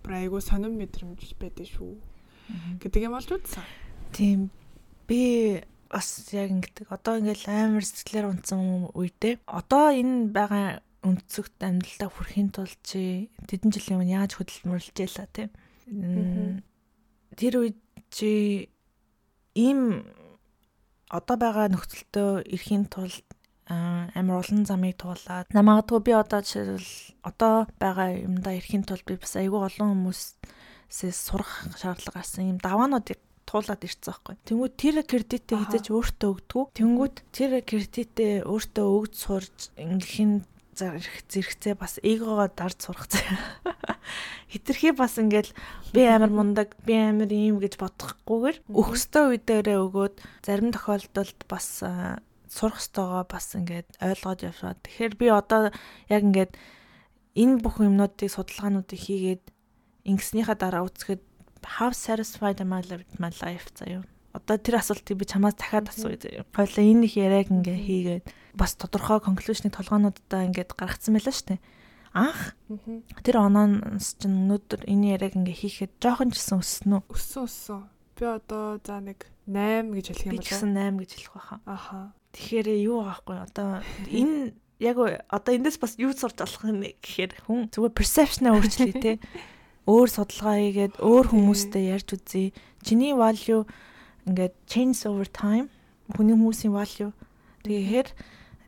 айгу 0.03 0.41
сонирн 0.41 0.75
мэдрэмж 0.75 1.37
байдэн 1.37 1.69
шүү. 1.69 1.93
Гэдэг 2.81 3.05
юм 3.05 3.13
болж 3.13 3.29
үзсэн. 3.29 3.65
Тийм. 4.13 4.49
Би 5.07 5.61
бас 5.89 6.27
яг 6.33 6.49
ингэдэг. 6.49 6.89
Одоо 6.89 7.21
ингээл 7.21 7.45
амар 7.49 7.85
сэтгэлээр 7.85 8.29
унтсан 8.29 8.89
үедээ. 8.93 9.45
Одоо 9.45 9.93
энэ 9.93 10.33
байгаа 10.33 10.81
өнцөгт 11.05 11.61
амьдралдаа 11.61 12.09
хүрэхин 12.09 12.49
тулд 12.49 12.79
чи 12.81 13.29
тэдэн 13.45 13.69
жилийн 13.69 14.01
өмнө 14.01 14.15
яаж 14.17 14.31
хөдөлмөрлөж 14.37 14.97
ялла 14.97 15.29
тийм. 15.29 15.49
Тэр 17.37 17.53
үед 17.61 17.77
чи 18.09 18.69
ийм 19.53 20.09
одоо 21.09 21.37
байгаа 21.37 21.69
нөхцөлтөө 21.69 22.49
ирэхин 22.49 22.89
тулд 22.89 23.24
амар 23.69 24.45
олон 24.45 24.65
замыг 24.69 25.01
туулаад 25.01 25.49
намаадгүй 25.49 25.99
би 26.05 26.11
одоо 26.13 26.41
жишээл 26.45 26.89
одоо 27.25 27.65
байгаа 27.81 28.13
юмдаа 28.13 28.53
ирэхин 28.53 28.85
тулд 28.85 29.05
би 29.09 29.17
бас 29.17 29.33
айгүй 29.35 29.61
олон 29.65 29.89
хүмүүсээс 30.05 31.17
сурах 31.17 31.65
шаардлага 31.73 32.21
гарсан 32.21 32.53
юм 32.53 32.59
даваануудыг 32.61 33.17
туулаад 33.45 33.81
ирсэн 33.85 34.09
байхгүй. 34.09 34.35
Тэнгүүд 34.45 34.73
тэр 34.77 34.95
кредитээ 35.05 35.57
хизэж 35.65 35.85
өөртөө 35.93 36.29
өгдгүү. 36.33 36.63
Тэнгүүд 36.77 37.15
тэр 37.29 37.51
кредитээ 37.61 38.33
өөртөө 38.45 38.85
өгд 38.85 39.13
сурж 39.13 39.57
ингэхин 39.77 40.45
зэрэг 40.75 41.25
зэрэгцээ 41.31 41.73
бас 41.79 42.01
эгоогоо 42.03 42.51
дарж 42.51 42.77
сурах 42.83 43.07
заяа. 43.07 43.39
Хитрхи 44.51 44.91
бас 44.91 45.15
ингээл 45.21 45.55
би 45.95 46.03
амар 46.03 46.29
мундаг, 46.33 46.75
би 46.83 46.99
амар 46.99 47.31
ийм 47.31 47.63
гэж 47.63 47.79
бодохгүйгээр 47.79 48.57
өгөхстой 48.67 49.39
үедээ 49.39 49.79
өгөөд 49.79 50.15
зарим 50.43 50.75
тохиолдолд 50.75 51.39
бас 51.47 51.85
сурах 52.55 52.79
ёстойгоо 52.79 53.27
бас 53.27 53.51
ингээд 53.59 53.99
ойлгоод 53.99 54.39
явшаа. 54.47 54.79
Тэгэхээр 54.79 55.13
би 55.19 55.27
одоо 55.27 55.75
яг 56.07 56.21
ингээд 56.23 56.55
энэ 57.35 57.59
бүх 57.59 57.83
юмнуудыг 57.83 58.31
судалгаануудыг 58.31 58.95
хийгээд 58.95 59.43
ингэснийхаа 60.07 60.55
дараа 60.55 60.87
үзэхэд 60.87 61.21
how 61.65 61.91
satisfied 61.91 62.61
am 62.61 62.73
I 62.73 62.81
with 62.81 63.19
my 63.19 63.31
life 63.43 63.67
заяа. 63.75 64.05
Одоо 64.33 64.57
тэр 64.57 64.79
асуултыг 64.79 65.17
би 65.17 65.25
чамаас 65.25 65.55
дахиад 65.55 65.89
асууя 65.89 66.15
заяа. 66.15 66.45
Хойлоо 66.55 66.83
энэ 66.83 67.05
их 67.05 67.15
яриаг 67.17 67.51
ингээ 67.51 67.79
хийгээд 67.83 68.25
бас 68.53 68.75
тодорхой 68.75 69.19
конклюжны 69.19 69.71
толгоонуудаа 69.73 70.47
ингээд 70.47 70.75
гаргацсан 70.79 71.15
байлаа 71.17 71.35
шүү 71.35 71.47
дээ. 71.55 71.61
Анх 72.15 72.55
тэр 73.27 73.43
оноос 73.43 74.15
чинь 74.15 74.47
өнөөдөр 74.47 74.87
энэ 74.87 75.19
яриаг 75.19 75.35
ингээ 75.35 75.59
хийхэд 75.59 75.91
жоохон 75.99 76.31
ч 76.31 76.39
гэсэн 76.39 76.63
өссөн 76.63 76.91
үү? 76.95 77.03
Өссөн 77.11 77.43
өссөн. 77.43 77.81
Би 78.15 78.23
одоо 78.23 78.79
за 78.79 79.03
нэг 79.03 79.27
8 79.51 79.91
гэж 79.91 80.05
хэлэх 80.15 80.23
юм 80.23 80.31
болоо. 80.31 80.39
Би 80.39 80.47
гэсэн 80.47 80.71
8 80.71 80.99
гэж 81.03 81.11
хэлэх 81.11 81.33
байхаа. 81.35 81.59
Аха. 81.67 81.99
Тэгэхээр 82.35 82.67
юу 82.83 83.07
аахгүй 83.07 83.39
одоо 83.39 83.79
энэ 84.11 84.51
яг 84.79 84.99
одоо 85.31 85.51
эндээс 85.55 85.79
бас 85.79 85.95
юу 85.95 86.11
сурч 86.11 86.35
болох 86.35 86.63
юм 86.67 86.83
гэхээр 86.83 87.31
хүн 87.47 87.71
зүгээр 87.71 87.95
perception-а 87.95 88.59
өөрчлөе 88.59 88.93
те. 88.99 89.13
Өөр 89.87 90.09
судалгаа 90.11 90.59
хийгээд 90.59 90.93
өөр 90.99 91.25
хүмүүстэй 91.31 91.95
ярьж 91.95 92.19
үзье. 92.19 92.51
Чиний 92.83 93.15
value 93.15 93.63
ингээд 94.27 94.53
change 94.67 95.07
over 95.07 95.23
time. 95.29 95.71
Хүний 96.11 96.35
хүмүүсийн 96.35 96.75
value. 96.75 97.15
Тэгэхээр 97.63 98.07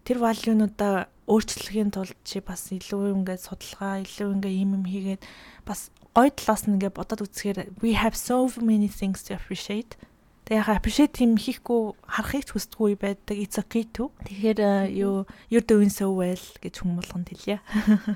тэр 0.07 0.17
value-нуудаа 0.23 1.11
өөрчлөхийн 1.27 1.91
тулд 1.91 2.15
чи 2.23 2.39
бас 2.39 2.71
илүү 2.71 3.11
ингээд 3.11 3.43
судалгаа, 3.43 3.99
илүү 3.99 4.29
ингээд 4.39 4.61
юм 4.63 4.71
юм 4.79 4.85
хийгээд 4.87 5.21
бас 5.67 5.91
гой 6.15 6.31
талаас 6.31 6.63
нь 6.63 6.79
ингээд 6.79 6.95
бодоод 6.95 7.27
үзэхээр 7.27 7.75
we 7.83 7.99
have 7.99 8.15
so 8.15 8.47
many 8.63 8.87
things 8.87 9.27
to 9.27 9.35
appreciate. 9.35 9.99
Тэгээ 10.47 10.63
яхаа 10.63 10.79
appreciate 10.79 11.19
юм 11.27 11.35
хийхгүй 11.35 11.91
харахыг 12.07 12.47
ч 12.47 12.55
хүсдэггүй 12.55 12.95
байдаг. 12.95 13.35
It's 13.35 13.59
okay 13.59 13.83
too. 13.83 14.15
Тэгэхээр 14.23 14.95
юу 14.95 15.27
you're 15.51 15.67
doing 15.67 15.91
so 15.91 16.07
well 16.15 16.39
гэж 16.63 16.87
хүмүүс 16.87 17.11
болгонд 17.11 17.35
хэлье. 17.35 17.59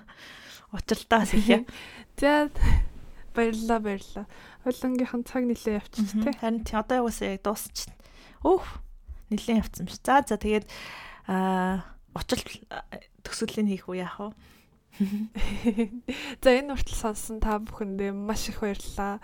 Учиртаа 0.76 1.28
хэлье. 1.28 1.68
За 2.16 2.48
баярлалаа 3.36 3.80
баярлалаа. 3.84 4.26
Хойлонгийнхан 4.64 5.28
цаг 5.28 5.44
нилээ 5.44 5.84
явчих 5.84 6.08
тий. 6.08 6.32
Харин 6.40 6.64
тий 6.64 6.80
одоо 6.80 7.04
яваасаа 7.04 7.36
яг 7.36 7.44
дуусчихна. 7.44 8.00
Өөх 8.48 8.80
нилээ 9.28 9.60
явцсан 9.60 9.92
ш. 9.92 10.00
За 10.00 10.24
за 10.24 10.40
тэгээд 10.40 10.72
аа 11.28 11.84
очил 12.16 12.48
төсөөллийг 13.28 13.68
хийх 13.76 13.92
үү 13.92 14.08
яах 14.08 14.20
вэ? 14.24 14.32
За 16.44 16.52
энэ 16.52 16.76
уртл 16.76 16.96
сонсон 16.96 17.40
та 17.40 17.60
бүхэндээ 17.60 18.16
маш 18.16 18.52
их 18.52 18.64
баярлалаа. 18.64 19.20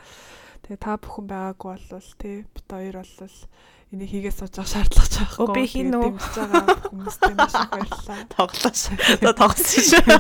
Тэгээ 0.68 0.84
та 0.84 1.00
бүхэн 1.00 1.32
байгаагүй 1.32 1.80
болвол 1.80 2.12
тий 2.20 2.44
бит 2.44 2.68
хоёр 2.68 3.00
болвол 3.00 3.40
энийг 3.88 4.12
хийгээ 4.12 4.36
сууж 4.36 4.52
байгаа 4.52 4.68
шаардлага 4.68 5.08
ч 5.08 5.24
байхгүй. 5.24 5.56
Би 5.56 5.64
хин 5.64 5.96
үү 5.96 6.12
дэмжиж 6.12 6.44
байгаа 6.44 6.92
хүмүүстээ 6.92 7.40
маш 7.40 7.56
их 7.56 7.72
баярлалаа. 7.72 8.28
Тоглоош. 8.36 8.92
За 9.24 9.32
тоглосон 9.32 9.88
шүү. 9.88 10.04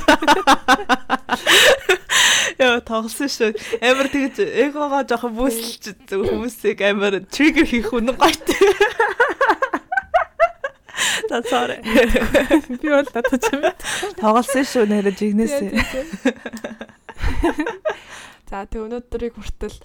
Яа 2.63 2.79
тоглосон 2.79 3.27
шүү. 3.27 3.59
Амар 3.83 4.07
тэгж 4.07 4.39
эгоогоо 4.39 5.03
жоохон 5.03 5.35
бүүсэлж 5.35 6.15
хүмүүсийг 6.15 6.79
амар 6.79 7.27
триггер 7.27 7.67
хийх 7.67 7.91
үнэн 7.91 8.15
гойт. 8.15 8.47
За 11.27 11.43
sorry. 11.43 11.83
Би 12.71 12.87
бол 12.87 13.03
татаж 13.03 13.51
юм. 13.51 13.67
Тоглосон 14.15 14.63
шүү 14.63 14.87
нэрэ 14.87 15.11
жигнэсээ. 15.11 15.75
За 18.47 18.63
тэг 18.63 18.87
өнөөдрийг 18.87 19.35
хүртэл 19.35 19.75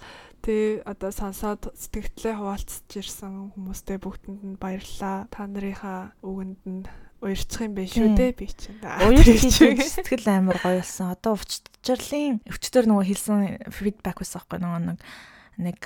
тэг 0.43 0.83
одоо 0.83 1.11
сонсоод 1.15 1.71
сэтгэлдээ 1.71 2.35
хуваалцж 2.35 2.91
ирсэн 2.99 3.55
хүмүүстээ 3.55 3.97
бүгдэнд 4.03 4.41
нь 4.43 4.59
баярлалаа. 4.59 5.31
Та 5.31 5.47
нарынхаа 5.47 6.11
үгэнд 6.19 6.61
нь 6.67 6.83
уярчих 7.23 7.63
юм 7.63 7.73
биш 7.79 7.95
шүү 7.95 8.11
дээ 8.19 8.31
би 8.35 8.51
чинь. 8.51 8.83
Уярчих 8.83 9.79
сэтгэл 9.79 10.27
амар 10.27 10.59
гоё 10.59 10.83
болсон. 10.83 11.15
Одоо 11.15 11.39
өвчтөрлийн 11.39 12.43
өвчтөр 12.43 12.85
нөгөө 12.91 13.05
хэлсэн 13.07 13.39
фидбек 13.71 14.19
байсан 14.19 14.43
байхгүй 14.43 14.59
нөгөө 14.59 14.81
нэг 14.83 14.99
нэг 15.57 15.79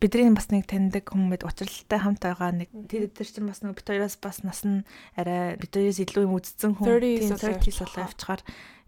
бидний 0.00 0.34
бас 0.34 0.50
нэг 0.52 0.68
таньдаг 0.68 1.08
хүмүүс 1.08 1.42
учралтай 1.42 2.00
хамт 2.00 2.22
байгаа 2.22 2.52
нэг 2.52 2.70
тэр 2.88 3.08
дээр 3.08 3.28
чинь 3.28 3.48
бас 3.48 3.64
нэг 3.64 3.76
бит 3.76 3.88
хоёроос 3.88 4.16
бас 4.20 4.44
нас 4.44 4.60
нь 4.62 4.84
арай 5.16 5.56
бит 5.56 5.72
хоёроос 5.72 6.00
илүү 6.04 6.24
юм 6.28 6.36
үзсэн 6.36 6.76
хүн. 6.76 6.86
30 6.86 7.72
солоо 7.72 8.04
авчгаар 8.04 8.42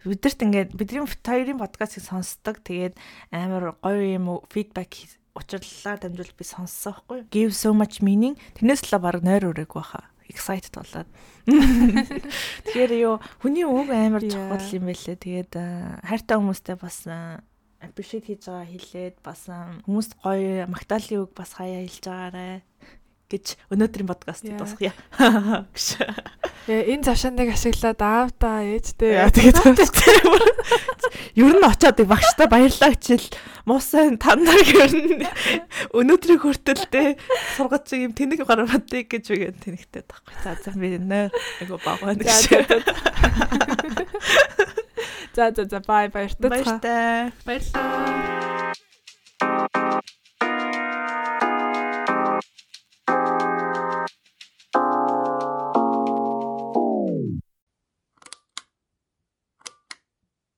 бидэрт 0.05 0.45
ингээд 0.45 0.71
бидний 0.77 1.03
бит 1.03 1.25
хоёрын 1.25 1.59
подкастыг 1.59 2.05
сонсдог. 2.05 2.61
Тэгээд 2.61 2.95
амар 3.33 3.75
гоё 3.81 4.05
юм 4.21 4.27
фидбек 4.53 5.09
учрлалаар 5.39 5.99
дамжуул 6.03 6.33
би 6.37 6.45
сонссон 6.45 6.93
байхгүй 6.99 7.19
give 7.33 7.55
so 7.57 7.73
much 7.73 8.05
meaning. 8.05 8.37
Тэрнээс 8.59 8.85
л 8.93 9.01
баг 9.01 9.25
нойр 9.25 9.51
өрөөг 9.51 9.73
баха. 9.75 10.07
Excited 10.29 10.77
болоод. 10.77 11.09
Тэгэхээр 11.49 12.93
юу 13.01 13.17
хүний 13.41 13.65
үг 13.65 13.89
амар 13.89 14.21
чухал 14.21 14.61
юм 14.77 14.93
байлээ. 14.93 15.17
Тэгээд 15.17 15.53
хайртай 16.05 16.37
хүмүүстэй 16.37 16.77
бас 16.77 17.09
appreciate 17.83 18.27
хийж 18.27 18.47
байгаа 18.47 18.67
хэлээд 18.67 19.17
бас 19.23 19.47
хүмүүст 19.87 20.13
гоё 20.23 20.67
магтаалын 20.67 21.23
үг 21.23 21.33
бас 21.35 21.55
хаяа 21.55 21.87
хэлж 21.87 22.05
байгаарэ 22.07 22.63
гэж 23.29 23.61
өнөөдрийн 23.69 24.09
подкаст 24.09 24.49
дуусгая. 24.49 24.97
Энэ 26.69 27.05
завшааныг 27.05 27.53
ашиглаад 27.53 28.01
аавтаа 28.01 28.65
ээжтэй 28.65 29.29
тэгээд 29.29 29.61
ер 31.37 31.53
нь 31.53 31.69
очоод 31.69 32.01
багштай 32.09 32.49
баярлаа 32.49 32.97
гэчихэл 32.97 33.29
муусан 33.69 34.17
танаар 34.17 34.65
ер 34.65 34.93
нь 34.97 35.29
өнөөдрийг 35.93 36.41
хүртэлтэй 36.41 37.21
сургач 37.57 37.93
юм 38.01 38.17
тэнэг 38.17 38.49
гаргадыг 38.49 39.13
гэж 39.13 39.25
үгээд 39.29 39.61
тэнэгтэй 39.61 40.03
таахгүй. 40.09 40.33
За 40.41 40.57
за 40.57 40.73
би 40.73 40.97
нэ 40.97 41.29
айгу 41.61 41.77
баг 41.85 42.01
байна 42.01 42.25
гэж. 42.25 42.49
За 45.39 45.53
за 45.57 45.65
за 45.71 45.79
бай 45.79 46.09
баяртай. 46.09 46.51
Баяртай. 46.51 47.31
Баярлалаа. 47.47 48.73